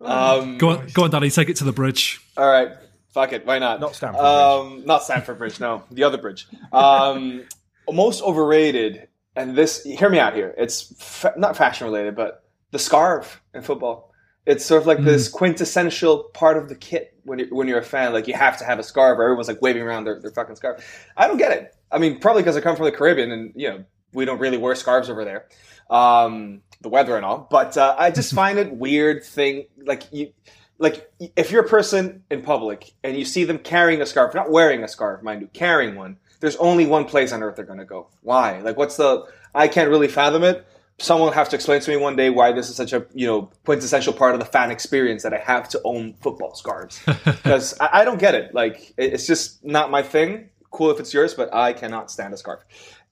Um, 0.00 0.58
Go 0.58 0.70
on, 0.70 0.86
go 0.92 1.04
on, 1.04 1.10
Daddy. 1.10 1.30
take 1.30 1.48
it 1.48 1.56
to 1.56 1.64
the 1.64 1.72
bridge. 1.72 2.20
All 2.36 2.48
right. 2.48 2.70
Fuck 3.12 3.32
it. 3.32 3.44
Why 3.46 3.58
not? 3.58 3.80
Not 3.80 3.94
Stamford 3.96 4.20
Um, 4.24 4.82
not 4.86 5.02
Stamford 5.02 5.38
Bridge. 5.38 5.58
No, 5.58 5.82
the 5.90 6.04
other 6.04 6.18
bridge. 6.18 6.46
Um, 6.72 7.44
most 7.90 8.22
overrated, 8.22 9.08
and 9.34 9.56
this. 9.56 9.82
Hear 9.82 10.08
me 10.10 10.18
out 10.18 10.34
here. 10.34 10.54
It's 10.56 10.94
fa- 11.02 11.34
not 11.36 11.56
fashion 11.56 11.86
related, 11.86 12.14
but 12.14 12.44
the 12.70 12.78
scarf 12.78 13.42
in 13.54 13.62
football. 13.62 14.12
It's 14.46 14.64
sort 14.64 14.80
of 14.82 14.86
like 14.86 15.02
this 15.02 15.28
quintessential 15.28 16.24
part 16.32 16.56
of 16.56 16.68
the 16.70 16.74
kit 16.74 17.12
when 17.24 17.38
you're, 17.38 17.48
when 17.48 17.68
you're 17.68 17.78
a 17.80 17.84
fan. 17.84 18.12
Like 18.12 18.28
you 18.28 18.34
have 18.34 18.56
to 18.58 18.64
have 18.64 18.78
a 18.78 18.82
scarf. 18.82 19.18
Or 19.18 19.22
everyone's 19.24 19.48
like 19.48 19.60
waving 19.60 19.82
around 19.82 20.04
their, 20.04 20.20
their 20.20 20.30
fucking 20.30 20.56
scarf. 20.56 21.06
I 21.16 21.26
don't 21.26 21.36
get 21.38 21.52
it. 21.52 21.74
I 21.90 21.98
mean, 21.98 22.18
probably 22.18 22.42
because 22.42 22.56
I 22.56 22.60
come 22.60 22.76
from 22.76 22.84
the 22.86 22.92
Caribbean, 22.92 23.30
and 23.32 23.52
you 23.56 23.68
know 23.68 23.84
we 24.12 24.24
don't 24.26 24.38
really 24.38 24.58
wear 24.58 24.74
scarves 24.74 25.10
over 25.10 25.24
there. 25.24 25.46
Um, 25.90 26.62
the 26.80 26.88
weather 26.88 27.16
and 27.16 27.24
all, 27.24 27.46
but 27.50 27.76
uh, 27.76 27.94
I 27.98 28.10
just 28.10 28.34
find 28.42 28.58
it 28.58 28.72
weird 28.72 29.24
thing. 29.24 29.66
Like 29.78 30.12
you, 30.12 30.32
like 30.78 31.10
if 31.36 31.50
you're 31.50 31.64
a 31.64 31.68
person 31.68 32.22
in 32.30 32.42
public 32.42 32.92
and 33.02 33.16
you 33.16 33.24
see 33.24 33.44
them 33.44 33.58
carrying 33.58 34.00
a 34.00 34.06
scarf, 34.06 34.34
not 34.34 34.50
wearing 34.50 34.84
a 34.84 34.88
scarf, 34.88 35.22
mind 35.22 35.42
you, 35.42 35.48
carrying 35.48 35.96
one, 35.96 36.16
there's 36.40 36.56
only 36.56 36.86
one 36.86 37.04
place 37.04 37.32
on 37.32 37.42
earth 37.42 37.56
they're 37.56 37.64
going 37.64 37.78
to 37.80 37.84
go. 37.84 38.08
Why? 38.22 38.60
Like, 38.60 38.76
what's 38.76 38.96
the? 38.96 39.24
I 39.54 39.68
can't 39.68 39.90
really 39.90 40.08
fathom 40.08 40.44
it. 40.44 40.66
Someone 41.00 41.28
will 41.28 41.34
have 41.34 41.48
to 41.50 41.56
explain 41.56 41.80
to 41.80 41.90
me 41.90 41.96
one 41.96 42.16
day 42.16 42.28
why 42.28 42.52
this 42.52 42.68
is 42.68 42.76
such 42.76 42.92
a 42.92 43.06
you 43.14 43.26
know 43.26 43.50
quintessential 43.64 44.12
part 44.12 44.34
of 44.34 44.40
the 44.40 44.46
fan 44.46 44.70
experience 44.70 45.22
that 45.22 45.32
I 45.34 45.38
have 45.38 45.68
to 45.70 45.80
own 45.84 46.14
football 46.14 46.54
scarves 46.54 47.00
because 47.24 47.78
I, 47.80 48.00
I 48.00 48.04
don't 48.04 48.18
get 48.18 48.34
it. 48.34 48.54
Like, 48.54 48.94
it's 48.96 49.26
just 49.26 49.64
not 49.64 49.90
my 49.90 50.02
thing. 50.02 50.50
Cool 50.70 50.90
if 50.90 51.00
it's 51.00 51.14
yours, 51.14 51.34
but 51.34 51.52
I 51.54 51.72
cannot 51.72 52.10
stand 52.10 52.34
a 52.34 52.36
scarf. 52.36 52.60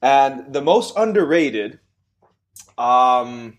And 0.02 0.52
the 0.52 0.60
most 0.60 0.96
underrated, 0.96 1.80
um, 2.78 3.58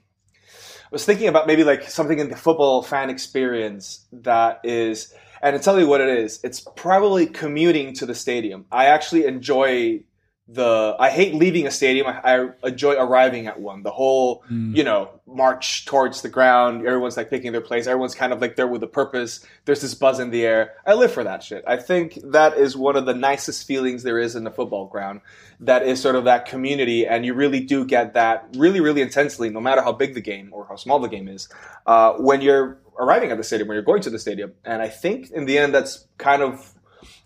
I 0.87 0.89
was 0.91 1.05
thinking 1.05 1.27
about 1.27 1.47
maybe 1.47 1.63
like 1.63 1.83
something 1.89 2.19
in 2.19 2.29
the 2.29 2.35
football 2.35 2.81
fan 2.81 3.09
experience 3.09 4.05
that 4.11 4.61
is, 4.63 5.13
and 5.41 5.57
to 5.57 5.61
tell 5.61 5.79
you 5.79 5.87
what 5.87 6.01
it 6.01 6.09
is, 6.09 6.39
it's 6.43 6.61
probably 6.75 7.25
commuting 7.25 7.93
to 7.95 8.05
the 8.05 8.15
stadium. 8.15 8.65
I 8.71 8.85
actually 8.85 9.25
enjoy 9.25 10.03
the 10.49 10.95
I 10.97 11.09
hate 11.09 11.35
leaving 11.35 11.67
a 11.67 11.71
stadium. 11.71 12.07
I, 12.07 12.21
I 12.63 12.67
enjoy 12.67 12.93
arriving 12.95 13.47
at 13.47 13.59
one. 13.59 13.83
The 13.83 13.91
whole 13.91 14.43
Mm. 14.51 14.75
you 14.75 14.83
know 14.83 15.09
march 15.25 15.85
towards 15.85 16.21
the 16.21 16.29
ground. 16.29 16.87
Everyone's 16.87 17.17
like 17.17 17.29
picking 17.29 17.51
their 17.51 17.59
place. 17.61 17.85
Everyone's 17.85 18.15
kind 18.15 18.31
of 18.31 18.39
like 18.39 18.55
there 18.55 18.65
with 18.67 18.81
a 18.81 18.87
purpose. 18.87 19.45
There's 19.65 19.81
this 19.81 19.93
buzz 19.93 20.19
in 20.19 20.29
the 20.29 20.45
air. 20.45 20.73
I 20.85 20.93
live 20.93 21.11
for 21.11 21.23
that 21.25 21.43
shit. 21.43 21.65
I 21.67 21.75
think 21.75 22.17
that 22.23 22.57
is 22.57 22.77
one 22.77 22.95
of 22.95 23.05
the 23.05 23.13
nicest 23.13 23.67
feelings 23.67 24.03
there 24.03 24.19
is 24.19 24.35
in 24.37 24.45
the 24.45 24.51
football 24.51 24.85
ground. 24.87 25.19
That 25.59 25.85
is 25.85 25.99
sort 26.01 26.15
of 26.15 26.23
that 26.25 26.45
community, 26.45 27.05
and 27.05 27.25
you 27.25 27.33
really 27.33 27.59
do 27.59 27.83
get 27.83 28.13
that 28.13 28.47
really, 28.55 28.79
really 28.79 29.01
intensely, 29.01 29.49
no 29.49 29.59
matter 29.59 29.81
how 29.81 29.91
big 29.91 30.13
the 30.13 30.21
game 30.21 30.49
or 30.53 30.65
how 30.69 30.75
small 30.77 30.99
the 30.99 31.09
game 31.09 31.27
is, 31.27 31.49
uh, 31.87 32.13
when 32.13 32.39
you're 32.41 32.77
arriving 32.99 33.31
at 33.31 33.37
the 33.37 33.43
stadium, 33.43 33.67
when 33.67 33.75
you're 33.75 33.83
going 33.83 34.01
to 34.03 34.09
the 34.09 34.19
stadium. 34.19 34.53
And 34.63 34.81
I 34.81 34.87
think 34.87 35.29
in 35.31 35.45
the 35.45 35.57
end, 35.57 35.73
that's 35.73 36.07
kind 36.17 36.41
of 36.41 36.73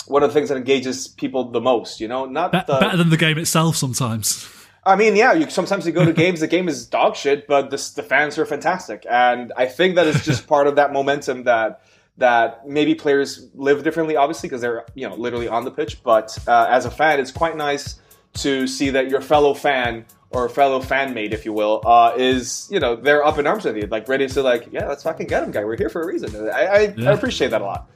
one 0.08 0.24
of 0.24 0.30
the 0.30 0.34
things 0.34 0.50
that 0.50 0.58
engages 0.58 1.08
people 1.08 1.52
the 1.52 1.62
most. 1.62 2.00
You 2.00 2.08
know, 2.08 2.26
not 2.26 2.52
Be- 2.52 2.60
the 2.68 2.80
better 2.80 2.98
than 2.98 3.10
the 3.10 3.18
game 3.18 3.38
itself 3.38 3.76
sometimes. 3.76 4.50
I 4.84 4.96
mean, 4.96 5.16
yeah, 5.16 5.34
you 5.34 5.50
sometimes 5.50 5.86
you 5.86 5.92
go 5.92 6.06
to 6.06 6.14
games, 6.14 6.40
the 6.40 6.48
game 6.48 6.68
is 6.68 6.88
dog 6.88 7.16
shit, 7.16 7.48
but 7.48 7.70
the, 7.70 7.92
the 7.96 8.04
fans 8.04 8.38
are 8.38 8.46
fantastic, 8.46 9.06
and 9.10 9.54
I 9.56 9.68
think 9.68 9.96
that 9.96 10.08
is 10.08 10.26
just 10.26 10.48
part 10.48 10.68
of 10.68 10.76
that 10.78 10.92
momentum 10.92 11.44
that 11.44 11.82
that 12.18 12.68
maybe 12.68 12.96
players 12.96 13.48
live 13.54 13.84
differently, 13.84 14.16
obviously, 14.16 14.50
because 14.50 14.62
they're 14.62 14.86
you 14.96 15.08
know 15.08 15.16
literally 15.16 15.48
on 15.48 15.66
the 15.66 15.72
pitch. 15.72 16.02
But 16.04 16.38
uh, 16.48 16.68
as 16.70 16.86
a 16.86 16.92
fan, 16.92 17.20
it's 17.20 17.32
quite 17.32 17.56
nice 17.56 18.00
to 18.34 18.66
see 18.66 18.90
that 18.92 19.10
your 19.10 19.22
fellow 19.22 19.54
fan 19.54 20.06
or 20.32 20.48
fellow 20.50 20.80
fan 20.80 21.14
mate, 21.14 21.34
if 21.34 21.46
you 21.46 21.54
will, 21.54 21.82
uh, 21.86 22.14
is 22.18 22.68
you 22.72 22.80
know 22.80 22.96
they're 22.96 23.24
up 23.24 23.38
in 23.38 23.46
arms 23.46 23.66
with 23.66 23.78
you, 23.78 23.86
like 23.88 24.08
ready 24.08 24.28
to 24.28 24.42
like, 24.42 24.68
yeah, 24.72 24.88
let's 24.88 25.04
fucking 25.04 25.28
get 25.28 25.44
him, 25.44 25.52
guy. 25.52 25.64
We're 25.64 25.78
here 25.78 25.90
for 25.90 26.02
a 26.02 26.08
reason. 26.08 26.50
I, 26.50 26.66
I, 26.66 26.80
Yeah. 26.98 27.12
I 27.12 27.14
appreciate 27.14 27.52
that 27.52 27.62
a 27.62 27.66
lot. 27.66 27.88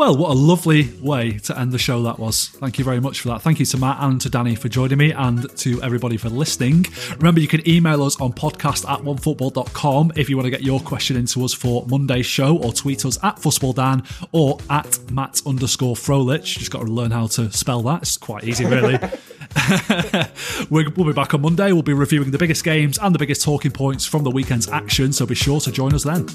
Well, 0.00 0.16
what 0.16 0.30
a 0.30 0.34
lovely 0.34 0.90
way 1.02 1.32
to 1.40 1.58
end 1.58 1.72
the 1.72 1.78
show 1.78 2.02
that 2.04 2.18
was. 2.18 2.48
Thank 2.48 2.78
you 2.78 2.86
very 2.86 3.00
much 3.00 3.20
for 3.20 3.28
that. 3.28 3.42
Thank 3.42 3.60
you 3.60 3.66
to 3.66 3.76
Matt 3.76 3.98
and 4.00 4.18
to 4.22 4.30
Danny 4.30 4.54
for 4.54 4.70
joining 4.70 4.96
me 4.96 5.12
and 5.12 5.46
to 5.58 5.82
everybody 5.82 6.16
for 6.16 6.30
listening. 6.30 6.86
Remember, 7.18 7.38
you 7.38 7.46
can 7.46 7.68
email 7.68 8.02
us 8.02 8.18
on 8.18 8.32
podcast 8.32 8.88
at 8.88 9.00
onefootball.com 9.00 10.12
if 10.16 10.30
you 10.30 10.38
want 10.38 10.46
to 10.46 10.50
get 10.50 10.62
your 10.62 10.80
question 10.80 11.18
into 11.18 11.44
us 11.44 11.52
for 11.52 11.84
Monday's 11.86 12.24
show 12.24 12.56
or 12.56 12.72
tweet 12.72 13.04
us 13.04 13.22
at 13.22 13.36
fussballdan 13.36 14.10
or 14.32 14.56
at 14.70 14.98
Matt 15.10 15.42
underscore 15.44 15.96
Frohlich. 15.96 16.56
Just 16.56 16.70
got 16.70 16.78
to 16.78 16.90
learn 16.90 17.10
how 17.10 17.26
to 17.26 17.52
spell 17.52 17.82
that. 17.82 18.00
It's 18.00 18.16
quite 18.16 18.44
easy, 18.44 18.64
really. 18.64 18.98
We'll 20.70 20.90
be 20.90 21.12
back 21.12 21.34
on 21.34 21.42
Monday. 21.42 21.72
We'll 21.72 21.82
be 21.82 21.92
reviewing 21.92 22.30
the 22.30 22.38
biggest 22.38 22.64
games 22.64 22.96
and 22.96 23.14
the 23.14 23.18
biggest 23.18 23.42
talking 23.42 23.70
points 23.70 24.06
from 24.06 24.24
the 24.24 24.30
weekend's 24.30 24.66
action, 24.66 25.12
so 25.12 25.26
be 25.26 25.34
sure 25.34 25.60
to 25.60 25.70
join 25.70 25.92
us 25.94 26.04
then. 26.04 26.26